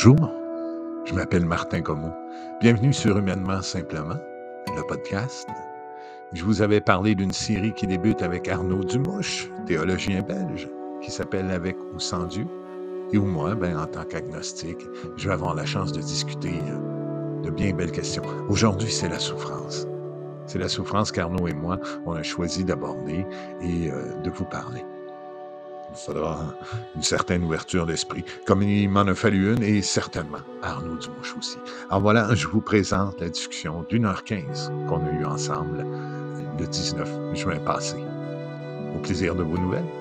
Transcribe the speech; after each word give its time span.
Bonjour, 0.00 0.30
je 1.06 1.12
m'appelle 1.12 1.44
Martin 1.44 1.80
Comeau. 1.80 2.12
Bienvenue 2.60 2.92
sur 2.92 3.18
Humainement 3.18 3.62
Simplement, 3.62 4.14
le 4.76 4.86
podcast. 4.86 5.48
Je 6.32 6.44
vous 6.44 6.62
avais 6.62 6.80
parlé 6.80 7.16
d'une 7.16 7.32
série 7.32 7.72
qui 7.74 7.88
débute 7.88 8.22
avec 8.22 8.46
Arnaud 8.46 8.84
Dumouche, 8.84 9.50
théologien 9.66 10.22
belge, 10.22 10.68
qui 11.02 11.10
s'appelle 11.10 11.50
Avec 11.50 11.76
ou 11.92 11.98
sans 11.98 12.26
Dieu, 12.26 12.46
et 13.12 13.18
où 13.18 13.24
moi, 13.24 13.56
ben, 13.56 13.76
en 13.76 13.86
tant 13.88 14.04
qu'agnostique, 14.04 14.86
je 15.16 15.26
vais 15.26 15.34
avoir 15.34 15.56
la 15.56 15.66
chance 15.66 15.90
de 15.90 16.00
discuter 16.00 16.60
euh, 16.68 17.40
de 17.42 17.50
bien 17.50 17.72
belles 17.72 17.90
questions. 17.90 18.22
Aujourd'hui, 18.48 18.92
c'est 18.92 19.08
la 19.08 19.18
souffrance. 19.18 19.88
C'est 20.46 20.60
la 20.60 20.68
souffrance 20.68 21.10
qu'Arnaud 21.10 21.48
et 21.48 21.54
moi, 21.54 21.80
on 22.06 22.12
a 22.12 22.22
choisi 22.22 22.64
d'aborder 22.64 23.26
et 23.62 23.90
euh, 23.90 24.14
de 24.22 24.30
vous 24.30 24.44
parler. 24.44 24.84
Il 25.90 25.96
faudra 25.96 26.54
une 26.96 27.02
certaine 27.02 27.44
ouverture 27.44 27.86
d'esprit, 27.86 28.24
comme 28.46 28.62
il 28.62 28.88
m'en 28.88 29.00
a 29.00 29.14
fallu 29.14 29.54
une, 29.54 29.62
et 29.62 29.82
certainement 29.82 30.38
Arnaud 30.62 30.96
Dumouche 30.96 31.34
aussi. 31.36 31.56
Alors 31.88 32.02
voilà, 32.02 32.34
je 32.34 32.46
vous 32.46 32.60
présente 32.60 33.20
la 33.20 33.28
discussion 33.28 33.84
d'une 33.88 34.04
heure 34.04 34.24
quinze 34.24 34.70
qu'on 34.88 35.04
a 35.06 35.10
eue 35.10 35.24
ensemble 35.24 35.86
le 36.58 36.66
19 36.66 37.34
juin 37.34 37.58
passé. 37.60 37.96
Au 38.94 38.98
plaisir 39.00 39.34
de 39.34 39.42
vos 39.42 39.58
nouvelles. 39.58 39.97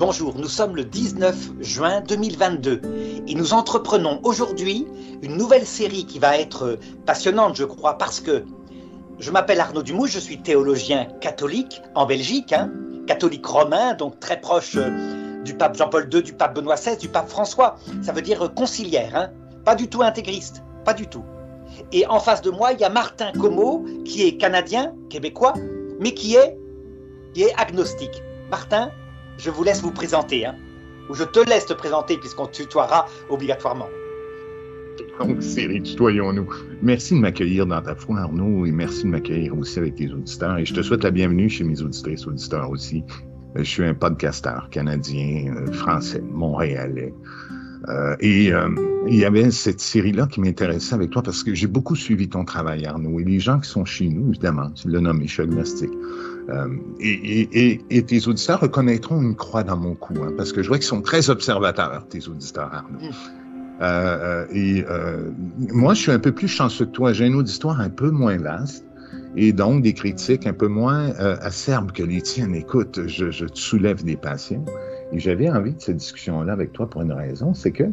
Bonjour, 0.00 0.34
nous 0.34 0.48
sommes 0.48 0.76
le 0.76 0.84
19 0.84 1.60
juin 1.60 2.00
2022 2.00 2.80
et 3.28 3.34
nous 3.34 3.52
entreprenons 3.52 4.18
aujourd'hui 4.22 4.86
une 5.20 5.36
nouvelle 5.36 5.66
série 5.66 6.06
qui 6.06 6.18
va 6.18 6.38
être 6.38 6.78
passionnante, 7.04 7.56
je 7.56 7.64
crois, 7.64 7.98
parce 7.98 8.18
que 8.18 8.46
je 9.18 9.30
m'appelle 9.30 9.60
Arnaud 9.60 9.82
Dumouche, 9.82 10.12
je 10.12 10.18
suis 10.18 10.40
théologien 10.40 11.06
catholique 11.20 11.82
en 11.94 12.06
Belgique, 12.06 12.54
hein, 12.54 12.72
catholique 13.06 13.44
romain, 13.44 13.92
donc 13.92 14.18
très 14.20 14.40
proche 14.40 14.76
euh, 14.76 15.42
du 15.44 15.54
pape 15.54 15.76
Jean-Paul 15.76 16.08
II, 16.10 16.22
du 16.22 16.32
pape 16.32 16.54
Benoît 16.54 16.76
XVI, 16.76 16.96
du 16.96 17.08
pape 17.08 17.28
François. 17.28 17.76
Ça 18.00 18.12
veut 18.12 18.22
dire 18.22 18.54
conciliaire, 18.54 19.14
hein, 19.14 19.28
pas 19.66 19.74
du 19.74 19.86
tout 19.86 20.00
intégriste, 20.00 20.62
pas 20.86 20.94
du 20.94 21.08
tout. 21.08 21.24
Et 21.92 22.06
en 22.06 22.20
face 22.20 22.40
de 22.40 22.48
moi, 22.48 22.72
il 22.72 22.80
y 22.80 22.84
a 22.84 22.88
Martin 22.88 23.32
Como, 23.38 23.84
qui 24.06 24.26
est 24.26 24.38
canadien, 24.38 24.94
québécois, 25.10 25.52
mais 25.98 26.14
qui 26.14 26.36
est, 26.36 26.56
qui 27.34 27.42
est 27.42 27.54
agnostique. 27.60 28.22
Martin, 28.50 28.90
je 29.40 29.50
vous 29.50 29.64
laisse 29.64 29.80
vous 29.80 29.90
présenter, 29.90 30.44
hein, 30.44 30.54
ou 31.08 31.14
je 31.14 31.24
te 31.24 31.40
laisse 31.40 31.66
te 31.66 31.72
présenter 31.72 32.18
puisqu'on 32.18 32.46
tutoiera 32.46 33.06
obligatoirement. 33.28 33.88
Donc, 35.18 35.42
série, 35.42 35.82
tutoyons-nous. 35.82 36.48
Merci 36.82 37.14
de 37.14 37.20
m'accueillir 37.20 37.66
dans 37.66 37.80
ta 37.80 37.94
foi, 37.94 38.20
Arnaud, 38.20 38.66
et 38.66 38.70
merci 38.70 39.04
de 39.04 39.08
m'accueillir 39.08 39.56
aussi 39.56 39.78
avec 39.78 39.94
tes 39.96 40.10
auditeurs. 40.10 40.58
Et 40.58 40.64
je 40.64 40.74
te 40.74 40.82
souhaite 40.82 41.04
la 41.04 41.10
bienvenue 41.10 41.48
chez 41.48 41.64
mes 41.64 41.80
auditrices, 41.80 42.26
auditeurs 42.26 42.70
aussi. 42.70 43.02
Euh, 43.56 43.58
je 43.58 43.64
suis 43.64 43.84
un 43.84 43.94
podcasteur 43.94 44.68
canadien, 44.70 45.54
euh, 45.56 45.72
français, 45.72 46.22
montréalais. 46.30 47.14
Euh, 47.88 48.14
et 48.20 48.52
il 49.08 49.16
y 49.16 49.24
avait 49.24 49.50
cette 49.50 49.80
série-là 49.80 50.26
qui 50.26 50.40
m'intéressait 50.40 50.94
avec 50.94 51.10
toi 51.10 51.22
parce 51.22 51.42
que 51.42 51.54
j'ai 51.54 51.66
beaucoup 51.66 51.96
suivi 51.96 52.28
ton 52.28 52.44
travail, 52.44 52.84
Arnaud. 52.84 53.20
Et 53.20 53.24
les 53.24 53.40
gens 53.40 53.58
qui 53.58 53.70
sont 53.70 53.86
chez 53.86 54.08
nous, 54.08 54.28
évidemment, 54.28 54.70
tu 54.72 54.90
l'as 54.90 55.00
nommé, 55.00 55.26
je 55.26 55.32
suis 55.32 55.42
agnostique. 55.42 55.92
Euh, 56.50 56.68
et, 57.00 57.48
et, 57.52 57.80
et, 57.90 58.02
tes 58.02 58.26
auditeurs 58.26 58.60
reconnaîtront 58.60 59.20
une 59.20 59.36
croix 59.36 59.62
dans 59.62 59.76
mon 59.76 59.94
cou, 59.94 60.14
hein, 60.22 60.32
parce 60.36 60.52
que 60.52 60.62
je 60.62 60.68
vois 60.68 60.78
qu'ils 60.78 60.86
sont 60.86 61.02
très 61.02 61.30
observateurs, 61.30 62.06
tes 62.08 62.26
auditeurs, 62.28 62.70
Arnaud. 62.72 62.98
Euh, 63.80 64.46
et 64.52 64.84
euh, 64.88 65.30
moi, 65.72 65.94
je 65.94 66.00
suis 66.00 66.12
un 66.12 66.18
peu 66.18 66.32
plus 66.32 66.48
chanceux 66.48 66.86
que 66.86 66.90
toi. 66.90 67.12
J'ai 67.12 67.26
un 67.26 67.34
auditoire 67.34 67.80
un 67.80 67.88
peu 67.88 68.10
moins 68.10 68.36
vaste 68.36 68.84
et 69.36 69.52
donc 69.52 69.82
des 69.82 69.94
critiques 69.94 70.46
un 70.46 70.52
peu 70.52 70.68
moins 70.68 71.10
euh, 71.20 71.36
acerbes 71.40 71.92
que 71.92 72.02
les 72.02 72.20
tiennes. 72.20 72.54
Écoute, 72.54 73.00
je, 73.06 73.30
je 73.30 73.46
te 73.46 73.58
soulève 73.58 74.04
des 74.04 74.16
passions. 74.16 74.64
Et 75.12 75.18
j'avais 75.18 75.48
envie 75.50 75.74
de 75.74 75.80
cette 75.80 75.96
discussion-là 75.96 76.52
avec 76.52 76.72
toi 76.72 76.88
pour 76.88 77.02
une 77.02 77.12
raison, 77.12 77.54
c'est 77.54 77.72
que 77.72 77.84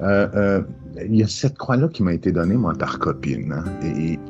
euh, 0.00 0.28
euh, 0.34 0.62
il 1.04 1.16
y 1.16 1.22
a 1.22 1.28
cette 1.28 1.56
croix-là 1.56 1.88
qui 1.88 2.02
m'a 2.02 2.12
été 2.12 2.32
donnée, 2.32 2.56
moi, 2.56 2.72
par 2.74 2.98
copine. 2.98 3.52
Hein, 3.52 3.64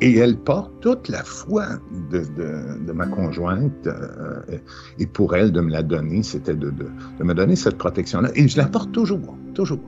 et, 0.01 0.19
elle 0.19 0.37
porte 0.37 0.73
toute 0.81 1.09
la 1.09 1.23
foi 1.23 1.67
de, 2.11 2.93
ma 2.93 3.07
conjointe. 3.07 3.87
Euh, 3.87 4.59
et 4.99 5.07
pour 5.07 5.35
elle, 5.37 5.53
de 5.53 5.61
me 5.61 5.71
la 5.71 5.83
donner, 5.83 6.23
c'était 6.23 6.55
de, 6.55 6.73
me 7.21 7.35
donner 7.35 7.57
cette 7.57 7.79
protection-là. 7.79 8.31
Et 8.35 8.49
je 8.49 8.57
la 8.57 8.67
porte 8.67 8.93
toujours, 8.93 9.37
toujours. 9.55 9.81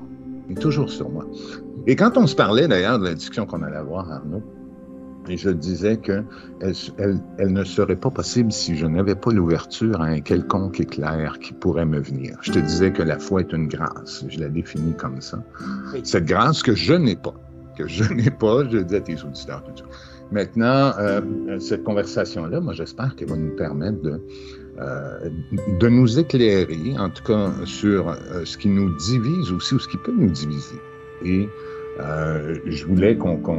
Toujours 0.60 0.90
sur 0.90 1.08
moi. 1.10 1.24
Et 1.86 1.94
quand 1.94 2.16
on 2.16 2.26
se 2.26 2.34
parlait, 2.34 2.66
d'ailleurs, 2.66 2.98
de 2.98 3.04
la 3.04 3.14
discussion 3.14 3.46
qu'on 3.46 3.62
allait 3.62 3.76
avoir, 3.76 4.10
Arnaud, 4.10 4.42
et 5.28 5.36
je 5.36 5.50
disais 5.50 5.96
que 5.96 6.22
elle, 6.60 7.20
elle, 7.38 7.52
ne 7.52 7.64
serait 7.64 7.96
pas 7.96 8.10
possible 8.10 8.50
si 8.50 8.76
je 8.76 8.86
n'avais 8.86 9.14
pas 9.14 9.32
l'ouverture 9.32 10.00
à 10.00 10.06
un 10.06 10.20
quelconque 10.20 10.80
éclair 10.80 11.38
qui 11.40 11.52
pourrait 11.52 11.86
me 11.86 12.00
venir. 12.00 12.38
Je 12.42 12.52
te 12.52 12.58
disais 12.58 12.92
que 12.92 13.02
la 13.02 13.18
foi 13.18 13.40
est 13.40 13.52
une 13.52 13.68
grâce. 13.68 14.24
Je 14.28 14.40
la 14.40 14.48
définis 14.48 14.94
comme 14.96 15.20
ça. 15.20 15.42
Oui. 15.92 16.00
Cette 16.04 16.24
grâce 16.24 16.62
que 16.62 16.74
je 16.74 16.94
n'ai 16.94 17.16
pas, 17.16 17.34
que 17.76 17.86
je 17.86 18.04
n'ai 18.14 18.30
pas, 18.30 18.68
je 18.68 18.78
dis 18.78 18.96
à 18.96 19.00
tes 19.00 19.22
auditeurs 19.22 19.62
tout 19.64 19.76
ça. 19.76 19.84
Maintenant, 20.32 20.92
euh, 20.98 21.58
cette 21.58 21.82
conversation-là, 21.82 22.60
moi, 22.60 22.72
j'espère 22.72 23.16
qu'elle 23.16 23.28
va 23.28 23.36
nous 23.36 23.56
permettre 23.56 24.00
de, 24.00 24.20
euh, 24.80 25.28
de 25.80 25.88
nous 25.88 26.18
éclairer, 26.18 26.96
en 26.98 27.10
tout 27.10 27.24
cas, 27.24 27.50
sur 27.64 28.08
euh, 28.08 28.44
ce 28.44 28.56
qui 28.56 28.68
nous 28.68 28.96
divise 28.96 29.52
aussi 29.52 29.74
ou 29.74 29.78
ce 29.78 29.88
qui 29.88 29.98
peut 29.98 30.14
nous 30.16 30.30
diviser. 30.30 30.76
Et 31.24 31.48
euh, 32.00 32.56
je 32.64 32.86
voulais 32.86 33.16
qu'on 33.16 33.36
qu 33.36 33.50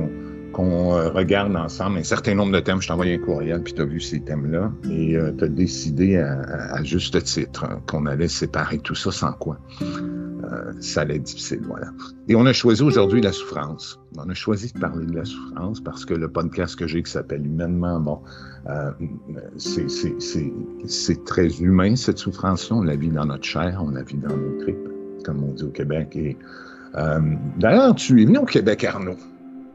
qu'on 0.52 0.94
euh, 0.94 1.10
regarde 1.10 1.56
ensemble 1.56 2.00
un 2.00 2.04
certain 2.04 2.36
nombre 2.36 2.52
de 2.52 2.60
thèmes. 2.60 2.82
Je 2.82 2.88
t'ai 2.88 2.94
envoyé 2.94 3.16
un 3.16 3.20
courriel, 3.20 3.62
puis 3.64 3.74
tu 3.74 3.82
as 3.82 3.86
vu 3.86 4.00
ces 4.00 4.20
thèmes-là, 4.20 4.72
et 4.90 5.16
euh, 5.16 5.32
tu 5.38 5.44
as 5.46 5.48
décidé 5.48 6.18
à, 6.18 6.84
juste 6.84 7.22
titre 7.24 7.66
hein, 7.66 7.82
qu'on 7.88 8.06
allait 8.06 8.28
séparer 8.28 8.80
tout 8.80 8.96
ça 8.96 9.12
sans 9.12 9.34
quoi. 9.34 9.58
Euh, 9.82 10.74
ça 10.80 11.02
allait 11.02 11.16
être 11.16 11.24
difficile, 11.24 11.62
voilà. 11.66 11.88
Et 12.28 12.36
on 12.36 12.46
a 12.46 12.54
choisi 12.54 12.82
aujourd'hui 12.82 13.22
la 13.22 13.32
souffrance. 13.32 14.00
On 14.18 14.30
a 14.30 14.34
choisi 14.34 14.74
de 14.74 14.80
parler 14.80 15.06
de 15.06 15.16
la 15.16 15.26
souffrance 15.26 15.80
parce 15.80 16.04
que 16.06 16.14
le 16.14 16.28
podcast 16.28 16.76
que 16.76 16.88
j'ai 16.88 17.04
qui 17.04 17.12
s'appelle 17.12 17.46
Humainement, 17.46 18.00
bon, 18.00 18.22
euh, 18.68 18.92
c'est 19.58 21.24
très 21.26 21.48
humain, 21.62 21.96
cette 21.96 22.18
souffrance-là. 22.18 22.78
On 22.78 22.84
la 22.84 22.96
vit 22.96 23.10
dans 23.10 23.26
notre 23.26 23.46
chair, 23.46 23.82
on 23.86 23.92
la 23.92 24.04
vit 24.04 24.18
dans 24.18 24.36
nos 24.36 24.60
tripes, 24.62 24.90
comme 25.24 25.44
on 25.44 25.54
dit 25.54 25.64
au 25.64 25.70
Québec. 25.70 26.18
D'ailleurs, 27.58 27.96
tu 27.96 28.22
es 28.22 28.26
venu 28.26 28.40
au 28.40 28.46
Québec, 28.46 28.84
Arnaud. 28.84 29.18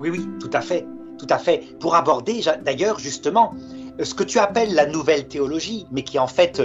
Oui, 0.00 0.10
oui, 0.10 0.28
tout 0.40 0.50
à 0.52 0.60
fait, 0.60 0.86
tout 1.18 1.26
à 1.30 1.38
fait. 1.38 1.64
Pour 1.80 1.94
aborder 1.94 2.40
d'ailleurs 2.64 2.98
justement 2.98 3.54
ce 4.02 4.14
que 4.14 4.24
tu 4.24 4.38
appelles 4.38 4.74
la 4.74 4.86
nouvelle 4.86 5.26
théologie, 5.26 5.86
mais 5.90 6.02
qui 6.02 6.18
en 6.18 6.26
fait, 6.26 6.60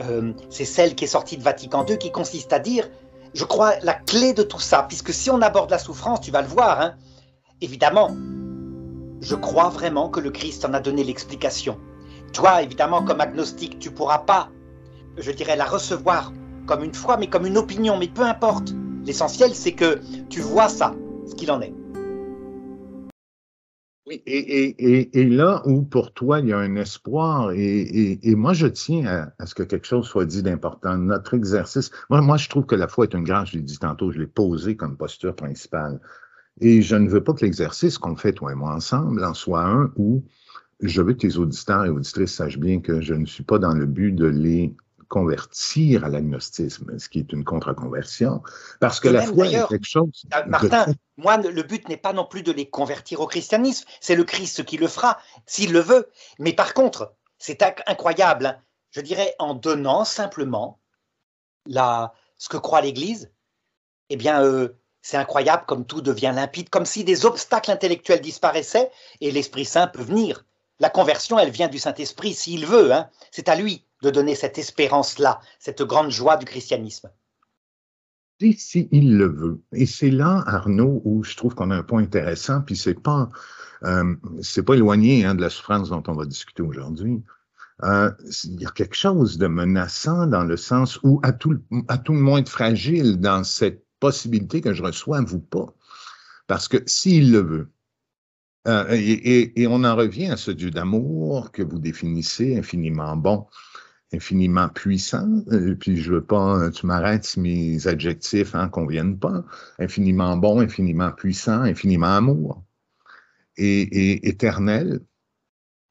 euh, 0.00 0.32
c'est 0.48 0.64
celle 0.64 0.94
qui 0.94 1.04
est 1.04 1.08
sortie 1.08 1.36
de 1.36 1.42
Vatican 1.42 1.84
II, 1.86 1.98
qui 1.98 2.12
consiste 2.12 2.52
à 2.52 2.58
dire, 2.58 2.88
je 3.34 3.44
crois, 3.44 3.74
la 3.82 3.94
clé 3.94 4.32
de 4.32 4.42
tout 4.42 4.60
ça, 4.60 4.84
puisque 4.88 5.12
si 5.12 5.30
on 5.30 5.40
aborde 5.42 5.70
la 5.70 5.78
souffrance, 5.78 6.20
tu 6.20 6.30
vas 6.30 6.42
le 6.42 6.48
voir, 6.48 6.80
hein, 6.80 6.94
évidemment, 7.60 8.16
je 9.20 9.34
crois 9.34 9.68
vraiment 9.68 10.08
que 10.08 10.20
le 10.20 10.30
Christ 10.30 10.64
en 10.64 10.72
a 10.74 10.80
donné 10.80 11.04
l'explication. 11.04 11.78
Toi, 12.32 12.62
évidemment, 12.62 13.02
comme 13.02 13.20
agnostique, 13.20 13.78
tu 13.78 13.90
pourras 13.90 14.18
pas, 14.18 14.48
je 15.16 15.32
dirais, 15.32 15.56
la 15.56 15.64
recevoir 15.64 16.32
comme 16.66 16.84
une 16.84 16.94
foi, 16.94 17.16
mais 17.16 17.26
comme 17.26 17.46
une 17.46 17.58
opinion, 17.58 17.96
mais 17.96 18.08
peu 18.08 18.22
importe. 18.22 18.72
L'essentiel, 19.04 19.54
c'est 19.54 19.72
que 19.72 20.00
tu 20.28 20.40
vois 20.40 20.68
ça, 20.68 20.94
ce 21.28 21.34
qu'il 21.34 21.50
en 21.50 21.60
est. 21.60 21.74
Et, 24.10 25.24
là 25.28 25.62
où 25.66 25.82
pour 25.82 26.12
toi 26.12 26.40
il 26.40 26.48
y 26.48 26.52
a 26.52 26.58
un 26.58 26.74
espoir, 26.76 27.52
et, 27.52 28.18
moi 28.34 28.52
je 28.52 28.66
tiens 28.66 29.30
à, 29.38 29.46
ce 29.46 29.54
que 29.54 29.62
quelque 29.62 29.86
chose 29.86 30.06
soit 30.06 30.26
dit 30.26 30.42
d'important. 30.42 30.96
Notre 30.98 31.34
exercice, 31.34 31.90
moi, 32.08 32.36
je 32.36 32.48
trouve 32.48 32.66
que 32.66 32.74
la 32.74 32.88
foi 32.88 33.04
est 33.04 33.14
une 33.14 33.24
grâce, 33.24 33.50
je 33.50 33.56
l'ai 33.56 33.62
dit 33.62 33.78
tantôt, 33.78 34.10
je 34.10 34.18
l'ai 34.18 34.26
posé 34.26 34.76
comme 34.76 34.96
posture 34.96 35.34
principale. 35.34 36.00
Et 36.60 36.82
je 36.82 36.96
ne 36.96 37.08
veux 37.08 37.22
pas 37.22 37.32
que 37.32 37.44
l'exercice 37.44 37.98
qu'on 37.98 38.16
fait 38.16 38.32
toi 38.32 38.52
et 38.52 38.54
moi 38.54 38.74
ensemble 38.74 39.24
en 39.24 39.34
soit 39.34 39.64
un 39.64 39.92
où 39.96 40.24
je 40.80 41.02
veux 41.02 41.12
que 41.12 41.20
tes 41.20 41.36
auditeurs 41.36 41.84
et 41.84 41.90
auditrices 41.90 42.34
sachent 42.34 42.58
bien 42.58 42.80
que 42.80 43.00
je 43.00 43.14
ne 43.14 43.26
suis 43.26 43.44
pas 43.44 43.58
dans 43.58 43.74
le 43.74 43.86
but 43.86 44.12
de 44.12 44.26
les 44.26 44.74
convertir 45.10 46.04
à 46.04 46.08
l'agnostisme, 46.08 46.96
ce 46.96 47.08
qui 47.08 47.18
est 47.18 47.32
une 47.32 47.44
contre-conversion, 47.44 48.42
parce 48.78 49.00
que 49.00 49.08
la 49.08 49.26
foi 49.26 49.48
est 49.48 49.66
quelque 49.68 49.84
chose. 49.84 50.24
Martin, 50.46 50.86
de... 50.86 50.94
moi, 51.16 51.36
le 51.36 51.62
but 51.64 51.88
n'est 51.88 51.96
pas 51.96 52.12
non 52.12 52.24
plus 52.24 52.44
de 52.44 52.52
les 52.52 52.70
convertir 52.70 53.20
au 53.20 53.26
christianisme, 53.26 53.88
c'est 54.00 54.14
le 54.14 54.22
Christ 54.22 54.64
qui 54.64 54.76
le 54.76 54.86
fera, 54.86 55.18
s'il 55.46 55.72
le 55.72 55.80
veut. 55.80 56.08
Mais 56.38 56.52
par 56.52 56.74
contre, 56.74 57.12
c'est 57.38 57.60
incroyable, 57.88 58.46
hein. 58.46 58.58
je 58.92 59.00
dirais, 59.00 59.34
en 59.40 59.54
donnant 59.54 60.04
simplement 60.04 60.78
la, 61.66 62.14
ce 62.38 62.48
que 62.48 62.56
croit 62.56 62.80
l'Église, 62.80 63.32
eh 64.10 64.16
bien, 64.16 64.44
euh, 64.44 64.68
c'est 65.02 65.16
incroyable 65.16 65.64
comme 65.66 65.86
tout 65.86 66.02
devient 66.02 66.32
limpide, 66.32 66.70
comme 66.70 66.86
si 66.86 67.02
des 67.02 67.26
obstacles 67.26 67.72
intellectuels 67.72 68.20
disparaissaient 68.20 68.92
et 69.20 69.32
l'Esprit 69.32 69.64
Saint 69.64 69.88
peut 69.88 70.02
venir. 70.02 70.44
La 70.80 70.88
conversion, 70.88 71.38
elle 71.38 71.50
vient 71.50 71.68
du 71.68 71.78
Saint-Esprit, 71.78 72.32
s'il 72.32 72.66
veut, 72.66 72.92
hein. 72.92 73.08
c'est 73.30 73.50
à 73.50 73.54
lui 73.54 73.84
de 74.02 74.10
donner 74.10 74.34
cette 74.34 74.56
espérance-là, 74.56 75.40
cette 75.58 75.82
grande 75.82 76.10
joie 76.10 76.38
du 76.38 76.46
christianisme. 76.46 77.10
dit 78.40 78.54
s'il 78.54 79.18
le 79.18 79.26
veut. 79.26 79.62
Et 79.74 79.84
c'est 79.84 80.10
là, 80.10 80.42
Arnaud, 80.46 81.02
où 81.04 81.22
je 81.22 81.36
trouve 81.36 81.54
qu'on 81.54 81.70
a 81.70 81.76
un 81.76 81.82
point 81.82 82.02
intéressant, 82.02 82.62
puis 82.62 82.76
c'est 82.76 82.94
pas, 82.94 83.30
euh, 83.84 84.16
pas 84.66 84.74
éloigné 84.74 85.26
hein, 85.26 85.34
de 85.34 85.42
la 85.42 85.50
souffrance 85.50 85.90
dont 85.90 86.02
on 86.06 86.14
va 86.14 86.24
discuter 86.24 86.62
aujourd'hui. 86.62 87.22
Euh, 87.82 88.10
il 88.44 88.60
y 88.60 88.66
a 88.66 88.70
quelque 88.70 88.96
chose 88.96 89.36
de 89.36 89.46
menaçant 89.46 90.26
dans 90.26 90.44
le 90.44 90.56
sens 90.56 90.98
où, 91.02 91.20
à 91.22 91.32
tout, 91.32 91.58
à 91.88 91.98
tout 91.98 92.14
le 92.14 92.20
moins 92.20 92.44
fragile 92.44 93.18
dans 93.18 93.44
cette 93.44 93.84
possibilité 94.00 94.62
que 94.62 94.72
je 94.72 94.82
reçois, 94.82 95.20
vous 95.20 95.40
pas. 95.40 95.74
Parce 96.46 96.68
que 96.68 96.78
s'il 96.86 97.32
le 97.32 97.40
veut, 97.40 97.70
euh, 98.68 98.86
et, 98.90 99.62
et, 99.62 99.66
on 99.66 99.84
en 99.84 99.96
revient 99.96 100.26
à 100.26 100.36
ce 100.36 100.50
Dieu 100.50 100.70
d'amour 100.70 101.50
que 101.50 101.62
vous 101.62 101.78
définissez 101.78 102.58
infiniment 102.58 103.16
bon, 103.16 103.46
infiniment 104.12 104.68
puissant, 104.68 105.42
euh, 105.50 105.74
puis 105.74 105.96
je 105.96 106.12
veux 106.12 106.24
pas, 106.24 106.70
tu 106.70 106.86
m'arrêtes 106.86 107.24
si 107.24 107.40
mes 107.40 107.86
adjectifs 107.86 108.54
hein, 108.54 108.68
conviennent 108.68 109.18
pas, 109.18 109.44
infiniment 109.78 110.36
bon, 110.36 110.60
infiniment 110.60 111.10
puissant, 111.10 111.62
infiniment 111.62 112.16
amour, 112.16 112.62
et, 113.56 113.80
et 113.80 114.28
éternel, 114.28 115.00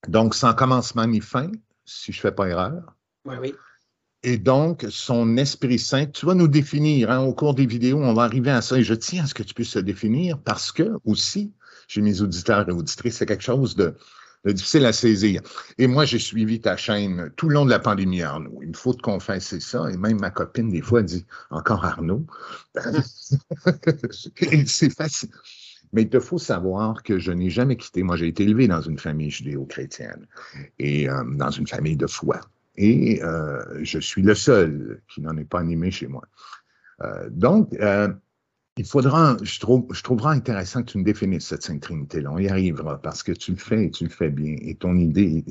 donc 0.07 0.35
sans 0.35 0.53
commencement 0.53 1.07
ni 1.07 1.21
fin, 1.21 1.51
si 1.85 2.11
je 2.11 2.19
fais 2.19 2.31
pas 2.31 2.47
erreur. 2.49 2.95
Oui, 3.25 3.35
oui. 3.41 3.55
Et 4.21 4.37
donc, 4.37 4.85
son 4.89 5.37
Esprit 5.37 5.79
Saint, 5.79 6.05
tu 6.07 6.25
vas 6.25 6.33
nous 6.35 6.49
définir, 6.49 7.09
hein, 7.09 7.21
au 7.21 7.33
cours 7.33 7.55
des 7.55 7.65
vidéos, 7.65 7.99
on 7.99 8.13
va 8.13 8.23
arriver 8.23 8.51
à 8.51 8.61
ça, 8.61 8.77
et 8.77 8.83
je 8.83 8.93
tiens 8.93 9.23
à 9.23 9.27
ce 9.27 9.33
que 9.33 9.43
tu 9.43 9.53
puisses 9.53 9.69
se 9.69 9.79
définir, 9.79 10.37
parce 10.39 10.73
que 10.73 10.91
aussi, 11.05 11.53
chez 11.89 12.01
mes 12.01 12.21
auditeurs 12.21 12.69
et 12.69 12.71
auditrices, 12.71 13.17
c'est 13.17 13.25
quelque 13.25 13.43
chose 13.43 13.75
de, 13.75 13.95
difficile 14.45 14.85
à 14.85 14.93
saisir. 14.93 15.41
Et 15.77 15.87
moi, 15.87 16.05
j'ai 16.05 16.19
suivi 16.19 16.61
ta 16.61 16.77
chaîne 16.77 17.31
tout 17.35 17.49
le 17.49 17.55
long 17.55 17.65
de 17.65 17.71
la 17.71 17.79
pandémie, 17.79 18.21
Arnaud. 18.21 18.59
Il 18.61 18.69
me 18.69 18.73
faut 18.73 18.93
te 18.93 19.01
confesser 19.01 19.59
ça. 19.59 19.89
Et 19.91 19.97
même 19.97 20.19
ma 20.19 20.29
copine, 20.29 20.69
des 20.69 20.81
fois, 20.81 21.01
dit 21.01 21.25
encore 21.49 21.83
Arnaud. 21.83 22.25
c'est 24.65 24.95
facile. 24.95 25.29
Mais 25.91 26.03
il 26.03 26.09
te 26.09 26.19
faut 26.19 26.37
savoir 26.37 27.01
que 27.01 27.17
je 27.17 27.31
n'ai 27.31 27.49
jamais 27.49 27.75
quitté. 27.75 28.03
Moi, 28.03 28.15
j'ai 28.15 28.27
été 28.27 28.43
élevé 28.43 28.67
dans 28.67 28.81
une 28.81 28.99
famille 28.99 29.31
judéo-chrétienne 29.31 30.27
et 30.77 31.09
euh, 31.09 31.23
dans 31.25 31.49
une 31.49 31.65
famille 31.65 31.97
de 31.97 32.05
foi. 32.05 32.39
Et 32.75 33.21
euh, 33.23 33.79
je 33.81 33.97
suis 33.97 34.21
le 34.21 34.35
seul 34.35 35.01
qui 35.09 35.21
n'en 35.21 35.35
est 35.37 35.49
pas 35.49 35.59
animé 35.59 35.89
chez 35.89 36.05
moi. 36.05 36.23
Euh, 37.01 37.27
donc, 37.31 37.75
il 38.79 38.85
faudra, 38.85 39.35
je, 39.41 39.59
trouve, 39.59 39.85
je 39.91 40.01
trouverai 40.01 40.37
intéressant 40.37 40.83
que 40.83 40.91
tu 40.91 40.99
me 40.99 41.03
définisses 41.03 41.47
cette 41.47 41.63
Sainte 41.63 41.81
Trinité-là. 41.81 42.31
On 42.31 42.37
y 42.37 42.47
arrivera 42.47 42.97
parce 42.97 43.23
que 43.23 43.33
tu 43.33 43.51
le 43.51 43.57
fais 43.57 43.87
et 43.87 43.91
tu 43.91 44.05
le 44.05 44.09
fais 44.09 44.29
bien 44.29 44.55
et 44.61 44.75
ton 44.75 44.95
idée 44.95 45.43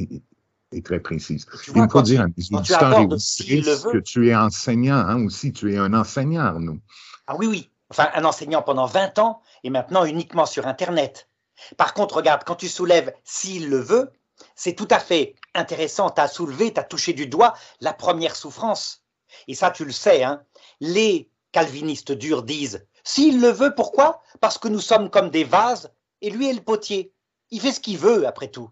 est, 0.73 0.83
très 0.83 0.99
précise. 0.99 1.47
il 1.67 1.89
faut 1.91 2.03
dire 2.03 2.23
à 2.23 2.27
mes 2.27 2.57
auditeurs 2.59 3.01
et 3.01 3.61
que 3.61 3.99
tu 3.99 4.29
es 4.29 4.35
enseignant 4.35 4.97
hein, 4.97 5.23
aussi. 5.27 5.53
Tu 5.53 5.75
es 5.75 5.77
un 5.77 5.93
enseignant, 5.93 6.41
Arnaud. 6.41 6.79
Ah 7.27 7.37
oui, 7.37 7.47
oui. 7.47 7.71
Enfin, 7.91 8.09
un 8.15 8.25
enseignant 8.25 8.63
pendant 8.63 8.87
20 8.87 9.19
ans 9.19 9.43
et 9.63 9.69
maintenant 9.69 10.07
uniquement 10.07 10.47
sur 10.47 10.67
Internet. 10.67 11.29
Par 11.77 11.93
contre, 11.93 12.17
regarde, 12.17 12.45
quand 12.47 12.57
tu 12.57 12.69
soulèves 12.69 13.13
s'il 13.25 13.69
le 13.69 13.79
veut, 13.79 14.11
c'est 14.55 14.75
tout 14.75 14.89
à 14.91 15.01
fait 15.01 15.35
intéressant. 15.55 16.09
Tu 16.09 16.23
as 16.23 16.29
soulevé, 16.29 16.73
tu 16.73 16.81
as 16.81 16.85
touché 16.85 17.13
du 17.13 17.27
doigt 17.27 17.53
la 17.83 17.93
première 17.93 18.37
souffrance. 18.37 19.03
Et 19.49 19.55
ça, 19.55 19.71
tu 19.71 19.85
le 19.85 19.93
sais, 19.93 20.25
hein. 20.25 20.41
les 20.81 21.29
calvinistes 21.53 22.13
durs 22.13 22.43
disent 22.43 22.87
s'il 23.05 23.41
le 23.41 23.51
veut, 23.51 23.75
pourquoi? 23.75 24.23
Parce 24.41 24.59
que 24.59 24.69
nous 24.69 24.81
sommes 24.81 25.11
comme 25.11 25.31
des 25.31 25.45
vases 25.45 25.91
et 26.21 26.31
lui 26.31 26.49
est 26.49 26.53
le 26.53 26.61
potier. 26.61 27.13
Il 27.51 27.61
fait 27.61 27.73
ce 27.73 27.81
qu'il 27.81 27.99
veut, 27.99 28.27
après 28.27 28.49
tout. 28.49 28.71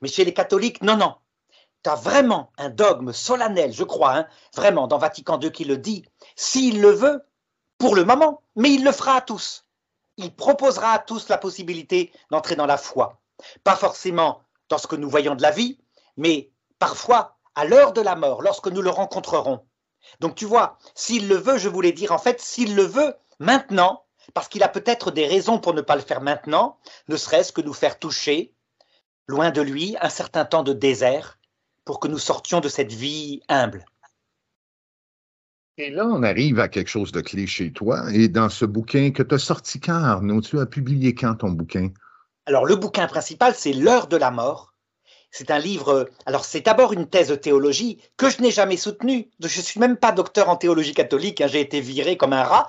Mais 0.00 0.08
chez 0.08 0.24
les 0.24 0.34
catholiques, 0.34 0.82
non, 0.82 0.96
non. 0.96 1.16
Tu 1.82 1.90
as 1.90 1.94
vraiment 1.94 2.52
un 2.56 2.70
dogme 2.70 3.12
solennel, 3.12 3.72
je 3.72 3.84
crois, 3.84 4.16
hein, 4.16 4.26
vraiment, 4.54 4.86
dans 4.86 4.98
Vatican 4.98 5.38
II 5.38 5.52
qui 5.52 5.64
le 5.64 5.76
dit. 5.76 6.04
S'il 6.36 6.80
le 6.80 6.90
veut, 6.90 7.22
pour 7.78 7.94
le 7.94 8.04
moment, 8.04 8.42
mais 8.56 8.72
il 8.72 8.84
le 8.84 8.92
fera 8.92 9.16
à 9.16 9.20
tous. 9.20 9.64
Il 10.16 10.34
proposera 10.34 10.92
à 10.92 10.98
tous 10.98 11.28
la 11.28 11.38
possibilité 11.38 12.12
d'entrer 12.30 12.56
dans 12.56 12.66
la 12.66 12.78
foi. 12.78 13.20
Pas 13.64 13.76
forcément 13.76 14.42
dans 14.68 14.78
ce 14.78 14.86
que 14.86 14.96
nous 14.96 15.10
voyons 15.10 15.34
de 15.34 15.42
la 15.42 15.50
vie, 15.50 15.78
mais 16.16 16.50
parfois 16.78 17.36
à 17.54 17.64
l'heure 17.64 17.92
de 17.92 18.00
la 18.00 18.16
mort, 18.16 18.42
lorsque 18.42 18.68
nous 18.68 18.82
le 18.82 18.90
rencontrerons. 18.90 19.64
Donc 20.20 20.34
tu 20.34 20.44
vois, 20.44 20.78
s'il 20.94 21.28
le 21.28 21.36
veut, 21.36 21.58
je 21.58 21.68
voulais 21.68 21.92
dire 21.92 22.12
en 22.12 22.18
fait, 22.18 22.40
s'il 22.40 22.74
le 22.74 22.84
veut, 22.84 23.14
maintenant, 23.38 24.04
parce 24.32 24.48
qu'il 24.48 24.62
a 24.62 24.68
peut-être 24.68 25.10
des 25.10 25.26
raisons 25.26 25.58
pour 25.58 25.74
ne 25.74 25.82
pas 25.82 25.96
le 25.96 26.02
faire 26.02 26.20
maintenant, 26.20 26.78
ne 27.08 27.16
serait-ce 27.16 27.52
que 27.52 27.60
nous 27.60 27.74
faire 27.74 27.98
toucher, 27.98 28.54
loin 29.26 29.50
de 29.50 29.60
lui, 29.60 29.96
un 30.00 30.08
certain 30.08 30.44
temps 30.44 30.62
de 30.62 30.72
désert, 30.72 31.38
pour 31.84 32.00
que 32.00 32.08
nous 32.08 32.18
sortions 32.18 32.60
de 32.60 32.68
cette 32.68 32.92
vie 32.92 33.42
humble. 33.48 33.84
Et 35.76 35.90
là, 35.90 36.06
on 36.06 36.22
arrive 36.22 36.60
à 36.60 36.68
quelque 36.68 36.88
chose 36.88 37.10
de 37.10 37.20
clé 37.20 37.46
chez 37.46 37.72
toi. 37.72 38.04
Et 38.12 38.28
dans 38.28 38.48
ce 38.48 38.64
bouquin 38.64 39.10
que 39.10 39.24
tu 39.24 39.34
as 39.34 39.38
sorti 39.38 39.80
quand, 39.80 40.02
Arnaud? 40.04 40.40
Tu 40.40 40.60
as 40.60 40.66
publié 40.66 41.14
quand 41.14 41.34
ton 41.34 41.50
bouquin? 41.50 41.90
Alors, 42.46 42.64
le 42.64 42.76
bouquin 42.76 43.08
principal, 43.08 43.54
c'est 43.56 43.72
L'heure 43.72 44.06
de 44.06 44.16
la 44.16 44.30
mort, 44.30 44.74
c'est 45.32 45.50
un 45.50 45.58
livre. 45.58 46.08
Alors, 46.26 46.44
c'est 46.44 46.60
d'abord 46.60 46.92
une 46.92 47.08
thèse 47.08 47.28
de 47.28 47.34
théologie 47.34 48.00
que 48.16 48.30
je 48.30 48.40
n'ai 48.40 48.52
jamais 48.52 48.76
soutenue. 48.76 49.28
Je 49.40 49.46
ne 49.46 49.64
suis 49.64 49.80
même 49.80 49.96
pas 49.96 50.12
docteur 50.12 50.48
en 50.48 50.56
théologie 50.56 50.94
catholique. 50.94 51.40
Hein. 51.40 51.48
J'ai 51.48 51.60
été 51.60 51.80
viré 51.80 52.16
comme 52.16 52.32
un 52.32 52.44
rat. 52.44 52.68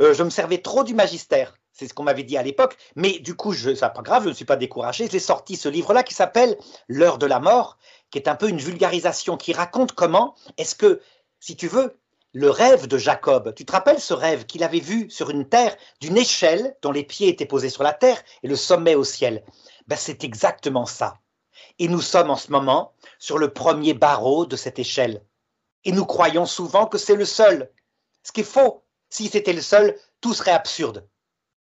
Euh, 0.00 0.14
je 0.14 0.22
me 0.22 0.30
servais 0.30 0.58
trop 0.58 0.84
du 0.84 0.94
magistère. 0.94 1.58
C'est 1.72 1.88
ce 1.88 1.94
qu'on 1.94 2.04
m'avait 2.04 2.22
dit 2.22 2.36
à 2.36 2.42
l'époque. 2.42 2.76
Mais 2.94 3.18
du 3.18 3.34
coup, 3.34 3.52
ce 3.52 3.68
n'est 3.68 3.76
pas 3.76 4.02
grave, 4.02 4.24
je 4.24 4.28
ne 4.30 4.34
suis 4.34 4.44
pas 4.44 4.56
découragé. 4.56 5.08
J'ai 5.10 5.18
sorti 5.18 5.56
ce 5.56 5.68
livre-là 5.68 6.02
qui 6.02 6.14
s'appelle 6.14 6.56
L'heure 6.88 7.18
de 7.18 7.26
la 7.26 7.40
mort, 7.40 7.76
qui 8.10 8.18
est 8.18 8.28
un 8.28 8.34
peu 8.34 8.48
une 8.48 8.58
vulgarisation 8.58 9.36
qui 9.36 9.52
raconte 9.52 9.92
comment 9.92 10.34
est-ce 10.56 10.74
que, 10.74 11.00
si 11.38 11.56
tu 11.56 11.68
veux, 11.68 11.98
le 12.32 12.50
rêve 12.50 12.86
de 12.86 12.98
Jacob, 12.98 13.54
tu 13.54 13.64
te 13.64 13.72
rappelles 13.72 14.00
ce 14.00 14.12
rêve 14.12 14.46
qu'il 14.46 14.62
avait 14.62 14.80
vu 14.80 15.10
sur 15.10 15.30
une 15.30 15.48
terre 15.48 15.76
d'une 16.00 16.18
échelle 16.18 16.76
dont 16.82 16.92
les 16.92 17.04
pieds 17.04 17.28
étaient 17.28 17.46
posés 17.46 17.70
sur 17.70 17.82
la 17.82 17.94
terre 17.94 18.22
et 18.42 18.48
le 18.48 18.56
sommet 18.56 18.94
au 18.94 19.04
ciel? 19.04 19.42
Ben, 19.86 19.96
C'est 19.96 20.24
exactement 20.24 20.86
ça. 20.86 21.18
Et 21.78 21.88
nous 21.88 22.00
sommes 22.00 22.30
en 22.30 22.36
ce 22.36 22.50
moment 22.50 22.92
sur 23.18 23.38
le 23.38 23.52
premier 23.52 23.94
barreau 23.94 24.46
de 24.46 24.56
cette 24.56 24.78
échelle. 24.78 25.22
Et 25.84 25.92
nous 25.92 26.04
croyons 26.04 26.46
souvent 26.46 26.86
que 26.86 26.98
c'est 26.98 27.16
le 27.16 27.24
seul. 27.24 27.70
Ce 28.22 28.32
qui 28.32 28.40
est 28.40 28.44
faux. 28.44 28.82
Si 29.16 29.28
c'était 29.28 29.54
le 29.54 29.62
seul, 29.62 29.98
tout 30.20 30.34
serait 30.34 30.50
absurde. 30.50 31.08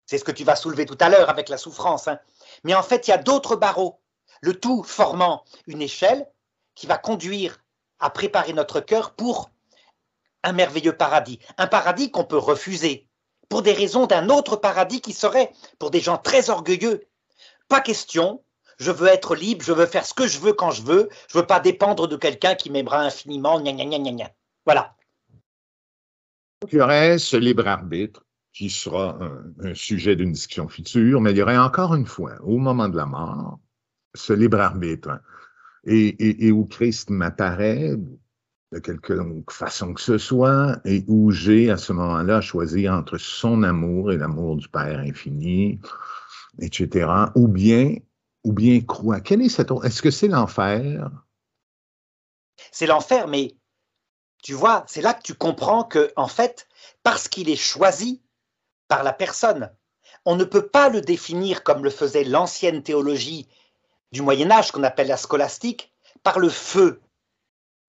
C'est 0.06 0.18
ce 0.18 0.24
que 0.24 0.32
tu 0.32 0.42
vas 0.42 0.56
soulever 0.56 0.86
tout 0.86 0.98
à 0.98 1.08
l'heure 1.08 1.30
avec 1.30 1.48
la 1.48 1.56
souffrance. 1.56 2.08
Hein. 2.08 2.18
Mais 2.64 2.74
en 2.74 2.82
fait, 2.82 3.06
il 3.06 3.12
y 3.12 3.14
a 3.14 3.18
d'autres 3.18 3.54
barreaux, 3.54 4.00
le 4.40 4.58
tout 4.58 4.82
formant 4.82 5.44
une 5.68 5.80
échelle 5.80 6.28
qui 6.74 6.88
va 6.88 6.98
conduire 6.98 7.62
à 8.00 8.10
préparer 8.10 8.54
notre 8.54 8.80
cœur 8.80 9.12
pour 9.12 9.50
un 10.42 10.52
merveilleux 10.52 10.96
paradis. 10.96 11.38
Un 11.56 11.68
paradis 11.68 12.10
qu'on 12.10 12.24
peut 12.24 12.38
refuser 12.38 13.06
pour 13.48 13.62
des 13.62 13.72
raisons 13.72 14.06
d'un 14.06 14.30
autre 14.30 14.56
paradis 14.56 15.00
qui 15.00 15.12
serait 15.12 15.52
pour 15.78 15.92
des 15.92 16.00
gens 16.00 16.18
très 16.18 16.50
orgueilleux. 16.50 17.06
Pas 17.68 17.80
question 17.80 18.42
je 18.80 18.90
veux 18.90 19.06
être 19.06 19.36
libre, 19.36 19.64
je 19.64 19.72
veux 19.72 19.86
faire 19.86 20.04
ce 20.04 20.12
que 20.12 20.26
je 20.26 20.40
veux 20.40 20.54
quand 20.54 20.72
je 20.72 20.82
veux, 20.82 21.08
je 21.28 21.38
veux 21.38 21.46
pas 21.46 21.60
dépendre 21.60 22.08
de 22.08 22.16
quelqu'un 22.16 22.56
qui 22.56 22.70
m'aimera 22.70 22.98
infiniment, 22.98 23.60
gna 23.60 23.70
gna 23.70 23.84
gna 23.84 24.10
gna 24.10 24.30
Voilà. 24.66 24.96
Il 26.72 26.78
y 26.78 26.80
aurait 26.80 27.18
ce 27.18 27.36
libre 27.36 27.66
arbitre 27.66 28.24
qui 28.52 28.70
sera 28.70 29.18
un, 29.60 29.74
sujet 29.74 30.14
d'une 30.14 30.32
discussion 30.32 30.68
future, 30.68 31.20
mais 31.20 31.32
il 31.32 31.38
y 31.38 31.42
aurait 31.42 31.58
encore 31.58 31.94
une 31.94 32.06
fois, 32.06 32.40
au 32.42 32.58
moment 32.58 32.88
de 32.88 32.96
la 32.96 33.06
mort, 33.06 33.58
ce 34.14 34.32
libre 34.32 34.60
arbitre 34.60 35.20
et, 35.84 36.46
et, 36.46 36.52
où 36.52 36.64
Christ 36.64 37.10
m'apparaît 37.10 37.96
de 38.72 38.78
quelque 38.78 39.14
façon 39.50 39.92
que 39.92 40.00
ce 40.00 40.18
soit, 40.18 40.78
et 40.84 41.04
où 41.08 41.30
j'ai 41.30 41.70
à 41.70 41.76
ce 41.76 41.92
moment-là 41.92 42.40
choisi 42.40 42.88
entre 42.88 43.18
son 43.18 43.62
amour 43.64 44.12
et 44.12 44.16
l'amour 44.16 44.56
du 44.56 44.68
Père 44.68 45.00
infini, 45.00 45.80
etc., 46.60 47.08
ou 47.34 47.48
bien 47.48 47.96
ou 48.44 48.52
bien 48.52 48.80
croit. 48.82 49.20
Quel 49.20 49.42
est 49.42 49.48
cet 49.48 49.70
Est-ce 49.82 50.02
que 50.02 50.10
c'est 50.10 50.28
l'enfer? 50.28 51.10
C'est 52.70 52.86
l'enfer, 52.86 53.26
mais 53.26 53.54
tu 54.44 54.52
vois, 54.52 54.84
c'est 54.86 55.00
là 55.00 55.14
que 55.14 55.22
tu 55.22 55.32
comprends 55.32 55.84
que, 55.84 56.12
en 56.16 56.28
fait, 56.28 56.68
parce 57.02 57.28
qu'il 57.28 57.48
est 57.48 57.56
choisi 57.56 58.20
par 58.88 59.02
la 59.02 59.14
personne, 59.14 59.74
on 60.26 60.36
ne 60.36 60.44
peut 60.44 60.66
pas 60.66 60.90
le 60.90 61.00
définir 61.00 61.64
comme 61.64 61.82
le 61.82 61.88
faisait 61.88 62.24
l'ancienne 62.24 62.82
théologie 62.82 63.48
du 64.12 64.20
Moyen 64.20 64.50
Âge, 64.50 64.70
qu'on 64.70 64.82
appelle 64.82 65.06
la 65.06 65.16
scolastique, 65.16 65.94
par 66.22 66.38
le 66.38 66.50
feu. 66.50 67.00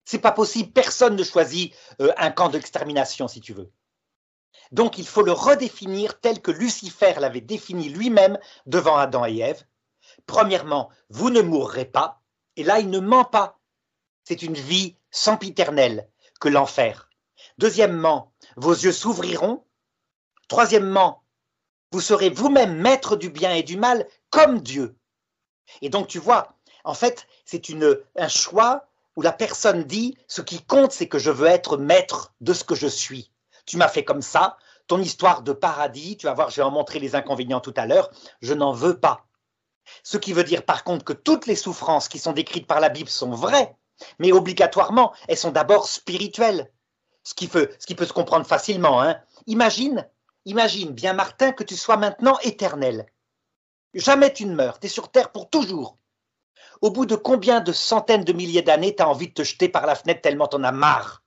C'est 0.06 0.18
pas 0.18 0.32
possible. 0.32 0.72
Personne 0.72 1.14
ne 1.14 1.24
choisit 1.24 1.74
euh, 2.00 2.10
un 2.16 2.30
camp 2.30 2.48
d'extermination, 2.48 3.28
si 3.28 3.42
tu 3.42 3.52
veux. 3.52 3.70
Donc, 4.72 4.96
il 4.96 5.06
faut 5.06 5.22
le 5.22 5.32
redéfinir 5.32 6.18
tel 6.20 6.40
que 6.40 6.52
Lucifer 6.52 7.12
l'avait 7.20 7.42
défini 7.42 7.90
lui-même 7.90 8.38
devant 8.64 8.96
Adam 8.96 9.26
et 9.26 9.40
Ève, 9.40 9.62
Premièrement, 10.24 10.88
vous 11.10 11.28
ne 11.28 11.42
mourrez 11.42 11.84
pas. 11.84 12.22
Et 12.56 12.64
là, 12.64 12.80
il 12.80 12.88
ne 12.88 12.98
ment 13.00 13.26
pas. 13.26 13.60
C'est 14.24 14.42
une 14.42 14.54
vie 14.54 14.96
sempiternelle 15.10 16.08
que 16.40 16.48
l'enfer. 16.48 17.08
Deuxièmement, 17.58 18.32
vos 18.56 18.72
yeux 18.72 18.92
s'ouvriront. 18.92 19.64
Troisièmement, 20.48 21.22
vous 21.92 22.00
serez 22.00 22.30
vous-même 22.30 22.76
maître 22.76 23.16
du 23.16 23.30
bien 23.30 23.54
et 23.54 23.62
du 23.62 23.76
mal 23.76 24.06
comme 24.30 24.60
Dieu. 24.60 24.96
Et 25.82 25.88
donc, 25.88 26.08
tu 26.08 26.18
vois, 26.18 26.56
en 26.84 26.94
fait, 26.94 27.26
c'est 27.44 27.62
un 28.16 28.28
choix 28.28 28.86
où 29.16 29.22
la 29.22 29.32
personne 29.32 29.84
dit 29.84 30.16
ce 30.28 30.42
qui 30.42 30.62
compte, 30.62 30.92
c'est 30.92 31.08
que 31.08 31.18
je 31.18 31.30
veux 31.30 31.46
être 31.46 31.76
maître 31.76 32.34
de 32.40 32.52
ce 32.52 32.64
que 32.64 32.74
je 32.74 32.86
suis. 32.86 33.32
Tu 33.64 33.76
m'as 33.76 33.88
fait 33.88 34.04
comme 34.04 34.22
ça, 34.22 34.56
ton 34.86 35.00
histoire 35.00 35.42
de 35.42 35.52
paradis, 35.52 36.16
tu 36.16 36.26
vas 36.26 36.34
voir, 36.34 36.50
je 36.50 36.56
vais 36.56 36.62
en 36.62 36.70
montrer 36.70 37.00
les 37.00 37.14
inconvénients 37.14 37.60
tout 37.60 37.74
à 37.76 37.86
l'heure, 37.86 38.10
je 38.40 38.54
n'en 38.54 38.72
veux 38.72 39.00
pas. 39.00 39.26
Ce 40.02 40.18
qui 40.18 40.32
veut 40.32 40.44
dire 40.44 40.64
par 40.64 40.84
contre 40.84 41.04
que 41.04 41.12
toutes 41.12 41.46
les 41.46 41.56
souffrances 41.56 42.08
qui 42.08 42.18
sont 42.18 42.32
décrites 42.32 42.66
par 42.66 42.80
la 42.80 42.88
Bible 42.88 43.08
sont 43.08 43.30
vraies, 43.30 43.76
mais 44.18 44.32
obligatoirement, 44.32 45.12
elles 45.28 45.36
sont 45.36 45.52
d'abord 45.52 45.88
spirituelles. 45.88 46.70
Ce 47.22 47.34
qui, 47.34 47.48
peut, 47.48 47.68
se 47.80 48.12
comprendre 48.12 48.46
facilement. 48.46 49.02
Hein. 49.02 49.20
Imagine, 49.46 50.08
imagine 50.44 50.92
bien 50.92 51.12
Martin 51.12 51.52
que 51.52 51.64
tu 51.64 51.76
sois 51.76 51.96
maintenant 51.96 52.38
éternel. 52.40 53.06
Jamais 53.94 54.32
tu 54.32 54.46
ne 54.46 54.54
meurs, 54.54 54.78
tu 54.78 54.86
es 54.86 54.90
sur 54.90 55.10
Terre 55.10 55.32
pour 55.32 55.50
toujours. 55.50 55.98
Au 56.82 56.90
bout 56.90 57.06
de 57.06 57.16
combien 57.16 57.60
de 57.60 57.72
centaines 57.72 58.24
de 58.24 58.32
milliers 58.32 58.62
d'années, 58.62 58.94
tu 58.94 59.02
as 59.02 59.08
envie 59.08 59.28
de 59.28 59.32
te 59.32 59.42
jeter 59.42 59.68
par 59.68 59.86
la 59.86 59.94
fenêtre 59.94 60.20
tellement 60.20 60.46
t'en 60.46 60.62
as 60.62 60.72
marre? 60.72 61.24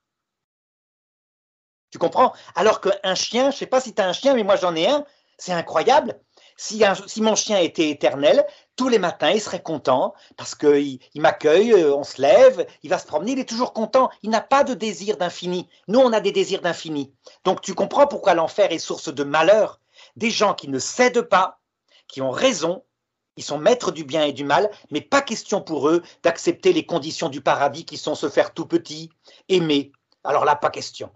Tu 1.91 1.97
comprends? 1.97 2.33
Alors 2.55 2.81
qu'un 2.81 3.15
chien, 3.15 3.51
je 3.51 3.57
sais 3.57 3.65
pas 3.65 3.81
si 3.81 3.93
tu 3.93 4.01
as 4.01 4.07
un 4.07 4.13
chien, 4.13 4.35
mais 4.35 4.43
moi 4.43 4.55
j'en 4.55 4.75
ai 4.75 4.87
un, 4.87 5.05
c'est 5.37 5.53
incroyable. 5.53 6.21
Si, 6.61 7.21
mon 7.21 7.35
chien 7.35 7.57
était 7.59 7.89
éternel, 7.89 8.45
tous 8.75 8.89
les 8.89 8.99
matins, 8.99 9.31
il 9.31 9.39
serait 9.39 9.63
content 9.63 10.13
parce 10.35 10.55
qu'il 10.55 10.99
il, 11.13 11.21
m'accueille, 11.21 11.71
euh, 11.71 11.95
on 11.95 12.03
se 12.03 12.21
lève, 12.21 12.67
il 12.83 12.89
va 12.89 12.99
se 12.99 13.07
promener, 13.07 13.31
il 13.31 13.39
est 13.39 13.47
toujours 13.47 13.71
content. 13.71 14.09
Il 14.23 14.29
n'a 14.29 14.41
pas 14.41 14.65
de 14.65 14.73
désir 14.73 15.15
d'infini. 15.15 15.69
Nous, 15.87 15.99
on 16.01 16.11
a 16.11 16.19
des 16.19 16.33
désirs 16.33 16.59
d'infini. 16.59 17.13
Donc 17.45 17.61
tu 17.61 17.73
comprends 17.73 18.07
pourquoi 18.07 18.33
l'enfer 18.33 18.73
est 18.73 18.77
source 18.77 19.07
de 19.07 19.23
malheur. 19.23 19.79
Des 20.17 20.31
gens 20.31 20.53
qui 20.53 20.67
ne 20.67 20.79
cèdent 20.79 21.21
pas, 21.21 21.61
qui 22.09 22.21
ont 22.21 22.31
raison, 22.31 22.83
ils 23.37 23.43
sont 23.43 23.57
maîtres 23.57 23.93
du 23.93 24.03
bien 24.03 24.25
et 24.25 24.33
du 24.33 24.43
mal, 24.43 24.69
mais 24.91 24.99
pas 24.99 25.21
question 25.21 25.61
pour 25.61 25.87
eux 25.87 26.03
d'accepter 26.23 26.73
les 26.73 26.85
conditions 26.85 27.29
du 27.29 27.39
paradis 27.39 27.85
qui 27.85 27.95
sont 27.95 28.15
se 28.15 28.27
faire 28.27 28.53
tout 28.53 28.65
petit, 28.65 29.09
aimer. 29.47 29.93
Alors 30.25 30.43
là, 30.43 30.57
pas 30.57 30.71
question. 30.71 31.09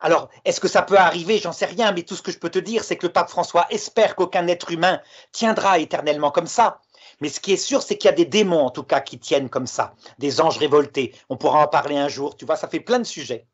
Alors, 0.00 0.28
est-ce 0.44 0.60
que 0.60 0.68
ça 0.68 0.82
peut 0.82 0.98
arriver? 0.98 1.38
J'en 1.38 1.52
sais 1.52 1.66
rien, 1.66 1.92
mais 1.92 2.02
tout 2.02 2.14
ce 2.14 2.22
que 2.22 2.32
je 2.32 2.38
peux 2.38 2.50
te 2.50 2.58
dire, 2.58 2.84
c'est 2.84 2.96
que 2.96 3.06
le 3.06 3.12
pape 3.12 3.30
François 3.30 3.66
espère 3.70 4.14
qu'aucun 4.16 4.46
être 4.48 4.70
humain 4.70 5.00
tiendra 5.32 5.78
éternellement 5.78 6.30
comme 6.30 6.46
ça. 6.46 6.80
Mais 7.20 7.28
ce 7.28 7.40
qui 7.40 7.52
est 7.52 7.56
sûr, 7.56 7.82
c'est 7.82 7.96
qu'il 7.96 8.08
y 8.08 8.12
a 8.12 8.16
des 8.16 8.24
démons, 8.24 8.66
en 8.66 8.70
tout 8.70 8.82
cas, 8.82 9.00
qui 9.00 9.18
tiennent 9.18 9.48
comme 9.48 9.66
ça, 9.66 9.94
des 10.18 10.40
anges 10.40 10.58
révoltés. 10.58 11.14
On 11.28 11.36
pourra 11.36 11.60
en 11.64 11.68
parler 11.68 11.96
un 11.96 12.08
jour, 12.08 12.36
tu 12.36 12.44
vois, 12.44 12.56
ça 12.56 12.68
fait 12.68 12.80
plein 12.80 12.98
de 12.98 13.04
sujets. 13.04 13.46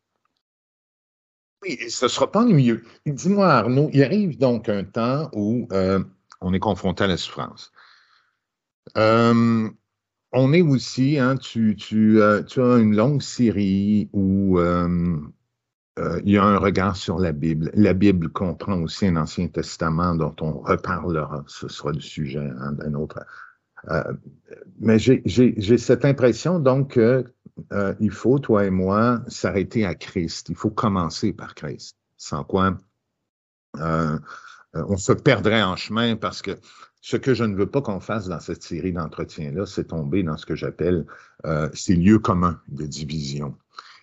Oui, 1.63 1.79
ce 1.89 2.07
ne 2.07 2.09
sera 2.09 2.31
pas 2.31 2.41
ennuyeux. 2.41 2.85
Dis-moi, 3.07 3.49
Arnaud, 3.49 3.89
il 3.93 4.03
arrive 4.03 4.37
donc 4.37 4.69
un 4.69 4.83
temps 4.83 5.31
où 5.33 5.69
euh, 5.73 6.03
on 6.41 6.53
est 6.53 6.59
confronté 6.59 7.05
à 7.05 7.07
la 7.07 7.17
souffrance. 7.17 7.73
Euh, 8.97 9.71
on 10.33 10.53
est 10.53 10.63
aussi, 10.63 11.19
hein, 11.21 11.37
euh, 11.57 11.75
tu, 11.75 12.21
as 12.21 12.79
une 12.79 12.97
longue 12.97 13.23
série 13.23 14.09
où 14.13 14.59
euh, 15.99 16.21
il 16.25 16.33
y 16.33 16.39
a 16.39 16.45
un 16.45 16.57
regard 16.57 16.97
sur 16.97 17.19
la 17.19 17.33
Bible. 17.33 17.71
La 17.75 17.93
Bible 17.93 18.31
comprend 18.31 18.81
aussi 18.81 19.07
un 19.07 19.17
Ancien 19.17 19.49
Testament 19.49 20.15
dont 20.15 20.35
on 20.41 20.53
reparlera. 20.61 21.45
Ce 21.47 21.69
sera 21.69 21.93
le 21.93 22.01
sujet 22.01 22.51
hein, 22.59 22.73
d'un 22.73 22.95
autre. 22.95 23.21
Euh, 23.91 24.13
mais 24.81 24.99
j'ai 24.99 25.79
cette 25.79 26.05
impression 26.05 26.61
donc 26.61 26.93
qu'il 26.93 27.25
euh, 27.73 28.11
faut, 28.11 28.39
toi 28.39 28.65
et 28.65 28.71
moi, 28.71 29.21
s'arrêter 29.29 29.85
à 29.85 29.95
Christ. 29.95 30.49
Il 30.49 30.57
faut 30.57 30.71
commencer 30.71 31.33
par 31.33 31.55
Christ. 31.55 31.97
Sans 32.17 32.45
quoi 32.45 32.77
on 34.75 34.97
se 34.97 35.13
perdrait 35.13 35.63
en 35.63 35.77
chemin 35.77 36.17
parce 36.17 36.41
que 36.41 36.53
ce 37.01 37.17
que 37.17 37.35
je 37.35 37.45
ne 37.45 37.57
veux 37.57 37.67
pas 37.67 37.83
qu'on 37.83 38.01
fasse 38.01 38.29
dans 38.29 38.41
cette 38.41 38.63
série 38.63 38.93
d'entretiens-là, 38.93 39.67
c'est 39.67 39.89
tomber 39.89 40.23
dans 40.23 40.37
ce 40.37 40.47
que 40.47 40.55
j'appelle 40.55 41.07
ces 41.73 41.97
lieux 41.97 42.19
communs 42.19 42.61
de 42.69 42.87
division. 42.87 43.57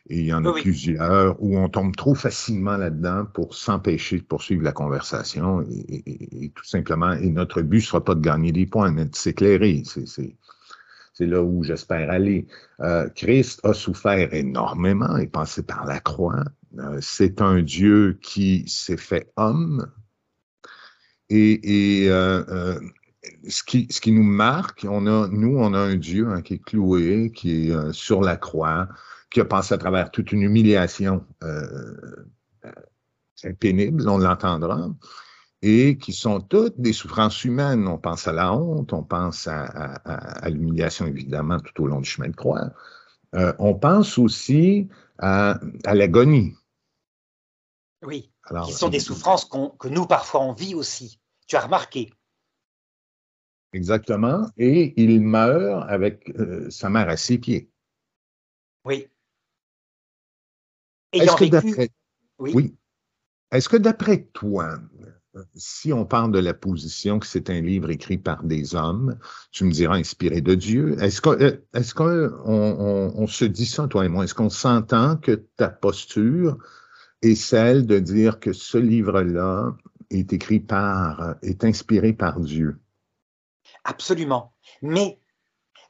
Et 0.09 0.21
il 0.21 0.25
y 0.25 0.33
en 0.33 0.43
a 0.43 0.53
plusieurs 0.53 1.41
où 1.41 1.57
on 1.57 1.69
tombe 1.69 1.95
trop 1.95 2.15
facilement 2.15 2.77
là-dedans 2.77 3.25
pour 3.31 3.53
s'empêcher 3.53 4.17
de 4.17 4.23
poursuivre 4.23 4.63
la 4.63 4.71
conversation. 4.71 5.63
Et, 5.69 6.51
tout 6.55 6.65
simplement, 6.65 7.11
et 7.11 7.29
notre 7.29 7.61
but 7.61 7.77
ne 7.77 7.81
sera 7.83 8.03
pas 8.03 8.15
de 8.15 8.21
gagner 8.21 8.51
des 8.51 8.65
points, 8.65 8.91
mais 8.91 9.05
de 9.05 9.15
s'éclairer. 9.15 9.83
C'est 9.85 11.25
là 11.27 11.43
où 11.43 11.63
j'espère 11.63 12.09
aller. 12.09 12.47
Euh, 12.79 13.07
Christ 13.09 13.59
a 13.63 13.73
souffert 13.73 14.33
énormément 14.33 15.17
et 15.17 15.27
passé 15.27 15.61
par 15.61 15.85
la 15.85 15.99
croix. 15.99 16.43
Euh, 16.79 16.97
c'est 17.01 17.41
un 17.41 17.61
Dieu 17.61 18.17
qui 18.19 18.63
s'est 18.67 18.97
fait 18.97 19.31
homme. 19.35 19.91
Et, 21.29 22.07
euh, 22.07 22.79
ce, 23.47 23.61
qui, 23.61 23.85
ce 23.91 24.01
qui 24.01 24.11
nous 24.11 24.23
marque, 24.23 24.87
on 24.89 25.05
a, 25.05 25.27
nous, 25.27 25.55
on 25.59 25.75
a 25.75 25.79
un 25.79 25.97
Dieu 25.97 26.29
hein, 26.29 26.41
qui 26.41 26.55
est 26.55 26.63
cloué, 26.63 27.31
qui 27.35 27.69
est 27.69 27.93
sur 27.93 28.21
la 28.21 28.35
croix, 28.35 28.87
qui 29.29 29.39
a 29.39 29.45
passé 29.45 29.73
à 29.73 29.77
travers 29.77 30.11
toute 30.11 30.31
une 30.31 30.41
humiliation 30.41 31.25
euh, 31.43 32.25
euh, 32.65 33.53
pénible, 33.59 34.07
on 34.09 34.17
l'entendra, 34.17 34.89
et 35.61 35.97
qui 35.97 36.13
sont 36.13 36.41
toutes 36.41 36.79
des 36.79 36.93
souffrances 36.93 37.43
humaines. 37.43 37.87
On 37.87 37.97
pense 37.97 38.27
à 38.27 38.33
la 38.33 38.53
honte, 38.53 38.93
on 38.93 39.03
pense 39.03 39.47
à, 39.47 40.49
l'humiliation, 40.49 41.05
évidemment, 41.05 41.59
tout 41.59 41.83
au 41.83 41.87
long 41.87 42.01
du 42.01 42.09
chemin 42.09 42.29
de 42.29 42.35
croix. 42.35 42.71
Euh, 43.35 43.53
on 43.59 43.75
pense 43.75 44.17
aussi 44.17 44.87
à, 45.19 45.59
l'agonie. 45.85 46.55
Oui, 48.01 48.31
Alors, 48.45 48.65
qui 48.65 48.73
sont 48.73 48.89
des 48.89 49.01
souffrances 49.01 49.45
que 49.45 49.89
nous, 49.89 50.05
parfois, 50.05 50.41
on 50.41 50.53
vit 50.53 50.73
aussi. 50.73 51.19
Tu 51.47 51.55
as 51.55 51.61
remarqué. 51.61 52.11
Exactement. 53.73 54.49
Et 54.57 54.99
il 55.01 55.21
meurt 55.21 55.85
avec 55.89 56.33
sa 56.69 56.89
mère 56.89 57.09
à 57.09 57.17
ses 57.17 57.37
pieds. 57.37 57.69
Oui. 58.85 59.07
Est-ce 61.13 61.35
que 61.35 61.45
d'après 61.45 61.89
oui. 62.39 62.75
Est-ce 63.51 63.67
que 63.67 63.77
d'après 63.77 64.23
toi, 64.33 64.79
si 65.55 65.91
on 65.93 66.05
parle 66.05 66.31
de 66.31 66.39
la 66.39 66.53
position 66.53 67.19
que 67.19 67.27
c'est 67.27 67.49
un 67.49 67.61
livre 67.61 67.89
écrit 67.89 68.17
par 68.17 68.43
des 68.43 68.75
hommes, 68.75 69.17
tu 69.51 69.63
me 69.63 69.71
diras 69.71 69.95
inspiré 69.95 70.41
de 70.41 70.55
Dieu, 70.55 71.01
est-ce 71.01 71.21
qu'on 71.21 71.37
est 71.39 71.61
on, 72.45 73.13
on, 73.15 73.27
se 73.27 73.45
dit 73.45 73.65
ça, 73.65 73.87
toi 73.87 74.05
et 74.05 74.09
moi? 74.09 74.23
Est-ce 74.23 74.35
qu'on 74.35 74.49
s'entend 74.49 75.17
que 75.17 75.31
ta 75.31 75.69
posture 75.69 76.57
est 77.21 77.35
celle 77.35 77.85
de 77.85 77.99
dire 77.99 78.39
que 78.39 78.53
ce 78.53 78.77
livre-là 78.77 79.75
est 80.09 80.31
écrit 80.33 80.59
par, 80.59 81.35
est 81.41 81.63
inspiré 81.63 82.13
par 82.13 82.39
Dieu? 82.39 82.79
Absolument. 83.83 84.53
Mais 84.81 85.19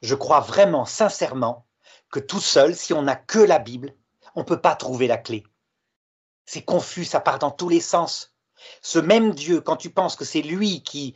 je 0.01 0.15
crois 0.15 0.39
vraiment, 0.39 0.85
sincèrement, 0.85 1.67
que 2.11 2.19
tout 2.19 2.39
seul, 2.39 2.75
si 2.75 2.93
on 2.93 3.03
n'a 3.03 3.15
que 3.15 3.39
la 3.39 3.59
Bible, 3.59 3.93
on 4.39 4.43
ne 4.43 4.48
peut 4.48 4.62
pas 4.62 4.75
trouver 4.75 5.08
la 5.08 5.17
clé. 5.17 5.43
C'est 6.46 6.62
confus, 6.62 7.03
ça 7.03 7.19
part 7.19 7.39
dans 7.39 7.51
tous 7.51 7.67
les 7.67 7.81
sens. 7.81 8.34
Ce 8.81 8.98
même 8.98 9.34
Dieu, 9.34 9.60
quand 9.60 9.75
tu 9.75 9.89
penses 9.89 10.15
que 10.15 10.24
c'est 10.24 10.41
lui 10.41 10.81
qui, 10.81 11.13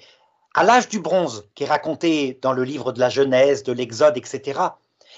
à 0.53 0.65
l'âge 0.65 0.89
du 0.89 0.99
bronze, 0.99 1.49
qui 1.55 1.63
est 1.63 1.67
raconté 1.67 2.37
dans 2.41 2.51
le 2.51 2.65
livre 2.65 2.91
de 2.91 2.99
la 2.99 3.09
Genèse, 3.09 3.63
de 3.63 3.71
l'Exode, 3.71 4.17
etc., 4.17 4.59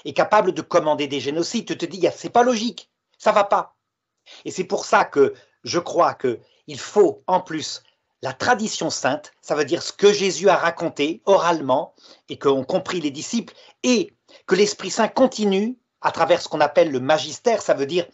est 0.04 0.12
capable 0.12 0.52
de 0.52 0.62
commander 0.62 1.08
des 1.08 1.18
génocides, 1.18 1.66
tu 1.66 1.76
te 1.76 1.84
dis, 1.84 2.06
c'est 2.14 2.30
pas 2.30 2.44
logique, 2.44 2.90
ça 3.18 3.32
va 3.32 3.42
pas. 3.42 3.74
Et 4.44 4.52
c'est 4.52 4.64
pour 4.64 4.84
ça 4.84 5.04
que 5.04 5.34
je 5.64 5.80
crois 5.80 6.14
qu'il 6.14 6.78
faut, 6.78 7.24
en 7.26 7.40
plus, 7.40 7.82
la 8.22 8.32
tradition 8.32 8.88
sainte, 8.88 9.32
ça 9.42 9.56
veut 9.56 9.64
dire 9.64 9.82
ce 9.82 9.92
que 9.92 10.12
Jésus 10.12 10.48
a 10.48 10.56
raconté 10.56 11.22
oralement 11.26 11.92
et 12.28 12.38
qu'ont 12.38 12.64
compris 12.64 13.00
les 13.00 13.10
disciples, 13.10 13.54
et 13.82 14.14
que 14.46 14.54
l'Esprit 14.54 14.90
Saint 14.90 15.08
continue 15.08 15.76
à 16.06 16.12
travers 16.12 16.40
ce 16.40 16.48
qu'on 16.48 16.60
appelle 16.60 16.92
le 16.92 17.00
magistère, 17.00 17.60
ça 17.60 17.74
veut 17.74 17.84
dire 17.84 18.06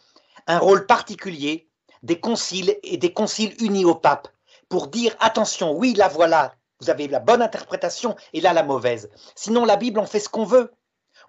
un 0.47 0.59
rôle 0.59 0.87
particulier 0.87 1.69
des 2.03 2.19
conciles 2.19 2.75
et 2.83 2.97
des 2.97 3.13
conciles 3.13 3.55
unis 3.61 3.85
au 3.85 3.95
pape 3.95 4.29
pour 4.71 4.89
dire 4.89 5.15
attention, 5.21 5.77
oui, 5.77 5.93
la 5.93 6.09
voilà, 6.09 6.55
vous 6.81 6.89
avez 6.89 7.07
la 7.07 7.21
bonne 7.21 7.43
interprétation 7.43 8.17
et 8.33 8.41
là 8.41 8.55
la 8.55 8.63
mauvaise. 8.63 9.11
Sinon, 9.35 9.67
la 9.67 9.77
Bible, 9.77 10.01
on 10.01 10.07
fait 10.07 10.21
ce 10.21 10.31
qu'on 10.31 10.47
veut. 10.47 10.73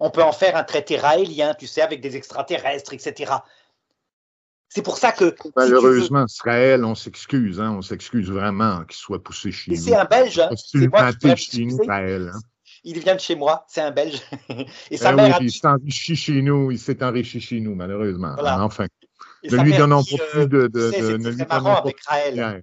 On 0.00 0.10
peut 0.10 0.22
en 0.22 0.32
faire 0.32 0.56
un 0.56 0.64
traité 0.64 0.96
raélien, 0.96 1.52
tu 1.52 1.66
sais, 1.66 1.82
avec 1.82 2.00
des 2.00 2.16
extraterrestres, 2.16 2.94
etc. 2.94 3.34
C'est 4.70 4.82
pour 4.82 4.96
ça 4.96 5.12
que. 5.12 5.36
Malheureusement, 5.54 6.24
Israël, 6.24 6.82
on 6.82 6.94
s'excuse, 6.94 7.60
hein, 7.60 7.72
on 7.76 7.82
s'excuse 7.82 8.30
vraiment 8.30 8.84
qu'il 8.84 8.96
soit 8.96 9.22
poussé 9.22 9.52
chez 9.52 9.70
nous. 9.70 9.76
C'est 9.76 9.94
un 9.94 10.06
Belge. 10.06 10.40
Hein, 10.40 10.48
c'est 10.56 10.88
moi 10.88 11.12
qui 11.12 11.64
Israël. 11.64 12.32
Hein 12.34 12.40
il 12.84 13.00
vient 13.00 13.14
de 13.14 13.20
chez 13.20 13.34
moi, 13.34 13.64
c'est 13.68 13.80
un 13.80 13.90
Belge. 13.90 14.20
Et 14.90 14.96
sa 14.96 15.12
ben 15.12 15.28
mère 15.28 15.38
oui, 15.40 15.46
il 15.46 15.52
s'est 15.52 15.66
enrichi 15.66 16.16
chez 16.16 16.42
nous, 16.42 16.70
il 16.70 16.78
s'est 16.78 17.02
enrichi 17.02 17.40
chez 17.40 17.60
nous, 17.60 17.74
malheureusement. 17.74 18.34
Enfin, 18.38 18.86
ne 19.44 19.56
lui 19.58 19.76
donnons 19.76 20.04
pas 20.04 20.24
plus 20.32 20.46
de. 20.46 20.66
de, 20.68 20.90
c'est 20.92 21.48
marrant 21.48 21.76
avec 21.76 22.00
Raël. 22.04 22.62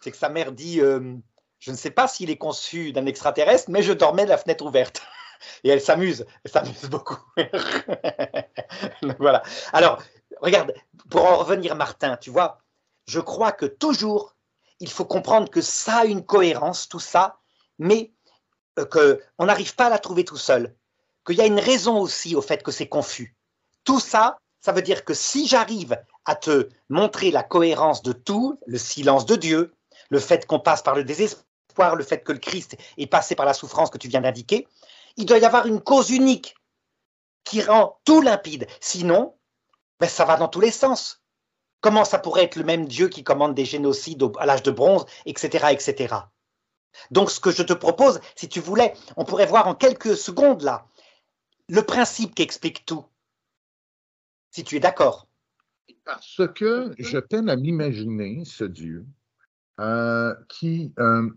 C'est 0.00 0.12
que 0.12 0.16
sa 0.16 0.28
mère 0.28 0.52
dit 0.52 0.80
euh, 0.80 1.16
Je 1.58 1.70
ne 1.70 1.76
sais 1.76 1.90
pas 1.90 2.06
s'il 2.06 2.30
est 2.30 2.36
conçu 2.36 2.92
d'un 2.92 3.06
extraterrestre, 3.06 3.70
mais 3.70 3.82
je 3.82 3.92
dormais 3.92 4.26
la 4.26 4.38
fenêtre 4.38 4.64
ouverte. 4.64 5.02
Et 5.64 5.68
elle 5.68 5.80
s'amuse, 5.80 6.26
elle 6.44 6.50
s'amuse 6.50 6.88
beaucoup. 6.90 7.18
voilà. 9.18 9.42
Alors, 9.72 10.02
regarde, 10.40 10.72
pour 11.10 11.24
en 11.24 11.36
revenir, 11.36 11.76
Martin, 11.76 12.16
tu 12.16 12.30
vois, 12.30 12.58
je 13.06 13.20
crois 13.20 13.52
que 13.52 13.66
toujours, 13.66 14.34
il 14.80 14.90
faut 14.90 15.04
comprendre 15.04 15.48
que 15.48 15.60
ça 15.60 15.98
a 15.98 16.04
une 16.06 16.24
cohérence, 16.24 16.88
tout 16.88 16.98
ça, 16.98 17.38
mais 17.78 18.10
euh, 18.10 18.17
qu'on 18.84 19.46
n'arrive 19.46 19.74
pas 19.74 19.86
à 19.86 19.90
la 19.90 19.98
trouver 19.98 20.24
tout 20.24 20.36
seul, 20.36 20.74
qu'il 21.26 21.36
y 21.36 21.40
a 21.40 21.46
une 21.46 21.60
raison 21.60 21.98
aussi 21.98 22.34
au 22.34 22.42
fait 22.42 22.62
que 22.62 22.72
c'est 22.72 22.88
confus. 22.88 23.36
Tout 23.84 24.00
ça, 24.00 24.38
Ça 24.60 24.72
veut 24.72 24.82
dire 24.82 25.04
que 25.04 25.14
si 25.14 25.46
j'arrive 25.46 25.96
à 26.24 26.34
te 26.34 26.68
montrer 26.88 27.30
la 27.30 27.42
cohérence 27.42 28.02
de 28.02 28.12
tout, 28.12 28.58
le 28.66 28.76
silence 28.78 29.24
de 29.24 29.36
Dieu, 29.36 29.72
le 30.10 30.18
fait 30.18 30.46
qu'on 30.46 30.60
passe 30.60 30.82
par 30.82 30.94
le 30.94 31.04
désespoir, 31.04 31.94
le 31.94 32.04
fait 32.04 32.24
que 32.24 32.32
le 32.32 32.38
Christ 32.38 32.76
est 32.96 33.06
passé 33.06 33.34
par 33.34 33.46
la 33.46 33.54
souffrance 33.54 33.90
que 33.90 33.98
tu 33.98 34.08
viens 34.08 34.20
d'indiquer, 34.20 34.66
il 35.16 35.26
doit 35.26 35.38
y 35.38 35.44
avoir 35.44 35.66
une 35.66 35.80
cause 35.80 36.10
unique 36.10 36.56
qui 37.44 37.62
rend 37.62 37.98
tout 38.04 38.20
limpide. 38.20 38.66
Sinon, 38.80 39.36
ben, 40.00 40.08
ça 40.08 40.24
va 40.24 40.36
dans 40.36 40.48
tous 40.48 40.60
les 40.60 40.70
sens. 40.70 41.22
Comment 41.80 42.04
ça 42.04 42.18
pourrait 42.18 42.44
être 42.44 42.56
le 42.56 42.64
même 42.64 42.86
Dieu 42.86 43.08
qui 43.08 43.22
commande 43.22 43.54
des 43.54 43.64
génocides 43.64 44.24
à 44.38 44.46
l'âge 44.46 44.64
de 44.64 44.72
bronze, 44.72 45.06
etc., 45.24 45.68
etc. 45.70 46.14
Donc, 47.10 47.30
ce 47.30 47.40
que 47.40 47.50
je 47.50 47.62
te 47.62 47.72
propose, 47.72 48.20
si 48.34 48.48
tu 48.48 48.60
voulais, 48.60 48.94
on 49.16 49.24
pourrait 49.24 49.46
voir 49.46 49.68
en 49.68 49.74
quelques 49.74 50.16
secondes 50.16 50.62
là 50.62 50.86
le 51.68 51.82
principe 51.82 52.34
qui 52.34 52.42
explique 52.42 52.86
tout. 52.86 53.04
Si 54.50 54.64
tu 54.64 54.76
es 54.76 54.80
d'accord. 54.80 55.28
Parce 56.04 56.40
que 56.54 56.92
je 56.98 57.18
peine 57.18 57.50
à 57.50 57.56
m'imaginer 57.56 58.42
ce 58.44 58.64
Dieu 58.64 59.06
euh, 59.78 60.34
qui. 60.48 60.92
Euh, 60.98 61.28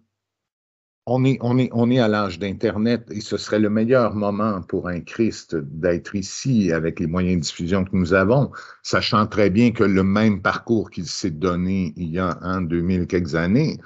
on 1.07 1.25
est, 1.25 1.39
on, 1.41 1.57
est, 1.57 1.69
on 1.73 1.89
est 1.89 1.99
à 1.99 2.07
l'âge 2.07 2.37
d'Internet 2.37 3.05
et 3.09 3.21
ce 3.21 3.35
serait 3.35 3.59
le 3.59 3.71
meilleur 3.71 4.13
moment 4.13 4.61
pour 4.61 4.87
un 4.87 5.01
Christ 5.01 5.55
d'être 5.55 6.15
ici 6.15 6.71
avec 6.71 6.99
les 6.99 7.07
moyens 7.07 7.37
de 7.37 7.41
diffusion 7.41 7.83
que 7.83 7.89
nous 7.93 8.13
avons, 8.13 8.51
sachant 8.83 9.25
très 9.25 9.49
bien 9.49 9.71
que 9.71 9.83
le 9.83 10.03
même 10.03 10.43
parcours 10.43 10.91
qu'il 10.91 11.07
s'est 11.07 11.31
donné 11.31 11.91
il 11.97 12.09
y 12.11 12.19
a 12.19 12.37
un, 12.41 12.61
2000 12.61 13.07
quelques 13.07 13.33
années, 13.33 13.79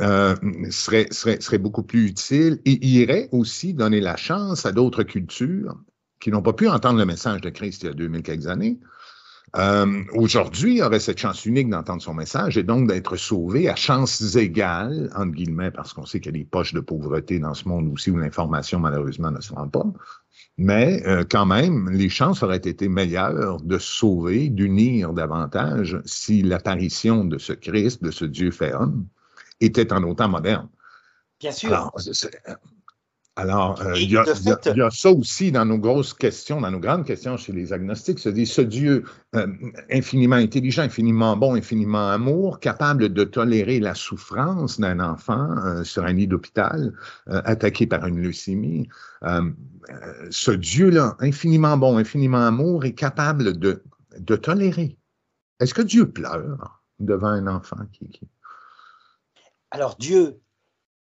euh, 0.00 0.36
serait, 0.70 1.08
serait, 1.10 1.40
serait 1.40 1.58
beaucoup 1.58 1.82
plus 1.82 2.06
utile 2.06 2.60
et 2.64 2.86
irait 2.86 3.28
aussi 3.32 3.74
donner 3.74 4.00
la 4.00 4.16
chance 4.16 4.64
à 4.64 4.72
d'autres 4.72 5.02
cultures 5.02 5.76
qui 6.20 6.30
n'ont 6.30 6.42
pas 6.42 6.52
pu 6.52 6.68
entendre 6.68 6.98
le 6.98 7.06
message 7.06 7.40
de 7.40 7.50
Christ 7.50 7.82
il 7.82 7.86
y 7.86 7.88
a 7.90 7.94
2000 7.94 8.22
quelques 8.22 8.46
années, 8.46 8.78
euh, 9.56 10.04
aujourd'hui, 10.12 10.82
aurait 10.82 11.00
cette 11.00 11.18
chance 11.18 11.46
unique 11.46 11.70
d'entendre 11.70 12.02
son 12.02 12.12
message 12.12 12.58
et 12.58 12.62
donc 12.62 12.88
d'être 12.88 13.16
sauvé 13.16 13.68
à 13.68 13.76
chances 13.76 14.36
égales, 14.36 15.10
entre 15.14 15.32
guillemets, 15.32 15.70
parce 15.70 15.94
qu'on 15.94 16.04
sait 16.04 16.20
qu'il 16.20 16.32
y 16.32 16.36
a 16.36 16.38
des 16.38 16.44
poches 16.44 16.74
de 16.74 16.80
pauvreté 16.80 17.38
dans 17.38 17.54
ce 17.54 17.66
monde 17.66 17.90
aussi 17.92 18.10
où 18.10 18.18
l'information, 18.18 18.78
malheureusement, 18.78 19.30
ne 19.30 19.40
se 19.40 19.52
rend 19.52 19.68
pas. 19.68 19.86
Mais 20.58 21.02
euh, 21.06 21.24
quand 21.28 21.46
même, 21.46 21.88
les 21.90 22.08
chances 22.08 22.42
auraient 22.42 22.56
été 22.56 22.88
meilleures 22.88 23.60
de 23.62 23.78
sauver, 23.78 24.50
d'unir 24.50 25.12
davantage 25.12 25.98
si 26.04 26.42
l'apparition 26.42 27.24
de 27.24 27.38
ce 27.38 27.52
Christ, 27.52 28.02
de 28.02 28.10
ce 28.10 28.24
Dieu 28.24 28.50
fait 28.50 28.74
homme, 28.74 29.06
était 29.60 29.92
en 29.92 30.02
autant 30.04 30.28
moderne. 30.28 30.68
Bien 31.40 31.52
sûr. 31.52 31.92
Alors, 33.38 33.80
euh, 33.82 33.92
il, 33.94 34.10
y 34.10 34.16
a, 34.16 34.90
ça 34.90 35.12
aussi 35.12 35.52
dans 35.52 35.64
nos 35.64 35.78
grosses 35.78 36.12
questions, 36.12 36.60
dans 36.60 36.72
nos 36.72 36.80
grandes 36.80 37.06
questions 37.06 37.36
chez 37.36 37.52
les 37.52 37.72
agnostiques, 37.72 38.18
se 38.18 38.28
dit 38.28 38.46
ce 38.46 38.62
Dieu 38.62 39.04
euh, 39.36 39.46
infiniment 39.92 40.34
intelligent, 40.34 40.82
infiniment 40.82 41.36
bon, 41.36 41.54
infiniment 41.54 42.10
amour, 42.10 42.58
capable 42.58 43.10
de 43.10 43.22
tolérer 43.22 43.78
la 43.78 43.94
souffrance 43.94 44.80
d'un 44.80 44.98
enfant 44.98 45.56
euh, 45.64 45.84
sur 45.84 46.02
un 46.04 46.14
lit 46.14 46.26
d'hôpital 46.26 46.92
attaqué 47.28 47.86
par 47.86 48.04
une 48.08 48.20
leucémie. 48.20 48.88
ce 50.30 50.50
Dieu-là, 50.50 51.16
infiniment 51.20 51.76
bon, 51.76 51.96
infiniment 51.96 52.44
amour, 52.44 52.86
est 52.86 52.94
capable 52.94 53.56
de, 53.56 53.84
de 54.18 54.34
tolérer. 54.34 54.96
Est-ce 55.60 55.74
que 55.74 55.82
Dieu 55.82 56.10
pleure 56.10 56.82
devant 56.98 57.28
un 57.28 57.46
enfant 57.46 57.86
qui... 57.92 58.20
Alors 59.70 59.96
Dieu, 59.96 60.40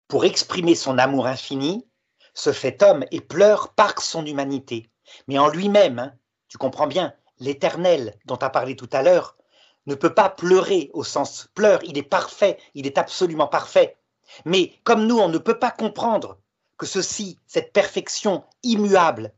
pour 0.07 0.25
exprimer 0.25 0.75
son 0.75 0.97
amour 0.97 1.27
infini, 1.27 1.85
se 2.33 2.51
fait 2.51 2.81
homme 2.81 3.05
et 3.11 3.21
pleure 3.21 3.73
par 3.73 4.01
son 4.01 4.25
humanité. 4.25 4.89
Mais 5.27 5.37
en 5.37 5.49
lui-même, 5.49 5.99
hein, 5.99 6.13
tu 6.47 6.57
comprends 6.57 6.87
bien, 6.87 7.13
l'éternel 7.39 8.15
dont 8.25 8.37
tu 8.37 8.45
as 8.45 8.49
parlé 8.49 8.75
tout 8.75 8.89
à 8.91 9.01
l'heure 9.01 9.37
ne 9.85 9.95
peut 9.95 10.13
pas 10.13 10.29
pleurer 10.29 10.89
au 10.93 11.03
sens 11.03 11.49
pleure, 11.55 11.83
il 11.83 11.97
est 11.97 12.03
parfait, 12.03 12.57
il 12.73 12.87
est 12.87 12.97
absolument 12.97 13.47
parfait. 13.47 13.97
Mais 14.45 14.73
comme 14.83 15.07
nous, 15.07 15.19
on 15.19 15.27
ne 15.27 15.37
peut 15.37 15.59
pas 15.59 15.71
comprendre 15.71 16.37
que 16.77 16.85
ceci, 16.85 17.37
cette 17.47 17.73
perfection 17.73 18.43
immuable, 18.63 19.33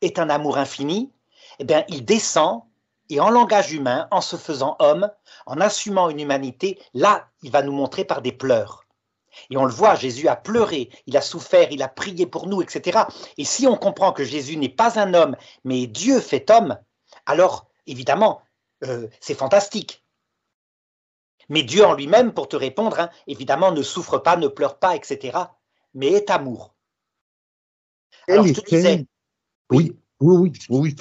est 0.00 0.18
un 0.18 0.30
amour 0.30 0.56
infini, 0.56 1.12
eh 1.58 1.64
bien, 1.64 1.84
il 1.88 2.04
descend 2.04 2.62
et 3.10 3.20
en 3.20 3.28
langage 3.28 3.72
humain, 3.72 4.08
en 4.10 4.20
se 4.20 4.36
faisant 4.36 4.76
homme, 4.78 5.10
en 5.46 5.60
assumant 5.60 6.08
une 6.10 6.20
humanité, 6.20 6.78
là, 6.94 7.28
il 7.42 7.50
va 7.50 7.62
nous 7.62 7.72
montrer 7.72 8.04
par 8.04 8.22
des 8.22 8.32
pleurs. 8.32 8.86
Et 9.48 9.56
on 9.56 9.64
le 9.64 9.72
voit, 9.72 9.94
Jésus 9.94 10.28
a 10.28 10.36
pleuré, 10.36 10.90
il 11.06 11.16
a 11.16 11.20
souffert, 11.20 11.70
il 11.70 11.82
a 11.82 11.88
prié 11.88 12.26
pour 12.26 12.46
nous, 12.46 12.62
etc. 12.62 13.00
Et 13.38 13.44
si 13.44 13.66
on 13.66 13.76
comprend 13.76 14.12
que 14.12 14.24
Jésus 14.24 14.56
n'est 14.56 14.68
pas 14.68 14.98
un 14.98 15.14
homme, 15.14 15.36
mais 15.64 15.86
Dieu 15.86 16.20
fait 16.20 16.50
homme, 16.50 16.78
alors 17.26 17.68
évidemment, 17.86 18.42
euh, 18.84 19.08
c'est 19.20 19.34
fantastique. 19.34 20.04
Mais 21.48 21.62
Dieu 21.62 21.84
en 21.84 21.94
lui-même, 21.94 22.32
pour 22.32 22.48
te 22.48 22.56
répondre, 22.56 23.00
hein, 23.00 23.10
évidemment, 23.26 23.72
ne 23.72 23.82
souffre 23.82 24.18
pas, 24.18 24.36
ne 24.36 24.48
pleure 24.48 24.78
pas, 24.78 24.94
etc. 24.94 25.36
Mais 25.94 26.08
est 26.08 26.30
amour. 26.30 26.74
Alors 28.28 28.46
je 28.46 28.52
te 28.54 28.68
disais. 28.68 29.06
Oui. 29.70 29.96
Oui, 30.20 30.36
oui, 30.36 30.52
oui, 30.68 30.96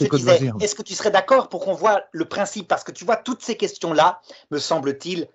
Est-ce 0.61 0.75
que 0.75 0.81
tu 0.81 0.93
serais 0.93 1.11
d'accord 1.11 1.49
pour 1.49 1.65
qu'on 1.65 1.73
voit 1.73 2.03
le 2.13 2.25
principe? 2.25 2.67
Parce 2.67 2.85
que 2.85 2.91
tu 2.91 3.03
vois, 3.03 3.17
toutes 3.17 3.43
ces 3.43 3.57
questions-là, 3.57 4.21
me 4.49 4.59
semble-t-il, 4.59 5.27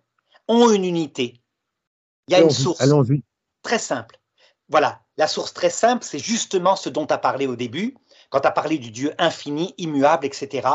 ont 0.49 0.71
une 0.71 0.85
unité. 0.85 1.41
Il 2.29 2.33
y 2.33 2.35
a 2.35 2.41
une 2.41 2.51
source 2.51 2.83
très 3.63 3.79
simple. 3.79 4.19
Voilà, 4.71 5.03
la 5.19 5.29
source 5.29 5.53
très 5.53 5.71
simple, 5.71 6.05
c'est 6.05 6.19
justement 6.19 6.77
ce 6.77 6.89
dont 6.89 7.07
tu 7.07 7.13
as 7.13 7.19
parlé 7.19 7.47
au 7.47 7.57
début, 7.57 7.97
quand 8.31 8.41
tu 8.41 8.49
as 8.49 8.53
parlé 8.53 8.79
du 8.79 8.91
Dieu 8.91 9.15
infini, 9.19 9.75
immuable, 9.77 10.25
etc. 10.27 10.67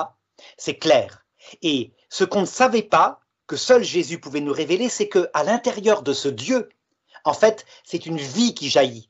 C'est 0.57 0.77
clair. 0.77 1.25
Et 1.63 1.93
ce 2.09 2.23
qu'on 2.23 2.41
ne 2.41 2.45
savait 2.45 2.83
pas, 2.83 3.21
que 3.47 3.55
seul 3.55 3.83
Jésus 3.83 4.19
pouvait 4.19 4.41
nous 4.41 4.53
révéler, 4.53 4.89
c'est 4.89 5.09
que 5.09 5.29
à 5.33 5.43
l'intérieur 5.43 6.03
de 6.03 6.13
ce 6.13 6.29
Dieu, 6.29 6.69
en 7.25 7.33
fait, 7.33 7.65
c'est 7.83 8.05
une 8.05 8.19
vie 8.19 8.53
qui 8.53 8.69
jaillit. 8.69 9.09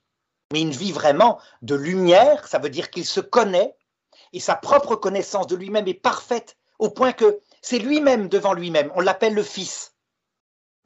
Mais 0.54 0.62
une 0.62 0.72
vie 0.72 0.94
vraiment 0.94 1.40
de 1.62 1.76
lumière, 1.76 2.48
ça 2.48 2.58
veut 2.58 2.70
dire 2.70 2.90
qu'il 2.90 3.06
se 3.06 3.20
connaît 3.20 3.76
et 4.34 4.40
sa 4.40 4.56
propre 4.56 4.96
connaissance 4.96 5.48
de 5.48 5.56
lui-même 5.56 5.88
est 5.88 5.94
parfaite 5.94 6.58
au 6.78 6.90
point 6.90 7.14
que 7.14 7.40
c'est 7.62 7.80
lui-même 7.80 8.30
devant 8.30 8.54
lui-même. 8.54 8.92
On 8.96 9.02
l'appelle 9.02 9.34
le 9.34 9.44
Fils. 9.44 9.96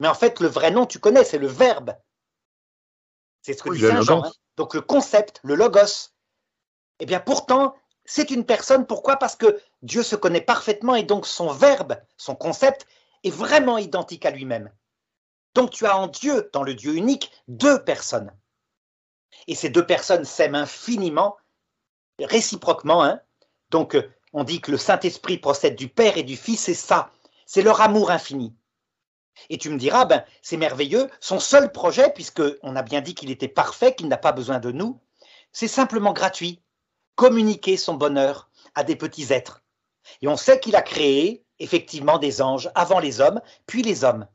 Mais 0.00 0.08
en 0.08 0.14
fait, 0.14 0.40
le 0.40 0.48
vrai 0.48 0.70
nom, 0.70 0.86
tu 0.86 0.98
connais, 0.98 1.24
c'est 1.24 1.38
le 1.38 1.46
verbe. 1.46 1.94
C'est 3.42 3.52
ce 3.52 3.62
que 3.62 3.72
dit 3.72 3.80
Saint 3.80 4.02
Jean. 4.02 4.24
Hein. 4.24 4.32
Donc 4.56 4.74
le 4.74 4.80
concept, 4.80 5.40
le 5.44 5.54
logos. 5.54 6.10
Eh 7.00 7.06
bien, 7.06 7.20
pourtant, 7.20 7.74
c'est 8.04 8.30
une 8.30 8.44
personne. 8.44 8.86
Pourquoi? 8.86 9.16
Parce 9.16 9.36
que 9.36 9.60
Dieu 9.82 10.02
se 10.02 10.16
connaît 10.16 10.40
parfaitement 10.40 10.94
et 10.94 11.04
donc 11.04 11.26
son 11.26 11.48
verbe, 11.48 11.96
son 12.16 12.34
concept, 12.34 12.86
est 13.22 13.30
vraiment 13.30 13.78
identique 13.78 14.26
à 14.26 14.30
lui-même. 14.30 14.70
Donc 15.54 15.70
tu 15.70 15.86
as 15.86 15.96
en 15.96 16.08
Dieu, 16.08 16.50
dans 16.52 16.62
le 16.62 16.74
Dieu 16.74 16.94
unique, 16.94 17.30
deux 17.48 17.82
personnes. 17.84 18.32
Et 19.46 19.54
ces 19.54 19.68
deux 19.68 19.86
personnes 19.86 20.24
s'aiment 20.24 20.54
infiniment, 20.54 21.36
réciproquement. 22.18 23.04
Hein. 23.04 23.20
Donc 23.74 23.96
on 24.32 24.44
dit 24.44 24.60
que 24.60 24.70
le 24.70 24.78
Saint-Esprit 24.78 25.36
procède 25.36 25.74
du 25.74 25.88
Père 25.88 26.16
et 26.16 26.22
du 26.22 26.36
Fils, 26.36 26.60
c'est 26.60 26.74
ça. 26.74 27.10
C'est 27.44 27.60
leur 27.60 27.80
amour 27.80 28.12
infini. 28.12 28.54
Et 29.50 29.58
tu 29.58 29.68
me 29.68 29.78
diras, 29.78 30.04
ben, 30.04 30.24
c'est 30.42 30.56
merveilleux, 30.56 31.10
son 31.18 31.40
seul 31.40 31.72
projet, 31.72 32.12
puisqu'on 32.14 32.76
a 32.76 32.82
bien 32.82 33.00
dit 33.00 33.16
qu'il 33.16 33.32
était 33.32 33.48
parfait, 33.48 33.92
qu'il 33.96 34.06
n'a 34.06 34.16
pas 34.16 34.30
besoin 34.30 34.60
de 34.60 34.70
nous, 34.70 35.00
c'est 35.50 35.66
simplement 35.66 36.12
gratuit. 36.12 36.62
Communiquer 37.16 37.76
son 37.76 37.94
bonheur 37.94 38.48
à 38.76 38.84
des 38.84 38.94
petits 38.94 39.32
êtres. 39.32 39.64
Et 40.22 40.28
on 40.28 40.36
sait 40.36 40.60
qu'il 40.60 40.76
a 40.76 40.82
créé, 40.82 41.44
effectivement, 41.58 42.18
des 42.18 42.42
anges 42.42 42.70
avant 42.76 43.00
les 43.00 43.20
hommes, 43.20 43.40
puis 43.66 43.82
les 43.82 44.04
hommes. 44.04 44.28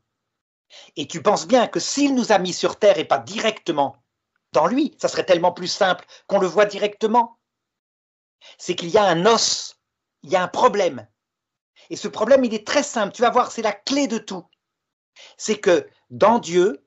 Et 0.96 1.06
tu 1.06 1.22
penses 1.22 1.46
bien 1.46 1.66
que 1.66 1.80
s'il 1.80 2.14
nous 2.14 2.30
a 2.30 2.38
mis 2.38 2.52
sur 2.52 2.78
terre 2.78 2.98
et 2.98 3.06
pas 3.06 3.18
directement 3.18 3.96
dans 4.52 4.66
lui, 4.66 4.94
ça 5.00 5.08
serait 5.08 5.24
tellement 5.24 5.52
plus 5.52 5.68
simple 5.68 6.04
qu'on 6.26 6.40
le 6.40 6.46
voit 6.46 6.66
directement. 6.66 7.39
C'est 8.58 8.74
qu'il 8.74 8.90
y 8.90 8.98
a 8.98 9.04
un 9.04 9.26
os, 9.26 9.76
il 10.22 10.30
y 10.30 10.36
a 10.36 10.42
un 10.42 10.48
problème. 10.48 11.06
Et 11.90 11.96
ce 11.96 12.08
problème, 12.08 12.44
il 12.44 12.54
est 12.54 12.66
très 12.66 12.82
simple. 12.82 13.12
Tu 13.12 13.22
vas 13.22 13.30
voir, 13.30 13.50
c'est 13.50 13.62
la 13.62 13.72
clé 13.72 14.06
de 14.06 14.18
tout 14.18 14.44
c'est 15.36 15.58
que 15.58 15.86
dans 16.10 16.38
Dieu, 16.38 16.84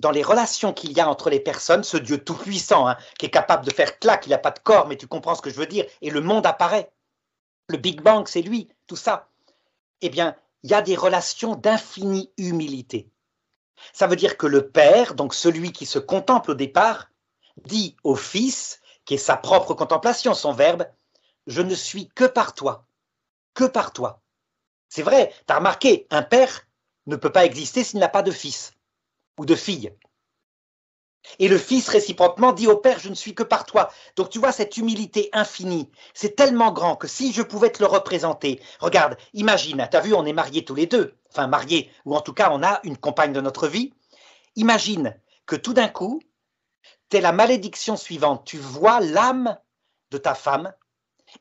dans 0.00 0.10
les 0.10 0.22
relations 0.22 0.72
qu'il 0.72 0.92
y 0.92 1.00
a 1.00 1.08
entre 1.08 1.30
les 1.30 1.40
personnes, 1.40 1.84
ce 1.84 1.96
Dieu 1.96 2.18
tout-puissant, 2.18 2.88
hein, 2.88 2.96
qui 3.18 3.26
est 3.26 3.30
capable 3.30 3.64
de 3.64 3.72
faire 3.72 3.98
clac, 3.98 4.26
il 4.26 4.30
n'a 4.30 4.38
pas 4.38 4.50
de 4.50 4.58
corps, 4.58 4.88
mais 4.88 4.96
tu 4.96 5.06
comprends 5.06 5.34
ce 5.34 5.42
que 5.42 5.50
je 5.50 5.56
veux 5.56 5.66
dire, 5.66 5.86
et 6.00 6.10
le 6.10 6.20
monde 6.20 6.46
apparaît. 6.46 6.90
Le 7.68 7.78
Big 7.78 8.00
Bang, 8.00 8.26
c'est 8.26 8.42
lui, 8.42 8.68
tout 8.86 8.96
ça. 8.96 9.28
Eh 10.00 10.10
bien, 10.10 10.36
il 10.62 10.70
y 10.70 10.74
a 10.74 10.82
des 10.82 10.96
relations 10.96 11.54
d'infinie 11.54 12.30
humilité. 12.36 13.08
Ça 13.92 14.06
veut 14.06 14.16
dire 14.16 14.36
que 14.36 14.46
le 14.46 14.68
Père, 14.68 15.14
donc 15.14 15.34
celui 15.34 15.72
qui 15.72 15.86
se 15.86 15.98
contemple 15.98 16.52
au 16.52 16.54
départ, 16.54 17.08
dit 17.64 17.96
au 18.04 18.16
Fils, 18.16 18.80
qui 19.04 19.14
est 19.14 19.18
sa 19.18 19.36
propre 19.36 19.74
contemplation, 19.74 20.34
son 20.34 20.52
verbe, 20.52 20.86
je 21.46 21.62
ne 21.62 21.74
suis 21.74 22.08
que 22.08 22.24
par 22.24 22.54
toi, 22.54 22.86
que 23.54 23.64
par 23.64 23.92
toi. 23.92 24.20
C'est 24.88 25.02
vrai, 25.02 25.34
tu 25.46 25.52
as 25.52 25.58
remarqué, 25.58 26.06
un 26.10 26.22
père 26.22 26.66
ne 27.06 27.16
peut 27.16 27.32
pas 27.32 27.44
exister 27.44 27.84
s'il 27.84 28.00
n'a 28.00 28.08
pas 28.08 28.22
de 28.22 28.30
fils 28.30 28.72
ou 29.38 29.46
de 29.46 29.54
fille. 29.54 29.92
Et 31.38 31.48
le 31.48 31.58
Fils 31.58 31.88
réciproquement 31.88 32.52
dit 32.52 32.66
au 32.66 32.76
Père, 32.76 32.98
je 32.98 33.08
ne 33.08 33.14
suis 33.14 33.34
que 33.34 33.42
par 33.42 33.64
toi. 33.64 33.90
Donc 34.16 34.30
tu 34.30 34.38
vois, 34.38 34.52
cette 34.52 34.76
humilité 34.76 35.30
infinie, 35.32 35.90
c'est 36.14 36.36
tellement 36.36 36.72
grand 36.72 36.96
que 36.96 37.06
si 37.06 37.32
je 37.32 37.42
pouvais 37.42 37.70
te 37.70 37.80
le 37.80 37.86
représenter, 37.86 38.60
regarde, 38.80 39.16
imagine, 39.32 39.86
tu 39.90 39.96
as 39.96 40.00
vu, 40.00 40.14
on 40.14 40.26
est 40.26 40.32
mariés 40.32 40.64
tous 40.64 40.74
les 40.74 40.86
deux, 40.86 41.14
enfin 41.30 41.46
mariés, 41.46 41.90
ou 42.04 42.16
en 42.16 42.20
tout 42.20 42.32
cas 42.32 42.50
on 42.52 42.62
a 42.62 42.80
une 42.84 42.96
compagne 42.96 43.32
de 43.32 43.40
notre 43.40 43.68
vie. 43.68 43.92
Imagine 44.56 45.16
que 45.46 45.56
tout 45.56 45.72
d'un 45.72 45.88
coup, 45.88 46.20
la 47.20 47.32
malédiction 47.32 47.96
suivante. 47.96 48.44
Tu 48.44 48.58
vois 48.58 49.00
l'âme 49.00 49.58
de 50.10 50.18
ta 50.18 50.34
femme 50.34 50.72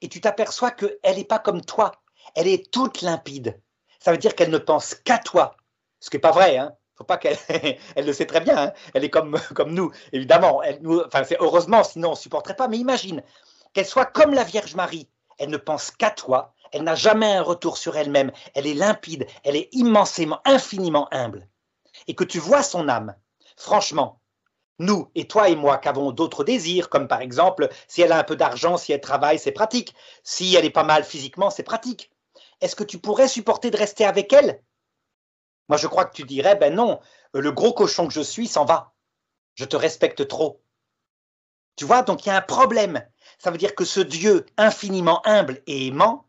et 0.01 0.09
tu 0.09 0.21
t'aperçois 0.21 0.71
qu'elle 0.71 1.17
n'est 1.17 1.25
pas 1.25 1.39
comme 1.39 1.61
toi. 1.61 1.91
Elle 2.35 2.47
est 2.47 2.71
toute 2.71 3.01
limpide. 3.01 3.59
Ça 3.99 4.11
veut 4.11 4.17
dire 4.17 4.35
qu'elle 4.35 4.51
ne 4.51 4.57
pense 4.57 4.95
qu'à 4.95 5.17
toi. 5.17 5.55
Ce 5.99 6.09
qui 6.09 6.17
n'est 6.17 6.21
pas 6.21 6.31
vrai, 6.31 6.57
hein 6.57 6.75
faut 7.01 7.05
pas 7.05 7.17
qu'elle 7.17 7.37
elle 7.95 8.05
le 8.05 8.13
sait 8.13 8.25
très 8.25 8.41
bien, 8.41 8.57
hein. 8.57 8.73
elle 8.93 9.03
est 9.03 9.09
comme, 9.09 9.39
comme 9.55 9.73
nous, 9.73 9.91
évidemment. 10.11 10.61
Elle, 10.61 10.79
nous, 10.81 11.01
enfin, 11.01 11.23
c'est 11.23 11.37
heureusement, 11.39 11.83
sinon 11.83 12.09
on 12.09 12.11
ne 12.11 12.17
supporterait 12.17 12.55
pas. 12.55 12.67
Mais 12.67 12.77
imagine 12.77 13.23
qu'elle 13.73 13.85
soit 13.85 14.05
comme 14.05 14.33
la 14.33 14.43
Vierge 14.43 14.75
Marie. 14.75 15.09
Elle 15.37 15.49
ne 15.49 15.57
pense 15.57 15.91
qu'à 15.91 16.11
toi. 16.11 16.53
Elle 16.71 16.83
n'a 16.83 16.95
jamais 16.95 17.33
un 17.33 17.41
retour 17.41 17.77
sur 17.77 17.97
elle-même. 17.97 18.31
Elle 18.53 18.67
est 18.67 18.75
limpide. 18.75 19.25
Elle 19.43 19.55
est 19.55 19.69
immensément, 19.73 20.39
infiniment 20.45 21.07
humble. 21.11 21.47
Et 22.07 22.15
que 22.15 22.23
tu 22.23 22.39
vois 22.39 22.63
son 22.63 22.87
âme. 22.87 23.15
Franchement, 23.57 24.20
nous 24.81 25.09
et 25.15 25.27
toi 25.27 25.49
et 25.49 25.55
moi 25.55 25.77
qui 25.77 25.87
avons 25.87 26.11
d'autres 26.11 26.43
désirs, 26.43 26.89
comme 26.89 27.07
par 27.07 27.21
exemple, 27.21 27.69
si 27.87 28.01
elle 28.01 28.11
a 28.11 28.17
un 28.17 28.23
peu 28.23 28.35
d'argent, 28.35 28.77
si 28.77 28.91
elle 28.91 29.01
travaille, 29.01 29.39
c'est 29.39 29.51
pratique. 29.51 29.95
Si 30.23 30.55
elle 30.55 30.65
est 30.65 30.69
pas 30.69 30.83
mal 30.83 31.03
physiquement, 31.03 31.49
c'est 31.49 31.63
pratique. 31.63 32.11
Est-ce 32.59 32.75
que 32.75 32.83
tu 32.83 32.99
pourrais 32.99 33.27
supporter 33.27 33.71
de 33.71 33.77
rester 33.77 34.05
avec 34.05 34.33
elle? 34.33 34.61
Moi, 35.69 35.77
je 35.77 35.87
crois 35.87 36.05
que 36.05 36.15
tu 36.15 36.23
dirais, 36.23 36.55
ben 36.55 36.73
non, 36.73 36.99
le 37.33 37.51
gros 37.51 37.73
cochon 37.73 38.07
que 38.07 38.13
je 38.13 38.21
suis 38.21 38.47
s'en 38.47 38.65
va. 38.65 38.93
Je 39.55 39.65
te 39.65 39.75
respecte 39.75 40.27
trop. 40.27 40.61
Tu 41.75 41.85
vois, 41.85 42.01
donc 42.01 42.25
il 42.25 42.29
y 42.29 42.31
a 42.31 42.37
un 42.37 42.41
problème. 42.41 43.05
Ça 43.39 43.51
veut 43.51 43.57
dire 43.57 43.75
que 43.75 43.85
ce 43.85 43.99
Dieu 43.99 44.45
infiniment 44.57 45.25
humble 45.25 45.61
et 45.67 45.87
aimant, 45.87 46.27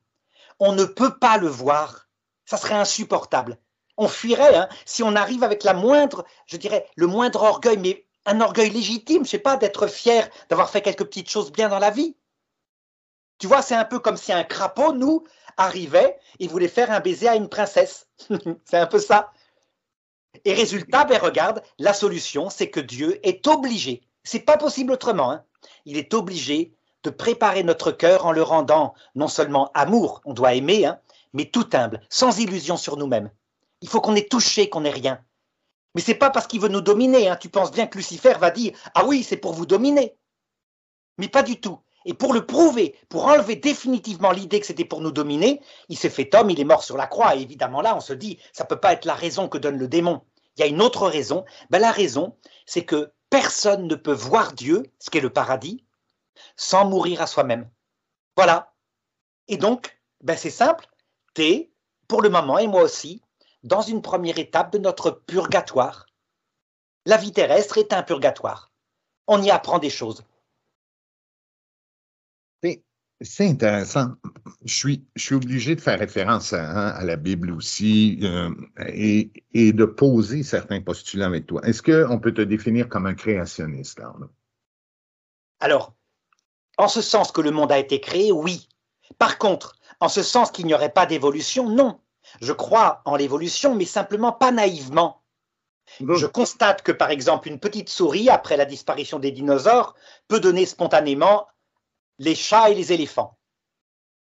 on 0.58 0.72
ne 0.72 0.84
peut 0.84 1.18
pas 1.18 1.38
le 1.38 1.48
voir. 1.48 2.08
Ça 2.44 2.56
serait 2.56 2.74
insupportable. 2.74 3.58
On 3.96 4.08
fuirait 4.08 4.54
hein, 4.54 4.68
si 4.86 5.02
on 5.02 5.16
arrive 5.16 5.42
avec 5.42 5.64
la 5.64 5.74
moindre, 5.74 6.24
je 6.46 6.56
dirais, 6.56 6.86
le 6.96 7.06
moindre 7.06 7.42
orgueil, 7.42 7.76
mais 7.76 8.06
un 8.26 8.40
orgueil 8.40 8.70
légitime, 8.70 9.24
je 9.24 9.30
sais 9.30 9.38
pas, 9.38 9.56
d'être 9.56 9.86
fier 9.86 10.28
d'avoir 10.48 10.70
fait 10.70 10.82
quelques 10.82 11.04
petites 11.04 11.30
choses 11.30 11.52
bien 11.52 11.68
dans 11.68 11.78
la 11.78 11.90
vie. 11.90 12.16
Tu 13.38 13.46
vois, 13.46 13.62
c'est 13.62 13.74
un 13.74 13.84
peu 13.84 13.98
comme 13.98 14.16
si 14.16 14.32
un 14.32 14.44
crapaud, 14.44 14.92
nous, 14.92 15.24
arrivait 15.56 16.18
et 16.38 16.46
voulait 16.46 16.68
faire 16.68 16.90
un 16.90 17.00
baiser 17.00 17.28
à 17.28 17.34
une 17.34 17.48
princesse. 17.48 18.06
c'est 18.64 18.78
un 18.78 18.86
peu 18.86 18.98
ça. 18.98 19.32
Et 20.44 20.54
résultat, 20.54 21.04
ben 21.04 21.20
regarde, 21.20 21.62
la 21.78 21.92
solution, 21.92 22.50
c'est 22.50 22.70
que 22.70 22.80
Dieu 22.80 23.20
est 23.26 23.46
obligé, 23.46 24.02
c'est 24.24 24.40
pas 24.40 24.56
possible 24.56 24.92
autrement, 24.92 25.30
hein. 25.30 25.44
il 25.84 25.98
est 25.98 26.14
obligé 26.14 26.72
de 27.02 27.10
préparer 27.10 27.62
notre 27.64 27.92
cœur 27.92 28.26
en 28.26 28.32
le 28.32 28.42
rendant 28.42 28.94
non 29.14 29.28
seulement 29.28 29.70
amour, 29.74 30.20
on 30.24 30.32
doit 30.32 30.54
aimer, 30.54 30.86
hein, 30.86 31.00
mais 31.32 31.46
tout 31.46 31.68
humble, 31.74 32.00
sans 32.08 32.38
illusion 32.38 32.76
sur 32.76 32.96
nous-mêmes. 32.96 33.30
Il 33.80 33.88
faut 33.88 34.00
qu'on 34.00 34.14
ait 34.14 34.28
touché, 34.28 34.68
qu'on 34.68 34.84
ait 34.84 34.90
rien. 34.90 35.20
Mais 35.94 36.00
c'est 36.00 36.14
pas 36.14 36.30
parce 36.30 36.46
qu'il 36.46 36.60
veut 36.60 36.68
nous 36.68 36.80
dominer. 36.80 37.28
Hein. 37.28 37.36
Tu 37.36 37.48
penses 37.48 37.70
bien 37.70 37.86
que 37.86 37.98
Lucifer 37.98 38.34
va 38.38 38.50
dire 38.50 38.72
Ah 38.94 39.04
oui, 39.04 39.22
c'est 39.22 39.36
pour 39.36 39.52
vous 39.52 39.66
dominer. 39.66 40.16
Mais 41.18 41.28
pas 41.28 41.42
du 41.42 41.60
tout. 41.60 41.78
Et 42.04 42.14
pour 42.14 42.32
le 42.32 42.46
prouver, 42.46 42.96
pour 43.08 43.26
enlever 43.26 43.56
définitivement 43.56 44.32
l'idée 44.32 44.60
que 44.60 44.66
c'était 44.66 44.84
pour 44.84 45.00
nous 45.00 45.12
dominer, 45.12 45.60
il 45.88 45.96
s'est 45.96 46.10
fait 46.10 46.34
homme, 46.34 46.50
il 46.50 46.60
est 46.60 46.64
mort 46.64 46.82
sur 46.82 46.96
la 46.96 47.06
croix. 47.06 47.36
Et 47.36 47.42
évidemment, 47.42 47.80
là, 47.80 47.96
on 47.96 48.00
se 48.00 48.12
dit, 48.12 48.38
ça 48.52 48.64
ne 48.64 48.68
peut 48.68 48.80
pas 48.80 48.92
être 48.92 49.04
la 49.04 49.14
raison 49.14 49.48
que 49.48 49.58
donne 49.58 49.78
le 49.78 49.88
démon. 49.88 50.22
Il 50.56 50.60
y 50.60 50.62
a 50.64 50.66
une 50.66 50.82
autre 50.82 51.06
raison. 51.08 51.44
Ben, 51.70 51.78
la 51.78 51.92
raison, 51.92 52.36
c'est 52.66 52.84
que 52.84 53.12
personne 53.30 53.86
ne 53.86 53.94
peut 53.94 54.12
voir 54.12 54.52
Dieu, 54.52 54.82
ce 54.98 55.10
qui 55.10 55.18
est 55.18 55.22
le 55.22 55.30
paradis, 55.30 55.84
sans 56.56 56.84
mourir 56.84 57.22
à 57.22 57.26
soi-même. 57.26 57.70
Voilà. 58.36 58.74
Et 59.48 59.56
donc, 59.56 59.98
ben, 60.22 60.36
c'est 60.36 60.50
simple. 60.50 60.86
Tu 61.34 61.42
es, 61.42 61.72
pour 62.08 62.20
le 62.20 62.28
moment, 62.28 62.58
et 62.58 62.66
moi 62.66 62.82
aussi, 62.82 63.22
dans 63.62 63.82
une 63.82 64.02
première 64.02 64.38
étape 64.38 64.72
de 64.72 64.78
notre 64.78 65.10
purgatoire. 65.10 66.06
La 67.06 67.16
vie 67.16 67.32
terrestre 67.32 67.78
est 67.78 67.92
un 67.92 68.02
purgatoire. 68.02 68.72
On 69.26 69.42
y 69.42 69.50
apprend 69.50 69.78
des 69.78 69.90
choses. 69.90 70.24
C'est 73.24 73.48
intéressant. 73.48 74.14
Je 74.64 74.74
suis, 74.74 75.06
je 75.14 75.22
suis 75.22 75.34
obligé 75.34 75.76
de 75.76 75.80
faire 75.80 75.98
référence 75.98 76.52
à, 76.52 76.98
hein, 76.98 77.04
la 77.04 77.16
Bible 77.16 77.52
aussi 77.52 78.18
euh, 78.22 78.50
et, 78.88 79.30
et, 79.54 79.72
de 79.72 79.84
poser 79.84 80.42
certains 80.42 80.80
postulats 80.80 81.26
avec 81.26 81.46
toi. 81.46 81.60
Est-ce 81.64 81.82
qu'on 81.82 82.18
peut 82.18 82.34
te 82.34 82.40
définir 82.40 82.88
comme 82.88 83.06
un 83.06 83.14
créationniste, 83.14 84.00
Arnaud? 84.00 84.30
Alors, 85.60 85.94
en 86.78 86.88
ce 86.88 87.00
sens 87.00 87.30
que 87.30 87.40
le 87.40 87.52
monde 87.52 87.70
a 87.70 87.78
été 87.78 88.00
créé, 88.00 88.32
oui. 88.32 88.68
Par 89.18 89.38
contre, 89.38 89.76
en 90.00 90.08
ce 90.08 90.22
sens 90.22 90.50
qu'il 90.50 90.66
n'y 90.66 90.74
aurait 90.74 90.92
pas 90.92 91.06
d'évolution, 91.06 91.68
non. 91.68 92.00
Je 92.40 92.52
crois 92.52 93.02
en 93.04 93.16
l'évolution, 93.16 93.74
mais 93.74 93.84
simplement 93.84 94.32
pas 94.32 94.52
naïvement. 94.52 95.22
Je 96.00 96.26
constate 96.26 96.82
que, 96.82 96.92
par 96.92 97.10
exemple, 97.10 97.48
une 97.48 97.60
petite 97.60 97.88
souris, 97.88 98.30
après 98.30 98.56
la 98.56 98.64
disparition 98.64 99.18
des 99.18 99.32
dinosaures, 99.32 99.94
peut 100.28 100.40
donner 100.40 100.64
spontanément 100.64 101.48
les 102.18 102.34
chats 102.34 102.70
et 102.70 102.74
les 102.74 102.92
éléphants. 102.92 103.36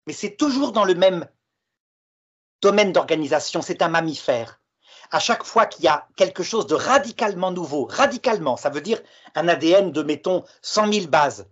Mais 0.07 0.13
c'est 0.13 0.37
toujours 0.37 0.73
dans 0.73 0.85
le 0.85 0.95
même 0.95 1.29
domaine 2.63 2.93
d'organisation, 2.93 3.63
c'est 3.63 3.83
un 3.83 3.89
mammifère. 3.89 4.61
À 5.11 5.19
chaque 5.19 5.45
fois 5.45 5.67
qu'il 5.67 5.85
y 5.85 5.89
a 5.89 6.07
quelque 6.17 6.43
chose 6.43 6.67
de 6.67 6.75
radicalement 6.75 7.51
nouveau, 7.51 7.85
radicalement, 7.85 8.57
ça 8.57 8.71
veut 8.71 8.81
dire 8.81 9.03
un 9.35 9.49
ADN 9.49 9.91
de, 9.91 10.03
mettons, 10.03 10.45
100 10.63 10.93
000 10.93 11.07
bases, 11.09 11.49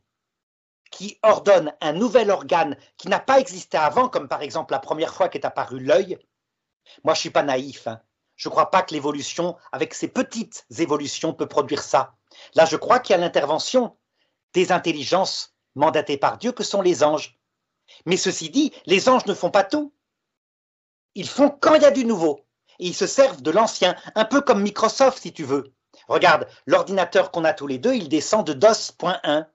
qui 0.90 1.18
ordonne 1.22 1.74
un 1.80 1.92
nouvel 1.92 2.30
organe 2.30 2.76
qui 2.96 3.08
n'a 3.08 3.20
pas 3.20 3.40
existé 3.40 3.76
avant, 3.76 4.08
comme 4.08 4.28
par 4.28 4.42
exemple 4.42 4.72
la 4.72 4.78
première 4.78 5.14
fois 5.14 5.28
qu'est 5.28 5.44
apparu 5.44 5.80
l'œil, 5.80 6.18
moi 7.04 7.14
je 7.14 7.18
ne 7.18 7.22
suis 7.22 7.30
pas 7.30 7.42
naïf. 7.42 7.86
Hein. 7.86 8.00
Je 8.36 8.48
ne 8.48 8.52
crois 8.52 8.70
pas 8.70 8.82
que 8.82 8.94
l'évolution, 8.94 9.56
avec 9.72 9.94
ces 9.94 10.08
petites 10.08 10.64
évolutions, 10.78 11.34
peut 11.34 11.48
produire 11.48 11.82
ça. 11.82 12.14
Là, 12.54 12.64
je 12.66 12.76
crois 12.76 13.00
qu'il 13.00 13.14
y 13.14 13.18
a 13.18 13.20
l'intervention 13.20 13.96
des 14.54 14.70
intelligences 14.70 15.56
mandatés 15.74 16.16
par 16.16 16.38
Dieu 16.38 16.52
que 16.52 16.62
sont 16.62 16.80
les 16.80 17.02
anges. 17.02 17.38
Mais 18.06 18.16
ceci 18.16 18.50
dit, 18.50 18.72
les 18.86 19.08
anges 19.08 19.26
ne 19.26 19.34
font 19.34 19.50
pas 19.50 19.64
tout. 19.64 19.92
Ils 21.14 21.28
font 21.28 21.50
quand 21.50 21.74
il 21.74 21.82
y 21.82 21.86
a 21.86 21.90
du 21.90 22.04
nouveau. 22.04 22.46
Et 22.78 22.86
ils 22.86 22.94
se 22.94 23.08
servent 23.08 23.42
de 23.42 23.50
l'ancien, 23.50 23.96
un 24.14 24.24
peu 24.24 24.40
comme 24.40 24.62
Microsoft 24.62 25.20
si 25.20 25.32
tu 25.32 25.42
veux. 25.42 25.74
Regarde, 26.06 26.46
l'ordinateur 26.66 27.32
qu'on 27.32 27.44
a 27.44 27.52
tous 27.52 27.66
les 27.66 27.78
deux, 27.78 27.94
il 27.94 28.08
descend 28.08 28.46
de 28.46 28.52
DOS.1. 28.52 29.46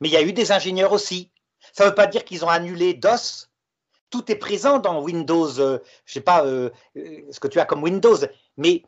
Mais 0.00 0.08
il 0.08 0.12
y 0.12 0.16
a 0.16 0.22
eu 0.22 0.32
des 0.32 0.52
ingénieurs 0.52 0.92
aussi. 0.92 1.30
Ça 1.74 1.84
ne 1.84 1.90
veut 1.90 1.94
pas 1.94 2.06
dire 2.06 2.24
qu'ils 2.24 2.46
ont 2.46 2.48
annulé 2.48 2.94
DOS. 2.94 3.47
Tout 4.10 4.30
est 4.32 4.36
présent 4.36 4.78
dans 4.78 5.02
Windows, 5.02 5.60
euh, 5.60 5.78
je 6.04 6.10
ne 6.10 6.14
sais 6.14 6.20
pas 6.20 6.44
euh, 6.44 6.70
euh, 6.96 7.20
ce 7.30 7.40
que 7.40 7.48
tu 7.48 7.60
as 7.60 7.66
comme 7.66 7.82
Windows, 7.82 8.16
mais 8.56 8.82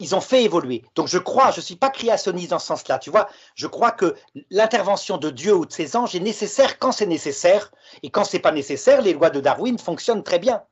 ils 0.00 0.14
ont 0.14 0.20
fait 0.20 0.42
évoluer. 0.42 0.82
Donc 0.96 1.06
je 1.06 1.18
crois, 1.18 1.52
je 1.52 1.58
ne 1.58 1.62
suis 1.62 1.76
pas 1.76 1.90
créationniste 1.90 2.50
dans 2.50 2.58
ce 2.58 2.66
sens-là, 2.66 2.98
tu 2.98 3.10
vois, 3.10 3.28
je 3.54 3.66
crois 3.66 3.92
que 3.92 4.16
l'intervention 4.50 5.18
de 5.18 5.30
Dieu 5.30 5.54
ou 5.54 5.66
de 5.66 5.72
ses 5.72 5.94
anges 5.94 6.16
est 6.16 6.20
nécessaire 6.20 6.78
quand 6.78 6.90
c'est 6.90 7.06
nécessaire, 7.06 7.70
et 8.02 8.10
quand 8.10 8.24
ce 8.24 8.36
n'est 8.36 8.42
pas 8.42 8.50
nécessaire, 8.50 9.02
les 9.02 9.12
lois 9.12 9.30
de 9.30 9.40
Darwin 9.40 9.78
fonctionnent 9.78 10.24
très 10.24 10.38
bien. 10.38 10.64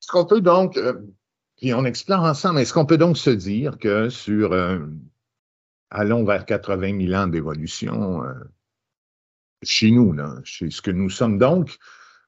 Est-ce 0.00 0.08
qu'on 0.08 0.26
peut 0.26 0.40
donc, 0.40 0.76
euh, 0.76 1.00
puis 1.56 1.72
on 1.72 1.84
explore 1.84 2.24
ensemble, 2.24 2.60
est-ce 2.60 2.74
qu'on 2.74 2.86
peut 2.86 2.98
donc 2.98 3.16
se 3.16 3.30
dire 3.30 3.78
que 3.78 4.08
sur, 4.08 4.52
euh, 4.52 4.80
allons 5.90 6.24
vers 6.24 6.44
80 6.44 7.06
000 7.06 7.14
ans 7.14 7.28
d'évolution, 7.28 8.22
chez 9.62 9.92
nous, 9.92 10.16
chez 10.42 10.70
ce 10.70 10.82
que 10.82 10.90
nous 10.90 11.10
sommes 11.10 11.38
donc, 11.38 11.78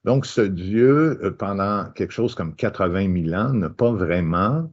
donc 0.04 0.26
ce 0.26 0.40
Dieu, 0.40 1.34
pendant 1.38 1.90
quelque 1.94 2.12
chose 2.12 2.34
comme 2.34 2.54
80 2.54 3.30
000 3.30 3.34
ans, 3.34 3.52
n'a 3.52 3.70
pas 3.70 3.90
vraiment 3.90 4.68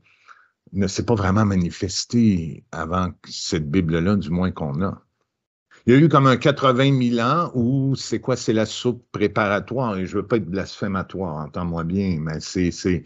ne 0.74 0.88
s'est 0.88 1.06
pas 1.06 1.16
vraiment 1.16 1.46
manifesté 1.46 2.64
avant 2.72 3.12
cette 3.28 3.70
Bible-là, 3.70 4.16
du 4.16 4.30
moins 4.30 4.52
qu'on 4.52 4.82
a. 4.82 5.02
Il 5.86 5.94
y 5.94 5.98
a 5.98 6.00
eu 6.00 6.10
comme 6.10 6.28
un 6.28 6.38
80 6.38 7.16
000 7.16 7.28
ans 7.28 7.52
où 7.56 7.96
c'est 7.96 8.20
quoi? 8.20 8.36
C'est 8.36 8.54
la 8.54 8.66
soupe 8.66 9.04
préparatoire, 9.12 9.98
et 9.98 10.06
je 10.06 10.18
veux 10.18 10.28
pas 10.28 10.38
être 10.38 10.46
blasphématoire, 10.46 11.38
entends-moi 11.38 11.84
bien, 11.84 12.18
mais 12.20 12.40
c'est, 12.40 12.72
c'est 12.72 13.04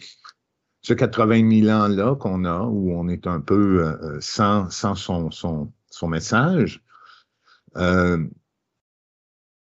ce 0.81 0.93
80 0.93 1.61
000 1.63 1.69
ans-là 1.69 2.15
qu'on 2.15 2.43
a, 2.45 2.61
où 2.63 2.91
on 2.91 3.07
est 3.07 3.27
un 3.27 3.39
peu 3.39 3.85
euh, 3.85 4.19
sans, 4.19 4.69
sans 4.69 4.95
son, 4.95 5.31
son, 5.31 5.71
son 5.89 6.07
message. 6.07 6.83
Euh, 7.77 8.25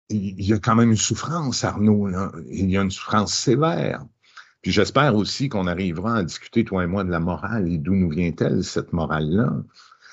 il 0.09 0.43
y 0.43 0.53
a 0.53 0.59
quand 0.59 0.77
même 0.77 0.91
une 0.91 0.97
souffrance, 0.97 1.65
Arnaud. 1.65 2.07
Là. 2.07 2.33
Il 2.51 2.71
y 2.71 2.79
a 2.79 2.83
une 2.83 2.91
souffrance 2.91 3.35
sévère. 3.35 4.05
Puis 4.63 4.73
j'espère 4.73 5.15
aussi 5.15 5.49
qu'on 5.49 5.67
arrivera 5.67 6.17
à 6.17 6.23
discuter, 6.23 6.65
toi 6.65 6.85
et 6.85 6.87
moi, 6.87 7.05
de 7.05 7.11
la 7.11 7.21
morale 7.21 7.69
et 7.69 7.79
d'où 7.79 7.95
nous 7.95 8.11
vient-elle, 8.11 8.65
cette 8.65 8.93
morale-là. 8.93 9.53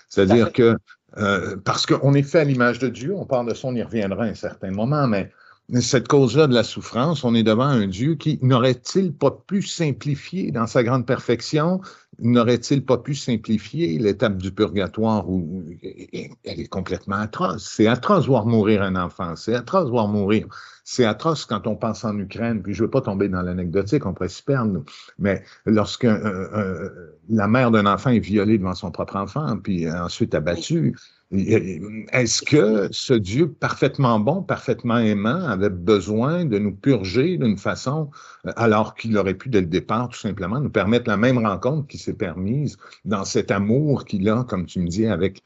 C'est-à-dire 0.10 0.52
que, 0.52 0.78
euh, 1.18 1.58
parce 1.64 1.86
qu'on 1.86 2.14
est 2.14 2.24
fait 2.24 2.40
à 2.40 2.44
l'image 2.44 2.80
de 2.80 2.88
Dieu, 2.88 3.16
on 3.16 3.26
parle 3.26 3.50
de 3.50 3.56
ça, 3.56 3.68
on 3.68 3.76
y 3.76 3.82
reviendra 3.82 4.26
à 4.26 4.28
un 4.28 4.36
certain 4.36 4.70
moment, 4.70 5.08
mais 5.08 5.32
cette 5.80 6.08
cause-là 6.08 6.48
de 6.48 6.54
la 6.54 6.64
souffrance, 6.64 7.24
on 7.24 7.34
est 7.34 7.44
devant 7.44 7.64
un 7.64 7.88
Dieu 7.88 8.16
qui 8.16 8.38
n'aurait-il 8.42 9.14
pas 9.14 9.32
pu 9.32 9.62
simplifier 9.62 10.52
dans 10.52 10.68
sa 10.68 10.84
grande 10.84 11.08
perfection 11.08 11.82
n'aurait-il 12.24 12.84
pas 12.86 12.98
pu 12.98 13.14
simplifier 13.14 14.00
l'étape 14.00 14.38
du 14.38 14.52
purgatoire 14.52 15.30
où 15.30 15.64
elle 15.84 16.60
est 16.60 16.68
complètement 16.70 17.18
atroce? 17.18 17.70
C'est 17.76 17.88
atroce 17.88 18.26
voir 18.28 18.46
mourir 18.46 18.82
un 18.82 18.96
enfant, 18.96 19.36
c'est 19.36 19.54
atroce 19.54 19.90
voir 19.90 20.08
mourir. 20.08 20.48
C'est 20.86 21.06
atroce 21.06 21.46
quand 21.46 21.68
on 21.68 21.76
pense 21.76 22.04
en 22.04 22.18
Ukraine, 22.18 22.62
puis 22.62 22.74
je 22.74 22.84
veux 22.84 22.90
pas 22.90 23.02
tomber 23.02 23.30
dans 23.30 23.42
l'anecdotique, 23.42 24.06
on 24.06 24.14
pourrait 24.14 24.30
s'y 24.30 24.44
perdre, 24.44 24.84
mais 25.20 25.44
lorsque 25.66 26.08
la 27.30 27.48
mère 27.48 27.72
d'un 27.72 27.86
enfant 27.86 28.10
est 28.10 28.20
violée 28.20 28.58
devant 28.58 28.74
son 28.74 28.92
propre 28.92 29.16
enfant, 29.16 29.58
puis 29.58 29.90
ensuite 29.90 30.34
abattue, 30.36 30.96
est-ce 31.34 32.42
que 32.44 32.90
ce 32.92 33.14
Dieu 33.14 33.52
parfaitement 33.52 34.20
bon, 34.20 34.44
parfaitement 34.44 35.00
aimant, 35.00 35.48
avait 35.48 35.70
besoin 35.70 36.46
de 36.46 36.60
nous 36.60 36.76
purger 36.76 37.38
d'une 37.38 37.58
façon, 37.58 38.12
alors 38.56 38.94
qu'il 38.94 39.18
aurait 39.18 39.34
pu, 39.34 39.50
dès 39.50 39.62
le 39.62 39.68
départ, 39.68 40.10
tout 40.10 40.20
simplement, 40.20 40.60
nous 40.60 40.70
permettre 40.70 41.10
la 41.10 41.18
même 41.18 41.44
rencontre 41.44 41.88
qui 41.88 41.98
s'est 41.98 42.14
permise 42.14 42.78
dans 43.04 43.26
cet 43.26 43.50
amour 43.50 44.06
qu'il 44.06 44.30
a, 44.30 44.44
comme 44.44 44.68
tu 44.68 44.80
me 44.80 44.88
dis, 44.88 45.08
avec, 45.08 45.44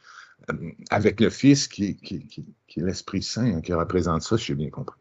euh, 0.52 1.12
le 1.19 1.30
Fils, 1.30 1.67
qui, 1.67 1.97
est 2.12 2.82
l'Esprit 2.82 3.23
Saint, 3.23 3.58
hein, 3.58 3.62
qui 3.62 3.73
représente 3.73 4.23
ça, 4.23 4.38
si 4.38 4.45
j'ai 4.45 4.56
bien 4.56 4.69
compris? 4.69 5.00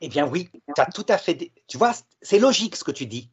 Eh 0.00 0.08
bien 0.08 0.26
oui, 0.26 0.48
tu 0.74 0.80
as 0.80 0.86
tout 0.86 1.06
à 1.08 1.18
fait... 1.18 1.52
Tu 1.66 1.76
vois, 1.76 1.92
c'est 2.22 2.38
logique 2.38 2.76
ce 2.76 2.84
que 2.84 2.90
tu 2.90 3.06
dis. 3.06 3.30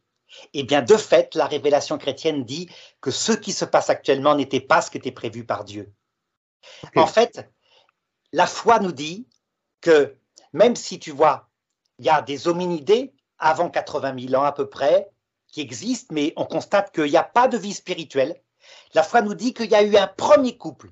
Eh 0.53 0.63
bien, 0.63 0.81
de 0.81 0.95
fait, 0.95 1.33
la 1.35 1.47
révélation 1.47 1.97
chrétienne 1.97 2.43
dit 2.43 2.69
que 3.01 3.09
ce 3.11 3.31
qui 3.31 3.51
se 3.51 3.65
passe 3.65 3.89
actuellement 3.89 4.35
n'était 4.35 4.59
pas 4.59 4.81
ce 4.81 4.91
qui 4.91 4.97
était 4.97 5.11
prévu 5.11 5.43
par 5.43 5.63
Dieu. 5.63 5.91
En 6.95 7.07
fait, 7.07 7.49
la 8.31 8.47
foi 8.47 8.79
nous 8.79 8.91
dit 8.91 9.27
que 9.81 10.17
même 10.53 10.75
si 10.75 10.99
tu 10.99 11.11
vois, 11.11 11.49
il 11.97 12.05
y 12.05 12.09
a 12.09 12.21
des 12.21 12.47
hominidés 12.47 13.13
avant 13.37 13.69
80 13.69 14.27
000 14.27 14.41
ans 14.41 14.45
à 14.45 14.51
peu 14.51 14.69
près 14.69 15.09
qui 15.47 15.61
existent, 15.61 16.13
mais 16.13 16.33
on 16.35 16.45
constate 16.45 16.93
qu'il 16.93 17.05
n'y 17.05 17.17
a 17.17 17.23
pas 17.23 17.47
de 17.47 17.57
vie 17.57 17.73
spirituelle. 17.73 18.41
La 18.93 19.03
foi 19.03 19.21
nous 19.21 19.33
dit 19.33 19.53
qu'il 19.53 19.69
y 19.69 19.75
a 19.75 19.83
eu 19.83 19.95
un 19.97 20.07
premier 20.07 20.57
couple, 20.57 20.91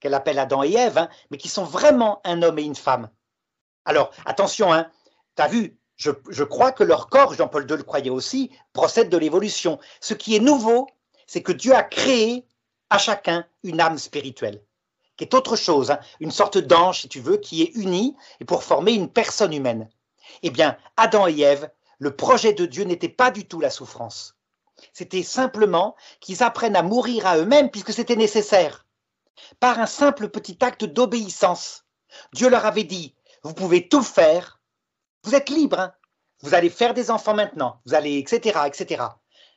qu'elle 0.00 0.14
appelle 0.14 0.38
Adam 0.38 0.62
et 0.62 0.72
Ève, 0.72 0.98
hein, 0.98 1.08
mais 1.30 1.38
qui 1.38 1.48
sont 1.48 1.64
vraiment 1.64 2.20
un 2.24 2.42
homme 2.42 2.58
et 2.58 2.64
une 2.64 2.74
femme. 2.74 3.10
Alors, 3.84 4.12
attention, 4.24 4.72
hein, 4.72 4.90
tu 5.36 5.42
as 5.42 5.48
vu, 5.48 5.78
je, 5.96 6.10
je, 6.30 6.44
crois 6.44 6.72
que 6.72 6.84
leur 6.84 7.08
corps, 7.08 7.34
Jean-Paul 7.34 7.70
II 7.70 7.76
le 7.76 7.82
croyait 7.84 8.10
aussi, 8.10 8.50
procède 8.72 9.08
de 9.08 9.16
l'évolution. 9.16 9.78
Ce 10.00 10.14
qui 10.14 10.34
est 10.34 10.40
nouveau, 10.40 10.88
c'est 11.26 11.42
que 11.42 11.52
Dieu 11.52 11.74
a 11.74 11.82
créé 11.82 12.46
à 12.92 12.98
chacun 12.98 13.46
une 13.62 13.80
âme 13.80 13.96
spirituelle, 13.96 14.62
qui 15.16 15.24
est 15.24 15.32
autre 15.32 15.56
chose, 15.56 15.90
hein. 15.90 16.00
une 16.20 16.30
sorte 16.30 16.58
d'ange, 16.58 17.00
si 17.00 17.08
tu 17.08 17.20
veux, 17.20 17.38
qui 17.38 17.62
est 17.62 17.74
unie 17.74 18.14
et 18.38 18.44
pour 18.44 18.62
former 18.62 18.92
une 18.92 19.08
personne 19.08 19.54
humaine. 19.54 19.88
Eh 20.42 20.50
bien, 20.50 20.76
Adam 20.98 21.26
et 21.26 21.40
Ève, 21.40 21.70
le 21.98 22.14
projet 22.14 22.52
de 22.52 22.66
Dieu 22.66 22.84
n'était 22.84 23.08
pas 23.08 23.30
du 23.30 23.46
tout 23.46 23.60
la 23.60 23.70
souffrance. 23.70 24.36
C'était 24.92 25.22
simplement 25.22 25.96
qu'ils 26.20 26.42
apprennent 26.42 26.76
à 26.76 26.82
mourir 26.82 27.26
à 27.26 27.38
eux-mêmes 27.38 27.70
puisque 27.70 27.94
c'était 27.94 28.16
nécessaire, 28.16 28.84
par 29.58 29.78
un 29.78 29.86
simple 29.86 30.28
petit 30.28 30.58
acte 30.60 30.84
d'obéissance. 30.84 31.86
Dieu 32.34 32.50
leur 32.50 32.66
avait 32.66 32.84
dit, 32.84 33.14
vous 33.42 33.54
pouvez 33.54 33.88
tout 33.88 34.02
faire, 34.02 34.60
vous 35.24 35.34
êtes 35.34 35.48
libre, 35.48 35.80
hein. 35.80 35.94
vous 36.42 36.52
allez 36.52 36.68
faire 36.68 36.92
des 36.92 37.10
enfants 37.10 37.34
maintenant, 37.34 37.80
vous 37.86 37.94
allez, 37.94 38.18
etc., 38.18 38.60
etc. 38.66 39.04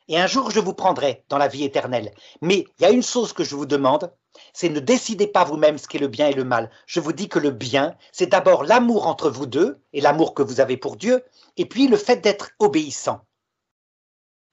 Et 0.08 0.18
un 0.18 0.26
jour, 0.26 0.50
je 0.50 0.60
vous 0.60 0.74
prendrai 0.74 1.24
dans 1.28 1.38
la 1.38 1.48
vie 1.48 1.64
éternelle. 1.64 2.14
Mais 2.40 2.66
il 2.78 2.82
y 2.82 2.84
a 2.84 2.90
une 2.90 3.02
chose 3.02 3.32
que 3.32 3.44
je 3.44 3.56
vous 3.56 3.66
demande, 3.66 4.12
c'est 4.52 4.68
ne 4.68 4.80
décidez 4.80 5.26
pas 5.26 5.44
vous-même 5.44 5.78
ce 5.78 5.88
qu'est 5.88 5.98
le 5.98 6.08
bien 6.08 6.28
et 6.28 6.34
le 6.34 6.44
mal. 6.44 6.70
Je 6.86 7.00
vous 7.00 7.12
dis 7.12 7.28
que 7.28 7.38
le 7.38 7.50
bien, 7.50 7.96
c'est 8.12 8.26
d'abord 8.26 8.64
l'amour 8.64 9.06
entre 9.06 9.30
vous 9.30 9.46
deux 9.46 9.82
et 9.92 10.00
l'amour 10.00 10.34
que 10.34 10.42
vous 10.42 10.60
avez 10.60 10.76
pour 10.76 10.96
Dieu, 10.96 11.24
et 11.56 11.66
puis 11.66 11.88
le 11.88 11.96
fait 11.96 12.16
d'être 12.16 12.50
obéissant. 12.58 13.22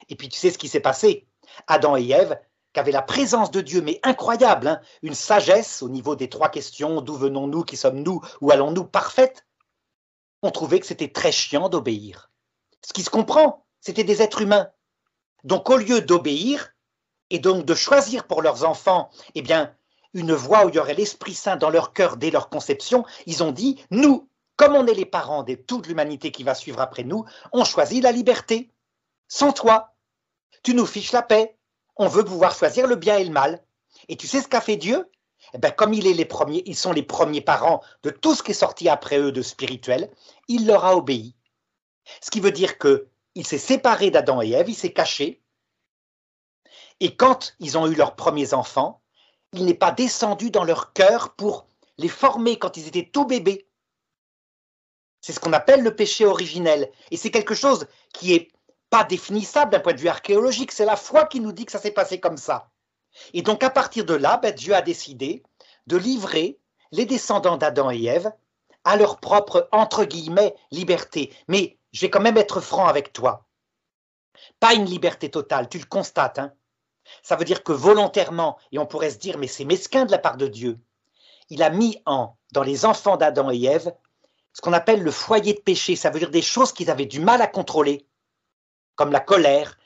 Et 0.09 0.15
puis 0.15 0.29
tu 0.29 0.39
sais 0.39 0.51
ce 0.51 0.57
qui 0.57 0.67
s'est 0.67 0.79
passé? 0.79 1.27
Adam 1.67 1.97
et 1.97 2.09
Ève, 2.09 2.39
qui 2.73 2.79
avaient 2.79 2.91
la 2.91 3.03
présence 3.03 3.51
de 3.51 3.61
Dieu, 3.61 3.81
mais 3.81 3.99
incroyable, 4.03 4.67
hein, 4.67 4.81
une 5.03 5.13
sagesse 5.13 5.83
au 5.83 5.89
niveau 5.89 6.15
des 6.15 6.29
trois 6.29 6.49
questions, 6.49 7.01
d'où 7.01 7.15
venons-nous, 7.15 7.63
qui 7.63 7.77
sommes-nous, 7.77 8.21
où 8.41 8.51
allons-nous, 8.51 8.85
parfaite, 8.85 9.45
ont 10.41 10.51
trouvé 10.51 10.79
que 10.79 10.87
c'était 10.87 11.11
très 11.11 11.31
chiant 11.31 11.69
d'obéir. 11.69 12.31
Ce 12.85 12.91
qui 12.91 13.03
se 13.03 13.09
comprend, 13.09 13.65
c'était 13.79 14.03
des 14.03 14.21
êtres 14.21 14.41
humains. 14.41 14.69
Donc 15.43 15.69
au 15.69 15.77
lieu 15.77 16.01
d'obéir 16.01 16.73
et 17.29 17.39
donc 17.39 17.65
de 17.65 17.75
choisir 17.75 18.25
pour 18.27 18.41
leurs 18.41 18.63
enfants, 18.63 19.09
eh 19.35 19.41
bien, 19.41 19.73
une 20.13 20.33
voie 20.33 20.65
où 20.65 20.69
il 20.69 20.75
y 20.75 20.79
aurait 20.79 20.93
l'Esprit 20.93 21.33
Saint 21.33 21.55
dans 21.55 21.69
leur 21.69 21.93
cœur 21.93 22.17
dès 22.17 22.31
leur 22.31 22.49
conception, 22.49 23.05
ils 23.25 23.43
ont 23.43 23.51
dit, 23.51 23.83
nous, 23.89 24.29
comme 24.55 24.75
on 24.75 24.85
est 24.85 24.93
les 24.93 25.05
parents 25.05 25.43
de 25.43 25.55
toute 25.55 25.87
l'humanité 25.87 26.31
qui 26.31 26.43
va 26.43 26.53
suivre 26.53 26.79
après 26.79 27.03
nous, 27.03 27.25
on 27.51 27.65
choisit 27.65 28.03
la 28.03 28.11
liberté. 28.11 28.69
Sans 29.27 29.51
toi, 29.51 29.95
tu 30.61 30.75
nous 30.75 30.85
fiches 30.85 31.11
la 31.11 31.23
paix. 31.23 31.57
On 31.95 32.07
veut 32.07 32.23
pouvoir 32.23 32.55
choisir 32.55 32.87
le 32.87 32.95
bien 32.95 33.17
et 33.17 33.23
le 33.23 33.31
mal. 33.31 33.63
Et 34.09 34.15
tu 34.15 34.27
sais 34.27 34.41
ce 34.41 34.47
qu'a 34.47 34.61
fait 34.61 34.77
Dieu? 34.77 35.09
Eh 35.53 35.57
bien, 35.57 35.71
comme 35.71 35.93
ils 35.93 36.75
sont 36.75 36.93
les 36.93 37.03
premiers 37.03 37.41
parents 37.41 37.81
de 38.03 38.09
tout 38.09 38.33
ce 38.33 38.43
qui 38.43 38.51
est 38.51 38.55
sorti 38.55 38.87
après 38.87 39.17
eux 39.19 39.31
de 39.31 39.41
spirituel, 39.41 40.09
il 40.47 40.67
leur 40.67 40.85
a 40.85 40.95
obéi. 40.95 41.35
Ce 42.21 42.31
qui 42.31 42.39
veut 42.39 42.51
dire 42.51 42.77
que 42.77 43.07
il 43.35 43.47
s'est 43.47 43.57
séparé 43.57 44.11
d'Adam 44.11 44.41
et 44.41 44.51
Ève, 44.51 44.69
il 44.69 44.75
s'est 44.75 44.93
caché. 44.93 45.41
Et 46.99 47.15
quand 47.15 47.55
ils 47.59 47.77
ont 47.77 47.87
eu 47.87 47.95
leurs 47.95 48.15
premiers 48.15 48.53
enfants, 48.53 49.01
il 49.53 49.65
n'est 49.65 49.73
pas 49.73 49.91
descendu 49.91 50.51
dans 50.51 50.63
leur 50.63 50.93
cœur 50.93 51.35
pour 51.35 51.67
les 51.97 52.07
former 52.07 52.57
quand 52.57 52.77
ils 52.77 52.87
étaient 52.87 53.09
tout 53.11 53.25
bébés. 53.25 53.67
C'est 55.21 55.33
ce 55.33 55.39
qu'on 55.39 55.53
appelle 55.53 55.81
le 55.81 55.95
péché 55.95 56.25
originel. 56.25 56.91
Et 57.11 57.17
c'est 57.17 57.31
quelque 57.31 57.55
chose 57.55 57.87
qui 58.13 58.33
est 58.33 58.51
pas 58.89 59.03
définissable 59.03 59.71
d'un 59.71 59.79
point 59.79 59.93
de 59.93 59.99
vue 59.99 60.07
archéologique. 60.07 60.71
C'est 60.71 60.85
la 60.85 60.95
foi 60.95 61.25
qui 61.25 61.39
nous 61.39 61.51
dit 61.51 61.65
que 61.65 61.71
ça 61.71 61.79
s'est 61.79 61.91
passé 61.91 62.19
comme 62.19 62.37
ça. 62.37 62.69
Et 63.33 63.41
donc 63.41 63.63
à 63.63 63.69
partir 63.69 64.05
de 64.05 64.13
là, 64.13 64.37
ben, 64.37 64.53
Dieu 64.53 64.73
a 64.73 64.81
décidé 64.81 65.43
de 65.87 65.97
livrer 65.97 66.59
les 66.91 67.05
descendants 67.05 67.57
d'Adam 67.57 67.89
et 67.89 68.03
Ève 68.03 68.31
à 68.83 68.97
leur 68.97 69.19
propre, 69.19 69.69
entre 69.71 70.03
guillemets, 70.03 70.55
liberté. 70.71 71.33
Mais 71.47 71.77
je 71.93 72.01
vais 72.01 72.09
quand 72.09 72.21
même 72.21 72.37
être 72.37 72.59
franc 72.59 72.87
avec 72.87 73.13
toi. 73.13 73.47
Pas 74.59 74.73
une 74.73 74.85
liberté 74.85 75.29
totale, 75.29 75.69
tu 75.69 75.77
le 75.77 75.85
constates. 75.85 76.39
Hein 76.39 76.53
Ça 77.21 77.35
veut 77.35 77.45
dire 77.45 77.63
que 77.63 77.71
volontairement, 77.71 78.57
et 78.71 78.79
on 78.79 78.85
pourrait 78.85 79.11
se 79.11 79.19
dire, 79.19 79.37
mais 79.37 79.47
c'est 79.47 79.65
mesquin 79.65 80.05
de 80.05 80.11
la 80.11 80.17
part 80.17 80.37
de 80.37 80.47
Dieu, 80.47 80.79
il 81.49 81.61
a 81.63 81.69
mis 81.69 82.01
en, 82.05 82.35
dans 82.51 82.63
les 82.63 82.85
enfants 82.85 83.17
d'Adam 83.17 83.51
et 83.51 83.63
Ève, 83.63 83.93
ce 84.53 84.61
qu'on 84.61 84.73
appelle 84.73 85.03
le 85.03 85.11
foyer 85.11 85.53
de 85.53 85.59
péché. 85.59 85.95
Ça 85.95 86.09
veut 86.09 86.19
dire 86.19 86.31
des 86.31 86.41
choses 86.41 86.73
qu'ils 86.73 86.89
avaient 86.89 87.05
du 87.05 87.19
mal 87.19 87.41
à 87.41 87.47
contrôler, 87.47 88.07
comme 88.95 89.11
la 89.11 89.19
colère, 89.19 89.77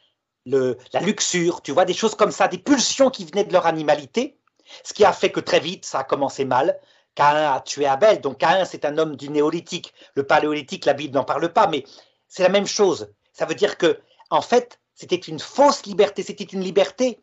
la 0.45 1.01
luxure, 1.01 1.61
tu 1.61 1.71
vois, 1.71 1.85
des 1.85 1.93
choses 1.93 2.15
comme 2.15 2.31
ça, 2.31 2.47
des 2.47 2.57
pulsions 2.57 3.09
qui 3.09 3.25
venaient 3.25 3.43
de 3.43 3.53
leur 3.53 3.65
animalité, 3.65 4.39
ce 4.83 4.93
qui 4.93 5.05
a 5.05 5.13
fait 5.13 5.31
que 5.31 5.39
très 5.39 5.59
vite, 5.59 5.85
ça 5.85 5.99
a 5.99 6.03
commencé 6.03 6.45
mal. 6.45 6.79
Caïn 7.17 7.51
a 7.51 7.61
tué 7.61 7.87
Abel, 7.87 8.21
donc 8.21 8.37
Caïn 8.37 8.63
c'est 8.63 8.85
un 8.85 8.99
homme 8.99 9.15
du 9.15 9.29
néolithique. 9.29 9.91
Le 10.13 10.27
paléolithique, 10.27 10.85
la 10.85 10.93
Bible 10.93 11.15
n'en 11.15 11.23
parle 11.23 11.51
pas, 11.51 11.65
mais 11.65 11.83
c'est 12.27 12.43
la 12.43 12.49
même 12.49 12.67
chose. 12.67 13.11
Ça 13.33 13.47
veut 13.47 13.55
dire 13.55 13.79
que, 13.79 13.99
en 14.29 14.43
fait, 14.43 14.79
c'était 14.93 15.15
une 15.15 15.39
fausse 15.39 15.87
liberté, 15.87 16.21
c'était 16.21 16.43
une 16.43 16.61
liberté 16.61 17.19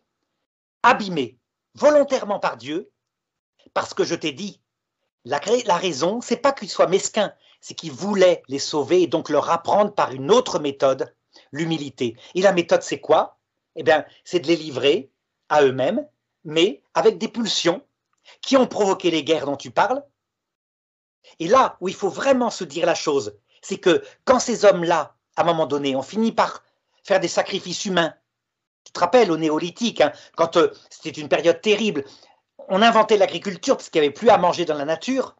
abîmée 0.82 1.38
volontairement 1.76 2.40
par 2.40 2.56
Dieu, 2.56 2.90
parce 3.72 3.94
que 3.94 4.02
je 4.02 4.16
t'ai 4.16 4.32
dit, 4.32 4.60
la, 5.24 5.40
la 5.64 5.76
raison, 5.76 6.20
c'est 6.20 6.38
pas 6.38 6.52
qu'il 6.52 6.68
soit 6.68 6.88
mesquin, 6.88 7.32
c'est 7.60 7.74
qu'il 7.74 7.92
voulait 7.92 8.42
les 8.48 8.58
sauver 8.58 9.02
et 9.02 9.06
donc 9.06 9.28
leur 9.28 9.48
apprendre 9.48 9.94
par 9.94 10.10
une 10.10 10.32
autre 10.32 10.58
méthode, 10.58 11.14
l'humilité. 11.52 12.16
Et 12.34 12.42
la 12.42 12.52
méthode, 12.52 12.82
c'est 12.82 13.00
quoi? 13.00 13.38
Eh 13.76 13.84
bien, 13.84 14.04
c'est 14.24 14.40
de 14.40 14.48
les 14.48 14.56
livrer 14.56 15.12
à 15.48 15.62
eux-mêmes, 15.62 16.04
mais 16.42 16.82
avec 16.94 17.18
des 17.18 17.28
pulsions 17.28 17.80
qui 18.40 18.56
ont 18.56 18.66
provoqué 18.66 19.10
les 19.10 19.24
guerres 19.24 19.46
dont 19.46 19.56
tu 19.56 19.70
parles. 19.70 20.02
Et 21.38 21.48
là 21.48 21.76
où 21.80 21.88
il 21.88 21.94
faut 21.94 22.10
vraiment 22.10 22.50
se 22.50 22.64
dire 22.64 22.86
la 22.86 22.94
chose, 22.94 23.36
c'est 23.62 23.78
que 23.78 24.02
quand 24.24 24.38
ces 24.38 24.64
hommes-là, 24.64 25.16
à 25.36 25.42
un 25.42 25.44
moment 25.44 25.66
donné, 25.66 25.96
ont 25.96 26.02
fini 26.02 26.32
par 26.32 26.62
faire 27.02 27.20
des 27.20 27.28
sacrifices 27.28 27.84
humains, 27.84 28.14
tu 28.84 28.92
te 28.92 29.00
rappelles 29.00 29.30
au 29.30 29.36
néolithique, 29.36 30.00
hein, 30.00 30.12
quand 30.36 30.56
euh, 30.56 30.70
c'était 30.90 31.20
une 31.20 31.28
période 31.28 31.60
terrible, 31.60 32.04
on 32.68 32.82
inventait 32.82 33.16
l'agriculture 33.16 33.76
parce 33.76 33.88
qu'il 33.88 34.00
n'y 34.00 34.06
avait 34.06 34.14
plus 34.14 34.28
à 34.28 34.38
manger 34.38 34.64
dans 34.64 34.76
la 34.76 34.84
nature, 34.84 35.34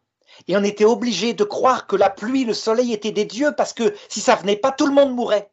et 0.47 0.57
on 0.57 0.63
était 0.63 0.85
obligé 0.85 1.33
de 1.33 1.43
croire 1.43 1.87
que 1.87 1.95
la 1.95 2.09
pluie, 2.09 2.45
le 2.45 2.53
soleil 2.53 2.93
étaient 2.93 3.11
des 3.11 3.25
dieux 3.25 3.53
parce 3.55 3.73
que 3.73 3.95
si 4.09 4.19
ça 4.19 4.35
venait 4.35 4.57
pas, 4.57 4.71
tout 4.71 4.87
le 4.87 4.93
monde 4.93 5.13
mourait. 5.13 5.51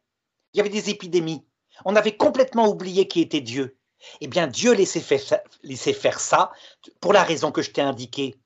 Il 0.53 0.59
y 0.59 0.61
avait 0.61 0.71
des 0.71 0.91
épidémies. 0.91 1.47
On 1.85 1.97
avait 1.97 2.17
complètement 2.17 2.69
oublié 2.69 3.09
qui 3.09 3.21
était 3.21 3.41
Dieu. 3.41 3.79
Eh 4.21 4.27
bien, 4.27 4.47
Dieu 4.47 4.73
laissait 4.73 5.01
faire, 5.01 6.21
ça 6.21 6.53
pour 7.01 7.13
la 7.13 7.23
raison 7.23 7.53
que 7.53 7.63
je 7.63 7.71
t'ai 7.71 7.83
indiquée. 7.83 8.37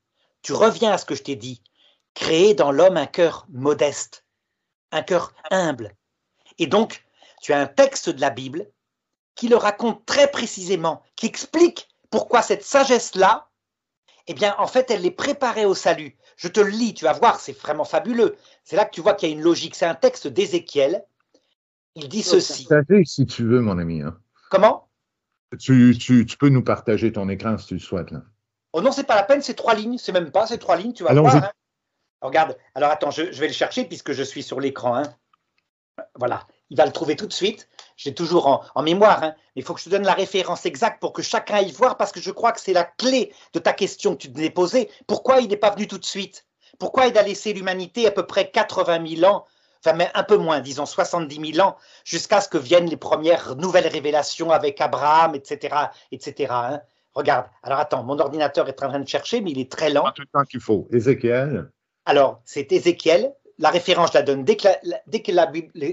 Tu 0.42 0.52
reviens 0.52 0.92
à 0.92 0.98
ce 0.98 1.04
que 1.04 1.14
je 1.14 1.22
t'ai 1.22 1.36
dit. 1.36 1.62
Créer 2.14 2.54
dans 2.54 2.72
l'homme 2.72 2.96
un 2.96 3.06
cœur 3.06 3.46
modeste, 3.50 4.24
un 4.90 5.02
cœur 5.02 5.32
humble. 5.50 5.94
Et 6.58 6.66
donc, 6.66 7.04
tu 7.42 7.52
as 7.52 7.60
un 7.60 7.66
texte 7.66 8.08
de 8.08 8.20
la 8.20 8.30
Bible 8.30 8.66
qui 9.34 9.48
le 9.48 9.56
raconte 9.56 10.06
très 10.06 10.30
précisément, 10.30 11.02
qui 11.14 11.26
explique 11.26 11.88
pourquoi 12.10 12.40
cette 12.42 12.64
sagesse-là, 12.64 13.50
eh 14.28 14.34
bien, 14.34 14.54
en 14.58 14.66
fait, 14.66 14.90
elle 14.90 15.02
les 15.02 15.10
préparait 15.10 15.66
au 15.66 15.74
salut. 15.74 16.16
Je 16.36 16.48
te 16.48 16.60
le 16.60 16.70
lis, 16.70 16.94
tu 16.94 17.04
vas 17.04 17.12
voir, 17.12 17.38
c'est 17.38 17.56
vraiment 17.58 17.84
fabuleux. 17.84 18.36
C'est 18.64 18.76
là 18.76 18.84
que 18.84 18.94
tu 18.94 19.00
vois 19.00 19.14
qu'il 19.14 19.28
y 19.28 19.32
a 19.32 19.34
une 19.34 19.42
logique. 19.42 19.74
C'est 19.74 19.86
un 19.86 19.94
texte 19.94 20.26
d'Ézéchiel. 20.26 21.04
Il 21.94 22.08
dit 22.08 22.22
ceci. 22.22 22.66
si 23.04 23.26
tu 23.26 23.46
veux, 23.46 23.60
mon 23.60 23.78
ami. 23.78 24.02
Hein. 24.02 24.18
Comment? 24.50 24.85
Tu, 25.58 25.96
tu, 25.98 26.36
peux 26.38 26.48
nous 26.48 26.62
partager 26.62 27.12
ton 27.12 27.28
écran 27.28 27.58
si 27.58 27.66
tu 27.66 27.74
le 27.74 27.80
souhaites. 27.80 28.10
Là. 28.10 28.22
Oh 28.72 28.80
non, 28.82 28.92
c'est 28.92 29.04
pas 29.04 29.16
la 29.16 29.22
peine, 29.22 29.42
c'est 29.42 29.54
trois 29.54 29.74
lignes, 29.74 29.98
c'est 29.98 30.12
même 30.12 30.30
pas, 30.30 30.46
c'est 30.46 30.58
trois 30.58 30.76
lignes, 30.76 30.92
tu 30.92 31.02
vas 31.02 31.14
voir. 31.14 31.36
Hein. 31.36 31.50
Regarde, 32.20 32.56
alors 32.74 32.90
attends, 32.90 33.10
je, 33.10 33.22
vais 33.22 33.46
le 33.46 33.52
chercher 33.52 33.84
puisque 33.84 34.12
je 34.12 34.22
suis 34.22 34.42
sur 34.42 34.60
l'écran. 34.60 34.96
Hein. 34.96 35.04
Voilà, 36.14 36.46
il 36.70 36.76
va 36.76 36.84
le 36.84 36.92
trouver 36.92 37.16
tout 37.16 37.26
de 37.26 37.32
suite. 37.32 37.68
J'ai 37.96 38.14
toujours 38.14 38.70
en, 38.74 38.82
mémoire, 38.82 39.22
hein. 39.22 39.34
mais 39.54 39.62
il 39.62 39.64
faut 39.64 39.72
que 39.72 39.80
je 39.80 39.86
te 39.86 39.90
donne 39.90 40.04
la 40.04 40.12
référence 40.12 40.66
exacte 40.66 41.00
pour 41.00 41.12
que 41.12 41.22
chacun 41.22 41.54
aille 41.54 41.72
voir 41.72 41.96
parce 41.96 42.12
que 42.12 42.20
je 42.20 42.30
crois 42.30 42.52
que 42.52 42.60
c'est 42.60 42.74
la 42.74 42.84
clé 42.84 43.32
de 43.54 43.58
ta 43.58 43.72
question 43.72 44.12
que 44.14 44.22
tu 44.22 44.32
t'es 44.32 44.50
posée. 44.50 44.90
Pourquoi 45.06 45.40
il 45.40 45.48
n'est 45.48 45.56
pas 45.56 45.70
venu 45.70 45.86
tout 45.86 45.98
de 45.98 46.04
suite? 46.04 46.46
Pourquoi 46.78 47.06
il 47.06 47.16
a 47.16 47.22
laissé 47.22 47.54
l'humanité 47.54 48.06
à 48.06 48.10
peu 48.10 48.26
près 48.26 48.50
80 48.50 49.16
000 49.16 49.32
ans 49.32 49.46
enfin 49.86 50.06
un 50.14 50.22
peu 50.22 50.36
moins, 50.36 50.60
disons 50.60 50.86
70 50.86 51.52
000 51.54 51.66
ans, 51.66 51.76
jusqu'à 52.04 52.40
ce 52.40 52.48
que 52.48 52.58
viennent 52.58 52.88
les 52.88 52.96
premières 52.96 53.56
nouvelles 53.56 53.88
révélations 53.88 54.50
avec 54.50 54.80
Abraham, 54.80 55.34
etc. 55.34 55.74
etc. 56.12 56.52
Hein. 56.52 56.80
Regarde, 57.14 57.46
alors 57.62 57.78
attends, 57.78 58.02
mon 58.02 58.18
ordinateur 58.18 58.68
est 58.68 58.82
en 58.82 58.90
train 58.90 59.00
de 59.00 59.08
chercher, 59.08 59.40
mais 59.40 59.50
il 59.50 59.58
est 59.58 59.72
très 59.72 59.88
lent. 59.88 60.04
Tout 60.14 60.22
le 60.22 60.28
temps 60.28 60.44
qu'il 60.44 60.60
faut. 60.60 60.86
Ézéchiel. 60.92 61.70
Alors, 62.04 62.42
c'est 62.44 62.70
Ézéchiel. 62.70 63.32
La 63.58 63.70
référence, 63.70 64.10
je 64.12 64.18
la 64.18 64.22
donne 64.22 64.44
dès 64.44 64.56
que, 64.56 64.68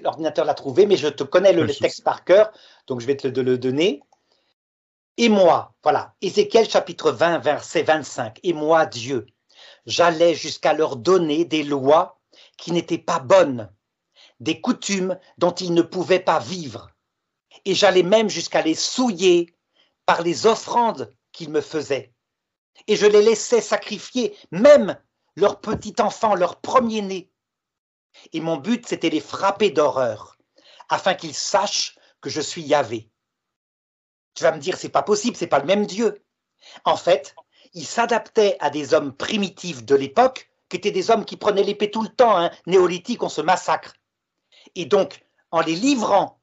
l'ordinateur 0.04 0.44
l'a 0.44 0.54
trouvé, 0.54 0.86
mais 0.86 0.98
je 0.98 1.08
te 1.08 1.24
connais 1.24 1.54
le, 1.54 1.66
texte 1.66 2.04
par 2.04 2.26
cœur, 2.26 2.52
donc 2.88 3.00
je 3.00 3.08
vais 3.08 3.16
te 3.16 3.28
le, 3.28 3.58
donner. 3.58 4.02
Et 5.16 5.30
moi, 5.30 5.74
voilà, 5.82 6.14
Ézéchiel 6.22 6.70
chapitre 6.70 7.12
20, 7.12 7.40
verset 7.40 7.84
25. 7.84 8.40
Et 8.44 8.52
moi, 8.52 8.86
Dieu, 8.86 9.26
j'allais 9.86 10.36
jusqu'à 10.36 10.74
leur 10.74 10.98
donner 10.98 11.46
des 11.46 11.64
lois 11.64 12.20
qui 12.58 12.74
n'étaient 12.74 12.98
pas 12.98 13.20
bonnes, 13.20 13.70
des 14.44 14.60
coutumes 14.60 15.18
dont 15.38 15.54
ils 15.54 15.74
ne 15.74 15.82
pouvaient 15.82 16.20
pas 16.20 16.40
vivre. 16.40 16.90
Et 17.66 17.74
j'allais 17.74 18.04
même 18.04 18.30
jusqu'à 18.30 18.62
les 18.62 18.76
souiller 18.76 19.56
par 20.06 20.22
les 20.22 20.46
offrandes 20.46 21.16
qu'ils 21.32 21.50
me 21.50 21.62
faisaient. 21.62 22.14
Et 22.88 22.96
je 22.96 23.06
les 23.06 23.22
laissais 23.22 23.62
sacrifier, 23.62 24.38
même 24.52 25.00
leur 25.36 25.62
petit 25.62 25.96
enfant, 26.00 26.36
leur 26.36 26.60
premier-né. 26.60 27.32
Et 28.34 28.42
mon 28.42 28.58
but, 28.58 28.86
c'était 28.86 29.10
les 29.10 29.22
frapper 29.22 29.72
d'horreur, 29.72 30.38
afin 30.90 31.14
qu'ils 31.14 31.34
sachent 31.34 31.98
que 32.22 32.30
je 32.30 32.42
suis 32.42 32.62
Yahvé. 32.62 33.10
Tu 34.36 34.44
vas 34.44 34.52
me 34.52 34.60
dire, 34.60 34.78
c'est 34.78 34.90
pas 34.90 35.04
possible, 35.04 35.38
c'est 35.38 35.48
pas 35.48 35.60
le 35.60 35.66
même 35.66 35.86
Dieu. 35.86 36.22
En 36.84 36.98
fait, 36.98 37.34
il 37.74 37.86
s'adaptait 37.86 38.58
à 38.60 38.70
des 38.70 38.94
hommes 38.94 39.16
primitifs 39.16 39.84
de 39.86 39.96
l'époque, 39.96 40.50
qui 40.68 40.78
étaient 40.78 40.92
des 40.92 41.12
hommes 41.12 41.26
qui 41.26 41.38
prenaient 41.38 41.64
l'épée 41.64 41.92
tout 41.92 42.02
le 42.02 42.10
temps, 42.10 42.38
hein. 42.38 42.52
néolithique, 42.66 43.24
on 43.24 43.30
se 43.30 43.42
massacre. 43.42 43.94
Et 44.76 44.86
donc, 44.86 45.26
en 45.52 45.62
les 45.62 45.76
livrant 45.76 46.40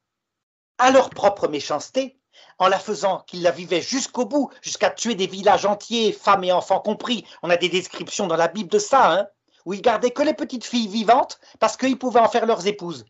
à 0.78 0.90
leur 0.90 1.10
propre 1.10 1.48
méchanceté, 1.48 2.20
en 2.58 2.68
la 2.68 2.78
faisant 2.78 3.20
qu'ils 3.26 3.42
la 3.42 3.50
vivaient 3.50 3.80
jusqu'au 3.80 4.24
bout, 4.26 4.50
jusqu'à 4.62 4.90
tuer 4.90 5.14
des 5.14 5.26
villages 5.26 5.66
entiers, 5.66 6.12
femmes 6.12 6.44
et 6.44 6.52
enfants 6.52 6.80
compris. 6.80 7.26
On 7.42 7.50
a 7.50 7.56
des 7.56 7.68
descriptions 7.68 8.26
dans 8.26 8.36
la 8.36 8.48
Bible 8.48 8.70
de 8.70 8.78
ça, 8.78 9.12
hein, 9.12 9.26
où 9.64 9.74
ils 9.74 9.82
gardaient 9.82 10.10
que 10.10 10.22
les 10.22 10.34
petites 10.34 10.64
filles 10.64 10.88
vivantes 10.88 11.40
parce 11.58 11.76
qu'ils 11.76 11.98
pouvaient 11.98 12.20
en 12.20 12.28
faire 12.28 12.46
leurs 12.46 12.66
épouses. 12.66 13.04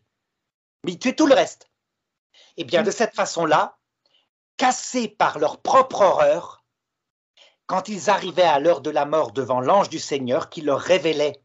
Mais 0.83 0.93
ils 0.93 0.99
tuaient 0.99 1.15
tout 1.15 1.27
le 1.27 1.35
reste. 1.35 1.69
Eh 2.57 2.63
bien, 2.63 2.83
de 2.83 2.91
cette 2.91 3.15
façon-là, 3.15 3.77
cassés 4.57 5.07
par 5.07 5.39
leur 5.39 5.61
propre 5.61 6.01
horreur, 6.01 6.63
quand 7.67 7.87
ils 7.87 8.09
arrivaient 8.09 8.41
à 8.43 8.59
l'heure 8.59 8.81
de 8.81 8.89
la 8.89 9.05
mort 9.05 9.31
devant 9.31 9.61
l'ange 9.61 9.89
du 9.89 9.99
Seigneur 9.99 10.49
qui 10.49 10.61
leur 10.61 10.79
révélait 10.79 11.41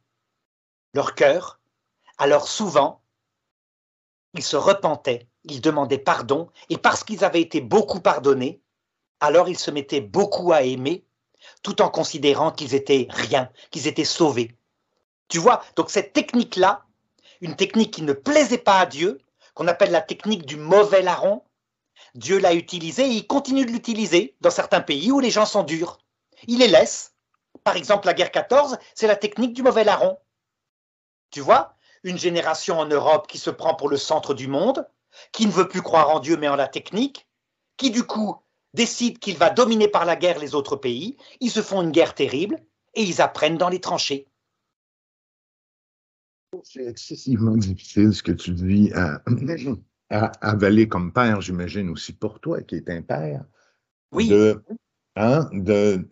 leur 0.92 1.14
cœur, 1.14 1.60
alors 2.18 2.48
souvent, 2.48 3.02
ils 4.38 4.44
se 4.44 4.56
repentaient 4.56 5.28
ils 5.48 5.60
demandaient 5.60 5.98
pardon, 5.98 6.50
et 6.68 6.76
parce 6.76 7.04
qu'ils 7.04 7.24
avaient 7.24 7.40
été 7.40 7.60
beaucoup 7.60 8.00
pardonnés, 8.00 8.60
alors 9.20 9.48
ils 9.48 9.58
se 9.58 9.70
mettaient 9.70 10.00
beaucoup 10.00 10.52
à 10.52 10.62
aimer, 10.62 11.04
tout 11.62 11.80
en 11.82 11.88
considérant 11.88 12.50
qu'ils 12.50 12.74
étaient 12.74 13.06
rien, 13.10 13.50
qu'ils 13.70 13.86
étaient 13.86 14.04
sauvés. 14.04 14.56
Tu 15.28 15.38
vois, 15.38 15.62
donc 15.76 15.90
cette 15.90 16.12
technique-là, 16.12 16.84
une 17.40 17.56
technique 17.56 17.92
qui 17.92 18.02
ne 18.02 18.12
plaisait 18.12 18.58
pas 18.58 18.80
à 18.80 18.86
Dieu, 18.86 19.20
qu'on 19.54 19.68
appelle 19.68 19.90
la 19.90 20.02
technique 20.02 20.46
du 20.46 20.56
mauvais 20.56 21.02
larron, 21.02 21.42
Dieu 22.14 22.38
l'a 22.38 22.54
utilisée 22.54 23.06
et 23.06 23.12
il 23.12 23.26
continue 23.26 23.64
de 23.64 23.70
l'utiliser 23.70 24.34
dans 24.40 24.50
certains 24.50 24.80
pays 24.80 25.12
où 25.12 25.20
les 25.20 25.30
gens 25.30 25.46
sont 25.46 25.62
durs. 25.62 25.98
Il 26.46 26.58
les 26.58 26.68
laisse. 26.68 27.14
Par 27.64 27.76
exemple, 27.76 28.06
la 28.06 28.14
guerre 28.14 28.30
14, 28.30 28.78
c'est 28.94 29.06
la 29.06 29.16
technique 29.16 29.54
du 29.54 29.62
mauvais 29.62 29.84
larron. 29.84 30.18
Tu 31.30 31.40
vois, 31.40 31.75
une 32.04 32.18
génération 32.18 32.78
en 32.78 32.86
Europe 32.86 33.26
qui 33.26 33.38
se 33.38 33.50
prend 33.50 33.74
pour 33.74 33.88
le 33.88 33.96
centre 33.96 34.34
du 34.34 34.48
monde, 34.48 34.86
qui 35.32 35.46
ne 35.46 35.52
veut 35.52 35.68
plus 35.68 35.82
croire 35.82 36.10
en 36.10 36.20
Dieu 36.20 36.36
mais 36.36 36.48
en 36.48 36.56
la 36.56 36.68
technique, 36.68 37.26
qui 37.76 37.90
du 37.90 38.04
coup 38.04 38.36
décide 38.74 39.18
qu'il 39.18 39.36
va 39.36 39.50
dominer 39.50 39.88
par 39.88 40.04
la 40.04 40.16
guerre 40.16 40.38
les 40.38 40.54
autres 40.54 40.76
pays, 40.76 41.16
ils 41.40 41.50
se 41.50 41.62
font 41.62 41.82
une 41.82 41.90
guerre 41.90 42.14
terrible 42.14 42.58
et 42.94 43.02
ils 43.02 43.20
apprennent 43.20 43.58
dans 43.58 43.68
les 43.68 43.80
tranchées. 43.80 44.28
C'est 46.62 46.86
excessivement 46.86 47.56
difficile 47.56 48.12
ce 48.14 48.22
que 48.22 48.32
tu 48.32 48.52
dis 48.52 48.92
à, 48.94 49.20
avaler 50.40 50.88
comme 50.88 51.12
père, 51.12 51.40
j'imagine 51.40 51.90
aussi 51.90 52.12
pour 52.12 52.40
toi 52.40 52.62
qui 52.62 52.76
est 52.76 52.88
un 52.90 53.02
père. 53.02 53.44
Oui. 54.12 54.32
Hein, 55.16 55.48
de, 55.52 56.06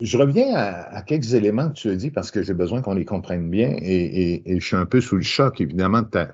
je 0.00 0.16
reviens 0.16 0.54
à, 0.54 1.02
quelques 1.02 1.34
éléments 1.34 1.68
que 1.68 1.74
tu 1.74 1.90
as 1.90 1.96
dit 1.96 2.10
parce 2.10 2.30
que 2.30 2.42
j'ai 2.42 2.54
besoin 2.54 2.82
qu'on 2.82 2.94
les 2.94 3.04
comprenne 3.04 3.50
bien 3.50 3.74
et, 3.80 4.42
je 4.46 4.64
suis 4.64 4.76
un 4.76 4.86
peu 4.86 5.00
sous 5.00 5.16
le 5.16 5.22
choc, 5.22 5.60
évidemment, 5.60 6.02
de 6.02 6.08
ta, 6.08 6.28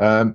euh, 0.00 0.26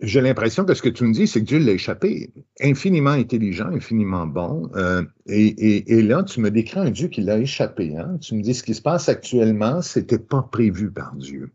j'ai 0.00 0.20
l'impression 0.20 0.64
que 0.64 0.74
ce 0.74 0.82
que 0.82 0.88
tu 0.88 1.04
me 1.04 1.12
dis, 1.12 1.26
c'est 1.26 1.40
que 1.40 1.44
Dieu 1.44 1.58
l'a 1.58 1.72
échappé. 1.72 2.32
Infiniment 2.62 3.10
intelligent, 3.10 3.66
infiniment 3.66 4.26
bon. 4.26 4.70
Euh, 4.74 5.02
et, 5.26 6.02
là, 6.02 6.22
tu 6.22 6.40
me 6.40 6.50
décris 6.50 6.80
un 6.80 6.90
Dieu 6.90 7.08
qui 7.08 7.20
l'a 7.20 7.38
échappé. 7.38 7.96
Hein? 7.96 8.16
Tu 8.20 8.34
me 8.34 8.42
dis 8.42 8.54
ce 8.54 8.62
qui 8.62 8.74
se 8.74 8.82
passe 8.82 9.08
actuellement, 9.08 9.82
c'était 9.82 10.18
pas 10.18 10.42
prévu 10.42 10.90
par 10.90 11.14
Dieu. 11.16 11.52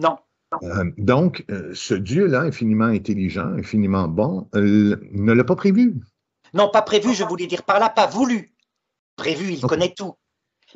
Non. 0.00 0.16
Euh, 0.62 0.90
donc, 0.98 1.44
ce 1.72 1.94
Dieu-là, 1.94 2.42
infiniment 2.42 2.84
intelligent, 2.84 3.52
infiniment 3.54 4.06
bon, 4.08 4.48
ne 4.54 5.32
l'a 5.32 5.44
pas 5.44 5.56
prévu. 5.56 5.96
Non, 6.52 6.68
pas 6.68 6.82
prévu, 6.82 7.14
je 7.14 7.24
voulais 7.24 7.46
dire 7.46 7.62
par 7.62 7.78
là, 7.78 7.88
pas 7.88 8.06
voulu. 8.06 8.54
Prévu, 9.16 9.52
il 9.52 9.62
connaît 9.62 9.94
tout. 9.94 10.16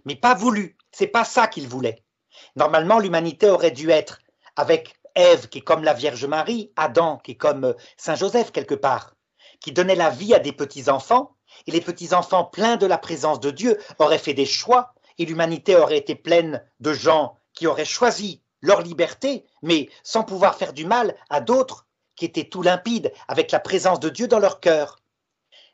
Mais 0.04 0.16
pas 0.16 0.34
voulu. 0.34 0.76
C'est 0.92 1.06
pas 1.06 1.24
ça 1.24 1.46
qu'il 1.46 1.68
voulait. 1.68 2.02
Normalement, 2.54 2.98
l'humanité 2.98 3.48
aurait 3.48 3.70
dû 3.70 3.90
être 3.90 4.20
avec 4.56 4.96
Ève 5.14 5.48
qui 5.48 5.58
est 5.58 5.62
comme 5.62 5.84
la 5.84 5.94
Vierge 5.94 6.24
Marie, 6.26 6.72
Adam 6.76 7.18
qui 7.18 7.32
est 7.32 7.36
comme 7.36 7.64
euh, 7.64 7.72
Saint 7.96 8.14
Joseph 8.14 8.52
quelque 8.52 8.74
part, 8.74 9.14
qui 9.60 9.72
donnait 9.72 9.94
la 9.94 10.10
vie 10.10 10.34
à 10.34 10.38
des 10.38 10.52
petits-enfants, 10.52 11.34
et 11.66 11.70
les 11.70 11.80
petits-enfants 11.80 12.44
pleins 12.44 12.76
de 12.76 12.86
la 12.86 12.98
présence 12.98 13.40
de 13.40 13.50
Dieu 13.50 13.78
auraient 13.98 14.18
fait 14.18 14.34
des 14.34 14.46
choix, 14.46 14.94
et 15.18 15.24
l'humanité 15.24 15.76
aurait 15.76 15.96
été 15.98 16.14
pleine 16.14 16.62
de 16.80 16.92
gens 16.92 17.38
qui 17.54 17.66
auraient 17.66 17.86
choisi 17.86 18.42
leur 18.60 18.82
liberté, 18.82 19.44
mais 19.62 19.88
sans 20.02 20.22
pouvoir 20.22 20.56
faire 20.56 20.72
du 20.74 20.84
mal 20.84 21.16
à 21.30 21.40
d'autres 21.40 21.86
qui 22.14 22.26
étaient 22.26 22.48
tout 22.48 22.62
limpides, 22.62 23.12
avec 23.28 23.50
la 23.50 23.60
présence 23.60 24.00
de 24.00 24.08
Dieu 24.08 24.28
dans 24.28 24.38
leur 24.38 24.60
cœur. 24.60 24.98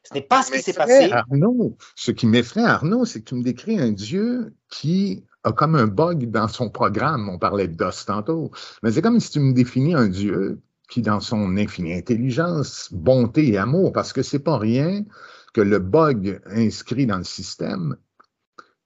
Ce 0.04 0.14
n'est 0.14 0.22
pas 0.22 0.42
ce 0.42 0.50
qui 0.50 0.60
s'est 0.60 0.72
passé. 0.72 1.10
Arnaud, 1.12 1.76
ce 1.94 2.10
qui 2.10 2.26
m'effraie, 2.26 2.64
Arnaud, 2.64 3.04
c'est 3.04 3.20
que 3.20 3.26
tu 3.26 3.34
me 3.36 3.42
décris 3.42 3.78
un 3.78 3.92
Dieu 3.92 4.52
qui 4.68 5.24
a 5.44 5.52
comme 5.52 5.76
un 5.76 5.86
bug 5.86 6.30
dans 6.30 6.48
son 6.48 6.70
programme. 6.70 7.28
On 7.28 7.38
parlait 7.38 7.68
de 7.68 7.74
DOS 7.74 8.04
tantôt. 8.06 8.50
Mais 8.82 8.92
c'est 8.92 9.02
comme 9.02 9.20
si 9.20 9.30
tu 9.30 9.40
me 9.40 9.52
définis 9.52 9.94
un 9.94 10.08
Dieu 10.08 10.60
qui, 10.88 11.02
dans 11.02 11.20
son 11.20 11.56
infinie 11.56 11.94
intelligence, 11.94 12.88
bonté 12.92 13.48
et 13.48 13.58
amour, 13.58 13.92
parce 13.92 14.12
que 14.12 14.22
c'est 14.22 14.40
pas 14.40 14.58
rien 14.58 15.04
que 15.54 15.60
le 15.60 15.78
bug 15.78 16.40
inscrit 16.46 17.06
dans 17.06 17.18
le 17.18 17.24
système, 17.24 17.96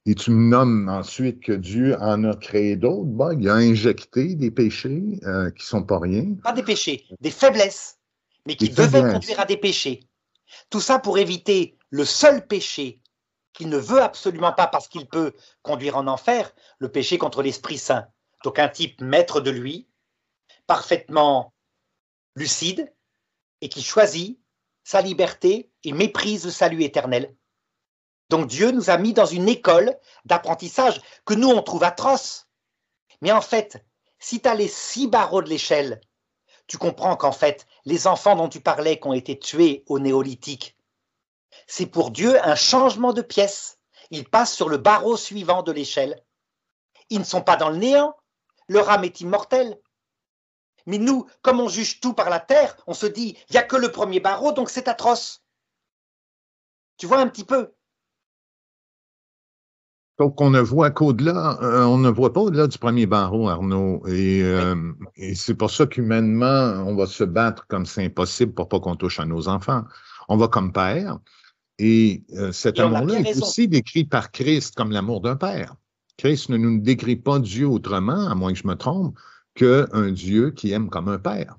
et 0.08 0.14
tu 0.14 0.30
me 0.30 0.50
nommes 0.50 0.88
ensuite 0.88 1.40
que 1.40 1.52
Dieu 1.52 1.96
en 1.98 2.22
a 2.22 2.36
créé 2.36 2.76
d'autres 2.76 3.06
bugs, 3.06 3.36
il 3.40 3.48
a 3.48 3.54
injecté 3.54 4.36
des 4.36 4.52
péchés 4.52 5.18
euh, 5.24 5.50
qui 5.50 5.66
sont 5.66 5.82
pas 5.82 5.98
rien. 5.98 6.36
Pas 6.44 6.52
des 6.52 6.62
péchés, 6.62 7.04
des 7.20 7.30
faiblesses, 7.30 7.98
mais 8.46 8.54
qui 8.54 8.68
devaient 8.68 9.12
conduire 9.12 9.40
à 9.40 9.46
des 9.46 9.56
péchés. 9.56 10.00
Tout 10.70 10.80
ça 10.80 10.98
pour 10.98 11.18
éviter 11.18 11.76
le 11.90 12.04
seul 12.04 12.46
péché 12.46 13.00
qu'il 13.52 13.68
ne 13.68 13.78
veut 13.78 14.02
absolument 14.02 14.52
pas 14.52 14.66
parce 14.66 14.88
qu'il 14.88 15.08
peut 15.08 15.34
conduire 15.62 15.96
en 15.96 16.06
enfer, 16.06 16.52
le 16.78 16.90
péché 16.90 17.18
contre 17.18 17.42
l'Esprit 17.42 17.78
Saint. 17.78 18.06
Donc 18.44 18.58
un 18.58 18.68
type 18.68 19.00
maître 19.00 19.40
de 19.40 19.50
lui, 19.50 19.88
parfaitement 20.66 21.54
lucide, 22.34 22.92
et 23.62 23.68
qui 23.68 23.82
choisit 23.82 24.38
sa 24.84 25.00
liberté 25.00 25.70
et 25.84 25.92
méprise 25.92 26.44
le 26.44 26.50
salut 26.50 26.82
éternel. 26.82 27.34
Donc 28.28 28.46
Dieu 28.46 28.70
nous 28.70 28.90
a 28.90 28.98
mis 28.98 29.14
dans 29.14 29.26
une 29.26 29.48
école 29.48 29.96
d'apprentissage 30.24 31.00
que 31.24 31.34
nous, 31.34 31.48
on 31.48 31.62
trouve 31.62 31.84
atroce. 31.84 32.48
Mais 33.22 33.32
en 33.32 33.40
fait, 33.40 33.84
si 34.18 34.40
tu 34.40 34.48
as 34.48 34.54
les 34.54 34.68
six 34.68 35.08
barreaux 35.08 35.42
de 35.42 35.48
l'échelle, 35.48 36.00
tu 36.66 36.78
comprends 36.78 37.16
qu'en 37.16 37.32
fait, 37.32 37.66
les 37.84 38.06
enfants 38.06 38.36
dont 38.36 38.48
tu 38.48 38.60
parlais 38.60 38.98
qui 38.98 39.06
ont 39.06 39.12
été 39.12 39.38
tués 39.38 39.84
au 39.86 39.98
néolithique, 39.98 40.76
c'est 41.66 41.86
pour 41.86 42.10
Dieu 42.10 42.38
un 42.44 42.54
changement 42.54 43.12
de 43.12 43.22
pièce. 43.22 43.78
Ils 44.10 44.28
passent 44.28 44.54
sur 44.54 44.68
le 44.68 44.76
barreau 44.76 45.16
suivant 45.16 45.62
de 45.62 45.72
l'échelle. 45.72 46.22
Ils 47.10 47.18
ne 47.18 47.24
sont 47.24 47.42
pas 47.42 47.56
dans 47.56 47.70
le 47.70 47.76
néant. 47.76 48.16
Leur 48.68 48.90
âme 48.90 49.04
est 49.04 49.20
immortelle. 49.20 49.80
Mais 50.86 50.98
nous, 50.98 51.26
comme 51.42 51.60
on 51.60 51.68
juge 51.68 52.00
tout 52.00 52.14
par 52.14 52.30
la 52.30 52.40
terre, 52.40 52.76
on 52.86 52.94
se 52.94 53.06
dit, 53.06 53.36
il 53.48 53.52
n'y 53.52 53.58
a 53.58 53.64
que 53.64 53.76
le 53.76 53.90
premier 53.90 54.20
barreau, 54.20 54.52
donc 54.52 54.70
c'est 54.70 54.88
atroce. 54.88 55.42
Tu 56.96 57.06
vois 57.06 57.18
un 57.18 57.28
petit 57.28 57.44
peu? 57.44 57.75
Donc, 60.18 60.40
on 60.40 60.48
ne 60.48 60.60
voit 60.60 60.90
qu'au-delà, 60.90 61.58
euh, 61.62 61.84
on 61.84 61.98
ne 61.98 62.08
voit 62.08 62.32
pas 62.32 62.40
au-delà 62.40 62.66
du 62.66 62.78
premier 62.78 63.04
barreau, 63.04 63.48
Arnaud. 63.48 64.02
Euh, 64.06 64.92
et, 65.16 65.34
c'est 65.34 65.54
pour 65.54 65.70
ça 65.70 65.86
qu'humainement, 65.86 66.84
on 66.86 66.96
va 66.96 67.06
se 67.06 67.22
battre 67.22 67.66
comme 67.68 67.84
c'est 67.84 68.04
impossible 68.04 68.54
pour 68.54 68.68
pas 68.68 68.80
qu'on 68.80 68.96
touche 68.96 69.20
à 69.20 69.26
nos 69.26 69.48
enfants. 69.48 69.84
On 70.28 70.38
va 70.38 70.48
comme 70.48 70.72
père. 70.72 71.18
Et 71.78 72.24
euh, 72.32 72.50
cet 72.52 72.80
amour-là 72.80 73.20
est 73.20 73.36
aussi 73.36 73.68
décrit 73.68 74.04
par 74.04 74.30
Christ 74.30 74.74
comme 74.74 74.90
l'amour 74.90 75.20
d'un 75.20 75.36
père. 75.36 75.74
Christ 76.16 76.48
ne 76.48 76.56
nous 76.56 76.80
décrit 76.80 77.16
pas 77.16 77.38
Dieu 77.38 77.68
autrement, 77.68 78.26
à 78.26 78.34
moins 78.34 78.54
que 78.54 78.58
je 78.58 78.66
me 78.66 78.74
trompe, 78.74 79.18
qu'un 79.54 80.10
Dieu 80.12 80.50
qui 80.50 80.72
aime 80.72 80.88
comme 80.88 81.08
un 81.08 81.18
père. 81.18 81.58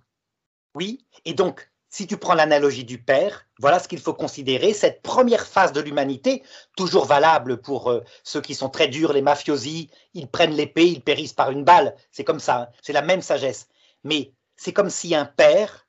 Oui, 0.73 1.05
et 1.25 1.35
donc 1.35 1.69
si 1.89 2.05
tu 2.05 2.17
prends 2.17 2.33
l'analogie 2.33 2.83
du 2.83 3.01
Père, 3.01 3.47
voilà 3.59 3.79
ce 3.79 3.87
qu'il 3.87 3.99
faut 3.99 4.13
considérer, 4.13 4.73
cette 4.73 5.01
première 5.01 5.47
phase 5.47 5.71
de 5.71 5.81
l'humanité, 5.81 6.43
toujours 6.75 7.05
valable 7.05 7.61
pour 7.61 7.89
euh, 7.89 8.03
ceux 8.23 8.41
qui 8.41 8.55
sont 8.55 8.69
très 8.69 8.87
durs, 8.87 9.13
les 9.13 9.21
mafiosi, 9.21 9.89
ils 10.13 10.27
prennent 10.27 10.53
l'épée, 10.53 10.87
ils 10.87 11.01
périssent 11.01 11.33
par 11.33 11.51
une 11.51 11.63
balle, 11.63 11.95
c'est 12.11 12.23
comme 12.23 12.39
ça, 12.39 12.61
hein. 12.61 12.67
c'est 12.81 12.93
la 12.93 13.01
même 13.01 13.21
sagesse. 13.21 13.67
Mais 14.03 14.33
c'est 14.55 14.73
comme 14.73 14.89
si 14.89 15.15
un 15.15 15.25
père 15.25 15.87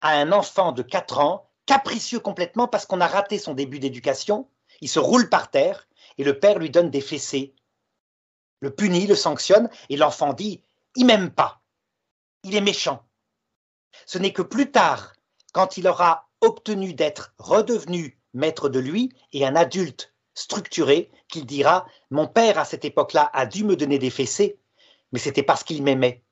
a 0.00 0.10
un 0.10 0.32
enfant 0.32 0.72
de 0.72 0.82
4 0.82 1.20
ans, 1.20 1.50
capricieux 1.66 2.20
complètement 2.20 2.68
parce 2.68 2.86
qu'on 2.86 3.00
a 3.00 3.06
raté 3.06 3.38
son 3.38 3.54
début 3.54 3.78
d'éducation, 3.78 4.48
il 4.80 4.88
se 4.88 4.98
roule 4.98 5.28
par 5.28 5.50
terre 5.50 5.88
et 6.18 6.24
le 6.24 6.38
père 6.38 6.58
lui 6.58 6.70
donne 6.70 6.90
des 6.90 7.00
fessées, 7.00 7.54
le 8.60 8.74
punit, 8.74 9.06
le 9.06 9.14
sanctionne 9.14 9.68
et 9.88 9.96
l'enfant 9.96 10.32
dit, 10.32 10.62
il 10.96 11.06
m'aime 11.06 11.30
pas, 11.30 11.60
il 12.44 12.54
est 12.54 12.60
méchant. 12.60 13.02
Ce 14.06 14.18
n'est 14.18 14.32
que 14.32 14.42
plus 14.42 14.70
tard, 14.70 15.14
quand 15.54 15.78
il 15.78 15.88
aura 15.88 16.28
obtenu 16.42 16.92
d'être 16.92 17.32
redevenu 17.38 18.20
maître 18.34 18.68
de 18.68 18.80
lui 18.80 19.14
et 19.32 19.46
un 19.46 19.56
adulte 19.56 20.12
structuré, 20.34 21.10
qu'il 21.28 21.46
dira 21.46 21.86
Mon 22.10 22.26
père 22.26 22.58
à 22.58 22.66
cette 22.66 22.84
époque-là 22.84 23.30
a 23.32 23.46
dû 23.46 23.64
me 23.64 23.76
donner 23.76 23.98
des 23.98 24.10
fessées, 24.10 24.58
mais 25.12 25.20
c'était 25.20 25.44
parce 25.44 25.64
qu'il 25.64 25.82
m'aimait. 25.82 26.22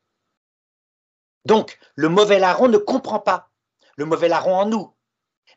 Donc, 1.45 1.79
le 1.95 2.09
mauvais 2.09 2.41
larron 2.41 2.69
ne 2.69 2.79
comprend 2.79 3.21
pas 3.21 3.49
le 3.97 4.05
mauvais 4.05 4.29
larron 4.29 4.57
en 4.57 4.67
nous. 4.67 4.95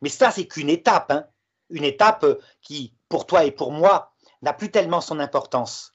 Mais 0.02 0.10
ça, 0.10 0.30
c'est 0.30 0.48
qu'une 0.48 0.70
étape, 0.70 1.12
hein. 1.12 1.26
une 1.70 1.84
étape 1.84 2.26
qui, 2.62 2.94
pour 3.10 3.26
toi 3.26 3.46
et 3.46 3.52
pour 3.52 3.72
moi, 3.72 4.14
n'a 4.42 4.54
plus 4.54 4.70
tellement 4.70 5.02
son 5.02 5.20
importance. 5.20 5.94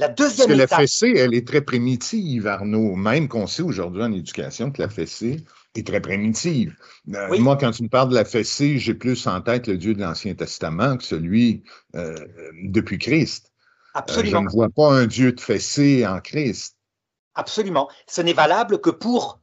La 0.00 0.08
deuxième 0.08 0.48
Parce 0.48 0.56
que 0.56 0.58
la 0.58 0.66
fessée, 0.66 1.12
elle 1.14 1.34
est 1.34 1.46
très 1.46 1.60
primitive, 1.60 2.46
Arnaud. 2.46 2.96
Même 2.96 3.28
qu'on 3.28 3.46
sait 3.46 3.62
aujourd'hui 3.62 4.02
en 4.02 4.10
éducation 4.12 4.72
que 4.72 4.80
la 4.80 4.88
fessée, 4.88 5.44
est 5.74 5.86
très 5.86 6.00
primitive. 6.00 6.74
Euh, 7.14 7.38
moi, 7.38 7.58
quand 7.58 7.70
tu 7.70 7.82
me 7.82 7.88
parles 7.90 8.08
de 8.08 8.14
la 8.14 8.24
fessée, 8.24 8.78
j'ai 8.78 8.94
plus 8.94 9.26
en 9.26 9.42
tête 9.42 9.66
le 9.66 9.76
Dieu 9.76 9.92
de 9.92 10.00
l'Ancien 10.00 10.34
Testament 10.34 10.96
que 10.96 11.04
celui 11.04 11.64
euh, 11.94 12.16
depuis 12.62 12.98
Christ. 12.98 13.52
Absolument. 13.92 14.38
Euh, 14.38 14.40
je 14.40 14.46
ne 14.46 14.50
vois 14.50 14.70
pas 14.70 14.90
un 14.90 15.06
Dieu 15.06 15.32
de 15.32 15.40
fessée 15.40 16.06
en 16.06 16.20
Christ. 16.20 16.76
Absolument. 17.34 17.90
Ce 18.06 18.22
n'est 18.22 18.32
valable 18.32 18.80
que 18.80 18.90
pour 18.90 19.40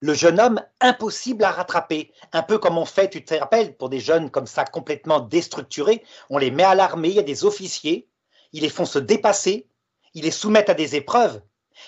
le 0.00 0.14
jeune 0.14 0.40
homme 0.40 0.62
impossible 0.80 1.44
à 1.44 1.50
rattraper. 1.50 2.10
Un 2.32 2.42
peu 2.42 2.58
comme 2.58 2.78
on 2.78 2.86
fait, 2.86 3.10
tu 3.10 3.22
te 3.22 3.34
rappelles, 3.34 3.76
pour 3.76 3.90
des 3.90 4.00
jeunes 4.00 4.30
comme 4.30 4.46
ça 4.46 4.64
complètement 4.64 5.20
déstructurés, 5.20 6.02
on 6.30 6.38
les 6.38 6.50
met 6.50 6.64
à 6.64 6.74
l'armée, 6.74 7.10
il 7.10 7.16
y 7.16 7.20
a 7.20 7.22
des 7.22 7.44
officiers, 7.44 8.08
ils 8.52 8.62
les 8.62 8.68
font 8.68 8.84
se 8.84 8.98
dépasser, 8.98 9.66
ils 10.14 10.24
les 10.24 10.30
soumettent 10.30 10.70
à 10.70 10.74
des 10.74 10.96
épreuves. 10.96 11.42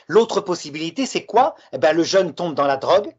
L'autre 0.08 0.40
possibilité, 0.40 1.06
c'est 1.06 1.26
quoi? 1.26 1.54
Eh 1.72 1.78
ben, 1.78 1.92
Le 1.94 2.02
jeune 2.02 2.34
tombe 2.34 2.54
dans 2.54 2.66
la 2.66 2.76
drogue, 2.76 3.14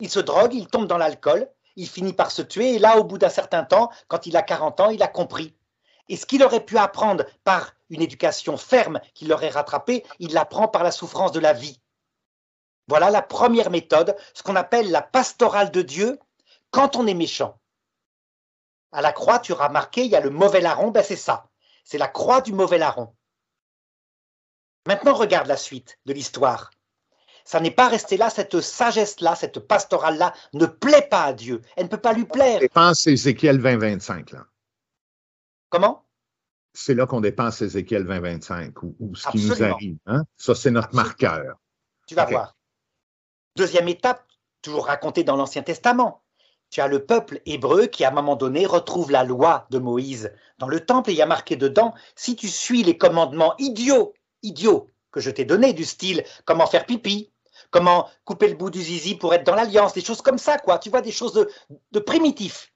il 0.00 0.10
se 0.10 0.20
drogue, 0.20 0.54
il 0.54 0.68
tombe 0.68 0.86
dans 0.86 0.98
l'alcool, 0.98 1.50
il 1.76 1.88
finit 1.88 2.12
par 2.12 2.30
se 2.30 2.42
tuer, 2.42 2.74
et 2.74 2.78
là, 2.78 2.98
au 2.98 3.04
bout 3.04 3.18
d'un 3.18 3.28
certain 3.28 3.64
temps, 3.64 3.90
quand 4.08 4.26
il 4.26 4.36
a 4.36 4.42
40 4.42 4.80
ans, 4.80 4.90
il 4.90 5.02
a 5.02 5.08
compris. 5.08 5.54
Et 6.08 6.16
ce 6.16 6.26
qu'il 6.26 6.42
aurait 6.44 6.64
pu 6.64 6.78
apprendre 6.78 7.24
par 7.44 7.74
une 7.90 8.02
éducation 8.02 8.56
ferme 8.56 9.00
qui 9.14 9.26
l'aurait 9.26 9.50
rattrapé, 9.50 10.04
il 10.18 10.32
l'apprend 10.32 10.68
par 10.68 10.84
la 10.84 10.92
souffrance 10.92 11.32
de 11.32 11.40
la 11.40 11.52
vie. 11.52 11.80
Voilà 12.88 13.10
la 13.10 13.22
première 13.22 13.70
méthode, 13.70 14.16
ce 14.32 14.42
qu'on 14.42 14.56
appelle 14.56 14.90
la 14.90 15.02
pastorale 15.02 15.70
de 15.72 15.82
Dieu 15.82 16.20
quand 16.70 16.96
on 16.96 17.06
est 17.06 17.14
méchant. 17.14 17.58
À 18.92 19.02
la 19.02 19.12
croix, 19.12 19.40
tu 19.40 19.52
auras 19.52 19.68
remarqué, 19.68 20.04
il 20.04 20.10
y 20.10 20.16
a 20.16 20.20
le 20.20 20.30
mauvais 20.30 20.60
larron, 20.60 20.90
ben 20.90 21.02
c'est 21.02 21.16
ça. 21.16 21.45
C'est 21.86 21.96
la 21.96 22.08
croix 22.08 22.42
du 22.42 22.52
mauvais 22.52 22.76
larron. 22.76 23.16
Maintenant, 24.86 25.14
regarde 25.14 25.46
la 25.46 25.56
suite 25.56 25.98
de 26.04 26.12
l'histoire 26.12 26.70
ça 27.46 27.60
n'est 27.60 27.70
pas 27.70 27.88
resté 27.88 28.16
là, 28.16 28.28
cette 28.28 28.60
sagesse-là, 28.60 29.36
cette 29.36 29.60
pastorale-là 29.60 30.34
ne 30.52 30.66
plaît 30.66 31.06
pas 31.08 31.22
à 31.22 31.32
Dieu. 31.32 31.62
Elle 31.76 31.84
ne 31.84 31.88
peut 31.88 31.96
pas 31.96 32.12
lui 32.12 32.24
plaire. 32.24 32.56
On 32.56 32.60
dépense 32.60 33.06
Ézéchiel 33.06 33.62
20-25, 33.62 34.34
là. 34.34 34.46
Comment? 35.68 36.04
C'est 36.74 36.94
là 36.94 37.06
qu'on 37.06 37.20
dépense 37.20 37.62
Ézéchiel 37.62 38.04
20-25, 38.04 38.72
ou, 38.98 39.14
ce 39.14 39.28
qui 39.28 39.46
nous 39.46 39.62
arrive. 39.62 39.96
Hein? 40.06 40.24
Ça, 40.36 40.56
c'est 40.56 40.72
notre 40.72 40.92
marqueur. 40.94 41.56
Tu 42.08 42.16
vas 42.16 42.24
voir. 42.24 42.56
Deuxième 43.54 43.88
étape, 43.88 44.26
toujours 44.60 44.86
racontée 44.86 45.22
dans 45.22 45.36
l'Ancien 45.36 45.62
Testament. 45.62 46.24
Tu 46.70 46.80
as 46.80 46.88
le 46.88 47.04
peuple 47.04 47.40
hébreu 47.46 47.86
qui, 47.86 48.04
à 48.04 48.08
un 48.08 48.12
moment 48.12 48.36
donné, 48.36 48.66
retrouve 48.66 49.10
la 49.10 49.24
loi 49.24 49.66
de 49.70 49.78
Moïse 49.78 50.32
dans 50.58 50.68
le 50.68 50.84
temple 50.84 51.10
et 51.10 51.12
il 51.12 51.16
y 51.16 51.22
a 51.22 51.26
marqué 51.26 51.56
dedans, 51.56 51.94
si 52.16 52.36
tu 52.36 52.48
suis 52.48 52.82
les 52.82 52.98
commandements 52.98 53.54
idiots, 53.58 54.14
idiots, 54.42 54.88
que 55.12 55.20
je 55.20 55.30
t'ai 55.30 55.44
donnés, 55.44 55.72
du 55.72 55.84
style 55.84 56.24
comment 56.44 56.66
faire 56.66 56.86
pipi, 56.86 57.32
comment 57.70 58.08
couper 58.24 58.48
le 58.48 58.56
bout 58.56 58.70
du 58.70 58.82
zizi 58.82 59.14
pour 59.14 59.32
être 59.34 59.44
dans 59.44 59.54
l'alliance, 59.54 59.94
des 59.94 60.04
choses 60.04 60.22
comme 60.22 60.38
ça, 60.38 60.58
quoi. 60.58 60.78
Tu 60.78 60.90
vois, 60.90 61.02
des 61.02 61.12
choses 61.12 61.32
de, 61.32 61.50
de 61.92 61.98
primitifs. 62.00 62.72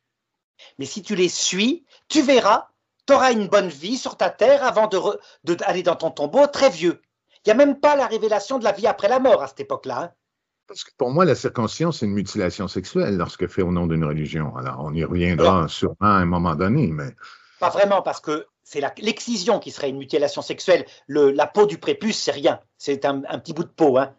Mais 0.79 0.87
si 0.87 1.03
tu 1.03 1.15
les 1.15 1.29
suis, 1.29 1.85
tu 2.09 2.23
verras, 2.23 2.69
tu 3.07 3.13
auras 3.13 3.33
une 3.33 3.49
bonne 3.49 3.69
vie 3.69 3.99
sur 3.99 4.17
ta 4.17 4.31
terre 4.31 4.65
avant 4.65 4.87
d'aller 4.87 5.83
de, 5.83 5.87
dans 5.87 5.97
ton 5.97 6.11
tombeau 6.11 6.47
très 6.47 6.71
vieux. 6.71 7.03
Il 7.45 7.49
n'y 7.49 7.53
a 7.53 7.57
même 7.57 7.81
pas 7.81 7.97
la 7.97 8.07
révélation 8.07 8.59
de 8.59 8.65
la 8.65 8.73
vie 8.73 8.87
après 8.87 9.09
la 9.09 9.19
mort 9.19 9.43
à 9.43 9.49
cette 9.49 9.61
époque-là. 9.61 10.03
Hein. 10.03 10.13
Parce 10.71 10.85
que 10.85 10.93
pour 10.97 11.11
moi, 11.11 11.25
la 11.25 11.35
circoncision, 11.35 11.91
c'est 11.91 12.07
une 12.07 12.13
mutilation 12.13 12.69
sexuelle 12.69 13.17
lorsque 13.17 13.49
fait 13.49 13.63
au 13.63 13.73
nom 13.73 13.89
d'une 13.89 14.05
religion. 14.05 14.55
Alors, 14.55 14.85
on 14.85 14.95
y 14.95 15.03
reviendra 15.03 15.67
sûrement 15.67 15.97
à 16.01 16.21
un 16.21 16.27
moment 16.27 16.55
donné, 16.55 16.87
mais. 16.87 17.17
Pas 17.59 17.71
vraiment, 17.71 18.03
parce 18.03 18.21
que 18.21 18.47
c'est 18.63 18.81
l'excision 18.99 19.59
qui 19.59 19.73
serait 19.73 19.89
une 19.89 19.99
mutilation 19.99 20.43
sexuelle. 20.43 20.87
Le, 21.09 21.33
la 21.33 21.49
peau 21.49 21.67
du 21.67 21.79
prépuce, 21.79 22.23
c'est 22.23 22.31
rien. 22.31 22.61
C'est 22.79 23.05
un, 23.05 23.21
un, 23.29 23.41
petit 23.41 23.53
bout 23.53 23.65
de 23.65 23.69
peau. 23.69 23.99
Hein. 23.99 24.15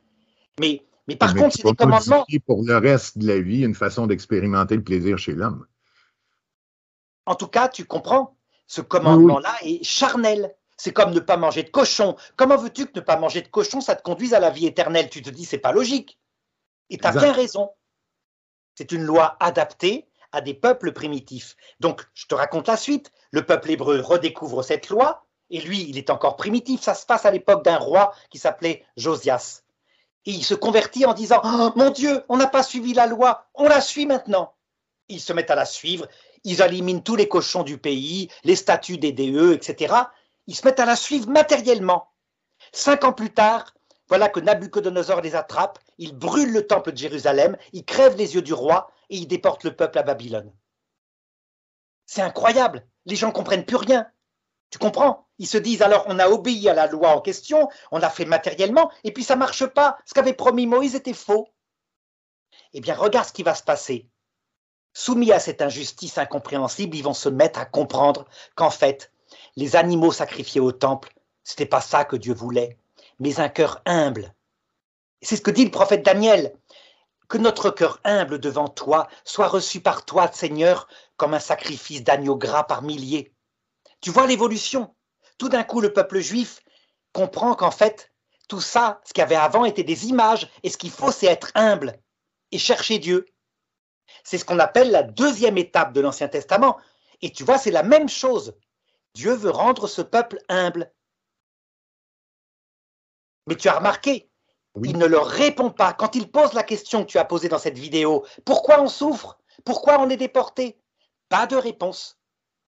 Mais, 0.60 0.86
mais 1.08 1.16
par 1.16 1.34
contre, 1.34 1.56
c'est 1.56 1.64
des 1.64 1.74
commandements. 1.74 2.26
Pour 2.46 2.66
le 2.66 2.76
reste 2.76 3.18
de 3.18 3.28
la 3.28 3.40
vie, 3.40 3.64
une 3.64 3.74
façon 3.74 4.06
d'expérimenter 4.06 4.76
le 4.76 4.84
plaisir 4.84 5.18
chez 5.18 5.32
l'homme. 5.32 5.66
En 7.26 7.36
tout 7.36 7.48
cas, 7.48 7.70
tu 7.70 7.86
comprends, 7.86 8.36
ce 8.68 8.82
commandement-là 8.82 9.56
est 9.62 9.86
charnel. 9.86 10.54
C'est 10.76 10.92
comme 10.92 11.14
ne 11.14 11.22
pas 11.22 11.38
manger 11.38 11.64
de 11.64 11.70
cochon. 11.70 12.18
Comment 12.36 12.58
veux-tu 12.58 12.88
que 12.88 13.00
ne 13.00 13.02
pas 13.02 13.16
manger 13.16 13.42
de 13.42 13.48
cochon, 13.48 13.80
ça 13.80 13.96
te 13.96 14.04
conduise 14.04 14.34
à 14.34 14.42
la 14.42 14.50
vie 14.50 14.66
éternelle? 14.66 15.10
Tu 15.10 15.22
te 15.22 15.30
dis, 15.30 15.46
c'est 15.46 15.58
pas 15.58 15.72
logique. 15.72 16.18
Et 16.92 16.98
tu 16.98 17.08
as 17.08 17.14
bien 17.14 17.32
raison. 17.32 17.72
C'est 18.76 18.92
une 18.92 19.04
loi 19.04 19.38
adaptée 19.40 20.08
à 20.32 20.42
des 20.42 20.54
peuples 20.54 20.92
primitifs. 20.92 21.56
Donc, 21.80 22.06
je 22.14 22.28
te 22.28 22.36
raconte 22.36 22.68
la 22.68 22.78
suite. 22.78 23.12
Le 23.32 23.46
peuple 23.46 23.72
hébreu 23.72 24.02
redécouvre 24.02 24.64
cette 24.64 24.90
loi, 24.90 25.26
et 25.50 25.60
lui, 25.62 25.90
il 25.90 25.98
est 25.98 26.10
encore 26.10 26.36
primitif. 26.36 26.82
Ça 26.82 26.94
se 26.94 27.06
passe 27.06 27.26
à 27.26 27.32
l'époque 27.32 27.64
d'un 27.64 27.78
roi 27.78 28.14
qui 28.30 28.38
s'appelait 28.38 28.86
Josias. 28.98 29.64
Et 30.26 30.32
il 30.32 30.44
se 30.44 30.54
convertit 30.54 31.06
en 31.06 31.14
disant 31.14 31.42
oh, 31.44 31.72
Mon 31.76 31.90
Dieu, 31.90 32.24
on 32.30 32.38
n'a 32.38 32.48
pas 32.48 32.64
suivi 32.64 32.94
la 32.94 33.08
loi, 33.08 33.48
on 33.56 33.68
la 33.68 33.82
suit 33.82 34.06
maintenant. 34.06 34.54
Ils 35.10 35.20
se 35.20 35.34
mettent 35.34 35.52
à 35.52 35.56
la 35.56 35.66
suivre, 35.66 36.08
ils 36.44 36.62
éliminent 36.62 37.02
tous 37.02 37.16
les 37.16 37.28
cochons 37.28 37.64
du 37.64 37.78
pays, 37.78 38.30
les 38.44 38.56
statues 38.56 38.98
des 38.98 39.12
DE, 39.12 39.54
etc. 39.54 39.96
Ils 40.48 40.56
se 40.56 40.66
mettent 40.66 40.80
à 40.80 40.86
la 40.86 40.96
suivre 40.96 41.30
matériellement. 41.30 42.12
Cinq 42.72 43.04
ans 43.04 43.14
plus 43.14 43.34
tard, 43.34 43.74
voilà 44.12 44.28
que 44.28 44.42
Nabucodonosor 44.42 45.22
les 45.22 45.36
attrape, 45.36 45.80
il 45.98 46.14
brûle 46.14 46.52
le 46.52 46.68
temple 46.68 46.92
de 46.92 46.98
Jérusalem, 46.98 47.56
il 47.72 47.86
crève 47.86 48.18
les 48.18 48.36
yeux 48.36 48.42
du 48.42 48.52
roi 48.52 48.92
et 49.10 49.16
il 49.16 49.26
déporte 49.26 49.64
le 49.64 49.74
peuple 49.74 50.00
à 50.00 50.04
Babylone. 50.04 50.52
C'est 52.06 52.22
incroyable, 52.22 52.86
les 53.06 53.16
gens 53.16 53.30
ne 53.30 53.32
comprennent 53.32 53.66
plus 53.66 53.78
rien. 53.78 54.06
Tu 54.70 54.80
comprends? 54.80 55.30
Ils 55.38 55.48
se 55.48 55.58
disent 55.58 55.82
alors 55.82 56.04
on 56.08 56.20
a 56.20 56.28
obéi 56.28 56.68
à 56.68 56.74
la 56.74 56.88
loi 56.88 57.16
en 57.16 57.22
question, 57.22 57.70
on 57.90 58.00
l'a 58.00 58.10
fait 58.10 58.26
matériellement, 58.26 58.92
et 59.06 59.14
puis 59.14 59.24
ça 59.24 59.38
marche 59.38 59.66
pas. 59.66 59.98
Ce 60.06 60.14
qu'avait 60.14 60.34
promis 60.34 60.68
Moïse 60.68 60.96
était 60.96 61.14
faux. 61.14 61.48
Eh 62.74 62.82
bien, 62.82 62.96
regarde 62.96 63.30
ce 63.30 63.34
qui 63.34 63.44
va 63.44 63.56
se 63.56 63.64
passer. 63.64 64.10
Soumis 64.92 65.32
à 65.32 65.40
cette 65.40 65.62
injustice 65.62 66.18
incompréhensible, 66.18 66.98
ils 66.98 67.04
vont 67.04 67.14
se 67.14 67.30
mettre 67.30 67.60
à 67.60 67.66
comprendre 67.66 68.26
qu'en 68.56 68.72
fait, 68.72 69.14
les 69.56 69.78
animaux 69.78 70.12
sacrifiés 70.12 70.60
au 70.60 70.74
temple, 70.74 71.14
c'était 71.46 71.66
pas 71.66 71.80
ça 71.80 72.04
que 72.04 72.18
Dieu 72.18 72.34
voulait, 72.34 72.78
mais 73.22 73.40
un 73.40 73.50
cœur 73.50 73.82
humble. 73.86 74.34
C'est 75.22 75.36
ce 75.36 75.42
que 75.42 75.52
dit 75.52 75.64
le 75.64 75.72
prophète 75.72 76.04
Daniel. 76.04 76.54
Que 77.30 77.38
notre 77.38 77.70
cœur 77.70 78.02
humble 78.04 78.40
devant 78.40 78.68
toi 78.68 79.08
soit 79.24 79.48
reçu 79.48 79.80
par 79.80 80.04
toi, 80.04 80.30
Seigneur, 80.34 80.88
comme 81.16 81.34
un 81.34 81.40
sacrifice 81.40 82.04
d'agneau 82.04 82.36
gras 82.36 82.64
par 82.64 82.82
milliers. 82.82 83.32
Tu 84.02 84.10
vois 84.10 84.28
l'évolution. 84.28 84.94
Tout 85.38 85.48
d'un 85.48 85.64
coup, 85.64 85.80
le 85.80 85.94
peuple 85.94 86.20
juif 86.20 86.60
comprend 87.14 87.56
qu'en 87.56 87.72
fait, 87.72 88.12
Tout 88.50 88.60
ça, 88.60 89.00
ce 89.06 89.14
qu'il 89.14 89.22
y 89.22 89.24
avait 89.24 89.36
avant, 89.36 89.64
était 89.64 89.86
des 89.86 90.08
images. 90.08 90.50
Et 90.64 90.70
ce 90.70 90.78
qu'il 90.78 90.92
faut, 90.92 91.12
c'est 91.12 91.28
être 91.28 91.52
humble 91.56 91.98
et 92.52 92.58
chercher 92.58 93.00
Dieu. 93.00 93.26
C'est 94.26 94.38
ce 94.38 94.44
qu'on 94.44 94.60
appelle 94.60 94.92
la 94.92 95.04
deuxième 95.04 95.58
étape 95.58 95.94
de 95.94 96.02
l'Ancien 96.02 96.28
Testament. 96.28 96.78
Et 97.22 97.32
tu 97.32 97.46
vois, 97.46 97.58
c'est 97.58 97.72
la 97.72 97.84
même 97.84 98.10
chose. 98.10 98.58
Dieu 99.14 99.34
veut 99.34 99.52
rendre 99.52 99.88
ce 99.88 100.02
peuple 100.02 100.40
humble. 100.50 100.92
Mais 103.48 103.56
tu 103.56 103.68
as 103.70 103.78
remarqué, 103.78 104.30
il 104.84 104.98
ne 104.98 105.06
leur 105.06 105.28
répond 105.28 105.70
pas. 105.72 105.94
Quand 105.94 106.16
il 106.16 106.32
pose 106.32 106.54
la 106.54 106.64
question 106.64 107.04
que 107.04 107.12
tu 107.12 107.18
as 107.18 107.26
posée 107.26 107.50
dans 107.50 107.60
cette 107.60 107.78
vidéo, 107.78 108.26
pourquoi 108.46 108.82
on 108.82 108.88
souffre? 108.88 109.40
Pourquoi 109.66 110.00
on 110.00 110.10
est 110.10 110.18
déporté? 110.18 110.80
Pas 111.30 111.48
de 111.48 111.56
réponse. 111.56 112.20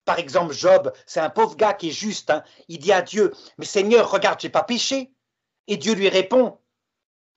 Par 0.04 0.18
exemple, 0.18 0.52
Job, 0.52 0.92
c'est 1.06 1.20
un 1.20 1.30
pauvre 1.30 1.56
gars 1.56 1.72
qui 1.72 1.88
est 1.88 1.92
juste. 1.92 2.30
Hein. 2.30 2.42
Il 2.68 2.78
dit 2.78 2.92
à 2.92 3.02
Dieu, 3.02 3.32
mais 3.58 3.64
Seigneur, 3.64 4.10
regarde, 4.10 4.40
j'ai 4.40 4.50
pas 4.50 4.62
péché. 4.62 5.12
Et 5.66 5.76
Dieu 5.76 5.94
lui 5.94 6.08
répond, 6.08 6.58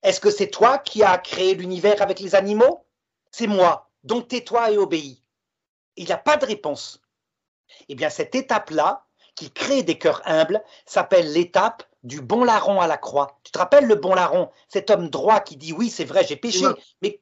est-ce 0.03 0.19
que 0.19 0.31
c'est 0.31 0.49
toi 0.49 0.77
qui 0.77 1.03
as 1.03 1.17
créé 1.17 1.55
l'univers 1.55 2.01
avec 2.01 2.19
les 2.19 2.35
animaux? 2.35 2.85
C'est 3.31 3.47
moi, 3.47 3.89
donc 4.03 4.27
tais-toi 4.27 4.71
et 4.71 4.77
obéis. 4.77 5.23
Il 5.95 6.05
n'y 6.05 6.11
a 6.11 6.17
pas 6.17 6.37
de 6.37 6.45
réponse. 6.45 7.01
Eh 7.89 7.95
bien, 7.95 8.09
cette 8.09 8.35
étape-là, 8.35 9.05
qui 9.35 9.51
crée 9.51 9.83
des 9.83 9.97
cœurs 9.97 10.21
humbles, 10.25 10.63
s'appelle 10.85 11.31
l'étape 11.31 11.83
du 12.03 12.21
bon 12.21 12.43
larron 12.43 12.79
à 12.79 12.87
la 12.87 12.97
croix. 12.97 13.39
Tu 13.43 13.51
te 13.51 13.59
rappelles 13.59 13.85
le 13.85 13.95
bon 13.95 14.13
larron, 14.13 14.49
cet 14.69 14.89
homme 14.89 15.09
droit 15.09 15.39
qui 15.39 15.57
dit 15.57 15.73
oui, 15.73 15.89
c'est 15.89 16.05
vrai, 16.05 16.25
j'ai 16.25 16.35
péché, 16.35 16.65
mais, 17.01 17.21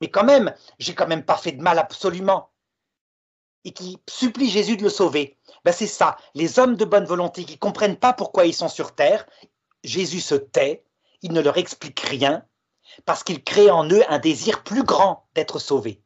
mais 0.00 0.10
quand 0.10 0.24
même, 0.24 0.54
j'ai 0.78 0.94
quand 0.94 1.06
même 1.06 1.24
pas 1.24 1.36
fait 1.36 1.52
de 1.52 1.62
mal 1.62 1.78
absolument. 1.78 2.50
Et 3.64 3.72
qui 3.72 4.00
supplie 4.08 4.50
Jésus 4.50 4.76
de 4.76 4.82
le 4.82 4.90
sauver. 4.90 5.38
Ben 5.64 5.72
c'est 5.72 5.86
ça, 5.86 6.16
les 6.34 6.58
hommes 6.58 6.76
de 6.76 6.84
bonne 6.84 7.04
volonté 7.04 7.44
qui 7.44 7.58
comprennent 7.58 7.98
pas 7.98 8.12
pourquoi 8.12 8.46
ils 8.46 8.54
sont 8.54 8.68
sur 8.68 8.94
terre, 8.94 9.26
Jésus 9.84 10.20
se 10.20 10.34
tait, 10.34 10.84
il 11.22 11.32
ne 11.32 11.40
leur 11.40 11.56
explique 11.56 12.00
rien, 12.00 12.44
parce 13.04 13.22
qu'il 13.22 13.42
crée 13.44 13.70
en 13.70 13.88
eux 13.88 14.02
un 14.08 14.18
désir 14.18 14.64
plus 14.64 14.82
grand 14.82 15.26
d'être 15.34 15.58
sauvés. 15.58 16.02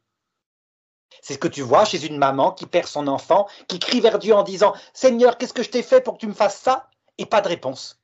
C'est 1.21 1.33
ce 1.33 1.39
que 1.39 1.47
tu 1.47 1.61
vois 1.61 1.85
chez 1.85 2.05
une 2.05 2.17
maman 2.17 2.51
qui 2.51 2.65
perd 2.67 2.87
son 2.87 3.07
enfant, 3.07 3.47
qui 3.67 3.79
crie 3.79 4.01
vers 4.01 4.19
Dieu 4.19 4.35
en 4.35 4.43
disant 4.43 4.73
Seigneur, 4.93 5.37
qu'est-ce 5.37 5.53
que 5.53 5.63
je 5.63 5.69
t'ai 5.69 5.83
fait 5.83 6.01
pour 6.01 6.13
que 6.15 6.19
tu 6.19 6.27
me 6.27 6.33
fasses 6.33 6.59
ça? 6.59 6.89
Et 7.17 7.25
pas 7.25 7.41
de 7.41 7.47
réponse. 7.47 7.96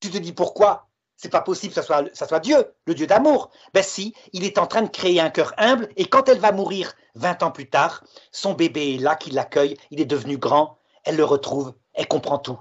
Tu 0.00 0.10
te 0.10 0.18
dis 0.18 0.32
pourquoi 0.32 0.88
C'est 1.16 1.30
pas 1.30 1.40
possible 1.40 1.74
que 1.74 1.80
ça 1.82 2.26
soit, 2.26 2.40
Dieu, 2.40 2.56
le 2.86 2.94
Dieu 2.94 3.06
d'amour? 3.06 3.50
Ben 3.72 3.82
si, 3.82 4.14
il 4.32 4.44
est 4.44 4.58
en 4.58 4.66
train 4.66 4.82
de 4.82 4.88
créer 4.88 5.20
un 5.20 5.30
cœur 5.30 5.54
humble 5.56 5.88
et 5.96 6.06
quand 6.06 6.28
elle 6.28 6.38
va 6.38 6.52
mourir 6.52 6.92
20 7.14 7.42
ans 7.42 7.50
plus 7.50 7.68
tard, 7.68 8.04
son 8.30 8.54
bébé 8.54 8.94
est 8.94 8.98
là 8.98 9.16
qui 9.16 9.30
l'accueille, 9.30 9.76
il 9.90 10.00
est 10.00 10.06
devenu 10.06 10.36
grand, 10.38 10.78
elle 11.04 11.16
le 11.16 11.24
retrouve, 11.24 11.74
elle 11.94 12.08
comprend 12.08 12.38
tout. 12.38 12.58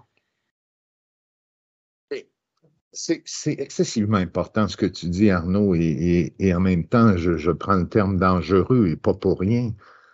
C'est 2.93 3.59
excessivement 3.59 4.17
important 4.17 4.69
ce 4.69 4.77
que 4.77 4.85
tu 4.85 5.09
dis, 5.09 5.29
Arnaud, 5.29 5.75
et, 5.75 6.33
en 6.55 6.61
même 6.61 6.87
temps, 6.87 7.17
je, 7.17 7.51
prends 7.51 7.75
le 7.75 7.89
terme 7.89 8.17
dangereux 8.17 8.87
et 8.87 8.95
pas 8.95 9.13
pour 9.13 9.39
rien. 9.39 9.73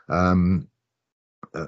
Euh, 0.10 0.60
euh, 1.56 1.68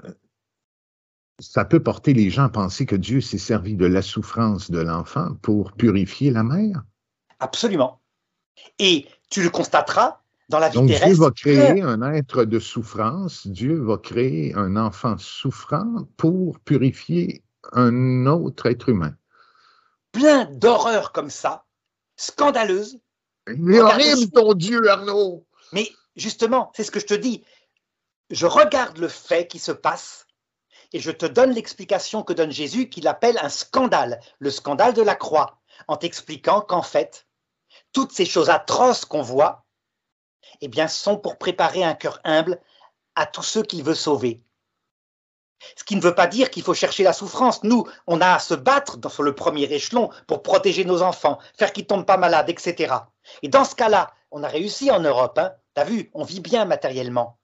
ça 1.44 1.66
peut 1.66 1.82
porter 1.82 2.14
les 2.14 2.30
gens 2.30 2.46
à 2.46 2.50
penser 2.50 2.86
que 2.86 2.96
Dieu 2.96 3.22
s'est 3.22 3.38
servi 3.38 3.76
de 3.76 3.86
la 3.86 4.02
souffrance 4.02 4.72
de 4.72 4.80
l'enfant 4.80 5.36
pour 5.42 5.74
purifier 5.74 6.32
la 6.32 6.44
mère. 6.44 6.84
Absolument. 7.40 8.02
Et 8.80 9.08
tu 9.30 9.44
le 9.44 9.50
constateras 9.50 10.22
dans 10.50 10.60
la 10.60 10.70
vie 10.70 10.76
Donc, 10.76 10.88
terrestre. 10.88 11.08
Dieu 11.08 11.24
va 11.24 11.32
créer 11.32 11.82
un 11.82 12.14
être 12.14 12.46
de 12.46 12.60
souffrance, 12.60 13.48
Dieu 13.48 13.76
va 13.76 13.98
créer 13.98 14.54
un 14.56 14.76
enfant 14.76 15.18
souffrant 15.18 16.08
pour 16.18 16.60
purifier 16.60 17.44
un 17.74 18.26
autre 18.26 18.68
être 18.68 18.90
humain 18.90 19.16
plein 20.14 20.46
d'horreurs 20.46 21.12
comme 21.12 21.30
ça, 21.30 21.66
scandaleuses. 22.16 23.00
Horrible 23.48 24.32
ton 24.32 24.54
Dieu, 24.54 24.88
Arnaud. 24.90 25.46
Mais 25.74 25.92
justement, 26.16 26.72
c'est 26.74 26.86
ce 26.86 26.92
que 26.92 27.02
je 27.02 27.08
te 27.08 27.14
dis. 27.14 27.44
Je 28.30 28.46
regarde 28.46 28.98
le 29.00 29.10
fait 29.10 29.48
qui 29.48 29.60
se 29.60 29.74
passe 29.74 30.23
et 30.94 31.00
je 31.00 31.12
te 31.12 31.26
donne 31.26 31.52
l'explication 31.52 32.24
que 32.24 32.34
donne 32.34 32.52
Jésus 32.52 32.90
qu'il 32.90 33.08
appelle 33.08 33.38
un 33.42 33.50
scandale, 33.50 34.20
le 34.40 34.52
scandale 34.52 34.94
de 34.94 35.02
la 35.02 35.16
croix, 35.16 35.60
en 35.88 35.98
t'expliquant 35.98 36.62
qu'en 36.62 36.84
fait, 36.84 37.28
toutes 37.92 38.12
ces 38.12 38.26
choses 38.26 38.50
atroces 38.50 39.06
qu'on 39.06 39.24
voit, 39.24 39.66
eh 40.62 40.68
bien, 40.68 40.88
sont 40.88 41.18
pour 41.18 41.38
préparer 41.38 41.84
un 41.84 41.96
cœur 41.96 42.20
humble 42.24 42.62
à 43.16 43.26
tous 43.26 43.44
ceux 43.44 43.64
qu'il 43.64 43.84
veut 43.84 43.96
sauver. 43.96 44.42
Ce 45.78 45.84
qui 45.84 45.96
ne 45.96 46.02
veut 46.02 46.16
pas 46.16 46.28
dire 46.28 46.50
qu'il 46.52 46.64
faut 46.64 46.74
chercher 46.74 47.04
la 47.04 47.14
souffrance. 47.14 47.64
Nous, 47.64 47.88
on 48.06 48.22
a 48.22 48.34
à 48.34 48.40
se 48.40 48.54
battre 48.54 48.98
sur 49.10 49.24
le 49.24 49.34
premier 49.34 49.64
échelon 49.64 50.10
pour 50.28 50.44
protéger 50.44 50.84
nos 50.86 51.02
enfants, 51.02 51.40
faire 51.58 51.72
qu'ils 51.72 51.84
ne 51.84 51.88
tombent 51.88 52.06
pas 52.06 52.18
malades, 52.18 52.50
etc. 52.50 52.94
Et 53.42 53.48
dans 53.48 53.64
ce 53.64 53.76
cas-là, 53.76 54.14
on 54.32 54.44
a 54.44 54.48
réussi 54.48 54.92
en 54.92 55.00
Europe. 55.00 55.38
Hein. 55.38 55.54
T'as 55.74 55.86
vu, 55.86 56.12
on 56.14 56.24
vit 56.24 56.42
bien 56.42 56.66
matériellement. 56.66 57.40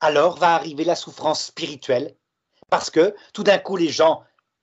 Alors 0.00 0.38
va 0.38 0.54
arriver 0.54 0.84
la 0.84 0.96
souffrance 0.96 1.44
spirituelle, 1.44 2.16
parce 2.70 2.90
que 2.90 3.14
tout 3.32 3.42
d'un 3.42 3.58
coup, 3.58 3.76
les 3.76 3.88
gens 3.88 4.22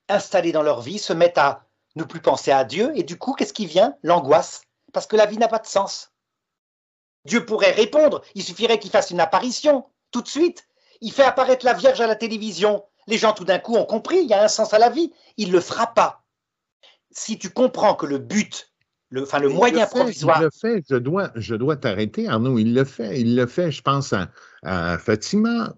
installés 0.10 0.52
dans 0.52 0.64
leur 0.64 0.82
vie 0.82 1.00
se 1.00 1.14
mettent 1.14 1.38
à 1.38 1.66
ne 1.96 2.04
plus 2.04 2.22
penser 2.22 2.52
à 2.52 2.64
Dieu, 2.64 2.92
et 2.96 3.04
du 3.04 3.18
coup, 3.18 3.34
qu'est-ce 3.34 3.54
qui 3.54 3.66
vient? 3.66 3.96
L'angoisse, 4.04 4.62
parce 4.94 5.08
que 5.08 5.16
la 5.16 5.26
vie 5.26 5.38
n'a 5.38 5.48
pas 5.48 5.60
de 5.60 5.68
sens. 5.68 6.12
Dieu 7.26 7.46
pourrait 7.46 7.72
répondre, 7.72 8.22
il 8.34 8.44
suffirait 8.44 8.80
qu'il 8.80 8.92
fasse 8.92 9.12
une 9.12 9.20
apparition, 9.20 9.86
tout 10.12 10.22
de 10.22 10.28
suite, 10.28 10.68
il 11.02 11.12
fait 11.12 11.24
apparaître 11.24 11.66
la 11.66 11.74
Vierge 11.74 12.00
à 12.00 12.08
la 12.08 12.16
télévision. 12.16 12.84
Les 13.08 13.18
gens 13.18 13.34
tout 13.34 13.46
d'un 13.46 13.60
coup 13.60 13.76
ont 13.76 13.86
compris, 13.86 14.20
il 14.20 14.30
y 14.30 14.34
a 14.34 14.44
un 14.44 14.48
sens 14.48 14.74
à 14.74 14.80
la 14.80 14.90
vie. 14.90 15.12
Il 15.38 15.48
ne 15.48 15.54
le 15.54 15.62
fera 15.62 15.88
pas. 15.88 16.24
Si 17.10 17.40
tu 17.40 17.50
comprends 17.50 17.96
que 17.96 18.06
le 18.06 18.20
but, 18.20 18.72
le, 19.10 19.24
enfin 19.24 19.40
le 19.40 19.50
moyen 19.50 19.88
provisoire. 19.88 20.40
Il 20.40 20.44
le 20.44 20.50
fait, 20.52 20.84
je 20.88 20.96
dois, 20.96 21.32
je 21.36 21.56
dois 21.56 21.76
t'arrêter, 21.76 22.28
Arnaud, 22.28 22.60
il 22.60 22.74
le 22.74 22.86
fait. 22.86 23.20
Il 23.20 23.36
le 23.36 23.48
fait, 23.48 23.72
je 23.72 23.82
pense 23.82 24.14
à, 24.14 24.98
Fatima. 25.00 25.74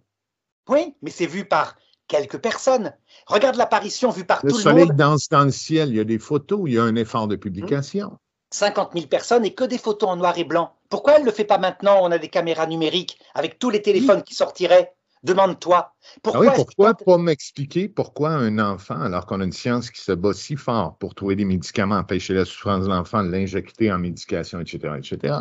Oui, 0.68 0.96
mais 1.02 1.10
c'est 1.10 1.26
vu 1.26 1.46
par 1.46 1.76
quelques 2.08 2.38
personnes. 2.38 2.94
Regarde 3.28 3.56
l'apparition 3.56 4.10
vue 4.10 4.26
par 4.26 4.42
tout 4.42 4.48
le 4.48 4.54
monde. 4.54 4.60
Le 4.60 4.64
soleil 4.64 4.90
danse 4.94 5.30
dans 5.30 5.44
le 5.44 5.52
ciel, 5.52 5.90
il 5.90 5.96
y 5.96 6.00
a 6.00 6.04
des 6.04 6.20
photos, 6.20 6.62
il 6.66 6.74
y 6.74 6.78
a 6.78 6.84
un 6.84 6.96
effort 6.96 7.28
de 7.28 7.36
publication. 7.36 8.18
50 8.52 8.92
000 8.94 9.08
personnes 9.08 9.46
et 9.46 9.54
que 9.54 9.64
des 9.64 9.78
photos 9.78 10.10
en 10.10 10.16
noir 10.16 10.38
et 10.38 10.44
blanc. 10.44 10.74
Pourquoi 10.90 11.14
elle 11.14 11.22
ne 11.22 11.26
le 11.26 11.32
fait 11.32 11.44
pas 11.44 11.58
maintenant? 11.58 12.00
On 12.02 12.12
a 12.12 12.20
des 12.20 12.30
caméras 12.30 12.68
numériques 12.68 13.20
avec 13.34 13.58
tous 13.58 13.70
les 13.70 13.82
téléphones 13.82 14.22
qui 14.24 14.36
sortiraient. 14.36 14.94
Demande-toi. 15.24 15.94
Pourquoi, 16.22 16.50
ah 16.50 16.54
pourquoi 16.54 16.94
pas 16.94 17.18
m'expliquer 17.18 17.88
pourquoi 17.88 18.32
un 18.32 18.60
enfant, 18.60 19.00
alors 19.00 19.26
qu'on 19.26 19.40
a 19.40 19.46
une 19.46 19.54
science 19.54 19.90
qui 19.90 20.02
se 20.02 20.12
bat 20.12 20.34
si 20.34 20.58
fort 20.58 20.98
pour 20.98 21.16
trouver 21.16 21.38
des 21.38 21.46
médicaments, 21.46 21.96
empêcher 21.96 22.34
la 22.34 22.44
souffrance 22.44 22.84
de 22.84 22.90
l'enfant, 22.90 23.22
l'injecter 23.22 23.92
en 23.92 24.00
médication, 24.00 24.60
etc., 24.60 24.96
etc. 24.98 25.36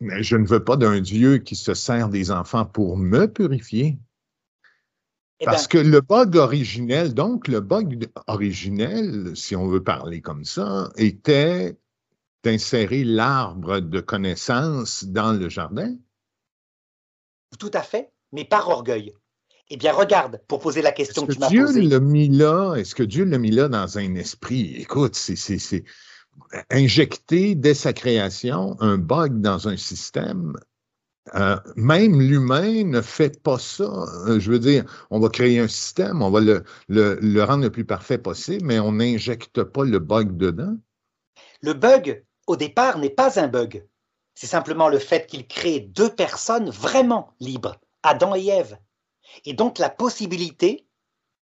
Mais 0.00 0.24
je 0.24 0.36
ne 0.36 0.44
veux 0.44 0.64
pas 0.64 0.76
d'un 0.76 1.00
Dieu 1.00 1.38
qui 1.38 1.54
se 1.54 1.74
sert 1.74 2.08
des 2.08 2.32
enfants 2.32 2.64
pour 2.64 2.96
me 2.96 3.26
purifier. 3.26 3.98
Eh 5.42 5.44
Parce 5.44 5.68
ben 5.68 5.68
que 5.68 5.78
le 5.78 6.00
bug 6.00 6.36
originel, 6.36 7.14
donc 7.14 7.48
le 7.48 7.60
bug 7.60 8.08
originel, 8.28 9.32
si 9.36 9.56
on 9.56 9.66
veut 9.66 9.82
parler 9.82 10.20
comme 10.20 10.44
ça, 10.44 10.90
était 10.96 11.76
d'insérer 12.44 13.04
l'arbre 13.04 13.80
de 13.80 14.00
connaissance 14.00 15.04
dans 15.04 15.32
le 15.32 15.48
jardin. 15.48 15.94
Tout 17.58 17.70
à 17.74 17.82
fait 17.82 18.12
mais 18.32 18.44
par 18.44 18.68
orgueil. 18.68 19.12
Eh 19.68 19.76
bien, 19.76 19.92
regarde, 19.92 20.40
pour 20.48 20.60
poser 20.60 20.82
la 20.82 20.92
question 20.92 21.26
que, 21.26 21.32
tu 21.32 21.38
m'as 21.38 21.48
posée. 21.48 21.80
Dieu 21.80 21.88
l'a 21.88 22.00
mis 22.00 22.28
là, 22.28 22.74
est-ce 22.74 22.94
que 22.94 23.02
Dieu 23.02 23.24
l'a 23.24 23.38
mis 23.38 23.50
là 23.50 23.68
dans 23.68 23.98
un 23.98 24.14
esprit? 24.16 24.74
Écoute, 24.76 25.14
c'est 25.14 25.84
injecter 26.70 27.54
dès 27.54 27.74
sa 27.74 27.92
création 27.92 28.76
un 28.80 28.98
bug 28.98 29.40
dans 29.40 29.68
un 29.68 29.76
système. 29.76 30.56
Euh, 31.34 31.56
même 31.76 32.20
l'humain 32.20 32.84
ne 32.84 33.00
fait 33.00 33.42
pas 33.42 33.58
ça. 33.58 33.84
Euh, 33.84 34.40
je 34.40 34.50
veux 34.50 34.58
dire, 34.58 34.84
on 35.10 35.20
va 35.20 35.28
créer 35.28 35.60
un 35.60 35.68
système, 35.68 36.20
on 36.20 36.30
va 36.30 36.40
le, 36.40 36.64
le, 36.88 37.18
le 37.20 37.44
rendre 37.44 37.62
le 37.62 37.70
plus 37.70 37.84
parfait 37.84 38.18
possible, 38.18 38.64
mais 38.64 38.80
on 38.80 38.92
n'injecte 38.92 39.62
pas 39.62 39.84
le 39.84 39.98
bug 40.00 40.36
dedans. 40.36 40.76
Le 41.60 41.74
bug, 41.74 42.24
au 42.48 42.56
départ, 42.56 42.98
n'est 42.98 43.10
pas 43.10 43.38
un 43.40 43.46
bug. 43.46 43.86
C'est 44.34 44.48
simplement 44.48 44.88
le 44.88 44.98
fait 44.98 45.26
qu'il 45.26 45.46
crée 45.46 45.80
deux 45.80 46.12
personnes 46.12 46.70
vraiment 46.70 47.32
libres. 47.38 47.76
Adam 48.02 48.34
et 48.34 48.48
Ève. 48.48 48.78
Et 49.44 49.54
donc 49.54 49.78
la 49.78 49.90
possibilité 49.90 50.86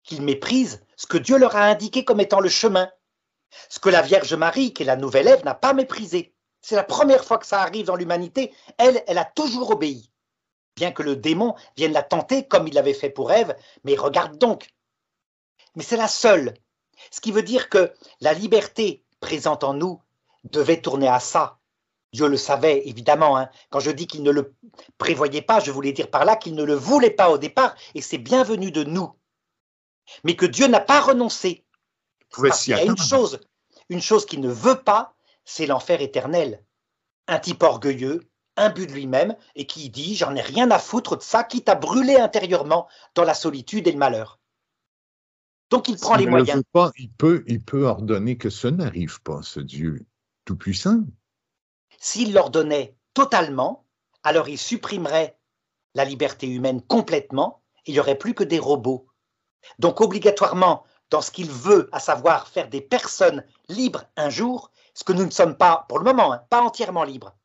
qu'ils 0.04 0.22
méprisent 0.22 0.82
ce 0.96 1.06
que 1.08 1.18
Dieu 1.18 1.38
leur 1.38 1.56
a 1.56 1.66
indiqué 1.66 2.06
comme 2.06 2.22
étant 2.22 2.40
le 2.40 2.50
chemin. 2.50 2.90
Ce 3.70 3.80
que 3.80 3.90
la 3.90 4.02
Vierge 4.02 4.34
Marie, 4.34 4.74
qui 4.74 4.84
est 4.84 4.86
la 4.86 4.96
nouvelle 4.96 5.28
Ève, 5.28 5.44
n'a 5.44 5.56
pas 5.56 5.74
méprisé. 5.74 6.34
C'est 6.68 6.76
la 6.76 6.84
première 6.84 7.24
fois 7.24 7.38
que 7.38 7.46
ça 7.46 7.62
arrive 7.62 7.86
dans 7.86 7.96
l'humanité. 7.96 8.54
Elle, 8.78 9.02
elle 9.08 9.20
a 9.20 9.24
toujours 9.24 9.72
obéi. 9.72 10.12
Bien 10.76 10.92
que 10.92 11.02
le 11.02 11.16
démon 11.16 11.56
vienne 11.78 11.94
la 11.94 12.04
tenter 12.04 12.46
comme 12.46 12.68
il 12.68 12.74
l'avait 12.74 12.94
fait 12.94 13.10
pour 13.10 13.32
Ève, 13.32 13.56
mais 13.86 13.96
regarde 13.96 14.38
donc. 14.38 14.68
Mais 15.78 15.84
c'est 15.84 15.96
la 15.96 16.10
seule. 16.10 16.56
Ce 17.10 17.22
qui 17.22 17.32
veut 17.32 17.42
dire 17.42 17.70
que 17.70 17.94
la 18.20 18.34
liberté 18.34 19.06
présente 19.22 19.64
en 19.64 19.76
nous 19.76 20.02
devait 20.44 20.82
tourner 20.82 21.08
à 21.08 21.22
ça. 21.22 21.58
Dieu 22.12 22.28
le 22.28 22.36
savait, 22.36 22.86
évidemment. 22.86 23.38
Hein. 23.38 23.50
Quand 23.70 23.80
je 23.80 23.92
dis 23.92 24.06
qu'il 24.06 24.24
ne 24.24 24.32
le 24.32 24.54
prévoyait 24.98 25.42
pas, 25.42 25.62
je 25.62 25.72
voulais 25.72 25.94
dire 25.94 26.12
par 26.12 26.26
là 26.26 26.36
qu'il 26.36 26.54
ne 26.54 26.66
le 26.66 26.76
voulait 26.76 27.12
pas 27.12 27.30
au 27.30 27.38
départ, 27.38 27.76
et 27.96 28.02
c'est 28.02 28.18
bienvenu 28.18 28.72
de 28.72 28.84
nous. 28.84 29.10
Mais 30.26 30.36
que 30.36 30.46
Dieu 30.46 30.68
n'a 30.68 30.82
pas 30.82 31.00
renoncé. 31.00 31.64
Il 32.38 32.52
y 32.68 32.74
a 32.74 32.84
une 32.84 32.98
chose, 32.98 33.40
une 33.88 34.02
chose 34.02 34.26
qu'il 34.26 34.42
ne 34.42 34.52
veut 34.52 34.84
pas, 34.84 35.14
c'est 35.48 35.66
l'enfer 35.66 36.02
éternel. 36.02 36.62
Un 37.28 37.40
type 37.40 37.64
orgueilleux, 37.64 38.30
imbu 38.58 38.86
de 38.86 38.92
lui-même, 38.92 39.36
et 39.56 39.66
qui 39.66 39.90
dit 39.90 40.16
J'en 40.16 40.36
ai 40.36 40.42
rien 40.42 40.70
à 40.70 40.78
foutre 40.78 41.18
de 41.18 41.24
ça, 41.24 41.44
quitte 41.44 41.70
à 41.70 41.76
brûler 41.76 42.18
intérieurement 42.18 42.88
dans 43.16 43.24
la 43.24 43.34
solitude 43.34 43.88
et 43.88 43.92
le 43.92 43.98
malheur. 43.98 44.40
Donc 45.70 45.88
il 45.88 45.98
prend 45.98 46.16
les 46.16 46.28
moyens. 46.28 46.62
Pas, 46.72 46.92
il, 46.98 47.10
peut, 47.10 47.44
il 47.48 47.62
peut 47.62 47.86
ordonner 47.86 48.38
que 48.38 48.50
ce 48.50 48.68
n'arrive 48.68 49.22
pas, 49.22 49.42
ce 49.42 49.60
Dieu 49.60 50.06
tout-puissant. 50.46 51.04
S'il 51.98 52.34
l'ordonnait 52.34 52.96
totalement, 53.14 53.86
alors 54.24 54.50
il 54.50 54.58
supprimerait 54.58 55.38
la 55.96 56.06
liberté 56.06 56.48
humaine 56.48 56.82
complètement, 56.82 57.64
il 57.86 57.94
n'y 57.94 58.00
aurait 58.00 58.18
plus 58.18 58.34
que 58.34 58.44
des 58.44 58.60
robots. 58.60 59.08
Donc 59.80 60.02
obligatoirement, 60.02 60.84
dans 61.10 61.22
ce 61.22 61.32
qu'il 61.32 61.50
veut, 61.50 61.90
à 61.92 62.00
savoir 62.00 62.48
faire 62.48 62.70
des 62.70 62.82
personnes 62.82 63.46
libres 63.70 64.06
un 64.18 64.30
jour, 64.30 64.72
ce 64.98 65.04
que 65.04 65.14
nous 65.14 65.26
ne 65.26 65.32
sommes 65.32 65.56
pas, 65.56 65.86
pour 65.88 66.00
le 66.00 66.06
moment, 66.06 66.34
hein, 66.34 66.42
pas 66.50 66.60
entièrement 66.60 67.04
libres. 67.04 67.38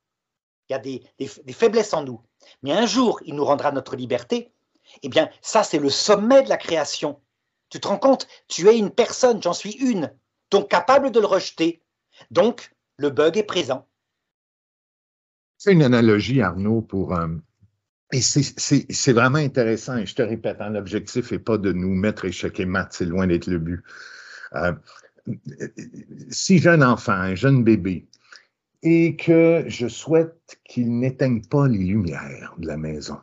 Il 0.68 0.72
y 0.72 0.74
a 0.74 0.78
des, 0.78 1.02
des, 1.18 1.52
faiblesses 1.52 1.92
en 1.92 2.02
nous. 2.02 2.18
Mais 2.62 2.72
un 2.72 2.86
jour, 2.86 3.20
il 3.26 3.34
nous 3.34 3.44
rendra 3.44 3.72
notre 3.72 3.94
liberté. 3.94 4.54
Eh 5.02 5.10
bien, 5.10 5.28
ça, 5.42 5.62
c'est 5.62 5.78
le 5.78 5.90
sommet 5.90 6.42
de 6.42 6.48
la 6.48 6.56
création. 6.56 7.20
Tu 7.68 7.78
te 7.78 7.86
rends 7.86 7.98
compte 7.98 8.26
Tu 8.48 8.66
es 8.68 8.78
une 8.78 8.90
personne, 8.90 9.42
j'en 9.42 9.52
suis 9.52 9.72
une, 9.72 10.10
donc 10.50 10.70
capable 10.70 11.10
de 11.10 11.20
le 11.20 11.26
rejeter. 11.26 11.82
Donc, 12.30 12.74
le 12.96 13.10
bug 13.10 13.36
est 13.36 13.42
présent. 13.42 13.86
C'est 15.58 15.74
une 15.74 15.82
analogie, 15.82 16.40
Arnaud, 16.40 16.80
pour... 16.80 17.14
Euh, 17.14 17.28
et 18.12 18.22
c'est 18.22 19.12
vraiment 19.12 19.38
intéressant, 19.38 19.98
et 19.98 20.06
je 20.06 20.14
te 20.14 20.22
répète, 20.22 20.56
hein, 20.60 20.70
l'objectif 20.70 21.32
n'est 21.32 21.38
pas 21.38 21.58
de 21.58 21.72
nous 21.72 21.94
mettre 21.94 22.24
échec 22.24 22.58
et 22.60 22.64
mat, 22.64 22.88
c'est 22.92 23.04
loin 23.04 23.26
d'être 23.26 23.46
le 23.46 23.58
but. 23.58 23.82
Euh, 24.54 24.72
si 26.30 26.58
j'ai 26.58 26.70
un 26.70 26.82
enfant, 26.82 27.12
un 27.12 27.34
jeune 27.34 27.64
bébé, 27.64 28.06
et 28.82 29.16
que 29.16 29.64
je 29.68 29.86
souhaite 29.86 30.58
qu'il 30.64 30.98
n'éteigne 30.98 31.42
pas 31.42 31.68
les 31.68 31.78
lumières 31.78 32.54
de 32.58 32.66
la 32.66 32.76
maison, 32.76 33.18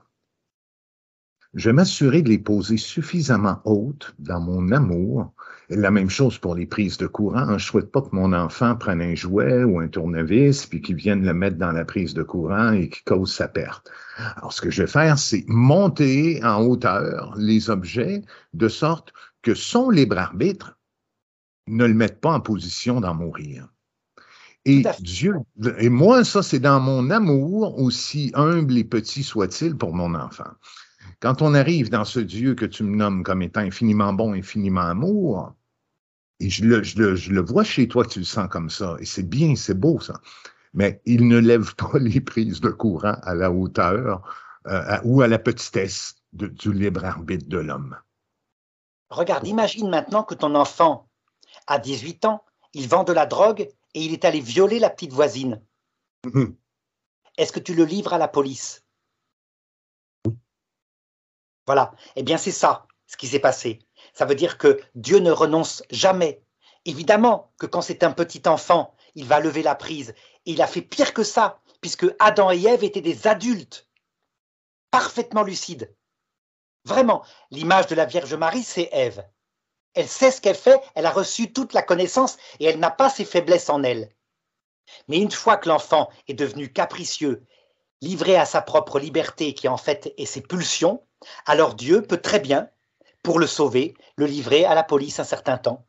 je 1.56 1.70
vais 1.70 1.74
m'assurer 1.74 2.22
de 2.22 2.30
les 2.30 2.38
poser 2.38 2.78
suffisamment 2.78 3.60
hautes 3.66 4.14
dans 4.20 4.40
mon 4.40 4.72
amour. 4.72 5.34
La 5.70 5.90
même 5.90 6.10
chose 6.10 6.38
pour 6.38 6.54
les 6.54 6.68
prises 6.68 6.98
de 6.98 7.08
courant. 7.08 7.48
Je 7.48 7.54
ne 7.54 7.58
souhaite 7.58 7.92
pas 7.92 8.04
que 8.04 8.16
mon 8.16 8.34
enfant 8.34 8.76
prenne 8.76 9.02
un 9.02 9.16
jouet 9.16 9.64
ou 9.64 9.80
un 9.80 9.88
tournevis 9.88 10.68
puis 10.68 10.80
qu'il 10.80 10.96
vienne 10.96 11.26
le 11.26 11.34
mettre 11.34 11.58
dans 11.58 11.72
la 11.72 11.86
prise 11.86 12.14
de 12.14 12.22
courant 12.22 12.74
et 12.74 12.90
qu'il 12.90 13.04
cause 13.04 13.34
sa 13.34 13.48
perte. 13.48 13.90
Alors, 14.38 14.54
ce 14.54 14.62
que 14.62 14.70
je 14.70 14.84
vais 14.84 14.88
faire, 14.88 15.18
c'est 15.18 15.44
monter 15.48 16.40
en 16.44 16.64
hauteur 16.64 17.34
les 17.36 17.72
objets 17.72 18.22
de 18.54 18.68
sorte 18.68 19.12
que 19.42 19.56
son 19.56 19.90
libre 19.90 20.20
arbitre 20.20 20.79
ne 21.70 21.86
le 21.86 21.94
mette 21.94 22.20
pas 22.20 22.34
en 22.34 22.40
position 22.40 23.02
d'en 23.02 23.14
mourir. 23.14 23.70
Et 24.66 24.84
Dieu, 25.00 25.36
et 25.78 25.90
moi, 25.90 26.24
ça, 26.24 26.44
c'est 26.44 26.60
dans 26.60 26.80
mon 26.80 27.10
amour, 27.10 27.80
aussi 27.80 28.32
humble 28.34 28.78
et 28.78 28.84
petit 28.84 29.24
soit-il 29.24 29.76
pour 29.76 29.94
mon 29.96 30.14
enfant. 30.16 30.52
Quand 31.22 31.42
on 31.42 31.54
arrive 31.54 31.90
dans 31.90 32.06
ce 32.06 32.20
Dieu 32.20 32.56
que 32.56 32.66
tu 32.66 32.84
me 32.84 32.96
nommes 32.96 33.24
comme 33.24 33.42
étant 33.42 33.62
infiniment 33.62 34.14
bon, 34.14 34.34
infiniment 34.34 34.82
amour, 34.82 35.54
et 36.40 36.50
je 36.50 36.66
le, 36.66 36.84
je 36.84 37.32
le, 37.32 37.42
vois 37.42 37.64
chez 37.64 37.88
toi, 37.88 38.06
tu 38.06 38.20
le 38.20 38.26
sens 38.26 38.48
comme 38.50 38.70
ça, 38.70 38.96
et 39.00 39.06
c'est 39.06 39.28
bien, 39.28 39.56
c'est 39.56 39.78
beau 39.78 40.00
ça, 40.00 40.22
mais 40.74 41.02
il 41.06 41.28
ne 41.28 41.38
lève 41.38 41.76
pas 41.76 41.92
les 42.00 42.22
prises 42.22 42.62
de 42.62 42.70
courant 42.70 43.18
à 43.24 43.34
la 43.34 43.52
hauteur 43.52 44.24
euh, 44.68 44.98
ou 45.04 45.22
à 45.22 45.28
la 45.28 45.40
petitesse 45.40 46.16
du 46.32 46.72
libre 46.72 47.04
arbitre 47.06 47.48
de 47.48 47.58
l'homme. 47.58 47.98
Regarde, 49.10 49.48
imagine 49.48 49.90
maintenant 49.90 50.24
que 50.24 50.36
ton 50.36 50.54
enfant 50.54 51.09
a 51.70 51.80
18 51.80 52.26
ans, 52.26 52.44
il 52.74 52.90
vend 52.90 53.04
de 53.04 53.14
la 53.14 53.26
drogue 53.26 53.70
et 53.94 54.02
il 54.02 54.12
est 54.12 54.26
allé 54.26 54.42
violer 54.42 54.80
la 54.80 54.90
petite 54.90 55.14
voisine. 55.14 55.64
Mhm. 56.26 56.56
Est-ce 57.38 57.54
que 57.54 57.60
tu 57.60 57.74
le 57.74 57.86
livres 57.86 58.14
à 58.14 58.18
la 58.18 58.28
police? 58.28 58.84
Voilà. 61.66 61.94
Eh 62.16 62.24
bien, 62.24 62.38
c'est 62.38 62.52
ça, 62.52 62.88
ce 63.08 63.16
qui 63.16 63.28
s'est 63.28 63.40
passé. 63.40 63.80
Ça 64.14 64.26
veut 64.26 64.36
dire 64.36 64.58
que 64.58 64.82
Dieu 64.96 65.20
ne 65.20 65.32
renonce 65.32 65.84
jamais. 65.92 66.44
Évidemment 66.86 67.54
que 67.60 67.68
quand 67.68 67.82
c'est 67.82 68.04
un 68.04 68.12
petit 68.12 68.42
enfant, 68.48 68.96
il 69.16 69.26
va 69.26 69.40
lever 69.40 69.62
la 69.62 69.76
prise. 69.76 70.14
Et 70.46 70.54
il 70.54 70.62
a 70.62 70.68
fait 70.68 70.82
pire 70.82 71.14
que 71.14 71.24
ça, 71.24 71.62
puisque 71.82 72.08
Adam 72.20 72.52
et 72.52 72.64
Ève 72.64 72.84
étaient 72.84 73.02
des 73.02 73.28
adultes, 73.28 73.88
parfaitement 74.90 75.44
lucides. 75.44 75.96
Vraiment, 76.86 77.24
l'image 77.52 77.88
de 77.88 77.96
la 77.96 78.06
Vierge 78.06 78.34
Marie, 78.34 78.64
c'est 78.64 78.90
Ève. 78.92 79.24
Elle 79.94 80.08
sait 80.08 80.32
ce 80.32 80.42
qu'elle 80.42 80.56
fait, 80.56 80.80
elle 80.96 81.06
a 81.06 81.12
reçu 81.12 81.52
toute 81.52 81.74
la 81.74 81.82
connaissance 81.82 82.38
et 82.60 82.66
elle 82.66 82.80
n'a 82.80 82.92
pas 82.92 83.10
ses 83.10 83.26
faiblesses 83.26 83.70
en 83.70 83.84
elle. 83.84 84.10
Mais 85.08 85.20
une 85.20 85.32
fois 85.32 85.58
que 85.58 85.70
l'enfant 85.70 86.10
est 86.28 86.34
devenu 86.34 86.72
capricieux, 86.72 87.46
livré 88.02 88.36
à 88.36 88.46
sa 88.46 88.62
propre 88.62 89.00
liberté 89.00 89.54
qui 89.54 89.68
en 89.68 89.78
fait 89.78 90.14
est 90.18 90.26
ses 90.26 90.42
pulsions, 90.42 91.04
alors 91.46 91.76
Dieu 91.76 92.02
peut 92.02 92.22
très 92.22 92.40
bien, 92.40 92.70
pour 93.24 93.40
le 93.40 93.48
sauver, 93.48 93.94
le 94.16 94.26
livrer 94.26 94.66
à 94.66 94.76
la 94.76 94.84
police 94.84 95.20
un 95.20 95.26
certain 95.26 95.58
temps, 95.58 95.86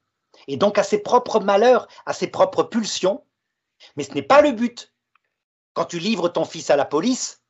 et 0.49 0.57
donc 0.57 0.79
à 0.79 0.83
ses 0.83 0.99
propres 0.99 1.41
malheurs, 1.41 1.87
à 2.07 2.13
ses 2.13 2.27
propres 2.27 2.65
pulsions. 2.65 3.25
Mais 3.97 4.05
ce 4.05 4.13
n'est 4.13 4.23
pas 4.23 4.43
le 4.43 4.53
but. 4.53 4.93
Quand 5.75 5.85
tu 5.85 5.99
livres 5.99 6.29
ton 6.29 6.45
fils 6.45 6.71
à 6.71 6.77
la 6.77 6.85
police, 6.85 7.43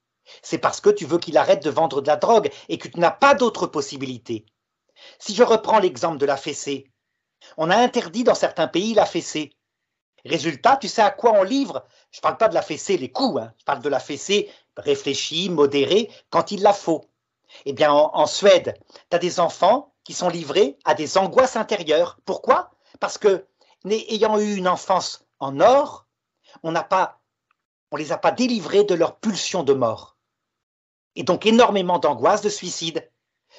c'est 0.42 0.58
parce 0.58 0.80
que 0.80 0.90
tu 0.90 1.06
veux 1.06 1.18
qu'il 1.18 1.38
arrête 1.38 1.64
de 1.64 1.70
vendre 1.70 2.02
de 2.02 2.06
la 2.06 2.16
drogue 2.16 2.50
et 2.68 2.78
que 2.78 2.88
tu 2.88 3.00
n'as 3.00 3.10
pas 3.10 3.34
d'autre 3.34 3.66
possibilité. 3.66 4.44
Si 5.18 5.34
je 5.34 5.42
reprends 5.42 5.78
l'exemple 5.78 6.18
de 6.18 6.26
la 6.26 6.36
fessée, 6.36 6.90
on 7.56 7.70
a 7.70 7.76
interdit 7.76 8.24
dans 8.24 8.34
certains 8.34 8.68
pays 8.68 8.94
la 8.94 9.06
fessée. 9.06 9.52
Résultat, 10.24 10.76
tu 10.76 10.88
sais 10.88 11.02
à 11.02 11.10
quoi 11.10 11.32
on 11.32 11.42
livre? 11.42 11.84
Je 12.10 12.18
ne 12.18 12.22
parle 12.22 12.36
pas 12.36 12.48
de 12.48 12.54
la 12.54 12.62
fessée 12.62 12.98
les 12.98 13.10
coups, 13.10 13.40
hein. 13.40 13.54
je 13.58 13.64
parle 13.64 13.80
de 13.80 13.88
la 13.88 14.00
fessée 14.00 14.50
réfléchie, 14.76 15.50
modérée, 15.50 16.10
quand 16.30 16.50
il 16.50 16.62
la 16.62 16.72
faut. 16.72 17.04
Eh 17.64 17.72
bien, 17.72 17.92
en, 17.92 18.26
Suède, 18.26 18.74
tu 19.10 19.16
as 19.16 19.18
des 19.18 19.40
enfants 19.40 19.92
qui 20.04 20.12
sont 20.12 20.28
livrés 20.28 20.78
à 20.84 20.94
des 20.94 21.18
angoisses 21.18 21.56
intérieures. 21.56 22.18
Pourquoi? 22.24 22.70
Parce 23.00 23.18
que, 23.18 23.46
ayant 23.84 24.38
eu 24.38 24.56
une 24.56 24.68
enfance 24.68 25.26
en 25.38 25.60
or, 25.60 26.06
on 26.62 26.72
n'a 26.72 26.84
pas, 26.84 27.20
on 27.90 27.96
les 27.96 28.12
a 28.12 28.18
pas 28.18 28.30
délivrés 28.30 28.84
de 28.84 28.94
leur 28.94 29.16
pulsion 29.16 29.62
de 29.62 29.72
mort. 29.72 30.16
Et 31.16 31.22
donc 31.22 31.44
énormément 31.44 31.98
d'angoisse, 31.98 32.42
de 32.42 32.48
suicide. 32.48 33.09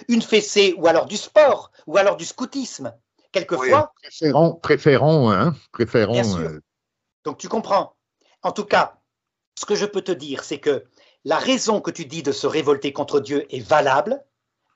Une 0.08 0.22
fessée, 0.22 0.74
ou 0.78 0.88
alors 0.88 1.06
du 1.06 1.18
sport, 1.18 1.72
ou 1.88 1.98
alors 1.98 2.18
du 2.18 2.26
scoutisme. 2.26 2.94
Quelquefois. 3.32 3.94
préférons, 4.02 4.56
préférons, 4.56 5.32
hein, 5.32 5.56
préférons. 5.72 6.40
Euh, 6.40 6.60
donc 7.24 7.38
tu 7.38 7.48
comprends. 7.48 7.96
En 8.44 8.52
tout 8.52 8.66
cas, 8.66 9.00
ce 9.58 9.66
que 9.66 9.76
je 9.76 9.86
peux 9.86 10.02
te 10.02 10.12
dire, 10.12 10.44
c'est 10.44 10.60
que 10.60 10.86
la 11.24 11.38
raison 11.38 11.82
que 11.82 11.92
tu 11.92 12.06
dis 12.06 12.24
de 12.24 12.32
se 12.32 12.48
révolter 12.48 12.94
contre 12.94 13.20
Dieu 13.20 13.46
est 13.54 13.60
valable. 13.60 14.24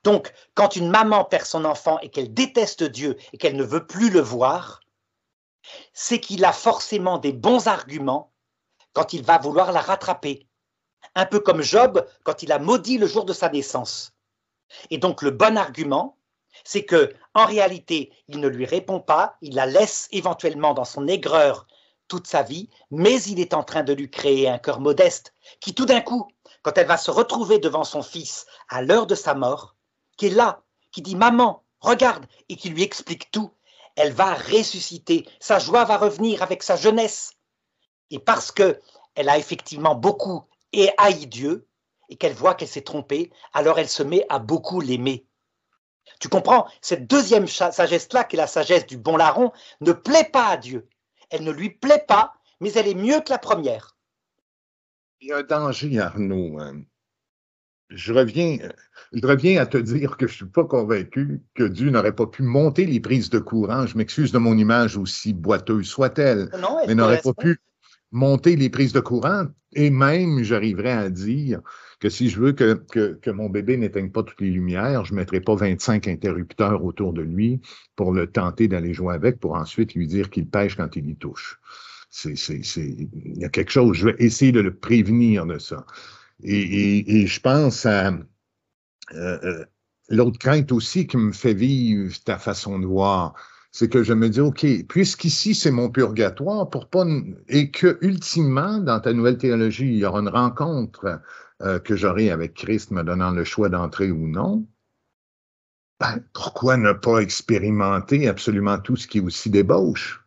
Donc, 0.04 0.32
quand 0.54 0.76
une 0.76 0.88
maman 0.88 1.24
perd 1.24 1.44
son 1.44 1.64
enfant 1.64 1.98
et 2.00 2.08
qu'elle 2.08 2.32
déteste 2.32 2.84
Dieu 2.84 3.16
et 3.32 3.38
qu'elle 3.38 3.56
ne 3.56 3.64
veut 3.64 3.86
plus 3.86 4.10
le 4.10 4.20
voir, 4.20 4.80
c'est 5.92 6.20
qu'il 6.20 6.44
a 6.44 6.52
forcément 6.52 7.18
des 7.18 7.32
bons 7.32 7.66
arguments 7.66 8.32
quand 8.92 9.12
il 9.12 9.24
va 9.24 9.38
vouloir 9.38 9.72
la 9.72 9.80
rattraper. 9.80 10.46
Un 11.14 11.26
peu 11.26 11.40
comme 11.40 11.62
Job 11.62 12.06
quand 12.24 12.42
il 12.42 12.52
a 12.52 12.58
maudit 12.58 12.98
le 12.98 13.06
jour 13.06 13.24
de 13.24 13.32
sa 13.32 13.48
naissance. 13.48 14.15
Et 14.90 14.98
donc 14.98 15.22
le 15.22 15.30
bon 15.30 15.56
argument, 15.56 16.16
c'est 16.64 16.84
que 16.84 17.12
en 17.34 17.46
réalité, 17.46 18.12
il 18.28 18.40
ne 18.40 18.48
lui 18.48 18.64
répond 18.64 19.00
pas, 19.00 19.36
il 19.40 19.54
la 19.54 19.66
laisse 19.66 20.08
éventuellement 20.10 20.74
dans 20.74 20.84
son 20.84 21.06
aigreur 21.06 21.66
toute 22.08 22.26
sa 22.26 22.42
vie, 22.42 22.68
mais 22.90 23.20
il 23.22 23.40
est 23.40 23.54
en 23.54 23.64
train 23.64 23.82
de 23.82 23.92
lui 23.92 24.10
créer 24.10 24.48
un 24.48 24.58
cœur 24.58 24.80
modeste 24.80 25.34
qui 25.60 25.74
tout 25.74 25.86
d'un 25.86 26.00
coup 26.00 26.28
quand 26.62 26.76
elle 26.78 26.86
va 26.86 26.96
se 26.96 27.10
retrouver 27.10 27.58
devant 27.58 27.84
son 27.84 28.02
fils 28.02 28.46
à 28.68 28.82
l'heure 28.82 29.06
de 29.06 29.14
sa 29.14 29.34
mort, 29.34 29.76
qui 30.16 30.26
est 30.26 30.30
là, 30.30 30.62
qui 30.90 31.02
dit 31.02 31.16
Maman, 31.16 31.62
regarde, 31.80 32.26
et 32.48 32.56
qui 32.56 32.70
lui 32.70 32.82
explique 32.82 33.30
tout, 33.30 33.50
elle 33.96 34.12
va 34.12 34.34
ressusciter, 34.34 35.28
sa 35.40 35.58
joie 35.58 35.84
va 35.84 35.96
revenir 35.96 36.42
avec 36.42 36.62
sa 36.62 36.76
jeunesse. 36.76 37.32
Et 38.10 38.18
parce 38.18 38.52
que 38.52 38.80
elle 39.14 39.28
a 39.28 39.38
effectivement 39.38 39.94
beaucoup 39.94 40.44
et 40.72 40.90
haï 40.98 41.26
Dieu, 41.26 41.65
et 42.08 42.16
qu'elle 42.16 42.34
voit 42.34 42.54
qu'elle 42.54 42.68
s'est 42.68 42.82
trompée, 42.82 43.30
alors 43.52 43.78
elle 43.78 43.88
se 43.88 44.02
met 44.02 44.24
à 44.28 44.38
beaucoup 44.38 44.80
l'aimer. 44.80 45.26
Tu 46.20 46.28
comprends? 46.28 46.66
Cette 46.80 47.06
deuxième 47.06 47.46
sagesse-là, 47.46 48.24
qui 48.24 48.36
est 48.36 48.38
la 48.38 48.46
sagesse 48.46 48.86
du 48.86 48.96
bon 48.96 49.16
larron, 49.16 49.52
ne 49.80 49.92
plaît 49.92 50.28
pas 50.32 50.48
à 50.48 50.56
Dieu. 50.56 50.88
Elle 51.30 51.44
ne 51.44 51.50
lui 51.50 51.70
plaît 51.70 52.04
pas, 52.06 52.34
mais 52.60 52.72
elle 52.72 52.88
est 52.88 52.94
mieux 52.94 53.20
que 53.20 53.30
la 53.30 53.38
première. 53.38 53.96
Il 55.20 55.28
y 55.28 55.32
a 55.32 55.38
un 55.38 55.42
danger, 55.42 55.98
Arnaud. 55.98 56.58
Hein. 56.60 56.82
Je 57.90 58.12
reviens, 58.12 58.58
je 59.12 59.26
reviens 59.26 59.60
à 59.60 59.66
te 59.66 59.78
dire 59.78 60.16
que 60.16 60.26
je 60.26 60.32
ne 60.32 60.36
suis 60.36 60.46
pas 60.46 60.64
convaincu 60.64 61.42
que 61.54 61.62
Dieu 61.62 61.90
n'aurait 61.90 62.14
pas 62.14 62.26
pu 62.26 62.42
monter 62.42 62.84
les 62.84 62.98
prises 62.98 63.30
de 63.30 63.38
courant. 63.38 63.86
Je 63.86 63.96
m'excuse 63.96 64.32
de 64.32 64.38
mon 64.38 64.58
image 64.58 64.96
aussi 64.96 65.32
boiteuse 65.32 65.86
soit-elle, 65.86 66.50
mais 66.86 66.94
n'aurait 66.94 67.20
pas 67.20 67.32
pu 67.32 67.60
monter 68.16 68.56
les 68.56 68.70
prises 68.70 68.92
de 68.92 69.00
courant 69.00 69.46
et 69.74 69.90
même, 69.90 70.42
j'arriverais 70.42 70.92
à 70.92 71.10
dire 71.10 71.60
que 72.00 72.08
si 72.08 72.30
je 72.30 72.40
veux 72.40 72.52
que, 72.52 73.30
mon 73.30 73.50
bébé 73.50 73.76
n'éteigne 73.76 74.10
pas 74.10 74.22
toutes 74.22 74.40
les 74.40 74.50
lumières, 74.50 75.04
je 75.04 75.12
ne 75.12 75.18
mettrai 75.18 75.40
pas 75.40 75.54
25 75.54 76.08
interrupteurs 76.08 76.82
autour 76.82 77.12
de 77.12 77.20
lui 77.20 77.60
pour 77.94 78.12
le 78.12 78.26
tenter 78.26 78.68
d'aller 78.68 78.94
jouer 78.94 79.14
avec 79.14 79.38
pour 79.38 79.54
ensuite 79.54 79.94
lui 79.94 80.06
dire 80.06 80.30
qu'il 80.30 80.46
pêche 80.48 80.76
quand 80.76 80.96
il 80.96 81.10
y 81.10 81.16
touche. 81.16 81.60
C'est, 82.08 82.32
il 82.32 83.38
y 83.38 83.44
a 83.44 83.50
quelque 83.50 83.70
chose, 83.70 83.98
je 83.98 84.06
vais 84.06 84.16
essayer 84.18 84.52
de 84.52 84.60
le 84.60 84.74
prévenir 84.74 85.44
de 85.44 85.58
ça. 85.58 85.84
Et, 86.42 87.20
et, 87.20 87.26
je 87.26 87.40
pense 87.40 87.84
à 87.84 88.08
euh, 88.08 88.18
euh, 89.12 89.64
l'autre 90.08 90.38
crainte 90.38 90.72
aussi 90.72 91.06
qui 91.06 91.18
me 91.18 91.32
fait 91.32 91.54
vivre 91.54 92.14
ta 92.24 92.38
façon 92.38 92.78
de 92.78 92.86
voir 92.86 93.34
c'est 93.72 93.88
que 93.88 94.02
je 94.02 94.12
me 94.12 94.28
dis, 94.28 94.40
OK, 94.40 94.66
puisqu'ici 94.88 95.54
c'est 95.54 95.70
mon 95.70 95.90
purgatoire, 95.90 96.70
pour 96.70 96.88
pas 96.88 97.04
et 97.48 97.70
que 97.70 97.98
ultimement, 98.00 98.78
dans 98.78 99.00
ta 99.00 99.12
nouvelle 99.12 99.38
théologie, 99.38 99.86
il 99.86 99.98
y 99.98 100.04
aura 100.04 100.20
une 100.20 100.28
rencontre 100.28 101.20
euh, 101.62 101.78
que 101.78 101.96
j'aurai 101.96 102.30
avec 102.30 102.54
Christ 102.54 102.90
me 102.90 103.02
donnant 103.02 103.30
le 103.30 103.44
choix 103.44 103.68
d'entrer 103.68 104.10
ou 104.10 104.28
non, 104.28 104.66
ben, 105.98 106.22
pourquoi 106.34 106.76
ne 106.76 106.92
pas 106.92 107.20
expérimenter 107.20 108.28
absolument 108.28 108.78
tout 108.78 108.96
ce 108.96 109.06
qui 109.06 109.18
est 109.18 109.22
aussi 109.22 109.48
débauche? 109.48 110.22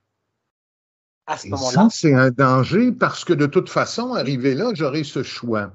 À 1.28 1.38
ce 1.38 1.48
moment-là? 1.48 1.88
c'est 1.92 2.14
un 2.14 2.32
danger 2.32 2.92
parce 2.92 3.24
que 3.24 3.34
de 3.34 3.46
toute 3.46 3.70
façon, 3.70 4.16
arrivé 4.16 4.56
là, 4.56 4.72
j'aurai 4.74 5.04
ce 5.04 5.22
choix. 5.22 5.72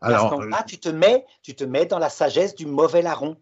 Alors, 0.00 0.26
à 0.26 0.30
ce 0.30 0.34
moment-là, 0.34 0.62
tu 0.66 0.78
te 0.78 0.88
mets, 0.88 1.26
tu 1.42 1.54
te 1.54 1.64
mets 1.64 1.84
dans 1.84 1.98
la 1.98 2.08
sagesse 2.08 2.54
du 2.54 2.64
mauvais 2.64 3.02
larron. 3.02 3.36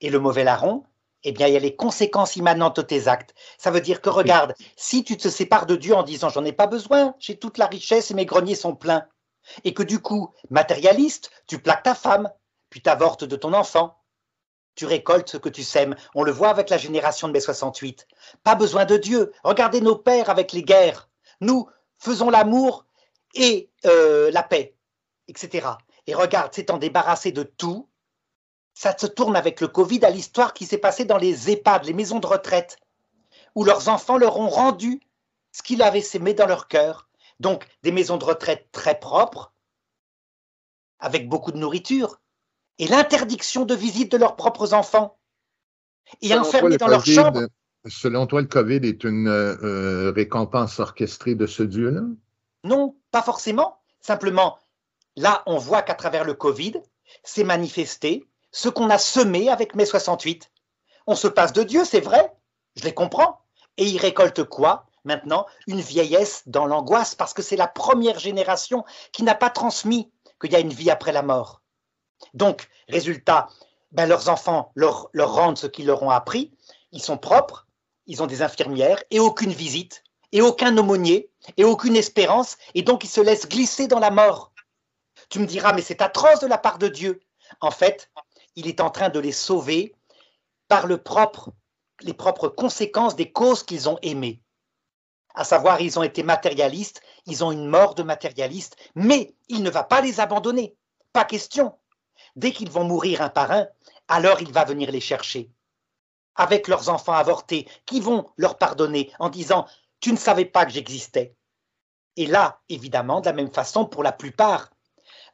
Et 0.00 0.10
le 0.10 0.20
mauvais 0.20 0.44
larron, 0.44 0.84
eh 1.24 1.32
bien, 1.32 1.48
il 1.48 1.54
y 1.54 1.56
a 1.56 1.60
les 1.60 1.74
conséquences 1.74 2.36
immanentes 2.36 2.76
de 2.76 2.82
tes 2.82 3.08
actes. 3.08 3.34
Ça 3.58 3.70
veut 3.70 3.80
dire 3.80 4.00
que, 4.00 4.08
regarde, 4.08 4.54
si 4.76 5.04
tu 5.04 5.16
te 5.16 5.28
sépares 5.28 5.66
de 5.66 5.76
Dieu 5.76 5.94
en 5.94 6.02
disant 6.02 6.28
j'en 6.28 6.44
ai 6.44 6.52
pas 6.52 6.66
besoin, 6.66 7.14
j'ai 7.18 7.36
toute 7.36 7.58
la 7.58 7.66
richesse 7.66 8.10
et 8.10 8.14
mes 8.14 8.26
greniers 8.26 8.54
sont 8.54 8.74
pleins, 8.74 9.06
et 9.64 9.74
que 9.74 9.82
du 9.82 10.00
coup, 10.00 10.32
matérialiste, 10.50 11.30
tu 11.46 11.58
plaques 11.58 11.82
ta 11.82 11.94
femme, 11.94 12.30
puis 12.70 12.82
t'avortes 12.82 13.24
de 13.24 13.36
ton 13.36 13.52
enfant, 13.52 13.98
tu 14.74 14.86
récoltes 14.86 15.28
ce 15.28 15.36
que 15.38 15.48
tu 15.48 15.64
sèmes. 15.64 15.96
On 16.14 16.22
le 16.22 16.30
voit 16.30 16.50
avec 16.50 16.70
la 16.70 16.78
génération 16.78 17.26
de 17.26 17.32
mai 17.32 17.40
68. 17.40 18.06
Pas 18.44 18.54
besoin 18.54 18.84
de 18.84 18.96
Dieu. 18.96 19.32
Regardez 19.42 19.80
nos 19.80 19.96
pères 19.96 20.30
avec 20.30 20.52
les 20.52 20.62
guerres. 20.62 21.08
Nous 21.40 21.68
faisons 21.98 22.30
l'amour 22.30 22.86
et 23.34 23.70
euh, 23.86 24.30
la 24.30 24.44
paix, 24.44 24.76
etc. 25.26 25.66
Et 26.06 26.14
regarde, 26.14 26.54
s'étant 26.54 26.78
débarrassé 26.78 27.32
de 27.32 27.42
tout, 27.42 27.87
ça 28.78 28.96
se 28.96 29.08
tourne 29.08 29.34
avec 29.34 29.60
le 29.60 29.66
Covid 29.66 30.04
à 30.04 30.10
l'histoire 30.10 30.54
qui 30.54 30.64
s'est 30.64 30.78
passée 30.78 31.04
dans 31.04 31.16
les 31.18 31.50
EHPAD, 31.50 31.84
les 31.84 31.92
maisons 31.92 32.20
de 32.20 32.28
retraite, 32.28 32.78
où 33.56 33.64
leurs 33.64 33.88
enfants 33.88 34.18
leur 34.18 34.38
ont 34.38 34.48
rendu 34.48 35.00
ce 35.50 35.64
qu'ils 35.64 35.82
avaient 35.82 36.00
sémé 36.00 36.32
dans 36.32 36.46
leur 36.46 36.68
cœur. 36.68 37.08
Donc 37.40 37.66
des 37.82 37.90
maisons 37.90 38.18
de 38.18 38.24
retraite 38.24 38.68
très 38.70 38.96
propres, 39.00 39.52
avec 41.00 41.28
beaucoup 41.28 41.50
de 41.50 41.58
nourriture, 41.58 42.20
et 42.78 42.86
l'interdiction 42.86 43.64
de 43.64 43.74
visite 43.74 44.12
de 44.12 44.16
leurs 44.16 44.36
propres 44.36 44.72
enfants, 44.74 45.18
et 46.22 46.32
enfermés 46.38 46.76
dans 46.76 46.86
leur 46.86 47.04
chambre. 47.04 47.48
Selon 47.88 48.28
toi, 48.28 48.42
le 48.42 48.46
Covid 48.46 48.80
est 48.84 49.02
une 49.02 49.26
euh, 49.26 50.12
récompense 50.12 50.78
orchestrée 50.78 51.34
de 51.34 51.48
ce 51.48 51.64
Dieu-là 51.64 52.02
Non, 52.62 52.94
pas 53.10 53.22
forcément. 53.22 53.80
Simplement, 53.98 54.56
là, 55.16 55.42
on 55.46 55.58
voit 55.58 55.82
qu'à 55.82 55.94
travers 55.94 56.22
le 56.22 56.34
Covid, 56.34 56.74
c'est 57.24 57.42
manifesté 57.42 58.24
ce 58.50 58.68
qu'on 58.68 58.90
a 58.90 58.98
semé 58.98 59.48
avec 59.50 59.74
mai 59.74 59.86
68. 59.86 60.50
On 61.06 61.14
se 61.14 61.28
passe 61.28 61.52
de 61.52 61.62
Dieu, 61.62 61.84
c'est 61.84 62.00
vrai, 62.00 62.32
je 62.76 62.84
les 62.84 62.94
comprends. 62.94 63.40
Et 63.76 63.84
ils 63.84 63.98
récoltent 63.98 64.44
quoi 64.44 64.86
maintenant? 65.04 65.46
Une 65.66 65.80
vieillesse 65.80 66.42
dans 66.46 66.66
l'angoisse, 66.66 67.14
parce 67.14 67.32
que 67.32 67.42
c'est 67.42 67.56
la 67.56 67.68
première 67.68 68.18
génération 68.18 68.84
qui 69.12 69.22
n'a 69.22 69.34
pas 69.34 69.50
transmis 69.50 70.10
qu'il 70.40 70.52
y 70.52 70.56
a 70.56 70.60
une 70.60 70.72
vie 70.72 70.90
après 70.90 71.12
la 71.12 71.22
mort. 71.22 71.62
Donc, 72.34 72.68
résultat, 72.88 73.48
ben 73.92 74.06
leurs 74.06 74.28
enfants 74.28 74.72
leur, 74.74 75.08
leur 75.12 75.32
rendent 75.32 75.58
ce 75.58 75.66
qu'ils 75.66 75.86
leur 75.86 76.02
ont 76.02 76.10
appris, 76.10 76.52
ils 76.92 77.02
sont 77.02 77.18
propres, 77.18 77.66
ils 78.06 78.22
ont 78.22 78.26
des 78.26 78.42
infirmières 78.42 79.02
et 79.10 79.20
aucune 79.20 79.52
visite, 79.52 80.02
et 80.32 80.42
aucun 80.42 80.76
aumônier, 80.76 81.30
et 81.56 81.64
aucune 81.64 81.96
espérance, 81.96 82.56
et 82.74 82.82
donc 82.82 83.04
ils 83.04 83.08
se 83.08 83.20
laissent 83.20 83.48
glisser 83.48 83.86
dans 83.86 84.00
la 84.00 84.10
mort. 84.10 84.52
Tu 85.30 85.38
me 85.38 85.46
diras, 85.46 85.72
mais 85.72 85.82
c'est 85.82 86.02
atroce 86.02 86.40
de 86.40 86.46
la 86.46 86.58
part 86.58 86.78
de 86.78 86.88
Dieu. 86.88 87.20
En 87.60 87.70
fait, 87.70 88.10
il 88.56 88.66
est 88.66 88.80
en 88.80 88.90
train 88.90 89.08
de 89.08 89.18
les 89.18 89.32
sauver 89.32 89.94
par 90.68 90.86
les 90.86 90.98
propres 90.98 92.48
conséquences 92.48 93.16
des 93.16 93.32
causes 93.32 93.62
qu'ils 93.62 93.88
ont 93.88 93.98
aimées. 94.02 94.40
À 95.34 95.44
savoir, 95.44 95.80
ils 95.80 95.98
ont 95.98 96.02
été 96.02 96.22
matérialistes, 96.22 97.00
ils 97.26 97.44
ont 97.44 97.52
une 97.52 97.68
mort 97.68 97.94
de 97.94 98.02
matérialistes, 98.02 98.76
mais 98.94 99.34
il 99.48 99.62
ne 99.62 99.70
va 99.70 99.84
pas 99.84 100.00
les 100.00 100.20
abandonner. 100.20 100.76
Pas 101.12 101.24
question. 101.24 101.78
Dès 102.34 102.52
qu'ils 102.52 102.70
vont 102.70 102.84
mourir 102.84 103.22
un 103.22 103.28
par 103.28 103.52
un, 103.52 103.68
alors 104.08 104.40
il 104.40 104.52
va 104.52 104.64
venir 104.64 104.90
les 104.90 105.00
chercher. 105.00 105.50
Avec 106.34 106.68
leurs 106.68 106.88
enfants 106.88 107.12
avortés, 107.12 107.68
qui 107.86 108.00
vont 108.00 108.30
leur 108.36 108.58
pardonner 108.58 109.12
en 109.18 109.28
disant 109.28 109.66
Tu 110.00 110.12
ne 110.12 110.16
savais 110.16 110.44
pas 110.44 110.64
que 110.64 110.72
j'existais. 110.72 111.34
Et 112.16 112.26
là, 112.26 112.60
évidemment, 112.68 113.20
de 113.20 113.26
la 113.26 113.32
même 113.32 113.52
façon 113.52 113.86
pour 113.86 114.02
la 114.02 114.12
plupart, 114.12 114.70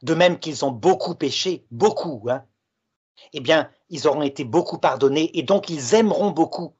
de 0.03 0.13
même 0.13 0.39
qu'ils 0.39 0.65
ont 0.65 0.71
beaucoup 0.71 1.15
péché, 1.15 1.65
beaucoup, 1.71 2.27
hein, 2.29 2.45
eh 3.33 3.39
bien, 3.39 3.69
ils 3.89 4.07
auront 4.07 4.21
été 4.21 4.43
beaucoup 4.43 4.77
pardonnés 4.77 5.37
et 5.37 5.43
donc 5.43 5.69
ils 5.69 5.93
aimeront 5.93 6.31
beaucoup. 6.31 6.75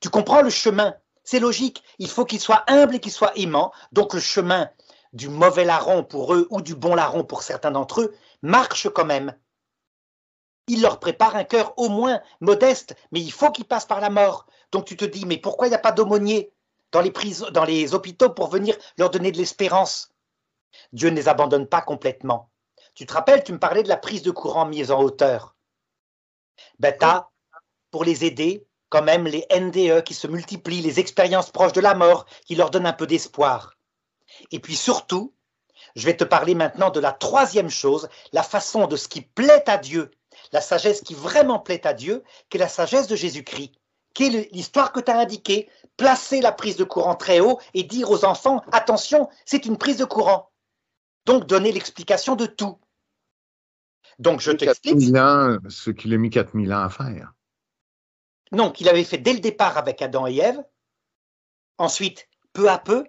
Tu 0.00 0.10
comprends 0.10 0.42
le 0.42 0.50
chemin? 0.50 0.94
C'est 1.24 1.40
logique. 1.40 1.82
Il 1.98 2.08
faut 2.08 2.24
qu'ils 2.24 2.40
soient 2.40 2.64
humbles 2.68 2.96
et 2.96 3.00
qu'ils 3.00 3.12
soient 3.12 3.36
aimants. 3.36 3.72
Donc 3.92 4.14
le 4.14 4.20
chemin 4.20 4.70
du 5.12 5.28
mauvais 5.28 5.64
larron 5.64 6.04
pour 6.04 6.34
eux 6.34 6.46
ou 6.50 6.62
du 6.62 6.74
bon 6.74 6.94
larron 6.94 7.24
pour 7.24 7.42
certains 7.42 7.70
d'entre 7.70 8.02
eux 8.02 8.14
marche 8.42 8.88
quand 8.88 9.04
même. 9.04 9.36
Il 10.66 10.82
leur 10.82 11.00
prépare 11.00 11.36
un 11.36 11.44
cœur 11.44 11.72
au 11.78 11.88
moins 11.88 12.20
modeste, 12.40 12.94
mais 13.10 13.20
il 13.20 13.32
faut 13.32 13.50
qu'ils 13.50 13.64
passent 13.64 13.86
par 13.86 14.00
la 14.00 14.10
mort. 14.10 14.46
Donc 14.72 14.84
tu 14.84 14.96
te 14.96 15.04
dis, 15.04 15.24
mais 15.26 15.38
pourquoi 15.38 15.66
il 15.66 15.70
n'y 15.70 15.76
a 15.76 15.80
pas 15.80 15.92
d'aumônier 15.92 16.52
dans 16.92 17.00
les, 17.00 17.12
dans 17.52 17.64
les 17.64 17.94
hôpitaux 17.94 18.30
pour 18.30 18.48
venir 18.48 18.76
leur 18.96 19.10
donner 19.10 19.32
de 19.32 19.38
l'espérance? 19.38 20.12
Dieu 20.92 21.10
ne 21.10 21.16
les 21.16 21.28
abandonne 21.28 21.66
pas 21.66 21.80
complètement. 21.80 22.50
Tu 22.94 23.06
te 23.06 23.12
rappelles, 23.12 23.44
tu 23.44 23.52
me 23.52 23.58
parlais 23.58 23.82
de 23.82 23.88
la 23.88 23.96
prise 23.96 24.22
de 24.22 24.30
courant 24.30 24.66
mise 24.66 24.90
en 24.90 25.02
hauteur 25.02 25.56
ben, 26.78 26.94
tu 26.98 27.04
as, 27.04 27.28
pour 27.90 28.04
les 28.04 28.24
aider, 28.24 28.66
quand 28.88 29.02
même 29.02 29.26
les 29.26 29.46
NDE 29.54 30.02
qui 30.02 30.14
se 30.14 30.26
multiplient, 30.26 30.82
les 30.82 31.00
expériences 31.00 31.50
proches 31.50 31.72
de 31.72 31.80
la 31.80 31.94
mort 31.94 32.26
qui 32.46 32.54
leur 32.54 32.70
donnent 32.70 32.86
un 32.86 32.92
peu 32.92 33.06
d'espoir. 33.06 33.74
Et 34.50 34.60
puis 34.60 34.76
surtout, 34.76 35.34
je 35.96 36.06
vais 36.06 36.16
te 36.16 36.24
parler 36.24 36.54
maintenant 36.54 36.90
de 36.90 37.00
la 37.00 37.12
troisième 37.12 37.70
chose, 37.70 38.08
la 38.32 38.42
façon 38.42 38.86
de 38.86 38.96
ce 38.96 39.08
qui 39.08 39.20
plaît 39.20 39.68
à 39.68 39.78
Dieu, 39.78 40.10
la 40.52 40.60
sagesse 40.60 41.02
qui 41.02 41.14
vraiment 41.14 41.58
plaît 41.58 41.86
à 41.86 41.94
Dieu, 41.94 42.22
qui 42.48 42.56
est 42.56 42.60
la 42.60 42.68
sagesse 42.68 43.08
de 43.08 43.16
Jésus-Christ, 43.16 43.72
qui 44.14 44.26
est 44.26 44.52
l'histoire 44.52 44.92
que 44.92 45.00
tu 45.00 45.10
as 45.10 45.18
indiquée, 45.18 45.68
placer 45.96 46.40
la 46.40 46.52
prise 46.52 46.76
de 46.76 46.84
courant 46.84 47.14
très 47.14 47.40
haut 47.40 47.58
et 47.74 47.82
dire 47.82 48.10
aux 48.10 48.24
enfants, 48.24 48.62
attention, 48.72 49.28
c'est 49.44 49.66
une 49.66 49.78
prise 49.78 49.98
de 49.98 50.04
courant. 50.04 50.50
Donc 51.26 51.46
donner 51.46 51.72
l'explication 51.72 52.36
de 52.36 52.46
tout. 52.46 52.78
Donc, 54.18 54.40
je 54.40 54.50
t'explique. 54.50 55.00
Ce 55.68 55.90
qu'il 55.90 56.14
a 56.14 56.16
mis 56.18 56.30
4000 56.30 56.72
ans 56.72 56.82
à 56.82 56.90
faire. 56.90 57.32
Non, 58.52 58.70
qu'il 58.70 58.88
avait 58.88 59.04
fait 59.04 59.18
dès 59.18 59.32
le 59.32 59.40
départ 59.40 59.76
avec 59.76 60.02
Adam 60.02 60.26
et 60.26 60.36
Ève. 60.36 60.62
Ensuite, 61.76 62.28
peu 62.52 62.68
à 62.68 62.78
peu, 62.78 63.04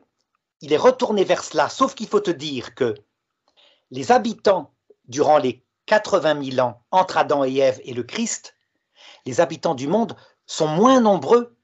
il 0.61 0.73
est 0.73 0.77
retourné 0.77 1.23
vers 1.23 1.43
cela. 1.43 1.69
Sauf 1.69 1.95
qu'il 1.95 2.07
faut 2.07 2.19
te 2.19 2.31
dire 2.31 2.75
que 2.75 2.93
les 3.91 4.11
habitants, 4.11 4.73
durant 5.05 5.37
les 5.37 5.63
80 5.87 6.51
000 6.51 6.67
ans 6.67 6.83
entre 6.91 7.17
Adam 7.17 7.43
et 7.43 7.55
Ève 7.57 7.81
et 7.83 7.93
le 7.93 8.03
Christ, 8.03 8.55
les 9.25 9.41
habitants 9.41 9.75
du 9.75 9.87
monde 9.87 10.15
sont 10.45 10.67
moins 10.67 10.99
nombreux 10.99 11.55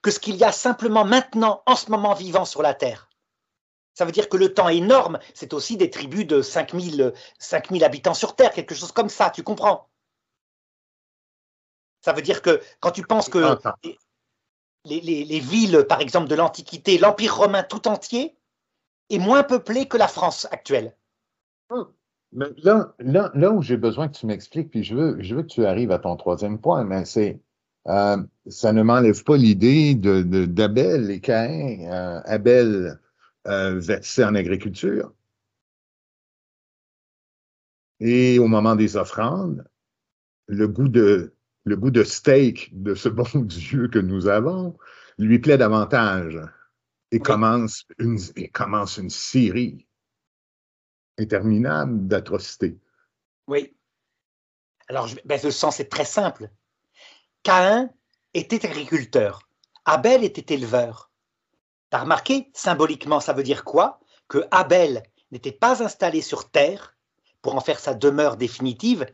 que 0.00 0.10
ce 0.10 0.20
qu'il 0.20 0.36
y 0.36 0.44
a 0.44 0.52
simplement 0.52 1.04
maintenant, 1.04 1.62
en 1.66 1.76
ce 1.76 1.90
moment 1.90 2.14
vivant 2.14 2.44
sur 2.44 2.62
la 2.62 2.72
Terre. 2.72 3.08
Ça 3.94 4.04
veut 4.04 4.12
dire 4.12 4.28
que 4.28 4.36
le 4.36 4.54
temps 4.54 4.68
énorme, 4.68 5.18
c'est 5.34 5.52
aussi 5.52 5.76
des 5.76 5.90
tribus 5.90 6.26
de 6.26 6.40
5000, 6.40 7.12
5000 7.38 7.84
habitants 7.84 8.14
sur 8.14 8.34
Terre, 8.34 8.52
quelque 8.52 8.74
chose 8.74 8.92
comme 8.92 9.10
ça, 9.10 9.30
tu 9.30 9.42
comprends? 9.42 9.88
Ça 12.00 12.12
veut 12.12 12.22
dire 12.22 12.42
que 12.42 12.60
quand 12.80 12.90
tu 12.90 13.02
penses 13.02 13.28
que 13.28 13.58
les, 14.84 15.40
villes, 15.40 15.84
par 15.88 16.00
exemple, 16.00 16.28
de 16.28 16.34
l'Antiquité, 16.34 16.98
l'Empire 16.98 17.36
romain 17.36 17.62
tout 17.62 17.86
entier, 17.86 18.36
est 19.10 19.18
moins 19.18 19.42
peuplé 19.42 19.86
que 19.86 19.96
la 19.96 20.08
France 20.08 20.48
actuelle. 20.50 20.96
Mais 22.32 22.46
là, 22.62 22.94
là, 22.98 23.30
là 23.34 23.50
où 23.50 23.62
j'ai 23.62 23.76
besoin 23.76 24.08
que 24.08 24.16
tu 24.16 24.26
m'expliques, 24.26 24.70
puis 24.70 24.82
je 24.82 24.96
veux, 24.96 25.22
je 25.22 25.34
veux 25.34 25.42
que 25.42 25.48
tu 25.48 25.66
arrives 25.66 25.92
à 25.92 25.98
ton 25.98 26.16
troisième 26.16 26.58
point, 26.58 26.82
mais 26.82 27.04
c'est 27.04 27.40
euh, 27.88 28.16
ça 28.46 28.72
ne 28.72 28.82
m'enlève 28.82 29.22
pas 29.24 29.36
l'idée 29.36 29.94
d'Abel 29.94 31.06
de, 31.06 31.10
et 31.10 31.20
Caïn. 31.20 31.90
Euh, 31.90 32.20
Abel 32.24 32.98
euh, 33.46 33.80
en 34.18 34.34
agriculture. 34.34 35.12
Et 38.00 38.38
au 38.38 38.48
moment 38.48 38.74
des 38.74 38.96
offrandes, 38.96 39.64
le 40.48 40.66
goût 40.68 40.88
de, 40.88 41.34
le 41.64 41.76
goût 41.76 41.90
de 41.90 42.02
steak 42.02 42.70
de 42.82 42.94
ce 42.94 43.08
bon 43.08 43.28
Dieu 43.34 43.88
que 43.88 43.98
nous 43.98 44.26
avons 44.26 44.76
lui 45.18 45.38
plaît 45.38 45.58
davantage 45.58 46.40
et, 47.10 47.20
commence 47.20 47.86
une, 47.98 48.18
et 48.36 48.48
commence 48.48 48.96
une 48.96 49.10
série 49.10 49.86
interminable 51.18 52.08
d'atrocités. 52.08 52.78
Oui. 53.46 53.76
Alors, 54.88 55.08
ben, 55.24 55.38
le 55.42 55.50
sens 55.50 55.78
est 55.78 55.90
très 55.90 56.04
simple. 56.04 56.50
Caïn 57.42 57.90
était 58.34 58.66
agriculteur, 58.66 59.48
Abel 59.84 60.24
était 60.24 60.54
éleveur. 60.54 61.11
T'as 61.92 61.98
remarqué, 61.98 62.48
symboliquement, 62.54 63.20
ça 63.20 63.34
veut 63.34 63.42
dire 63.42 63.64
quoi? 63.64 64.00
Que 64.26 64.46
Abel 64.50 65.02
n'était 65.30 65.52
pas 65.52 65.82
installé 65.82 66.22
sur 66.22 66.48
terre 66.48 66.96
pour 67.42 67.54
en 67.54 67.60
faire 67.60 67.78
sa 67.78 67.92
demeure 67.92 68.38
définitive, 68.38 69.04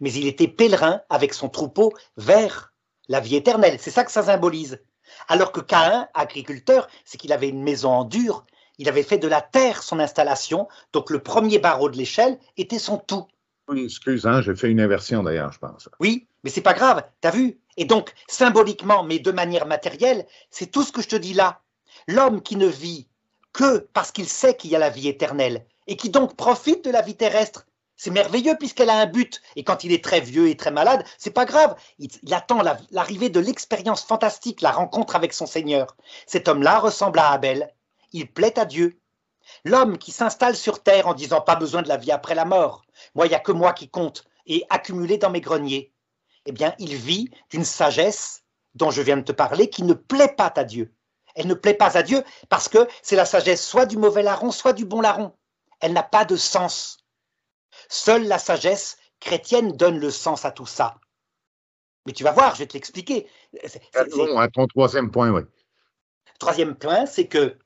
mais 0.00 0.12
il 0.12 0.26
était 0.26 0.46
pèlerin 0.46 1.00
avec 1.08 1.32
son 1.32 1.48
troupeau 1.48 1.94
vers 2.18 2.74
la 3.08 3.20
vie 3.20 3.36
éternelle. 3.36 3.78
C'est 3.80 3.90
ça 3.90 4.04
que 4.04 4.12
ça 4.12 4.22
symbolise. 4.22 4.84
Alors 5.28 5.50
que 5.50 5.60
Caïn, 5.60 6.08
agriculteur, 6.12 6.88
c'est 7.06 7.16
qu'il 7.16 7.32
avait 7.32 7.48
une 7.48 7.62
maison 7.62 7.90
en 7.90 8.04
dur, 8.04 8.44
il 8.76 8.90
avait 8.90 9.02
fait 9.02 9.16
de 9.16 9.28
la 9.28 9.40
terre 9.40 9.82
son 9.82 9.98
installation, 9.98 10.68
donc 10.92 11.08
le 11.08 11.20
premier 11.22 11.58
barreau 11.58 11.88
de 11.88 11.96
l'échelle 11.96 12.38
était 12.58 12.78
son 12.78 12.98
tout. 12.98 13.26
Oui, 13.66 13.84
excuse, 13.84 14.26
hein, 14.26 14.42
j'ai 14.42 14.54
fait 14.54 14.70
une 14.70 14.82
inversion 14.82 15.22
d'ailleurs, 15.22 15.52
je 15.52 15.58
pense. 15.58 15.88
Oui, 16.00 16.28
mais 16.44 16.50
c'est 16.50 16.60
pas 16.60 16.74
grave, 16.74 17.02
t'as 17.22 17.30
vu? 17.30 17.58
Et 17.78 17.86
donc, 17.86 18.12
symboliquement, 18.28 19.04
mais 19.04 19.20
de 19.20 19.32
manière 19.32 19.66
matérielle, 19.66 20.26
c'est 20.50 20.70
tout 20.70 20.82
ce 20.82 20.92
que 20.92 21.00
je 21.00 21.08
te 21.08 21.16
dis 21.16 21.32
là. 21.32 21.62
L'homme 22.06 22.42
qui 22.42 22.56
ne 22.56 22.66
vit 22.66 23.08
que 23.52 23.78
parce 23.92 24.12
qu'il 24.12 24.28
sait 24.28 24.56
qu'il 24.56 24.70
y 24.70 24.76
a 24.76 24.78
la 24.78 24.90
vie 24.90 25.08
éternelle 25.08 25.66
et 25.86 25.96
qui 25.96 26.10
donc 26.10 26.36
profite 26.36 26.84
de 26.84 26.90
la 26.90 27.02
vie 27.02 27.16
terrestre, 27.16 27.66
c'est 27.96 28.10
merveilleux 28.10 28.56
puisqu'elle 28.58 28.90
a 28.90 29.00
un 29.00 29.06
but. 29.06 29.40
Et 29.56 29.64
quand 29.64 29.82
il 29.82 29.92
est 29.92 30.04
très 30.04 30.20
vieux 30.20 30.48
et 30.48 30.56
très 30.56 30.70
malade, 30.70 31.04
c'est 31.18 31.30
pas 31.30 31.46
grave. 31.46 31.74
Il, 31.98 32.10
attend 32.32 32.62
l'arrivée 32.90 33.30
de 33.30 33.40
l'expérience 33.40 34.04
fantastique, 34.04 34.60
la 34.60 34.70
rencontre 34.70 35.16
avec 35.16 35.32
son 35.32 35.46
Seigneur. 35.46 35.96
Cet 36.26 36.48
homme-là 36.48 36.78
ressemble 36.78 37.18
à 37.18 37.30
Abel. 37.30 37.72
Il 38.12 38.30
plaît 38.30 38.58
à 38.58 38.66
Dieu. 38.66 39.00
L'homme 39.64 39.96
qui 39.96 40.12
s'installe 40.12 40.56
sur 40.56 40.82
terre 40.82 41.08
en 41.08 41.14
disant 41.14 41.40
pas 41.40 41.56
besoin 41.56 41.82
de 41.82 41.88
la 41.88 41.96
vie 41.96 42.12
après 42.12 42.34
la 42.34 42.44
mort. 42.44 42.84
Moi, 43.14 43.26
il 43.26 43.30
n'y 43.30 43.34
a 43.34 43.40
que 43.40 43.52
moi 43.52 43.72
qui 43.72 43.88
compte 43.88 44.24
et 44.46 44.64
accumulé 44.68 45.18
dans 45.18 45.30
mes 45.30 45.40
greniers. 45.40 45.92
Eh 46.44 46.52
bien, 46.52 46.74
il 46.78 46.94
vit 46.94 47.30
d'une 47.50 47.64
sagesse 47.64 48.42
dont 48.74 48.90
je 48.90 49.02
viens 49.02 49.16
de 49.16 49.22
te 49.22 49.32
parler 49.32 49.70
qui 49.70 49.82
ne 49.82 49.94
plaît 49.94 50.34
pas 50.36 50.52
à 50.54 50.64
Dieu. 50.64 50.92
Elle 51.36 51.46
ne 51.46 51.54
plaît 51.54 51.74
pas 51.74 51.96
à 51.96 52.02
Dieu 52.02 52.24
parce 52.48 52.68
que 52.68 52.88
c'est 53.02 53.14
la 53.14 53.26
sagesse 53.26 53.64
soit 53.64 53.86
du 53.86 53.98
mauvais 53.98 54.22
larron, 54.22 54.50
soit 54.50 54.72
du 54.72 54.84
bon 54.84 55.00
larron. 55.00 55.32
Elle 55.80 55.92
n'a 55.92 56.02
pas 56.02 56.24
de 56.24 56.36
sens. 56.36 56.98
Seule 57.88 58.26
la 58.26 58.38
sagesse 58.38 58.96
chrétienne 59.20 59.72
donne 59.72 59.98
le 59.98 60.10
sens 60.10 60.44
à 60.44 60.50
tout 60.50 60.66
ça. 60.66 60.96
Mais 62.06 62.12
tu 62.12 62.24
vas 62.24 62.32
voir, 62.32 62.54
je 62.54 62.60
vais 62.60 62.66
te 62.66 62.74
l'expliquer. 62.74 63.28
À 63.94 64.48
ton 64.48 64.66
troisième 64.66 65.10
point, 65.10 65.30
oui. 65.30 65.42
Troisième 66.38 66.76
point, 66.76 67.06
c'est 67.06 67.26
que 67.26 67.58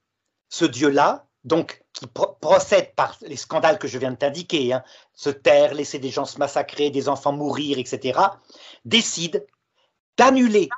ce 0.48 0.64
Dieu-là, 0.64 1.28
donc 1.44 1.82
qui 1.92 2.06
procède 2.06 2.94
par 2.94 3.16
les 3.22 3.36
scandales 3.36 3.78
que 3.78 3.88
je 3.88 3.98
viens 3.98 4.12
de 4.12 4.16
t'indiquer, 4.16 4.72
hein, 4.72 4.82
se 5.12 5.30
taire, 5.30 5.74
laisser 5.74 5.98
des 5.98 6.10
gens 6.10 6.24
se 6.24 6.38
massacrer, 6.38 6.90
des 6.90 7.08
enfants 7.08 7.32
mourir, 7.32 7.78
etc., 7.78 8.18
décide 8.84 9.46
d'annuler 10.16 10.68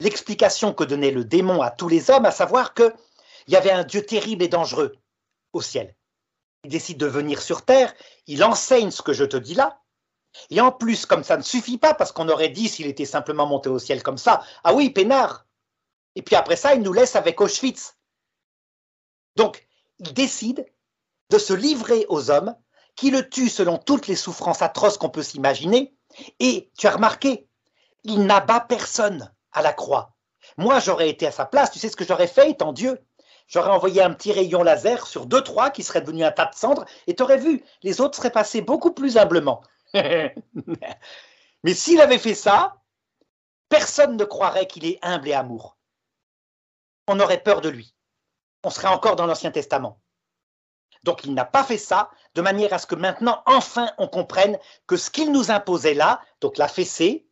l'explication 0.00 0.72
que 0.72 0.84
donnait 0.84 1.10
le 1.10 1.24
démon 1.24 1.62
à 1.62 1.70
tous 1.70 1.88
les 1.88 2.10
hommes, 2.10 2.26
à 2.26 2.30
savoir 2.30 2.74
qu'il 2.74 2.92
y 3.48 3.56
avait 3.56 3.70
un 3.70 3.84
Dieu 3.84 4.04
terrible 4.04 4.42
et 4.42 4.48
dangereux 4.48 4.96
au 5.52 5.62
ciel 5.62 5.94
il 6.64 6.70
décide 6.70 6.98
de 6.98 7.06
venir 7.06 7.40
sur 7.40 7.62
Terre, 7.62 7.94
il 8.26 8.42
enseigne 8.42 8.90
ce 8.90 9.02
que 9.02 9.12
je 9.12 9.24
te 9.24 9.36
dis 9.36 9.54
là, 9.54 9.80
et 10.50 10.60
en 10.60 10.72
plus, 10.72 11.06
comme 11.06 11.22
ça 11.22 11.36
ne 11.36 11.42
suffit 11.42 11.78
pas, 11.78 11.94
parce 11.94 12.10
qu'on 12.10 12.28
aurait 12.28 12.48
dit 12.48 12.68
s'il 12.68 12.86
était 12.86 13.04
simplement 13.04 13.46
monté 13.46 13.68
au 13.68 13.78
ciel 13.78 14.02
comme 14.02 14.18
ça, 14.18 14.42
ah 14.64 14.74
oui, 14.74 14.90
peinard. 14.90 15.46
Et 16.16 16.22
puis 16.22 16.34
après 16.34 16.56
ça, 16.56 16.74
il 16.74 16.82
nous 16.82 16.92
laisse 16.92 17.14
avec 17.14 17.40
Auschwitz. 17.40 17.96
Donc, 19.36 19.68
il 20.00 20.12
décide 20.12 20.66
de 21.30 21.38
se 21.38 21.52
livrer 21.52 22.06
aux 22.08 22.30
hommes 22.30 22.56
qui 22.96 23.10
le 23.10 23.28
tuent 23.28 23.48
selon 23.48 23.78
toutes 23.78 24.08
les 24.08 24.16
souffrances 24.16 24.62
atroces 24.62 24.98
qu'on 24.98 25.08
peut 25.08 25.22
s'imaginer. 25.22 25.94
Et 26.40 26.70
tu 26.78 26.86
as 26.86 26.92
remarqué, 26.92 27.48
il 28.02 28.24
n'abat 28.26 28.60
personne 28.60 29.32
à 29.54 29.62
la 29.62 29.72
croix. 29.72 30.14
Moi, 30.58 30.78
j'aurais 30.80 31.08
été 31.08 31.26
à 31.26 31.32
sa 31.32 31.46
place, 31.46 31.70
tu 31.70 31.78
sais 31.78 31.88
ce 31.88 31.96
que 31.96 32.04
j'aurais 32.04 32.26
fait 32.26 32.50
étant 32.50 32.72
Dieu? 32.72 33.02
J'aurais 33.46 33.70
envoyé 33.70 34.02
un 34.02 34.12
petit 34.12 34.32
rayon 34.32 34.62
laser 34.62 35.06
sur 35.06 35.26
deux, 35.26 35.42
trois 35.42 35.70
qui 35.70 35.82
seraient 35.82 36.00
devenus 36.00 36.24
un 36.24 36.32
tas 36.32 36.46
de 36.46 36.54
cendres 36.54 36.84
et 37.06 37.14
t'aurais 37.14 37.38
vu, 37.38 37.62
les 37.82 38.00
autres 38.00 38.16
seraient 38.16 38.30
passés 38.30 38.60
beaucoup 38.60 38.92
plus 38.92 39.16
humblement. 39.16 39.62
Mais 39.94 41.74
s'il 41.74 42.00
avait 42.00 42.18
fait 42.18 42.34
ça, 42.34 42.76
personne 43.68 44.16
ne 44.16 44.24
croirait 44.24 44.66
qu'il 44.66 44.86
est 44.86 44.98
humble 45.02 45.28
et 45.28 45.34
amour. 45.34 45.76
On 47.06 47.20
aurait 47.20 47.42
peur 47.42 47.60
de 47.60 47.68
lui. 47.68 47.94
On 48.62 48.70
serait 48.70 48.88
encore 48.88 49.16
dans 49.16 49.26
l'Ancien 49.26 49.50
Testament. 49.50 50.00
Donc 51.02 51.24
il 51.24 51.34
n'a 51.34 51.44
pas 51.44 51.64
fait 51.64 51.78
ça 51.78 52.10
de 52.34 52.40
manière 52.40 52.72
à 52.72 52.78
ce 52.78 52.86
que 52.86 52.94
maintenant, 52.94 53.42
enfin, 53.44 53.90
on 53.98 54.08
comprenne 54.08 54.58
que 54.86 54.96
ce 54.96 55.10
qu'il 55.10 55.32
nous 55.32 55.50
imposait 55.50 55.94
là, 55.94 56.22
donc 56.40 56.56
la 56.56 56.66
fessée, 56.66 57.26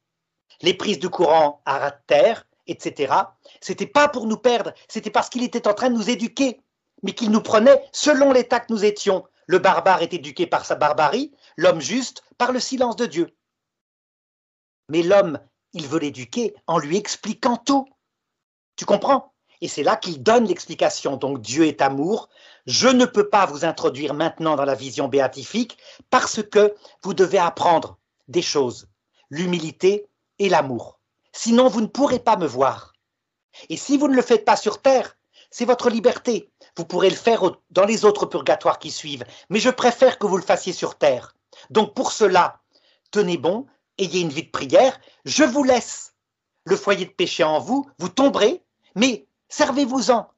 les 0.63 0.75
prises 0.75 0.99
de 0.99 1.09
courant 1.09 1.61
à 1.65 1.79
ras 1.79 1.91
de 1.91 1.97
terre, 2.07 2.47
etc., 2.67 3.13
c'était 3.61 3.87
pas 3.87 4.09
pour 4.09 4.27
nous 4.27 4.37
perdre, 4.37 4.73
c'était 4.89 5.11
parce 5.11 5.29
qu'il 5.29 5.43
était 5.43 5.69
en 5.69 5.75
train 5.75 5.91
de 5.91 5.97
nous 5.97 6.11
éduquer, 6.11 6.61
mais 7.03 7.13
qu'il 7.13 7.31
nous 7.31 7.43
prenait 7.43 7.85
selon 7.93 8.33
l'état 8.33 8.61
que 8.61 8.73
nous 8.73 8.85
étions. 8.85 9.25
Le 9.47 9.59
barbare 9.59 10.03
est 10.03 10.15
éduqué 10.15 10.47
par 10.47 10.65
sa 10.65 10.77
barbarie, 10.77 11.33
l'homme 11.57 11.81
juste 11.81 12.23
par 12.39 12.53
le 12.53 12.61
silence 12.61 12.97
de 12.97 13.07
Dieu. 13.07 13.37
Mais 14.89 15.03
l'homme, 15.03 15.41
il 15.73 15.87
veut 15.89 15.99
l'éduquer 15.99 16.55
en 16.67 16.79
lui 16.79 16.97
expliquant 16.97 17.57
tout. 17.57 17.89
Tu 18.77 18.85
comprends? 18.85 19.33
Et 19.61 19.69
c'est 19.69 19.83
là 19.83 19.97
qu'il 19.97 20.23
donne 20.23 20.47
l'explication. 20.47 21.17
Donc 21.17 21.41
Dieu 21.41 21.67
est 21.67 21.83
amour. 21.83 22.29
Je 22.67 22.89
ne 22.89 23.05
peux 23.05 23.29
pas 23.29 23.47
vous 23.47 23.65
introduire 23.65 24.15
maintenant 24.15 24.57
dans 24.57 24.65
la 24.65 24.75
vision 24.75 25.09
béatifique 25.09 25.79
parce 26.11 26.43
que 26.43 26.75
vous 27.03 27.15
devez 27.15 27.39
apprendre 27.39 27.99
des 28.29 28.43
choses, 28.43 28.89
l'humilité 29.31 30.09
et 30.39 30.49
l'amour. 30.49 30.99
Sinon, 31.33 31.69
vous 31.69 31.81
ne 31.81 31.87
pourrez 31.87 32.19
pas 32.19 32.37
me 32.37 32.47
voir. 32.47 32.93
Et 33.69 33.77
si 33.77 33.97
vous 33.97 34.09
ne 34.09 34.15
le 34.15 34.23
faites 34.23 34.45
pas 34.45 34.57
sur 34.57 34.81
terre, 34.81 35.17
c'est 35.51 35.65
votre 35.65 35.91
liberté. 35.91 36.51
Vous 36.77 36.85
pourrez 36.85 37.11
le 37.11 37.17
faire 37.17 37.43
dans 37.71 37.85
les 37.85 38.05
autres 38.05 38.27
purgatoires 38.27 38.79
qui 38.79 38.91
suivent. 38.91 39.25
Mais 39.51 39.61
je 39.61 39.71
préfère 39.71 40.19
que 40.19 40.27
vous 40.27 40.39
le 40.39 40.43
fassiez 40.43 40.73
sur 40.73 40.97
terre. 40.97 41.35
Donc 41.71 41.95
pour 41.95 42.13
cela, 42.13 42.61
tenez 43.11 43.37
bon, 43.37 43.67
ayez 43.99 44.21
une 44.21 44.31
vie 44.31 44.45
de 44.45 44.51
prière. 44.51 44.99
Je 45.25 45.45
vous 45.45 45.65
laisse 45.65 46.15
le 46.65 46.77
foyer 46.77 47.05
de 47.05 47.11
péché 47.11 47.45
en 47.45 47.59
vous. 47.59 47.89
Vous 47.99 48.09
tomberez, 48.09 48.63
mais 48.95 49.27
servez-vous-en 49.49 50.29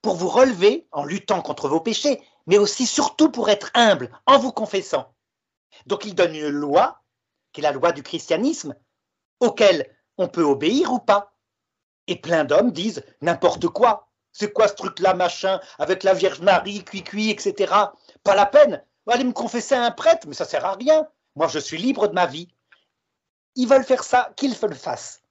pour 0.00 0.16
vous 0.16 0.28
relever 0.28 0.86
en 0.92 1.04
luttant 1.04 1.42
contre 1.42 1.68
vos 1.68 1.80
péchés, 1.80 2.20
mais 2.46 2.58
aussi 2.58 2.86
surtout 2.86 3.30
pour 3.30 3.48
être 3.48 3.70
humble 3.74 4.10
en 4.26 4.38
vous 4.38 4.52
confessant. 4.52 5.12
Donc 5.86 6.04
il 6.04 6.14
donne 6.14 6.34
une 6.34 6.48
loi, 6.48 7.00
qui 7.52 7.60
est 7.60 7.62
la 7.62 7.72
loi 7.72 7.92
du 7.92 8.02
christianisme, 8.02 8.74
auquel 9.42 9.86
on 10.18 10.28
peut 10.28 10.44
obéir 10.44 10.92
ou 10.92 10.98
pas. 10.98 11.34
Et 12.06 12.20
plein 12.20 12.44
d'hommes 12.44 12.72
disent 12.72 13.04
n'importe 13.20 13.68
quoi. 13.68 14.08
C'est 14.32 14.52
quoi 14.52 14.68
ce 14.68 14.74
truc-là, 14.74 15.14
machin, 15.14 15.60
avec 15.78 16.04
la 16.04 16.14
Vierge 16.14 16.40
Marie, 16.40 16.84
cuit-cuit, 16.84 17.30
etc. 17.30 17.72
Pas 18.24 18.34
la 18.34 18.46
peine. 18.46 18.82
Allez 19.06 19.24
me 19.24 19.32
confesser 19.32 19.74
à 19.74 19.84
un 19.84 19.90
prêtre, 19.90 20.26
mais 20.26 20.34
ça 20.34 20.46
sert 20.46 20.64
à 20.64 20.74
rien. 20.74 21.06
Moi, 21.34 21.48
je 21.48 21.58
suis 21.58 21.76
libre 21.76 22.08
de 22.08 22.14
ma 22.14 22.26
vie. 22.26 22.48
Ils 23.56 23.68
veulent 23.68 23.84
faire 23.84 24.04
ça, 24.04 24.32
qu'ils 24.36 24.56
le 24.62 24.74
fassent. 24.74 25.22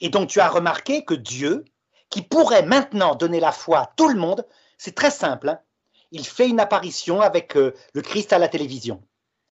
Et 0.00 0.08
donc, 0.08 0.28
tu 0.28 0.40
as 0.40 0.48
remarqué 0.48 1.04
que 1.04 1.14
Dieu, 1.14 1.64
qui 2.08 2.22
pourrait 2.22 2.62
maintenant 2.62 3.14
donner 3.16 3.40
la 3.40 3.52
foi 3.52 3.80
à 3.80 3.92
tout 3.96 4.08
le 4.08 4.18
monde, 4.18 4.46
c'est 4.78 4.94
très 4.94 5.10
simple. 5.10 5.50
Hein. 5.50 5.60
il 6.10 6.26
fait 6.26 6.48
une 6.48 6.60
apparition 6.60 7.20
avec 7.20 7.56
euh, 7.56 7.74
le 7.92 8.02
Christ 8.02 8.32
à 8.32 8.38
la 8.38 8.48
télévision, 8.48 9.02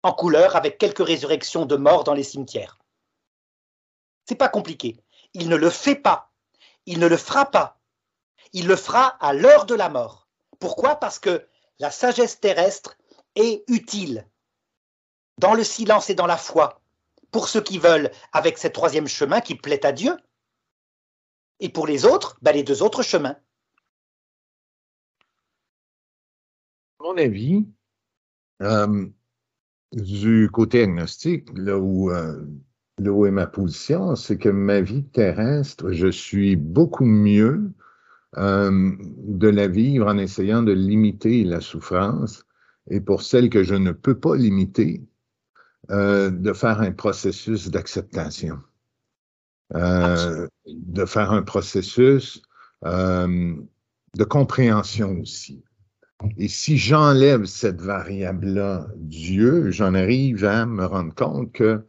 en 0.02 0.12
couleur, 0.12 0.56
avec 0.56 0.78
quelques 0.78 1.04
résurrections 1.04 1.66
de 1.66 1.76
morts 1.76 2.04
dans 2.04 2.14
les 2.14 2.22
cimetières. 2.22 2.78
C'est 4.28 4.34
pas 4.34 4.48
compliqué. 4.48 4.96
Il 5.34 5.48
ne 5.48 5.56
le 5.56 5.70
fait 5.70 5.94
pas. 5.94 6.32
Il 6.86 6.98
ne 6.98 7.06
le 7.06 7.16
fera 7.16 7.50
pas. 7.50 7.80
Il 8.52 8.66
le 8.66 8.76
fera 8.76 9.08
à 9.20 9.32
l'heure 9.32 9.66
de 9.66 9.74
la 9.74 9.88
mort. 9.88 10.28
Pourquoi? 10.58 10.96
Parce 10.96 11.18
que 11.18 11.46
la 11.78 11.90
sagesse 11.90 12.40
terrestre 12.40 12.96
est 13.34 13.64
utile 13.68 14.26
dans 15.38 15.54
le 15.54 15.64
silence 15.64 16.10
et 16.10 16.14
dans 16.14 16.26
la 16.26 16.38
foi 16.38 16.80
pour 17.30 17.48
ceux 17.48 17.60
qui 17.60 17.78
veulent 17.78 18.10
avec 18.32 18.56
ce 18.56 18.68
troisième 18.68 19.08
chemin 19.08 19.40
qui 19.40 19.54
plaît 19.54 19.84
à 19.84 19.92
Dieu 19.92 20.16
et 21.60 21.68
pour 21.68 21.86
les 21.86 22.04
autres, 22.04 22.38
ben, 22.42 22.52
les 22.52 22.62
deux 22.62 22.82
autres 22.82 23.02
chemins. 23.02 23.36
À 26.98 27.04
mon 27.04 27.16
avis, 27.18 27.66
euh, 28.62 29.06
du 29.92 30.50
côté 30.52 30.82
agnostique, 30.82 31.48
là 31.54 31.78
où 31.78 32.10
euh, 32.10 32.46
Là 32.98 33.10
où 33.10 33.26
est 33.26 33.30
ma 33.30 33.46
position, 33.46 34.16
c'est 34.16 34.38
que 34.38 34.48
ma 34.48 34.80
vie 34.80 35.04
terrestre, 35.04 35.92
je 35.92 36.08
suis 36.08 36.56
beaucoup 36.56 37.04
mieux 37.04 37.70
euh, 38.38 38.92
de 39.00 39.48
la 39.48 39.68
vivre 39.68 40.06
en 40.06 40.16
essayant 40.16 40.62
de 40.62 40.72
limiter 40.72 41.44
la 41.44 41.60
souffrance. 41.60 42.46
Et 42.88 43.00
pour 43.00 43.22
celle 43.22 43.50
que 43.50 43.64
je 43.64 43.74
ne 43.74 43.92
peux 43.92 44.18
pas 44.18 44.36
limiter, 44.36 45.02
euh, 45.90 46.30
de 46.30 46.52
faire 46.52 46.80
un 46.80 46.92
processus 46.92 47.68
d'acceptation, 47.68 48.58
euh, 49.74 50.46
de 50.66 51.04
faire 51.04 51.32
un 51.32 51.42
processus 51.42 52.42
de 52.82 54.24
compréhension 54.24 55.18
aussi. 55.20 55.62
Et 56.38 56.48
si 56.48 56.78
j'enlève 56.78 57.44
cette 57.44 57.80
variable-là, 57.80 58.86
Dieu, 58.96 59.70
j'en 59.70 59.94
arrive 59.94 60.44
à 60.44 60.64
me 60.64 60.84
rendre 60.86 61.14
compte 61.14 61.52
que 61.52 61.84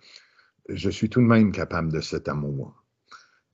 je 0.69 0.89
suis 0.89 1.09
tout 1.09 1.21
de 1.21 1.25
même 1.25 1.51
capable 1.51 1.91
de 1.91 2.01
cet 2.01 2.27
amour. 2.27 2.83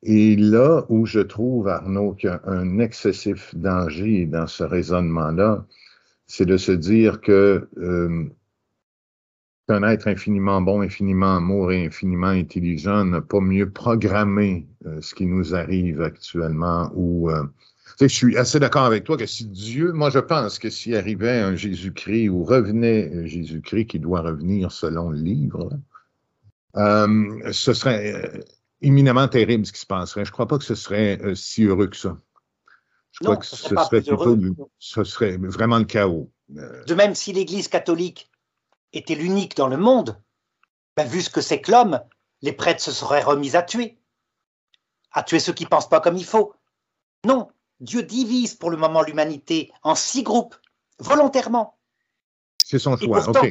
Et 0.04 0.36
là 0.36 0.86
où 0.90 1.06
je 1.06 1.20
trouve, 1.20 1.68
Arnaud, 1.70 2.14
qu'il 2.14 2.30
y 2.30 2.34
a 2.34 2.42
un 2.46 2.80
excessif 2.80 3.56
danger 3.56 4.26
dans 4.26 4.48
ce 4.48 4.64
raisonnement-là, 4.64 5.66
c'est 6.28 6.46
de 6.46 6.58
se 6.58 6.74
dire 6.74 7.22
que 7.22 7.70
euh, 7.78 8.26
qu'un 9.68 9.84
être 9.84 10.08
infiniment 10.08 10.62
bon, 10.62 10.82
infiniment 10.82 11.38
amour 11.38 11.72
et 11.72 11.86
infiniment 11.86 12.28
intelligent 12.28 13.06
n'a 13.06 13.22
pas 13.22 13.40
mieux 13.40 13.70
programmé 13.70 14.68
euh, 14.86 15.00
ce 15.02 15.16
qui 15.16 15.26
nous 15.26 15.56
arrive 15.56 16.02
actuellement 16.02 16.92
ou 16.96 17.30
euh, 17.30 17.44
je 18.02 18.08
suis 18.08 18.38
assez 18.38 18.60
d'accord 18.60 18.84
avec 18.84 19.04
toi 19.04 19.18
que 19.18 19.26
si 19.26 19.46
Dieu, 19.46 19.94
moi 19.94 20.10
je 20.10 20.20
pense 20.20 20.60
que 20.60 20.70
s'il 20.70 20.96
arrivait 20.96 21.40
un 21.40 21.56
Jésus-Christ 21.56 22.30
ou 22.30 22.44
revenait 22.44 23.28
Jésus-Christ 23.28 23.86
qui 23.86 24.00
doit 24.00 24.22
revenir 24.22 24.72
selon 24.72 25.10
le 25.10 25.18
livre, 25.18 25.70
ce 26.76 27.74
serait 27.74 28.44
éminemment 28.82 29.28
terrible 29.28 29.66
ce 29.66 29.72
qui 29.72 29.80
se 29.80 29.86
passerait. 29.86 30.26
Je 30.26 30.32
ne 30.32 30.34
crois 30.34 30.48
pas 30.48 30.58
que 30.58 30.66
ce 30.66 30.76
serait 30.76 31.20
si 31.36 31.64
heureux 31.64 31.88
que 31.88 31.98
ça. 31.98 32.18
Je 33.12 33.24
crois 33.24 33.38
que 33.38 33.46
ce 33.46 33.56
serait 33.56 33.88
plutôt, 33.90 34.72
ce 34.80 35.04
serait 35.04 35.38
vraiment 35.38 35.78
le 35.78 35.86
chaos. 35.86 36.32
De 36.48 36.94
même, 36.94 37.16
si 37.16 37.32
l'Église 37.32 37.68
catholique 37.68 38.30
était 38.92 39.16
l'unique 39.16 39.56
dans 39.56 39.68
le 39.68 39.78
monde, 39.78 40.22
ben, 40.96 41.08
vu 41.08 41.22
ce 41.22 41.30
que 41.30 41.42
c'est 41.42 41.62
que 41.62 41.72
l'homme, 41.72 42.02
les 42.42 42.54
prêtres 42.54 42.82
se 42.82 42.92
seraient 42.92 43.24
remis 43.24 43.56
à 43.56 43.64
tuer, 43.64 43.98
à 45.12 45.24
tuer 45.24 45.40
ceux 45.40 45.54
qui 45.54 45.66
pensent 45.66 45.90
pas 45.90 46.02
comme 46.02 46.18
il 46.18 46.26
faut. 46.26 46.54
Non, 47.26 47.50
Dieu 47.80 48.04
divise 48.04 48.56
pour 48.56 48.70
le 48.70 48.78
moment 48.78 49.02
l'humanité 49.02 49.72
en 49.82 49.96
six 49.96 50.24
groupes, 50.24 50.56
volontairement. 51.00 51.78
C'est 52.64 52.80
son 52.80 52.98
choix, 52.98 53.24
pourtant, 53.24 53.48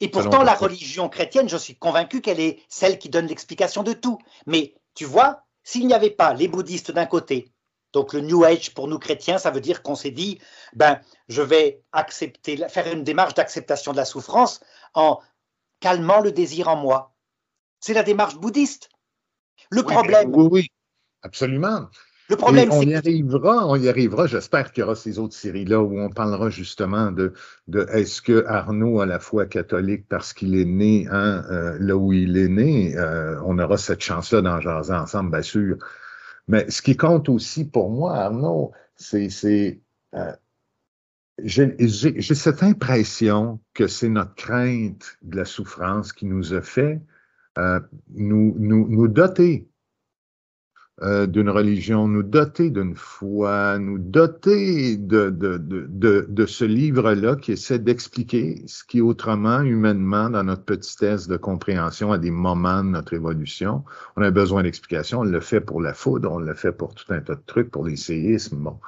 Et 0.00 0.08
pourtant, 0.08 0.42
la 0.42 0.54
religion 0.54 1.08
chrétienne, 1.08 1.48
je 1.48 1.56
suis 1.56 1.76
convaincu 1.76 2.20
qu'elle 2.20 2.40
est 2.40 2.62
celle 2.68 2.98
qui 2.98 3.10
donne 3.10 3.26
l'explication 3.26 3.82
de 3.82 3.92
tout. 3.92 4.18
Mais 4.46 4.74
tu 4.94 5.04
vois, 5.04 5.44
s'il 5.62 5.86
n'y 5.86 5.94
avait 5.94 6.10
pas 6.10 6.32
les 6.34 6.48
bouddhistes 6.48 6.90
d'un 6.90 7.06
côté, 7.06 7.52
donc 7.92 8.12
le 8.12 8.20
New 8.20 8.44
Age 8.44 8.72
pour 8.72 8.88
nous 8.88 8.98
chrétiens, 8.98 9.38
ça 9.38 9.50
veut 9.50 9.60
dire 9.60 9.82
qu'on 9.82 9.94
s'est 9.94 10.10
dit, 10.10 10.40
ben, 10.74 11.00
je 11.28 11.42
vais 11.42 11.82
accepter, 11.92 12.56
faire 12.68 12.90
une 12.92 13.04
démarche 13.04 13.34
d'acceptation 13.34 13.92
de 13.92 13.96
la 13.96 14.04
souffrance 14.04 14.60
en 14.94 15.20
calmant 15.80 16.20
le 16.20 16.32
désir 16.32 16.68
en 16.68 16.76
moi. 16.76 17.14
C'est 17.80 17.94
la 17.94 18.02
démarche 18.02 18.36
bouddhiste. 18.36 18.90
Le 19.70 19.82
problème. 19.82 20.30
Oui, 20.34 20.48
oui, 20.50 20.68
absolument. 21.22 21.88
Le 22.30 22.36
problème, 22.36 22.70
on 22.70 22.82
y 22.82 22.94
arrivera, 22.94 23.66
on 23.66 23.74
y 23.74 23.88
arrivera. 23.88 24.28
J'espère 24.28 24.70
qu'il 24.70 24.82
y 24.82 24.84
aura 24.84 24.94
ces 24.94 25.18
autres 25.18 25.34
séries-là 25.34 25.82
où 25.82 25.98
on 25.98 26.10
parlera 26.10 26.48
justement 26.48 27.10
de, 27.10 27.32
de 27.66 27.86
est-ce 27.92 28.22
que 28.22 28.44
Arnaud 28.46 29.00
a 29.00 29.06
la 29.06 29.18
foi 29.18 29.46
catholique 29.46 30.06
parce 30.08 30.32
qu'il 30.32 30.54
est 30.54 30.64
né 30.64 31.08
hein, 31.10 31.44
euh, 31.50 31.76
là 31.80 31.96
où 31.96 32.12
il 32.12 32.36
est 32.36 32.48
né. 32.48 32.96
Euh, 32.96 33.40
on 33.44 33.58
aura 33.58 33.76
cette 33.76 34.00
chance-là 34.00 34.42
d'en 34.42 34.60
jaser 34.60 34.94
ensemble, 34.94 35.32
bien 35.32 35.42
sûr. 35.42 35.76
Mais 36.46 36.70
ce 36.70 36.82
qui 36.82 36.96
compte 36.96 37.28
aussi 37.28 37.68
pour 37.68 37.90
moi, 37.90 38.16
Arnaud, 38.16 38.70
c'est 38.94 39.80
euh, 40.14 40.32
j'ai 41.42 42.22
cette 42.34 42.62
impression 42.62 43.58
que 43.74 43.88
c'est 43.88 44.08
notre 44.08 44.34
crainte 44.34 45.18
de 45.22 45.36
la 45.36 45.44
souffrance 45.44 46.12
qui 46.12 46.26
nous 46.26 46.54
a 46.54 46.62
fait 46.62 47.00
euh, 47.58 47.80
nous, 48.14 48.54
nous, 48.58 48.88
nous 48.88 49.08
doter 49.08 49.69
euh, 51.02 51.26
d'une 51.26 51.48
religion, 51.48 52.08
nous 52.08 52.22
doter 52.22 52.70
d'une 52.70 52.94
foi, 52.94 53.78
nous 53.78 53.98
doter 53.98 54.96
de, 54.96 55.30
de, 55.30 55.56
de, 55.58 56.26
de 56.28 56.46
ce 56.46 56.64
livre-là 56.64 57.36
qui 57.36 57.52
essaie 57.52 57.78
d'expliquer 57.78 58.62
ce 58.66 58.84
qui 58.84 59.00
autrement, 59.00 59.62
humainement, 59.62 60.28
dans 60.28 60.44
notre 60.44 60.64
petitesse 60.64 61.26
de 61.26 61.36
compréhension 61.38 62.12
à 62.12 62.18
des 62.18 62.30
moments 62.30 62.84
de 62.84 62.90
notre 62.90 63.14
évolution, 63.14 63.84
on 64.16 64.22
a 64.22 64.30
besoin 64.30 64.62
d'explications. 64.62 65.20
On 65.20 65.24
le 65.24 65.40
fait 65.40 65.60
pour 65.60 65.80
la 65.80 65.94
foudre, 65.94 66.32
on 66.32 66.38
le 66.38 66.54
fait 66.54 66.72
pour 66.72 66.94
tout 66.94 67.10
un 67.12 67.20
tas 67.20 67.34
de 67.34 67.42
trucs, 67.46 67.70
pour 67.70 67.86
les 67.86 67.96
séismes. 67.96 68.58
Bon, 68.58 68.78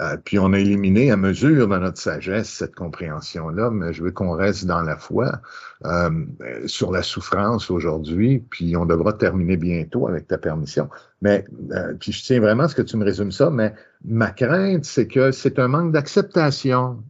euh, 0.00 0.16
puis 0.16 0.38
on 0.38 0.52
a 0.52 0.58
éliminé 0.58 1.10
à 1.10 1.16
mesure 1.16 1.66
dans 1.66 1.80
notre 1.80 1.98
sagesse 1.98 2.48
cette 2.48 2.74
compréhension-là, 2.74 3.70
mais 3.70 3.92
je 3.92 4.02
veux 4.02 4.12
qu'on 4.12 4.32
reste 4.32 4.64
dans 4.64 4.82
la 4.82 4.96
foi 4.96 5.40
euh, 5.84 6.24
sur 6.66 6.92
la 6.92 7.02
souffrance 7.02 7.70
aujourd'hui, 7.70 8.44
puis 8.50 8.76
on 8.76 8.86
devra 8.86 9.12
terminer 9.12 9.56
bientôt 9.56 10.06
avec 10.06 10.28
ta 10.28 10.38
permission. 10.38 10.88
Mais 11.20 11.44
euh, 11.72 11.94
puis 11.98 12.12
je 12.12 12.22
tiens 12.22 12.40
vraiment 12.40 12.64
à 12.64 12.68
ce 12.68 12.76
que 12.76 12.82
tu 12.82 12.96
me 12.96 13.04
résumes 13.04 13.32
ça, 13.32 13.50
mais 13.50 13.74
ma 14.04 14.30
crainte, 14.30 14.84
c'est 14.84 15.08
que 15.08 15.32
c'est 15.32 15.58
un 15.58 15.68
manque 15.68 15.92
d'acceptation 15.92 17.02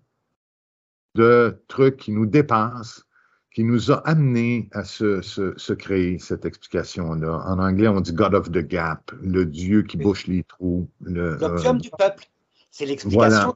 de 1.15 1.63
trucs 1.69 1.97
qui 1.99 2.13
nous 2.13 2.27
dépassent, 2.27 3.05
qui 3.53 3.65
nous 3.65 3.91
a 3.91 3.97
amenés 4.09 4.71
à 4.73 4.85
se, 4.85 5.21
se, 5.21 5.53
se 5.57 5.73
créer 5.75 6.19
cette 6.19 6.47
explication-là. 6.47 7.43
En 7.45 7.59
anglais, 7.59 7.89
on 7.89 8.01
dit 8.01 8.13
God 8.13 8.35
of 8.35 8.51
the 8.51 8.67
Gap, 8.67 9.11
le 9.21 9.45
Dieu 9.45 9.83
qui 9.83 9.99
bouche 9.99 10.27
les 10.27 10.45
trous. 10.45 10.89
L'optium 11.01 11.79
du 11.79 11.91
peuple. 11.91 12.25
C'est 12.71 12.87
l'explication 12.87 13.55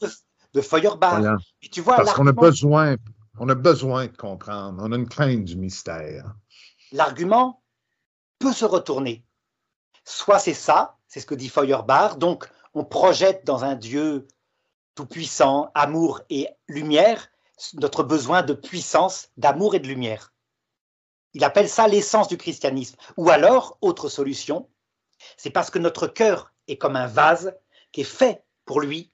de, 0.55 0.61
Feuerbach. 0.61 1.39
tu 1.71 1.81
vois, 1.81 1.97
Parce 1.97 2.13
qu'on 2.15 2.27
a 2.27 2.33
besoin, 2.33 2.97
on 3.39 3.49
a 3.49 3.55
besoin 3.55 4.07
de 4.07 4.17
comprendre. 4.17 4.83
On 4.83 4.93
a 4.93 4.97
une 4.97 5.09
crainte 5.09 5.45
du 5.45 5.57
mystère. 5.57 6.35
L'argument 6.93 7.63
peut 8.39 8.53
se 8.53 8.65
retourner. 8.65 9.25
Soit 10.05 10.39
c'est 10.39 10.55
ça, 10.55 10.99
c'est 11.07 11.21
ce 11.21 11.27
que 11.27 11.35
dit 11.35 11.49
Feuerbach, 11.49 12.19
donc 12.19 12.51
on 12.75 12.85
projette 12.85 13.45
dans 13.45 13.65
un 13.65 13.77
Dieu 13.77 14.27
tout-puissant, 14.95 15.71
amour 15.75 16.21
et 16.29 16.49
lumière, 16.69 17.29
notre 17.75 18.03
besoin 18.03 18.43
de 18.43 18.55
puissance, 18.55 19.31
d'amour 19.37 19.75
et 19.75 19.79
de 19.79 19.87
lumière. 19.87 20.33
Il 21.35 21.45
appelle 21.45 21.69
ça 21.69 21.89
l'essence 21.89 22.29
du 22.29 22.37
christianisme. 22.37 22.97
Ou 23.17 23.31
alors, 23.31 23.79
autre 23.81 24.09
solution, 24.09 24.69
c'est 25.37 25.51
parce 25.51 25.71
que 25.71 25.79
notre 25.79 26.07
cœur 26.07 26.53
est 26.69 26.77
comme 26.77 26.97
un 26.97 27.07
vase 27.07 27.55
qui 27.91 28.03
est 28.03 28.05
fait 28.05 28.43
pour 28.65 28.81
lui 28.81 29.11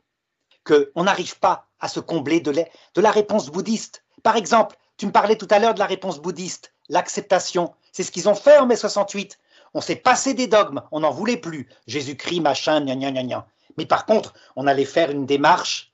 qu'on 0.65 1.05
n'arrive 1.05 1.39
pas 1.39 1.67
à 1.81 1.89
se 1.89 2.01
combler 2.01 2.41
de, 2.41 2.53
la 2.97 3.11
réponse 3.11 3.51
bouddhiste. 3.51 4.05
Par 4.23 4.37
exemple, 4.37 4.77
tu 4.97 5.07
me 5.07 5.13
parlais 5.13 5.37
tout 5.37 5.49
à 5.51 5.59
l'heure 5.59 5.75
de 5.75 5.79
la 5.79 5.87
réponse 5.87 6.19
bouddhiste, 6.21 6.75
l'acceptation. 6.89 7.75
C'est 7.93 8.03
ce 8.03 8.11
qu'ils 8.11 8.29
ont 8.29 8.35
fait 8.35 8.59
en 8.59 8.67
mai 8.67 8.77
68. 8.77 9.39
On 9.75 9.81
s'est 9.81 9.97
passé 9.97 10.35
des 10.35 10.47
dogmes, 10.47 10.83
on 10.91 11.01
n'en 11.01 11.11
voulait 11.11 11.37
plus. 11.37 11.69
Jésus-Christ, 11.87 12.41
machin, 12.41 12.81
gna 12.81 12.97
gna 12.97 13.13
gna 13.13 13.23
gna. 13.23 13.47
Mais 13.77 13.87
par 13.87 14.07
contre, 14.07 14.35
on 14.57 14.67
allait 14.67 14.85
faire 14.85 15.11
une 15.11 15.27
démarche 15.27 15.93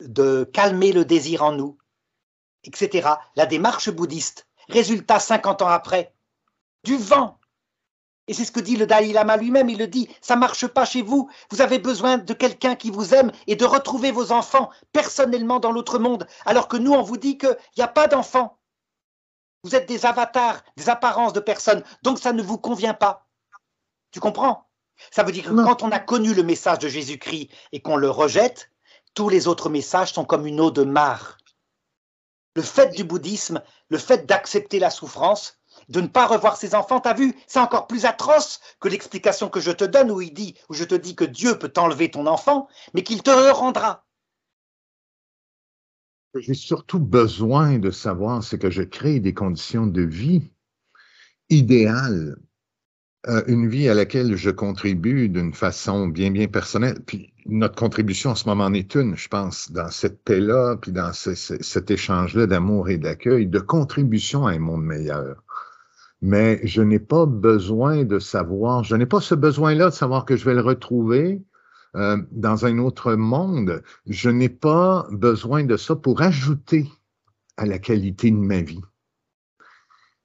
de 0.00 0.48
calmer 0.52 0.92
le 0.92 1.04
désir 1.04 1.42
en 1.42 1.52
nous, 1.52 1.78
etc. 2.64 3.08
La 3.36 3.46
démarche 3.46 3.90
bouddhiste. 3.90 4.46
Résultat, 4.68 5.20
50 5.20 5.62
ans 5.62 5.68
après, 5.68 6.12
du 6.82 6.96
vent, 6.96 7.35
et 8.28 8.34
c'est 8.34 8.44
ce 8.44 8.52
que 8.52 8.60
dit 8.60 8.76
le 8.76 8.86
Dalai 8.86 9.12
Lama 9.12 9.36
lui-même, 9.36 9.68
il 9.68 9.78
le 9.78 9.86
dit, 9.86 10.08
ça 10.20 10.36
marche 10.36 10.66
pas 10.66 10.84
chez 10.84 11.02
vous, 11.02 11.30
vous 11.50 11.60
avez 11.60 11.78
besoin 11.78 12.18
de 12.18 12.32
quelqu'un 12.32 12.74
qui 12.74 12.90
vous 12.90 13.14
aime 13.14 13.30
et 13.46 13.56
de 13.56 13.64
retrouver 13.64 14.10
vos 14.10 14.32
enfants 14.32 14.70
personnellement 14.92 15.60
dans 15.60 15.72
l'autre 15.72 15.98
monde, 15.98 16.26
alors 16.44 16.68
que 16.68 16.76
nous, 16.76 16.92
on 16.92 17.02
vous 17.02 17.16
dit 17.16 17.38
qu'il 17.38 17.56
n'y 17.76 17.84
a 17.84 17.88
pas 17.88 18.08
d'enfants. 18.08 18.58
Vous 19.62 19.74
êtes 19.74 19.88
des 19.88 20.06
avatars, 20.06 20.62
des 20.76 20.88
apparences 20.88 21.32
de 21.32 21.40
personnes, 21.40 21.82
donc 22.02 22.18
ça 22.18 22.32
ne 22.32 22.42
vous 22.42 22.58
convient 22.58 22.94
pas. 22.94 23.26
Tu 24.10 24.20
comprends? 24.20 24.66
Ça 25.10 25.22
veut 25.22 25.32
dire 25.32 25.44
que 25.44 25.64
quand 25.64 25.82
on 25.82 25.90
a 25.90 25.98
connu 25.98 26.34
le 26.34 26.42
message 26.42 26.78
de 26.78 26.88
Jésus-Christ 26.88 27.50
et 27.72 27.80
qu'on 27.80 27.96
le 27.96 28.10
rejette, 28.10 28.70
tous 29.14 29.28
les 29.28 29.46
autres 29.46 29.68
messages 29.68 30.12
sont 30.12 30.24
comme 30.24 30.46
une 30.46 30.60
eau 30.60 30.70
de 30.70 30.84
mare. 30.84 31.38
Le 32.54 32.62
fait 32.62 32.94
du 32.94 33.04
bouddhisme, 33.04 33.62
le 33.88 33.98
fait 33.98 34.24
d'accepter 34.26 34.78
la 34.78 34.90
souffrance, 34.90 35.58
de 35.88 36.00
ne 36.00 36.06
pas 36.06 36.26
revoir 36.26 36.56
ses 36.56 36.74
enfants, 36.74 37.00
t'as 37.00 37.14
vu, 37.14 37.34
c'est 37.46 37.60
encore 37.60 37.86
plus 37.86 38.04
atroce 38.04 38.60
que 38.80 38.88
l'explication 38.88 39.48
que 39.48 39.60
je 39.60 39.70
te 39.70 39.84
donne 39.84 40.10
où 40.10 40.20
il 40.20 40.34
dit, 40.34 40.54
où 40.68 40.74
je 40.74 40.84
te 40.84 40.94
dis 40.94 41.14
que 41.14 41.24
Dieu 41.24 41.58
peut 41.58 41.68
t'enlever 41.68 42.10
ton 42.10 42.26
enfant, 42.26 42.68
mais 42.94 43.02
qu'il 43.02 43.22
te 43.22 43.30
rendra. 43.52 44.04
J'ai 46.38 46.54
surtout 46.54 46.98
besoin 46.98 47.78
de 47.78 47.90
savoir, 47.90 48.42
c'est 48.42 48.58
que 48.58 48.70
je 48.70 48.82
crée 48.82 49.20
des 49.20 49.32
conditions 49.32 49.86
de 49.86 50.02
vie 50.02 50.50
idéales, 51.48 52.36
euh, 53.28 53.42
une 53.46 53.68
vie 53.68 53.88
à 53.88 53.94
laquelle 53.94 54.36
je 54.36 54.50
contribue 54.50 55.28
d'une 55.28 55.54
façon 55.54 56.08
bien, 56.08 56.30
bien 56.30 56.46
personnelle. 56.46 57.00
Puis 57.06 57.32
notre 57.46 57.76
contribution 57.76 58.30
en 58.30 58.34
ce 58.34 58.48
moment 58.48 58.64
en 58.64 58.74
est 58.74 58.94
une, 58.94 59.16
je 59.16 59.28
pense, 59.28 59.72
dans 59.72 59.90
cette 59.90 60.22
paix-là, 60.24 60.76
puis 60.76 60.92
dans 60.92 61.12
cet 61.12 61.90
échange-là 61.90 62.46
d'amour 62.46 62.88
et 62.88 62.98
d'accueil, 62.98 63.46
de 63.46 63.58
contribution 63.58 64.46
à 64.46 64.52
un 64.52 64.58
monde 64.58 64.84
meilleur 64.84 65.45
mais 66.22 66.60
je 66.64 66.82
n'ai 66.82 66.98
pas 66.98 67.26
besoin 67.26 68.04
de 68.04 68.18
savoir, 68.18 68.84
je 68.84 68.96
n'ai 68.96 69.06
pas 69.06 69.20
ce 69.20 69.34
besoin-là 69.34 69.90
de 69.90 69.94
savoir 69.94 70.24
que 70.24 70.36
je 70.36 70.44
vais 70.44 70.54
le 70.54 70.62
retrouver 70.62 71.42
euh, 71.96 72.18
dans 72.30 72.66
un 72.66 72.78
autre 72.78 73.14
monde. 73.14 73.82
Je 74.06 74.30
n'ai 74.30 74.48
pas 74.48 75.06
besoin 75.10 75.64
de 75.64 75.76
ça 75.76 75.96
pour 75.96 76.22
ajouter 76.22 76.90
à 77.56 77.66
la 77.66 77.78
qualité 77.78 78.30
de 78.30 78.36
ma 78.36 78.60
vie. 78.60 78.82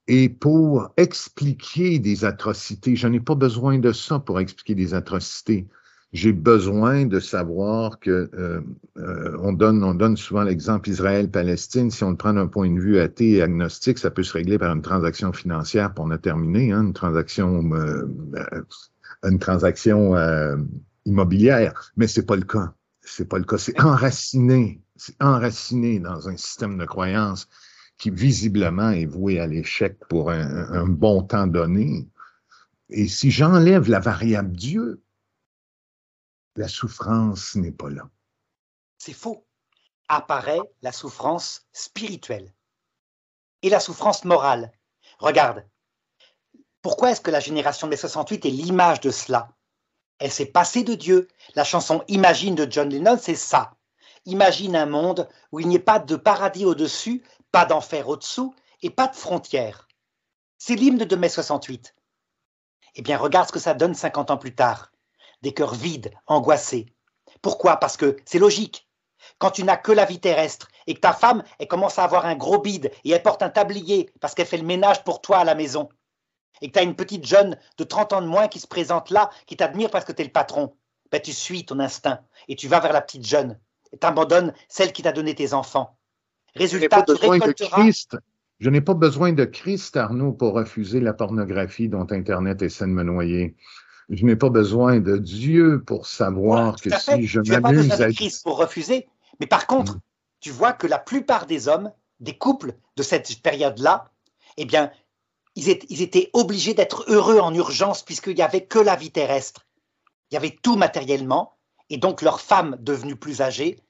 Et 0.08 0.28
pour 0.28 0.92
expliquer 0.96 1.98
des 1.98 2.24
atrocités, 2.24 2.96
je 2.96 3.06
n'ai 3.06 3.20
pas 3.20 3.34
besoin 3.34 3.78
de 3.78 3.92
ça 3.92 4.18
pour 4.18 4.40
expliquer 4.40 4.74
des 4.74 4.94
atrocités. 4.94 5.68
J'ai 6.12 6.32
besoin 6.32 7.06
de 7.06 7.20
savoir 7.20 7.98
que 7.98 8.30
euh, 8.34 8.60
euh, 8.98 9.36
on 9.40 9.54
donne 9.54 9.82
on 9.82 9.94
donne 9.94 10.18
souvent 10.18 10.42
l'exemple 10.42 10.90
Israël-Palestine. 10.90 11.90
Si 11.90 12.04
on 12.04 12.10
le 12.10 12.16
prend 12.16 12.34
d'un 12.34 12.48
point 12.48 12.70
de 12.70 12.78
vue 12.78 12.98
athée 12.98 13.32
et 13.32 13.42
agnostique, 13.42 13.98
ça 13.98 14.10
peut 14.10 14.22
se 14.22 14.34
régler 14.34 14.58
par 14.58 14.74
une 14.74 14.82
transaction 14.82 15.32
financière. 15.32 15.94
Pour 15.94 16.04
on 16.04 16.10
a 16.10 16.18
terminé, 16.18 16.72
hein, 16.72 16.82
une 16.82 16.92
transaction 16.92 17.72
euh, 17.74 18.06
une 19.24 19.38
transaction 19.38 20.14
immobilière, 21.06 21.92
mais 21.96 22.08
c'est 22.08 22.26
pas 22.26 22.36
le 22.36 22.42
cas. 22.42 22.74
C'est 23.00 23.28
pas 23.28 23.38
le 23.38 23.44
cas. 23.44 23.56
C'est 23.56 23.80
enraciné, 23.80 24.82
c'est 24.96 25.14
enraciné 25.22 26.00
dans 26.00 26.28
un 26.28 26.36
système 26.36 26.76
de 26.76 26.84
croyance 26.84 27.48
qui 27.98 28.10
visiblement 28.10 28.90
est 28.90 29.06
voué 29.06 29.38
à 29.38 29.46
l'échec 29.46 29.96
pour 30.08 30.32
un 30.32 30.86
bon 30.88 31.22
temps 31.22 31.46
donné. 31.46 32.08
Et 32.90 33.06
si 33.06 33.30
j'enlève 33.30 33.88
la 33.88 34.00
variable 34.00 34.52
Dieu, 34.52 35.01
la 36.56 36.68
souffrance 36.68 37.54
n'est 37.54 37.72
pas 37.72 37.88
là. 37.88 38.08
C'est 38.98 39.12
faux. 39.12 39.46
Apparaît 40.08 40.60
la 40.82 40.92
souffrance 40.92 41.66
spirituelle 41.72 42.52
et 43.62 43.70
la 43.70 43.80
souffrance 43.80 44.24
morale. 44.24 44.72
Regarde, 45.18 45.66
pourquoi 46.82 47.12
est-ce 47.12 47.20
que 47.20 47.30
la 47.30 47.40
génération 47.40 47.88
des 47.88 47.96
68 47.96 48.44
est 48.44 48.50
l'image 48.50 49.00
de 49.00 49.10
cela? 49.10 49.50
Elle 50.18 50.30
s'est 50.30 50.46
passée 50.46 50.84
de 50.84 50.94
Dieu. 50.94 51.28
La 51.54 51.64
chanson 51.64 52.04
Imagine 52.08 52.54
de 52.54 52.70
John 52.70 52.88
Lennon, 52.88 53.18
c'est 53.20 53.34
ça. 53.34 53.74
Imagine 54.26 54.76
un 54.76 54.86
monde 54.86 55.28
où 55.50 55.60
il 55.60 55.68
n'y 55.68 55.76
ait 55.76 55.80
pas 55.80 55.98
de 55.98 56.16
paradis 56.16 56.66
au-dessus, 56.66 57.24
pas 57.50 57.64
d'enfer 57.64 58.08
au-dessous 58.08 58.54
et 58.82 58.90
pas 58.90 59.08
de 59.08 59.16
frontières. 59.16 59.88
C'est 60.58 60.76
l'hymne 60.76 60.98
de 60.98 61.16
mai 61.16 61.28
68. 61.28 61.94
Eh 62.94 63.02
bien, 63.02 63.16
regarde 63.16 63.48
ce 63.48 63.52
que 63.52 63.58
ça 63.58 63.74
donne 63.74 63.94
50 63.94 64.30
ans 64.30 64.36
plus 64.36 64.54
tard 64.54 64.91
des 65.42 65.52
cœurs 65.52 65.74
vides, 65.74 66.12
angoissés. 66.26 66.86
Pourquoi? 67.40 67.76
Parce 67.76 67.96
que 67.96 68.16
c'est 68.24 68.38
logique. 68.38 68.88
Quand 69.38 69.50
tu 69.50 69.64
n'as 69.64 69.76
que 69.76 69.92
la 69.92 70.04
vie 70.04 70.20
terrestre 70.20 70.68
et 70.86 70.94
que 70.94 71.00
ta 71.00 71.12
femme, 71.12 71.42
elle 71.58 71.68
commence 71.68 71.98
à 71.98 72.04
avoir 72.04 72.26
un 72.26 72.34
gros 72.34 72.58
bide 72.58 72.90
et 73.04 73.10
elle 73.10 73.22
porte 73.22 73.42
un 73.42 73.50
tablier 73.50 74.10
parce 74.20 74.34
qu'elle 74.34 74.46
fait 74.46 74.56
le 74.56 74.64
ménage 74.64 75.04
pour 75.04 75.20
toi 75.20 75.38
à 75.38 75.44
la 75.44 75.54
maison, 75.54 75.88
et 76.60 76.68
que 76.68 76.72
tu 76.72 76.78
as 76.78 76.82
une 76.82 76.94
petite 76.94 77.26
jeune 77.26 77.58
de 77.76 77.84
30 77.84 78.12
ans 78.14 78.22
de 78.22 78.26
moins 78.26 78.48
qui 78.48 78.60
se 78.60 78.66
présente 78.66 79.10
là, 79.10 79.30
qui 79.46 79.56
t'admire 79.56 79.90
parce 79.90 80.04
que 80.04 80.12
tu 80.12 80.22
es 80.22 80.24
le 80.24 80.30
patron, 80.30 80.76
ben 81.10 81.20
tu 81.20 81.32
suis 81.32 81.66
ton 81.66 81.78
instinct 81.80 82.20
et 82.48 82.56
tu 82.56 82.68
vas 82.68 82.80
vers 82.80 82.92
la 82.92 83.00
petite 83.00 83.26
jeune 83.26 83.58
et 83.92 83.98
t'abandonnes 83.98 84.54
celle 84.68 84.92
qui 84.92 85.02
t'a 85.02 85.12
donné 85.12 85.34
tes 85.34 85.52
enfants. 85.52 85.98
Résultat, 86.54 87.02
tu 87.02 87.12
récolteras... 87.12 87.88
Je 88.60 88.70
n'ai 88.70 88.80
pas 88.80 88.94
besoin 88.94 89.32
de 89.32 89.44
Christ, 89.44 89.96
Arnaud, 89.96 90.32
pour 90.32 90.52
refuser 90.54 91.00
la 91.00 91.12
pornographie 91.12 91.88
dont 91.88 92.06
Internet 92.10 92.62
essaie 92.62 92.84
de 92.84 92.90
me 92.90 93.02
noyer. 93.02 93.56
Je 94.12 94.26
n'ai 94.26 94.36
pas 94.36 94.50
besoin 94.50 95.00
de 95.00 95.16
Dieu 95.16 95.82
pour 95.86 96.06
savoir 96.06 96.76
que 96.76 96.90
si 96.98 97.26
je 97.26 97.40
m'amuse 97.40 97.90
à... 98.02 98.12
Christ 98.12 98.44
pour 98.44 98.58
refuser, 98.58 99.08
mais 99.40 99.46
par 99.46 99.66
contre, 99.66 99.98
tu 100.40 100.50
vois 100.50 100.74
que 100.74 100.86
la 100.86 100.98
plupart 100.98 101.46
des 101.46 101.66
hommes, 101.66 101.90
des 102.20 102.36
couples 102.36 102.74
de 102.96 103.02
cette 103.02 103.40
période-là, 103.40 104.10
eh 104.58 104.66
bien, 104.66 104.92
ils 105.56 105.70
étaient, 105.70 106.28
obligés 106.34 106.74
d'être 106.74 107.06
heureux 107.08 107.38
en 107.38 107.54
urgence 107.54 108.02
puisqu'il 108.02 108.34
n'y 108.34 108.42
avait 108.42 108.66
que 108.66 108.78
la 108.78 108.96
vie 108.96 109.10
terrestre. 109.10 109.66
Il 110.30 110.34
y 110.34 110.36
avait 110.36 110.58
tout 110.62 110.76
matériellement, 110.76 111.56
et 111.88 111.96
donc 111.96 112.20
leurs 112.20 112.42
femmes 112.42 112.76
devenues 112.80 113.16
plus 113.16 113.40
âgées 113.40 113.80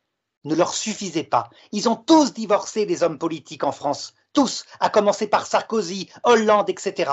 ne 0.45 0.55
leur 0.55 0.75
suffisaient 0.75 1.25
pas. 1.25 1.51
Ils 1.73 1.89
ont 1.89 1.97
tous 1.97 2.33
divorcé 2.33 2.87
les 2.87 3.03
hommes 3.03 3.19
politiques 3.19 3.65
en 3.65 3.73
France, 3.73 4.15
tous, 4.33 4.67
à 4.79 4.89
commencer 4.89 5.27
par 5.27 5.47
Sarkozy, 5.47 6.09
Hollande, 6.23 6.71
etc. 6.71 7.11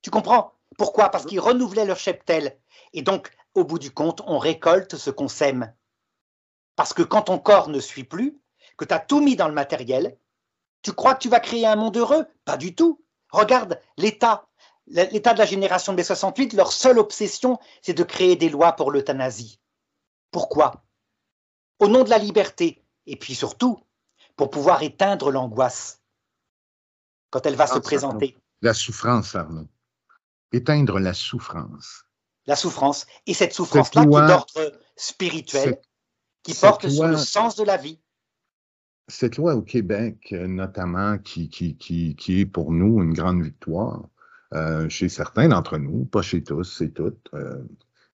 Tu 0.00 0.10
comprends? 0.10 0.54
Pourquoi? 0.78 1.10
Parce 1.10 1.26
qu'ils 1.26 1.40
renouvelaient 1.40 1.84
leur 1.84 1.98
cheptel. 1.98 2.58
Et 2.92 3.02
donc, 3.02 3.30
au 3.54 3.64
bout 3.64 3.78
du 3.78 3.90
compte, 3.90 4.22
on 4.26 4.38
récolte 4.38 4.96
ce 4.96 5.10
qu'on 5.10 5.28
sème. 5.28 5.72
Parce 6.76 6.94
que 6.94 7.02
quand 7.02 7.22
ton 7.22 7.38
corps 7.38 7.68
ne 7.68 7.80
suit 7.80 8.04
plus, 8.04 8.38
que 8.76 8.84
tu 8.84 8.94
as 8.94 9.00
tout 9.00 9.20
mis 9.20 9.36
dans 9.36 9.48
le 9.48 9.54
matériel, 9.54 10.16
tu 10.82 10.92
crois 10.92 11.14
que 11.14 11.22
tu 11.22 11.28
vas 11.28 11.40
créer 11.40 11.66
un 11.66 11.76
monde 11.76 11.96
heureux? 11.96 12.26
Pas 12.44 12.56
du 12.56 12.74
tout. 12.74 13.04
Regarde 13.30 13.80
l'État. 13.96 14.46
L'État 14.86 15.32
de 15.32 15.38
la 15.38 15.44
génération 15.44 15.92
des 15.92 16.02
68, 16.02 16.54
leur 16.54 16.72
seule 16.72 16.98
obsession, 16.98 17.58
c'est 17.82 17.94
de 17.94 18.02
créer 18.02 18.34
des 18.36 18.48
lois 18.48 18.72
pour 18.72 18.90
l'euthanasie. 18.90 19.60
Pourquoi? 20.32 20.82
Au 21.78 21.86
nom 21.86 22.02
de 22.02 22.10
la 22.10 22.18
liberté. 22.18 22.82
Et 23.06 23.16
puis 23.16 23.34
surtout, 23.34 23.78
pour 24.36 24.50
pouvoir 24.50 24.82
éteindre 24.82 25.30
l'angoisse 25.30 26.00
quand 27.30 27.46
elle 27.46 27.54
va 27.54 27.66
se 27.66 27.78
présenter. 27.78 28.36
La 28.60 28.74
souffrance, 28.74 29.34
Arnaud 29.34 29.68
éteindre 30.52 30.98
la 30.98 31.14
souffrance. 31.14 32.04
La 32.46 32.56
souffrance. 32.56 33.06
Et 33.26 33.34
cette 33.34 33.52
souffrance-là 33.52 34.02
qui 34.02 34.08
est 34.08 34.26
d'ordre 34.26 34.72
spirituel, 34.96 35.78
qui 36.42 36.54
porte 36.54 36.88
sur 36.88 37.06
le 37.06 37.16
sens 37.16 37.56
de 37.56 37.64
la 37.64 37.76
vie. 37.76 38.00
Cette 39.08 39.36
loi 39.36 39.54
au 39.54 39.62
Québec, 39.62 40.32
notamment, 40.32 41.18
qui, 41.18 41.48
qui, 41.48 41.76
qui, 41.76 42.14
qui 42.16 42.40
est 42.40 42.46
pour 42.46 42.72
nous 42.72 43.02
une 43.02 43.12
grande 43.12 43.42
victoire, 43.42 44.08
euh, 44.54 44.86
chez 44.90 45.08
certains 45.08 45.48
d'entre 45.48 45.78
nous, 45.78 46.04
pas 46.04 46.20
chez 46.20 46.42
tous 46.42 46.82
et 46.82 46.90
toutes, 46.90 47.30
euh, 47.32 47.62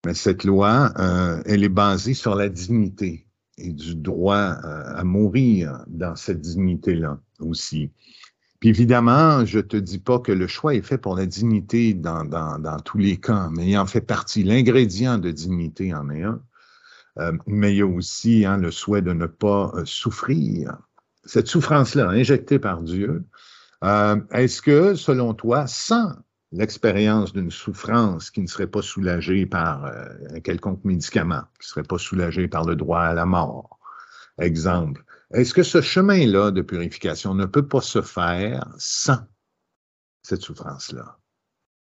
mais 0.06 0.14
cette 0.14 0.44
loi, 0.44 0.92
euh, 0.98 1.42
elle 1.46 1.64
est 1.64 1.68
basée 1.68 2.14
sur 2.14 2.36
la 2.36 2.48
dignité 2.48 3.26
et 3.56 3.72
du 3.72 3.96
droit 3.96 4.36
à 4.36 5.02
mourir 5.02 5.84
dans 5.88 6.14
cette 6.14 6.40
dignité-là 6.40 7.18
aussi. 7.40 7.90
Puis 8.60 8.70
évidemment, 8.70 9.44
je 9.44 9.60
te 9.60 9.76
dis 9.76 10.00
pas 10.00 10.18
que 10.18 10.32
le 10.32 10.48
choix 10.48 10.74
est 10.74 10.82
fait 10.82 10.98
pour 10.98 11.16
la 11.16 11.26
dignité 11.26 11.94
dans, 11.94 12.24
dans, 12.24 12.80
tous 12.80 12.98
les 12.98 13.16
cas, 13.16 13.48
mais 13.52 13.68
il 13.68 13.78
en 13.78 13.86
fait 13.86 14.00
partie. 14.00 14.42
L'ingrédient 14.42 15.18
de 15.18 15.30
dignité 15.30 15.94
en 15.94 16.10
est 16.10 16.24
un. 16.24 16.42
Euh, 17.18 17.32
mais 17.46 17.72
il 17.72 17.78
y 17.78 17.82
a 17.82 17.86
aussi 17.86 18.44
hein, 18.44 18.58
le 18.58 18.70
souhait 18.70 19.02
de 19.02 19.12
ne 19.12 19.26
pas 19.26 19.72
euh, 19.74 19.84
souffrir. 19.84 20.76
Cette 21.24 21.46
souffrance-là, 21.46 22.08
injectée 22.08 22.58
par 22.58 22.82
Dieu, 22.82 23.24
euh, 23.84 24.20
est-ce 24.32 24.60
que, 24.60 24.94
selon 24.94 25.34
toi, 25.34 25.66
sans 25.66 26.14
l'expérience 26.50 27.32
d'une 27.32 27.50
souffrance 27.50 28.30
qui 28.30 28.40
ne 28.40 28.46
serait 28.46 28.66
pas 28.66 28.82
soulagée 28.82 29.46
par 29.46 29.84
un 29.84 30.40
quelconque 30.40 30.82
médicament, 30.84 31.42
qui 31.60 31.66
ne 31.66 31.68
serait 31.68 31.82
pas 31.82 31.98
soulagée 31.98 32.48
par 32.48 32.64
le 32.64 32.74
droit 32.74 33.00
à 33.00 33.12
la 33.12 33.26
mort, 33.26 33.78
exemple, 34.38 35.04
est-ce 35.34 35.52
que 35.52 35.62
ce 35.62 35.82
chemin-là 35.82 36.50
de 36.50 36.62
purification 36.62 37.34
ne 37.34 37.44
peut 37.44 37.66
pas 37.66 37.82
se 37.82 38.00
faire 38.00 38.66
sans 38.78 39.18
cette 40.22 40.42
souffrance-là, 40.42 41.18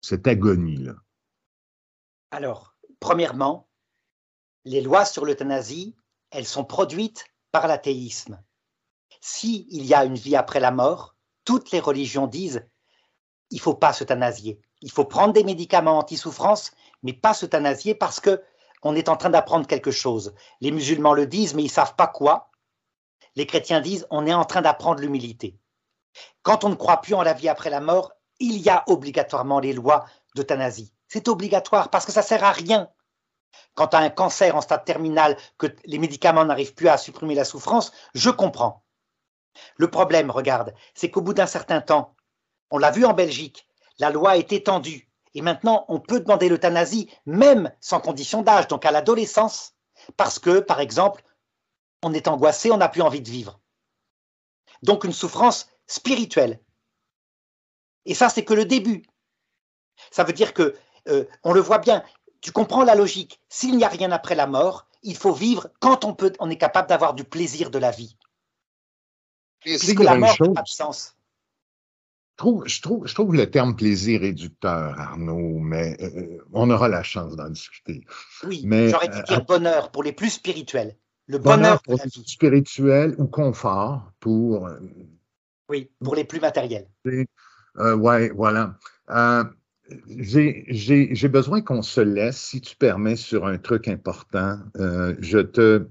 cette 0.02 0.26
agonie-là? 0.26 0.96
Alors, 2.32 2.76
premièrement, 3.00 3.68
les 4.64 4.82
lois 4.82 5.06
sur 5.06 5.26
l'euthanasie, 5.26 5.96
elles 6.32 6.46
sont 6.46 6.64
produites 6.64 7.26
par 7.52 7.68
l'athéisme. 7.68 8.42
S'il 9.20 9.86
y 9.86 9.94
a 9.94 10.06
une 10.06 10.16
vie 10.16 10.36
après 10.36 10.60
la 10.60 10.72
mort, 10.72 11.16
toutes 11.44 11.72
les 11.72 11.80
religions 11.80 12.28
disent 12.28 12.66
il 13.52 13.58
ne 13.58 13.62
faut 13.62 13.76
pas 13.76 13.94
s'euthanasier. 13.94 14.60
Il 14.82 14.92
faut 14.92 15.06
prendre 15.06 15.34
des 15.34 15.44
médicaments 15.44 16.00
anti-souffrance, 16.00 16.72
mais 17.04 17.14
pas 17.14 17.34
s'euthanasier 17.34 17.96
parce 17.96 18.20
que 18.20 18.42
on 18.82 18.96
est 18.96 19.10
en 19.10 19.18
train 19.18 19.30
d'apprendre 19.30 19.68
quelque 19.68 19.92
chose. 19.92 20.34
Les 20.62 20.72
musulmans 20.72 21.14
le 21.14 21.26
disent, 21.26 21.54
mais 21.54 21.64
ils 21.64 21.68
ne 21.68 21.72
savent 21.72 21.96
pas 21.96 22.08
quoi 22.08 22.50
les 23.36 23.46
chrétiens 23.46 23.82
disent 23.82 24.08
on 24.10 24.26
est 24.26 24.34
en 24.34 24.46
train 24.46 24.62
d'apprendre 24.62 25.02
l'humilité. 25.02 25.58
Quand 26.42 26.64
on 26.64 26.70
ne 26.70 26.76
croit 26.76 27.02
plus 27.02 27.14
en 27.14 27.24
la 27.24 27.34
vie 27.34 27.50
après 27.50 27.70
la 27.70 27.82
mort, 27.82 28.14
il 28.40 28.58
y 28.58 28.70
a 28.70 28.84
obligatoirement 28.88 29.60
les 29.60 29.74
lois 29.74 30.06
d'euthanasie. 30.36 30.94
C'est 31.08 31.28
obligatoire 31.28 31.90
parce 31.90 32.06
que 32.06 32.12
ça 32.12 32.22
sert 32.22 32.44
à 32.44 32.52
rien. 32.52 32.90
Quand 33.74 33.88
tu 33.88 33.96
as 33.96 34.00
un 34.00 34.10
cancer 34.10 34.56
en 34.56 34.62
stade 34.62 34.86
terminal, 34.86 35.38
que 35.58 35.68
les 35.86 35.98
médicaments 35.98 36.46
n'arrivent 36.46 36.74
plus 36.74 36.90
à 36.90 36.98
supprimer 36.98 37.36
la 37.36 37.46
souffrance, 37.46 37.92
je 38.14 38.30
comprends. 38.30 38.84
Le 39.78 39.90
problème, 39.90 40.32
regarde, 40.32 40.74
c'est 40.94 41.10
qu'au 41.10 41.22
bout 41.22 41.34
d'un 41.34 41.46
certain 41.46 41.82
temps, 41.82 42.16
on 42.72 42.78
l'a 42.78 42.92
vu 42.92 43.06
en 43.06 43.14
Belgique, 43.14 43.68
la 44.00 44.10
loi 44.10 44.38
est 44.38 44.52
étendue 44.52 45.10
et 45.34 45.42
maintenant 45.42 45.86
on 45.88 46.00
peut 46.00 46.20
demander 46.20 46.50
l'euthanasie 46.50 47.10
même 47.26 47.72
sans 47.80 48.02
condition 48.02 48.42
d'âge, 48.42 48.68
donc 48.68 48.86
à 48.86 48.92
l'adolescence, 48.92 49.74
parce 50.18 50.40
que, 50.40 50.60
par 50.60 50.82
exemple, 50.82 51.24
on 52.06 52.14
est 52.14 52.28
angoissé, 52.28 52.72
on 52.72 52.78
n'a 52.78 52.88
plus 52.88 53.02
envie 53.02 53.22
de 53.22 53.30
vivre. 53.30 53.60
Donc 54.84 55.04
une 55.04 55.12
souffrance 55.12 55.68
spirituelle. 55.88 56.60
Et 58.06 58.14
ça, 58.14 58.30
c'est 58.30 58.46
que 58.46 58.54
le 58.54 58.66
début. 58.66 59.04
Ça 60.12 60.24
veut 60.24 60.34
dire 60.34 60.54
que, 60.54 60.76
euh, 61.08 61.26
on 61.44 61.52
le 61.52 61.62
voit 61.62 61.80
bien, 61.80 62.04
tu 62.42 62.52
comprends 62.52 62.84
la 62.84 62.94
logique. 62.94 63.42
S'il 63.50 63.76
n'y 63.76 63.84
a 63.84 63.88
rien 63.88 64.12
après 64.12 64.36
la 64.36 64.46
mort, 64.46 64.88
il 65.02 65.18
faut 65.18 65.34
vivre 65.34 65.70
quand 65.80 66.06
on, 66.06 66.14
peut, 66.14 66.32
on 66.40 66.50
est 66.52 66.58
capable 66.58 66.88
d'avoir 66.88 67.16
du 67.16 67.24
plaisir 67.24 67.72
de 67.72 67.80
la 67.80 67.90
vie. 67.90 68.16
Puisque 69.62 70.00
la 70.00 70.16
mort 70.16 70.36
n'a 70.40 70.54
pas 70.54 70.62
de 70.62 70.68
sens. 70.68 71.16
Je 72.38 72.82
trouve, 72.82 73.08
je, 73.08 73.16
trouve, 73.16 73.34
le 73.34 73.50
terme 73.50 73.76
plaisir 73.76 74.22
réducteur, 74.22 75.00
Arnaud, 75.00 75.58
mais 75.58 75.98
euh, 76.02 76.20
euh, 76.20 76.46
on 76.54 76.70
aura 76.70 76.88
la 76.88 77.02
chance 77.02 77.36
d'en 77.36 77.50
discuter. 77.50 78.06
Oui, 78.44 78.62
j'aurais 78.90 79.08
dû 79.08 79.24
dire 79.24 79.44
bonheur 79.46 79.90
pour 79.90 80.04
les 80.04 80.12
plus 80.12 80.30
spirituels. 80.30 80.96
Le 81.28 81.40
bonheur, 81.40 81.82
pour 81.82 82.00
spirituel 82.00 83.16
ou 83.18 83.26
confort 83.26 84.12
pour. 84.20 84.68
Euh, 84.68 84.80
oui, 85.70 85.90
pour 86.04 86.16
les 86.16 86.24
plus 86.24 86.40
matériels. 86.40 86.88
Euh, 87.08 87.96
oui, 87.96 88.30
voilà. 88.30 88.78
Euh, 89.10 89.44
j'ai 90.08 91.28
besoin 91.28 91.62
qu'on 91.62 91.82
se 91.82 92.02
laisse, 92.02 92.38
si 92.38 92.62
tu 92.62 92.76
permets, 92.76 93.16
sur 93.16 93.46
un 93.48 93.58
truc 93.58 93.88
important. 93.88 94.60
Euh, 94.78 95.16
je 95.20 95.40
te, 95.40 95.88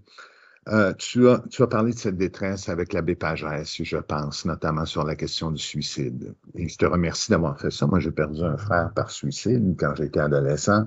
tu, 0.98 1.28
as, 1.28 1.43
tu 1.51 1.62
as 1.62 1.66
parlé 1.66 1.93
de 1.93 1.98
cette 1.98 2.16
détresse 2.16 2.69
avec 2.69 2.93
l'abbé 2.93 3.16
Pagès, 3.16 3.82
je 3.82 3.97
pense, 3.98 4.44
notamment 4.44 4.85
sur 4.85 5.05
la 5.05 5.16
question 5.16 5.51
du 5.51 5.61
suicide. 5.61 6.35
Et 6.55 6.69
je 6.69 6.78
te 6.78 6.86
remercie 6.86 7.31
d'avoir 7.31 7.61
fait 7.61 7.70
ça. 7.70 7.86
Moi, 7.86 7.98
j'ai 7.98 8.12
perdu 8.12 8.43
un 8.43 8.56
frère 8.56 8.93
par 8.94 9.11
suicide 9.11 9.74
quand 9.78 9.94
j'étais 9.97 10.20
adolescent 10.20 10.86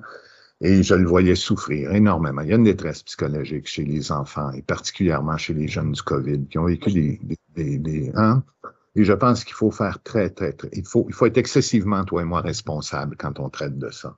et 0.62 0.84
je 0.84 0.96
le 0.96 1.08
voyais 1.08 1.36
souffrir 1.36 1.94
énormément. 1.94 2.42
Il 2.42 2.50
y 2.50 2.54
a 2.54 2.56
une 2.56 2.64
détresse 2.64 3.04
psychologique 3.04 3.68
chez 3.68 3.84
les 3.84 4.12
enfants 4.12 4.52
et 4.52 4.62
particulièrement 4.62 5.38
chez 5.38 5.54
les 5.54 5.68
jeunes 5.68 5.92
du 5.92 6.02
COVID 6.02 6.48
qui 6.48 6.58
ont 6.58 6.66
vécu 6.66 6.92
des, 6.92 7.20
des, 7.56 7.78
des, 7.78 8.12
hein? 8.16 8.44
Et 8.96 9.04
je 9.04 9.14
pense 9.14 9.44
qu'il 9.44 9.54
faut 9.54 9.70
faire 9.70 10.02
très, 10.02 10.32
très, 10.32 10.54
très, 10.54 10.70
il 10.74 10.84
faut, 10.84 11.06
il 11.08 11.14
faut 11.14 11.28
être 11.28 11.38
excessivement, 11.38 12.04
toi 12.04 12.24
et 12.24 12.26
moi, 12.26 12.42
responsable 12.42 13.16
quand 13.16 13.40
on 13.40 13.50
traite 13.50 13.78
de 13.78 13.92
ça. 13.92 14.18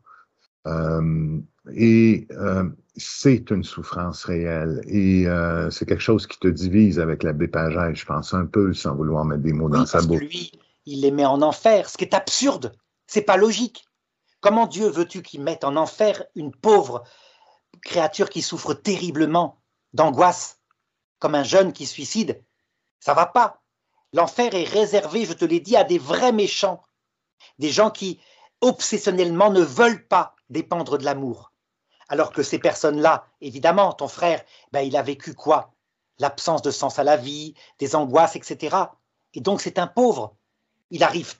Euh, 0.67 1.39
et 1.73 2.27
euh, 2.31 2.63
c'est 2.95 3.51
une 3.51 3.65
souffrance 3.65 4.23
réelle. 4.23 4.81
Et 4.87 5.27
euh, 5.27 5.69
c'est 5.69 5.85
quelque 5.85 6.01
chose 6.01 6.27
qui 6.27 6.39
te 6.39 6.47
divise 6.47 6.97
avec 6.99 7.23
la 7.23 7.33
Pagès, 7.33 7.95
je 7.95 8.05
pense, 8.05 8.33
un 8.33 8.45
peu, 8.45 8.73
sans 8.73 8.95
vouloir 8.95 9.25
mettre 9.25 9.43
des 9.43 9.51
mots 9.51 9.69
dans 9.69 9.85
sa 9.85 10.01
bouche. 10.01 10.21
lui, 10.21 10.51
il 10.85 11.01
les 11.01 11.11
met 11.11 11.25
en 11.25 11.41
enfer, 11.41 11.89
ce 11.89 11.97
qui 11.97 12.05
est 12.05 12.13
absurde. 12.13 12.71
C'est 13.05 13.23
pas 13.23 13.35
logique. 13.35 13.85
Comment 14.41 14.67
Dieu 14.67 14.87
veux-tu 14.87 15.21
qu'il 15.21 15.41
mette 15.41 15.63
en 15.65 15.75
enfer 15.75 16.23
une 16.35 16.55
pauvre 16.55 17.03
créature 17.81 18.29
qui 18.29 18.41
souffre 18.41 18.73
terriblement 18.73 19.61
d'angoisse, 19.93 20.59
comme 21.19 21.35
un 21.35 21.43
jeune 21.43 21.73
qui 21.73 21.85
suicide? 21.85 22.41
Ça 22.99 23.13
va 23.13 23.25
pas. 23.25 23.61
L'enfer 24.13 24.55
est 24.55 24.63
réservé, 24.63 25.25
je 25.25 25.33
te 25.33 25.45
l'ai 25.45 25.59
dit, 25.59 25.75
à 25.75 25.83
des 25.83 25.99
vrais 25.99 26.31
méchants, 26.31 26.83
des 27.59 27.69
gens 27.69 27.91
qui 27.91 28.21
obsessionnellement 28.61 29.51
ne 29.51 29.61
veulent 29.61 30.07
pas 30.07 30.35
dépendre 30.49 30.97
de 30.97 31.03
l'amour. 31.03 31.51
Alors 32.07 32.31
que 32.31 32.41
ces 32.41 32.59
personnes-là, 32.59 33.27
évidemment, 33.41 33.93
ton 33.93 34.07
frère, 34.07 34.43
ben, 34.71 34.81
il 34.81 34.95
a 34.95 35.03
vécu 35.03 35.35
quoi? 35.35 35.73
L'absence 36.17 36.61
de 36.61 36.71
sens 36.71 36.97
à 36.97 37.03
la 37.03 37.17
vie, 37.17 37.53
des 37.77 37.95
angoisses, 37.95 38.35
etc. 38.35 38.75
Et 39.33 39.41
donc 39.41 39.61
c'est 39.61 39.79
un 39.79 39.87
pauvre. 39.87 40.35
Il 40.89 41.03
arrive 41.03 41.35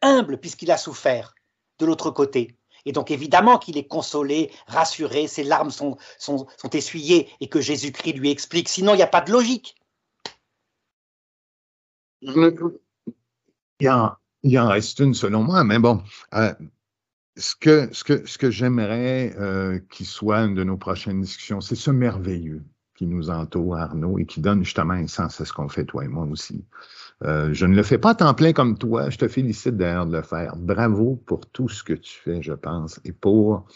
humble 0.00 0.38
puisqu'il 0.38 0.70
a 0.70 0.78
souffert 0.78 1.35
de 1.78 1.86
l'autre 1.86 2.10
côté. 2.10 2.56
Et 2.84 2.92
donc 2.92 3.10
évidemment 3.10 3.58
qu'il 3.58 3.76
est 3.76 3.86
consolé, 3.88 4.52
rassuré, 4.66 5.26
ses 5.26 5.42
larmes 5.42 5.70
sont, 5.70 5.96
sont, 6.18 6.46
sont 6.56 6.70
essuyées 6.70 7.28
et 7.40 7.48
que 7.48 7.60
Jésus-Christ 7.60 8.14
lui 8.14 8.30
explique. 8.30 8.68
Sinon, 8.68 8.94
il 8.94 8.98
n'y 8.98 9.02
a 9.02 9.08
pas 9.08 9.20
de 9.20 9.32
logique. 9.32 9.74
Il 12.22 13.90
en, 13.90 14.12
il 14.42 14.58
en 14.58 14.68
reste 14.68 15.00
une 15.00 15.14
selon 15.14 15.42
moi, 15.42 15.64
mais 15.64 15.78
bon, 15.78 16.02
euh, 16.34 16.54
ce 17.36 17.54
que, 17.56 17.88
ce 17.92 18.04
que, 18.04 18.26
ce 18.26 18.38
que 18.38 18.50
j'aimerais 18.50 19.34
euh, 19.38 19.78
qu'il 19.90 20.06
soit 20.06 20.40
une 20.40 20.54
de 20.54 20.64
nos 20.64 20.76
prochaines 20.76 21.20
discussions, 21.20 21.60
c'est 21.60 21.74
ce 21.74 21.90
merveilleux 21.90 22.64
qui 22.94 23.06
nous 23.06 23.28
entoure, 23.28 23.76
Arnaud, 23.76 24.18
et 24.18 24.24
qui 24.24 24.40
donne 24.40 24.64
justement 24.64 24.94
un 24.94 25.06
sens 25.06 25.40
à 25.40 25.44
ce 25.44 25.52
qu'on 25.52 25.68
fait, 25.68 25.84
toi 25.84 26.04
et 26.04 26.08
moi 26.08 26.24
aussi. 26.24 26.64
Euh, 27.24 27.52
je 27.52 27.64
ne 27.64 27.74
le 27.74 27.82
fais 27.82 27.98
pas 27.98 28.10
à 28.10 28.14
temps 28.14 28.34
plein 28.34 28.52
comme 28.52 28.76
toi. 28.76 29.10
Je 29.10 29.16
te 29.16 29.28
félicite 29.28 29.76
d'ailleurs 29.76 30.06
de 30.06 30.16
le 30.16 30.22
faire. 30.22 30.56
Bravo 30.56 31.16
pour 31.26 31.46
tout 31.46 31.68
ce 31.68 31.82
que 31.82 31.94
tu 31.94 32.18
fais, 32.18 32.42
je 32.42 32.52
pense, 32.52 33.00
et 33.04 33.12
pour 33.12 33.66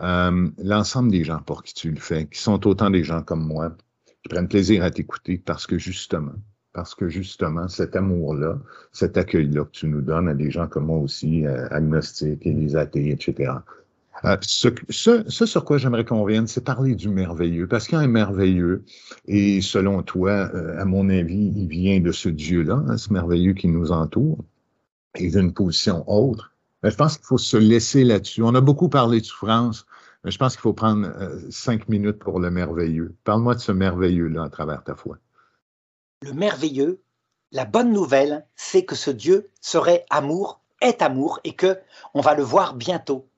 euh, 0.00 0.48
l'ensemble 0.58 1.10
des 1.10 1.24
gens 1.24 1.40
pour 1.40 1.62
qui 1.62 1.74
tu 1.74 1.90
le 1.90 2.00
fais, 2.00 2.26
qui 2.26 2.40
sont 2.40 2.66
autant 2.66 2.90
des 2.90 3.04
gens 3.04 3.22
comme 3.22 3.46
moi, 3.46 3.76
qui 4.22 4.28
prennent 4.30 4.48
plaisir 4.48 4.82
à 4.84 4.90
t'écouter 4.90 5.38
parce 5.38 5.66
que 5.66 5.78
justement, 5.78 6.34
parce 6.72 6.94
que 6.94 7.08
justement, 7.08 7.68
cet 7.68 7.94
amour-là, 7.94 8.58
cet 8.92 9.18
accueil-là 9.18 9.64
que 9.64 9.70
tu 9.72 9.86
nous 9.86 10.00
donnes 10.00 10.28
à 10.28 10.34
des 10.34 10.50
gens 10.50 10.66
comme 10.66 10.86
moi 10.86 10.98
aussi, 10.98 11.46
euh, 11.46 11.68
agnostiques 11.70 12.46
et 12.46 12.52
les 12.52 12.74
athées, 12.76 13.10
etc. 13.10 13.52
Euh, 14.24 14.36
ce, 14.40 15.46
sur 15.46 15.64
quoi 15.64 15.78
j'aimerais 15.78 16.04
qu'on 16.04 16.24
vienne, 16.24 16.46
c'est 16.46 16.64
parler 16.64 16.94
du 16.94 17.08
merveilleux, 17.08 17.66
parce 17.66 17.86
qu'il 17.86 17.96
y 17.96 18.00
a 18.00 18.04
un 18.04 18.08
merveilleux, 18.08 18.84
et 19.26 19.60
selon 19.60 20.02
toi, 20.02 20.50
euh, 20.54 20.80
à 20.80 20.84
mon 20.84 21.08
avis, 21.08 21.52
il 21.56 21.68
vient 21.68 22.00
de 22.00 22.12
ce 22.12 22.28
Dieu-là, 22.28 22.82
hein, 22.88 22.96
ce 22.96 23.12
merveilleux 23.12 23.54
qui 23.54 23.68
nous 23.68 23.92
entoure, 23.92 24.44
et 25.14 25.30
d'une 25.30 25.52
position 25.52 26.04
autre. 26.06 26.52
Je 26.82 26.94
pense 26.94 27.16
qu'il 27.16 27.26
faut 27.26 27.38
se 27.38 27.56
laisser 27.56 28.04
là-dessus. 28.04 28.42
On 28.42 28.54
a 28.54 28.60
beaucoup 28.60 28.88
parlé 28.88 29.20
de 29.20 29.26
souffrance, 29.26 29.86
mais 30.24 30.30
je 30.30 30.38
pense 30.38 30.54
qu'il 30.54 30.62
faut 30.62 30.72
prendre 30.72 31.10
cinq 31.50 31.88
minutes 31.88 32.18
pour 32.18 32.40
le 32.40 32.50
merveilleux. 32.50 33.14
Parle-moi 33.24 33.54
de 33.54 33.60
ce 33.60 33.72
merveilleux-là 33.72 34.44
à 34.44 34.48
travers 34.48 34.84
ta 34.84 34.94
foi 34.94 35.18
le 36.22 36.32
merveilleux, 36.32 37.02
la 37.52 37.64
bonne 37.64 37.92
nouvelle, 37.92 38.46
c'est 38.56 38.84
que 38.84 38.94
ce 38.94 39.10
Dieu 39.10 39.50
serait 39.60 40.04
amour, 40.10 40.60
est 40.80 41.02
amour, 41.02 41.40
et 41.44 41.54
que 41.54 41.78
on 42.14 42.20
va 42.20 42.34
le 42.34 42.42
voir 42.42 42.74
bientôt. 42.74 43.28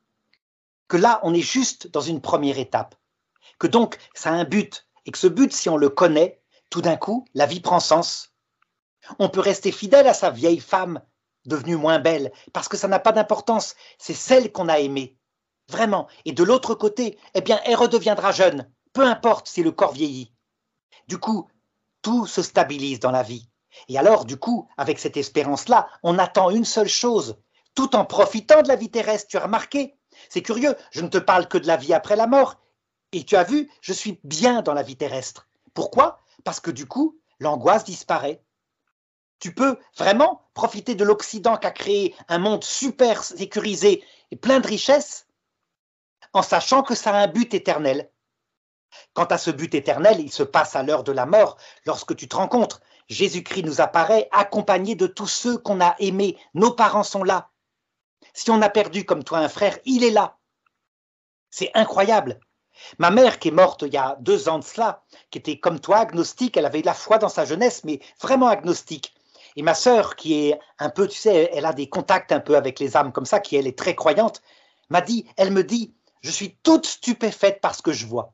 Que 0.90 0.96
là, 0.96 1.20
on 1.22 1.32
est 1.32 1.40
juste 1.40 1.88
dans 1.92 2.00
une 2.00 2.20
première 2.20 2.58
étape. 2.58 2.96
Que 3.60 3.68
donc, 3.68 3.96
ça 4.12 4.30
a 4.30 4.32
un 4.32 4.44
but, 4.44 4.88
et 5.06 5.12
que 5.12 5.18
ce 5.18 5.28
but, 5.28 5.52
si 5.52 5.68
on 5.68 5.76
le 5.76 5.88
connaît, 5.88 6.42
tout 6.68 6.82
d'un 6.82 6.96
coup, 6.96 7.24
la 7.32 7.46
vie 7.46 7.60
prend 7.60 7.78
sens. 7.78 8.34
On 9.20 9.28
peut 9.28 9.38
rester 9.38 9.70
fidèle 9.70 10.08
à 10.08 10.14
sa 10.14 10.30
vieille 10.30 10.58
femme, 10.58 11.00
devenue 11.44 11.76
moins 11.76 12.00
belle, 12.00 12.32
parce 12.52 12.66
que 12.66 12.76
ça 12.76 12.88
n'a 12.88 12.98
pas 12.98 13.12
d'importance, 13.12 13.76
c'est 13.98 14.14
celle 14.14 14.50
qu'on 14.50 14.68
a 14.68 14.80
aimée. 14.80 15.16
Vraiment. 15.68 16.08
Et 16.24 16.32
de 16.32 16.42
l'autre 16.42 16.74
côté, 16.74 17.20
eh 17.34 17.40
bien, 17.40 17.60
elle 17.66 17.76
redeviendra 17.76 18.32
jeune, 18.32 18.68
peu 18.92 19.06
importe 19.06 19.46
si 19.46 19.62
le 19.62 19.70
corps 19.70 19.92
vieillit. 19.92 20.34
Du 21.06 21.18
coup, 21.18 21.48
tout 22.02 22.26
se 22.26 22.42
stabilise 22.42 22.98
dans 22.98 23.12
la 23.12 23.22
vie. 23.22 23.48
Et 23.86 23.96
alors, 23.96 24.24
du 24.24 24.36
coup, 24.36 24.68
avec 24.76 24.98
cette 24.98 25.16
espérance-là, 25.16 25.88
on 26.02 26.18
attend 26.18 26.50
une 26.50 26.64
seule 26.64 26.88
chose, 26.88 27.40
tout 27.76 27.94
en 27.94 28.04
profitant 28.04 28.62
de 28.62 28.68
la 28.68 28.74
vie 28.74 28.90
terrestre. 28.90 29.28
Tu 29.28 29.36
as 29.36 29.44
remarqué? 29.44 29.96
C'est 30.28 30.42
curieux, 30.42 30.76
je 30.90 31.02
ne 31.02 31.08
te 31.08 31.18
parle 31.18 31.48
que 31.48 31.58
de 31.58 31.66
la 31.66 31.76
vie 31.76 31.94
après 31.94 32.16
la 32.16 32.26
mort. 32.26 32.60
Et 33.12 33.24
tu 33.24 33.36
as 33.36 33.44
vu, 33.44 33.70
je 33.80 33.92
suis 33.92 34.20
bien 34.24 34.62
dans 34.62 34.74
la 34.74 34.82
vie 34.82 34.96
terrestre. 34.96 35.48
Pourquoi? 35.74 36.20
Parce 36.44 36.60
que 36.60 36.70
du 36.70 36.86
coup, 36.86 37.18
l'angoisse 37.38 37.84
disparaît. 37.84 38.42
Tu 39.38 39.54
peux 39.54 39.78
vraiment 39.96 40.48
profiter 40.54 40.94
de 40.94 41.04
l'Occident 41.04 41.56
qui 41.56 41.66
a 41.66 41.70
créé 41.70 42.14
un 42.28 42.38
monde 42.38 42.62
super 42.62 43.24
sécurisé 43.24 44.04
et 44.30 44.36
plein 44.36 44.60
de 44.60 44.66
richesses 44.66 45.26
en 46.32 46.42
sachant 46.42 46.82
que 46.82 46.94
ça 46.94 47.12
a 47.12 47.22
un 47.22 47.26
but 47.26 47.54
éternel. 47.54 48.10
Quant 49.14 49.24
à 49.24 49.38
ce 49.38 49.50
but 49.50 49.74
éternel, 49.74 50.20
il 50.20 50.30
se 50.30 50.42
passe 50.42 50.76
à 50.76 50.82
l'heure 50.82 51.04
de 51.04 51.12
la 51.12 51.26
mort, 51.26 51.56
lorsque 51.86 52.14
tu 52.16 52.28
te 52.28 52.36
rencontres. 52.36 52.80
Jésus-Christ 53.08 53.64
nous 53.64 53.80
apparaît 53.80 54.28
accompagné 54.30 54.94
de 54.94 55.08
tous 55.08 55.26
ceux 55.26 55.58
qu'on 55.58 55.80
a 55.80 55.96
aimés. 55.98 56.38
Nos 56.54 56.72
parents 56.72 57.02
sont 57.02 57.24
là. 57.24 57.49
Si 58.32 58.50
on 58.50 58.62
a 58.62 58.68
perdu 58.68 59.04
comme 59.04 59.24
toi 59.24 59.38
un 59.38 59.48
frère, 59.48 59.78
il 59.84 60.04
est 60.04 60.10
là. 60.10 60.38
C'est 61.50 61.70
incroyable. 61.74 62.40
Ma 62.98 63.10
mère, 63.10 63.38
qui 63.38 63.48
est 63.48 63.52
morte 63.52 63.82
il 63.82 63.92
y 63.92 63.98
a 63.98 64.16
deux 64.20 64.48
ans 64.48 64.58
de 64.58 64.64
cela, 64.64 65.04
qui 65.30 65.38
était 65.38 65.58
comme 65.58 65.80
toi 65.80 65.98
agnostique, 65.98 66.56
elle 66.56 66.66
avait 66.66 66.80
de 66.80 66.86
la 66.86 66.94
foi 66.94 67.18
dans 67.18 67.28
sa 67.28 67.44
jeunesse, 67.44 67.84
mais 67.84 68.00
vraiment 68.20 68.48
agnostique. 68.48 69.14
Et 69.56 69.62
ma 69.62 69.74
sœur, 69.74 70.16
qui 70.16 70.48
est 70.48 70.58
un 70.78 70.90
peu, 70.90 71.08
tu 71.08 71.18
sais, 71.18 71.50
elle 71.52 71.66
a 71.66 71.72
des 71.72 71.88
contacts 71.88 72.32
un 72.32 72.40
peu 72.40 72.56
avec 72.56 72.78
les 72.78 72.96
âmes 72.96 73.12
comme 73.12 73.26
ça, 73.26 73.40
qui 73.40 73.56
elle 73.56 73.66
est 73.66 73.76
très 73.76 73.94
croyante, 73.94 74.42
m'a 74.88 75.00
dit, 75.00 75.26
elle 75.36 75.50
me 75.50 75.64
dit, 75.64 75.94
je 76.22 76.30
suis 76.30 76.56
toute 76.62 76.86
stupéfaite 76.86 77.60
par 77.60 77.74
ce 77.74 77.82
que 77.82 77.92
je 77.92 78.06
vois. 78.06 78.32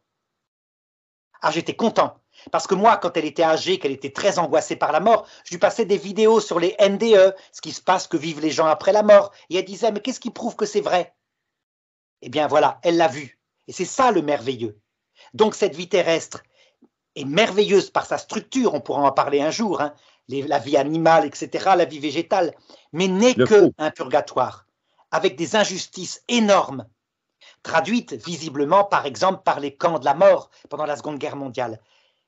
Ah, 1.40 1.50
j'étais 1.50 1.76
content. 1.76 2.20
Parce 2.52 2.66
que 2.66 2.74
moi, 2.74 2.96
quand 2.96 3.16
elle 3.16 3.24
était 3.24 3.42
âgée, 3.42 3.78
qu'elle 3.78 3.92
était 3.92 4.12
très 4.12 4.38
angoissée 4.38 4.76
par 4.76 4.92
la 4.92 5.00
mort, 5.00 5.26
je 5.44 5.50
lui 5.50 5.58
passais 5.58 5.84
des 5.84 5.96
vidéos 5.96 6.40
sur 6.40 6.60
les 6.60 6.76
NDE, 6.80 7.34
ce 7.52 7.60
qui 7.60 7.72
se 7.72 7.82
passe, 7.82 8.06
que 8.06 8.16
vivent 8.16 8.40
les 8.40 8.50
gens 8.50 8.66
après 8.66 8.92
la 8.92 9.02
mort. 9.02 9.32
Et 9.50 9.56
elle 9.56 9.64
disait, 9.64 9.90
mais 9.92 10.00
qu'est-ce 10.00 10.20
qui 10.20 10.30
prouve 10.30 10.56
que 10.56 10.66
c'est 10.66 10.80
vrai? 10.80 11.14
Eh 12.22 12.28
bien 12.28 12.46
voilà, 12.46 12.78
elle 12.82 12.96
l'a 12.96 13.08
vu. 13.08 13.38
Et 13.68 13.72
c'est 13.72 13.84
ça 13.84 14.10
le 14.10 14.22
merveilleux. 14.22 14.78
Donc 15.34 15.54
cette 15.54 15.74
vie 15.74 15.88
terrestre 15.88 16.42
est 17.14 17.24
merveilleuse 17.24 17.90
par 17.90 18.06
sa 18.06 18.18
structure, 18.18 18.74
on 18.74 18.80
pourra 18.80 19.02
en 19.02 19.12
parler 19.12 19.40
un 19.40 19.50
jour, 19.50 19.80
hein, 19.80 19.94
la 20.28 20.58
vie 20.58 20.76
animale, 20.76 21.24
etc., 21.24 21.72
la 21.76 21.84
vie 21.84 21.98
végétale, 21.98 22.54
mais 22.92 23.08
n'est 23.08 23.34
que 23.34 23.70
un 23.78 23.90
purgatoire, 23.90 24.66
avec 25.10 25.36
des 25.36 25.56
injustices 25.56 26.22
énormes 26.28 26.86
traduite 27.62 28.12
visiblement 28.12 28.84
par 28.84 29.06
exemple 29.06 29.42
par 29.42 29.60
les 29.60 29.74
camps 29.74 29.98
de 29.98 30.04
la 30.04 30.14
mort 30.14 30.50
pendant 30.70 30.86
la 30.86 30.96
Seconde 30.96 31.18
Guerre 31.18 31.36
mondiale. 31.36 31.80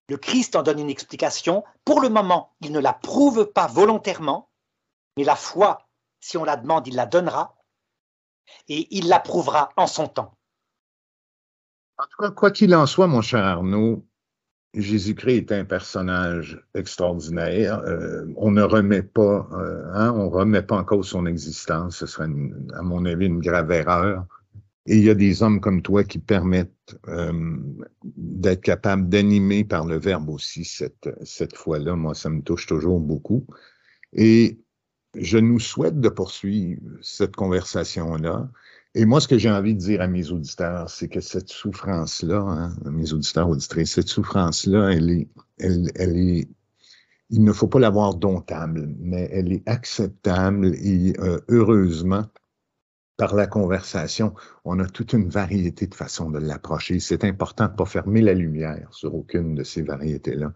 Le 0.08 0.16
Christ 0.16 0.56
en 0.56 0.62
donne 0.62 0.78
une 0.78 0.90
explication. 0.90 1.64
Pour 1.84 2.00
le 2.00 2.08
moment, 2.08 2.54
il 2.60 2.72
ne 2.72 2.80
la 2.80 2.92
prouve 2.92 3.46
pas 3.52 3.66
volontairement, 3.66 4.50
mais 5.16 5.24
la 5.24 5.36
foi, 5.36 5.86
si 6.20 6.36
on 6.36 6.44
la 6.44 6.56
demande, 6.56 6.86
il 6.86 6.94
la 6.94 7.06
donnera, 7.06 7.56
et 8.68 8.88
il 8.96 9.08
la 9.08 9.20
prouvera 9.20 9.70
en 9.76 9.86
son 9.86 10.08
temps. 10.08 10.38
En 11.98 12.04
tout 12.04 12.22
cas, 12.22 12.30
quoi 12.30 12.50
qu'il 12.50 12.74
en 12.74 12.86
soit, 12.86 13.06
mon 13.06 13.22
cher 13.22 13.44
Arnaud, 13.44 14.06
Jésus-Christ 14.74 15.50
est 15.50 15.52
un 15.52 15.64
personnage 15.64 16.62
extraordinaire. 16.74 17.80
Euh, 17.80 18.26
on 18.36 18.50
ne 18.50 18.62
remet 18.62 19.02
pas, 19.02 19.48
euh, 19.52 19.90
hein, 19.94 20.12
on 20.14 20.30
remet 20.30 20.62
pas 20.62 20.76
en 20.76 20.84
cause 20.84 21.08
son 21.08 21.26
existence. 21.26 21.96
Ce 21.96 22.06
serait, 22.06 22.28
à 22.74 22.82
mon 22.82 23.04
avis, 23.04 23.26
une 23.26 23.40
grave 23.40 23.72
erreur. 23.72 24.26
Et 24.90 24.96
il 24.96 25.04
y 25.04 25.10
a 25.10 25.14
des 25.14 25.42
hommes 25.42 25.60
comme 25.60 25.82
toi 25.82 26.02
qui 26.02 26.18
permettent 26.18 26.98
euh, 27.08 27.58
d'être 28.02 28.62
capable 28.62 29.10
d'animer 29.10 29.62
par 29.62 29.84
le 29.84 29.98
verbe 29.98 30.30
aussi 30.30 30.64
cette, 30.64 31.10
cette 31.24 31.54
foi-là. 31.54 31.94
Moi, 31.94 32.14
ça 32.14 32.30
me 32.30 32.40
touche 32.40 32.66
toujours 32.66 32.98
beaucoup. 32.98 33.46
Et 34.14 34.58
je 35.14 35.36
nous 35.36 35.60
souhaite 35.60 36.00
de 36.00 36.08
poursuivre 36.08 36.80
cette 37.02 37.36
conversation-là. 37.36 38.50
Et 38.94 39.04
moi, 39.04 39.20
ce 39.20 39.28
que 39.28 39.36
j'ai 39.36 39.50
envie 39.50 39.74
de 39.74 39.78
dire 39.78 40.00
à 40.00 40.08
mes 40.08 40.30
auditeurs, 40.30 40.88
c'est 40.88 41.08
que 41.08 41.20
cette 41.20 41.50
souffrance-là, 41.50 42.40
hein, 42.40 42.74
mes 42.90 43.12
auditeurs, 43.12 43.50
auditrices, 43.50 43.92
cette 43.92 44.08
souffrance-là, 44.08 44.94
elle 44.94 45.10
est, 45.10 45.28
elle, 45.58 45.92
elle 45.96 46.16
est, 46.16 46.48
il 47.28 47.44
ne 47.44 47.52
faut 47.52 47.68
pas 47.68 47.78
l'avoir 47.78 48.14
domptable, 48.14 48.88
mais 48.98 49.28
elle 49.30 49.52
est 49.52 49.68
acceptable 49.68 50.74
et 50.76 51.12
euh, 51.18 51.40
heureusement, 51.48 52.24
par 53.18 53.34
la 53.34 53.48
conversation, 53.48 54.32
on 54.64 54.78
a 54.78 54.86
toute 54.86 55.12
une 55.12 55.28
variété 55.28 55.88
de 55.88 55.94
façons 55.94 56.30
de 56.30 56.38
l'approcher. 56.38 57.00
C'est 57.00 57.24
important 57.24 57.66
de 57.66 57.72
ne 57.72 57.76
pas 57.76 57.84
fermer 57.84 58.22
la 58.22 58.32
lumière 58.32 58.88
sur 58.92 59.14
aucune 59.14 59.56
de 59.56 59.64
ces 59.64 59.82
variétés-là. 59.82 60.52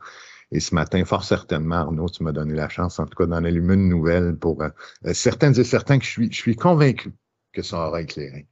Et 0.52 0.60
ce 0.60 0.74
matin, 0.74 1.05
fort 1.05 1.24
certainement, 1.24 1.76
Arnaud, 1.76 2.09
tu 2.09 2.22
m'as 2.22 2.30
donné 2.30 2.55
la 2.55 2.68
chance, 2.68 3.01
en 3.01 3.06
tout 3.06 3.16
cas, 3.16 3.26
d'en 3.26 3.44
allumer 3.44 3.74
une 3.74 3.89
nouvelle 3.89 4.36
pour 4.36 4.62
euh, 4.62 4.68
euh 5.06 5.12
certaines 5.12 5.59
et 5.59 5.64
certains 5.64 5.98
que 5.98 6.05
je 6.05 6.10
suis, 6.10 6.32
je 6.32 6.36
suis 6.36 6.55
convaincu 6.55 7.12
que 7.52 7.62
ça 7.62 7.89
aura 7.89 8.01
éclairé. 8.01 8.47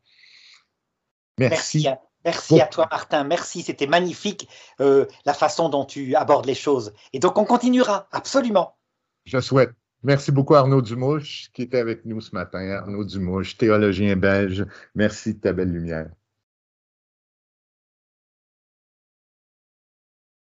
Merci. 1.38 1.86
Merci, 2.24 2.60
à, 2.60 2.66
toi, 2.66 2.86
Martin. 2.90 3.24
Merci, 3.24 3.62
c'était 3.62 3.86
magnifique 3.86 4.48
euh, 4.80 5.06
la 5.24 5.32
façon 5.32 5.68
dont 5.68 5.86
tu 5.86 6.14
abordes 6.16 6.46
les 6.46 6.54
choses. 6.54 6.92
Et 7.14 7.18
donc, 7.18 7.38
on 7.38 7.44
continuera, 7.44 8.08
absolument. 8.12 8.76
Je 9.24 9.40
souhaite. 9.40 9.70
Merci 10.02 10.32
beaucoup, 10.32 10.54
Arnaud 10.54 10.82
Dumouche, 10.82 11.50
qui 11.52 11.62
était 11.62 11.78
avec 11.78 12.04
nous 12.04 12.20
ce 12.20 12.34
matin. 12.34 12.60
Arnaud 12.70 13.04
Dumouche, 13.04 13.56
théologien 13.56 14.16
belge. 14.16 14.66
Merci 14.94 15.34
de 15.34 15.40
ta 15.40 15.52
belle 15.52 15.72
lumière. 15.72 16.10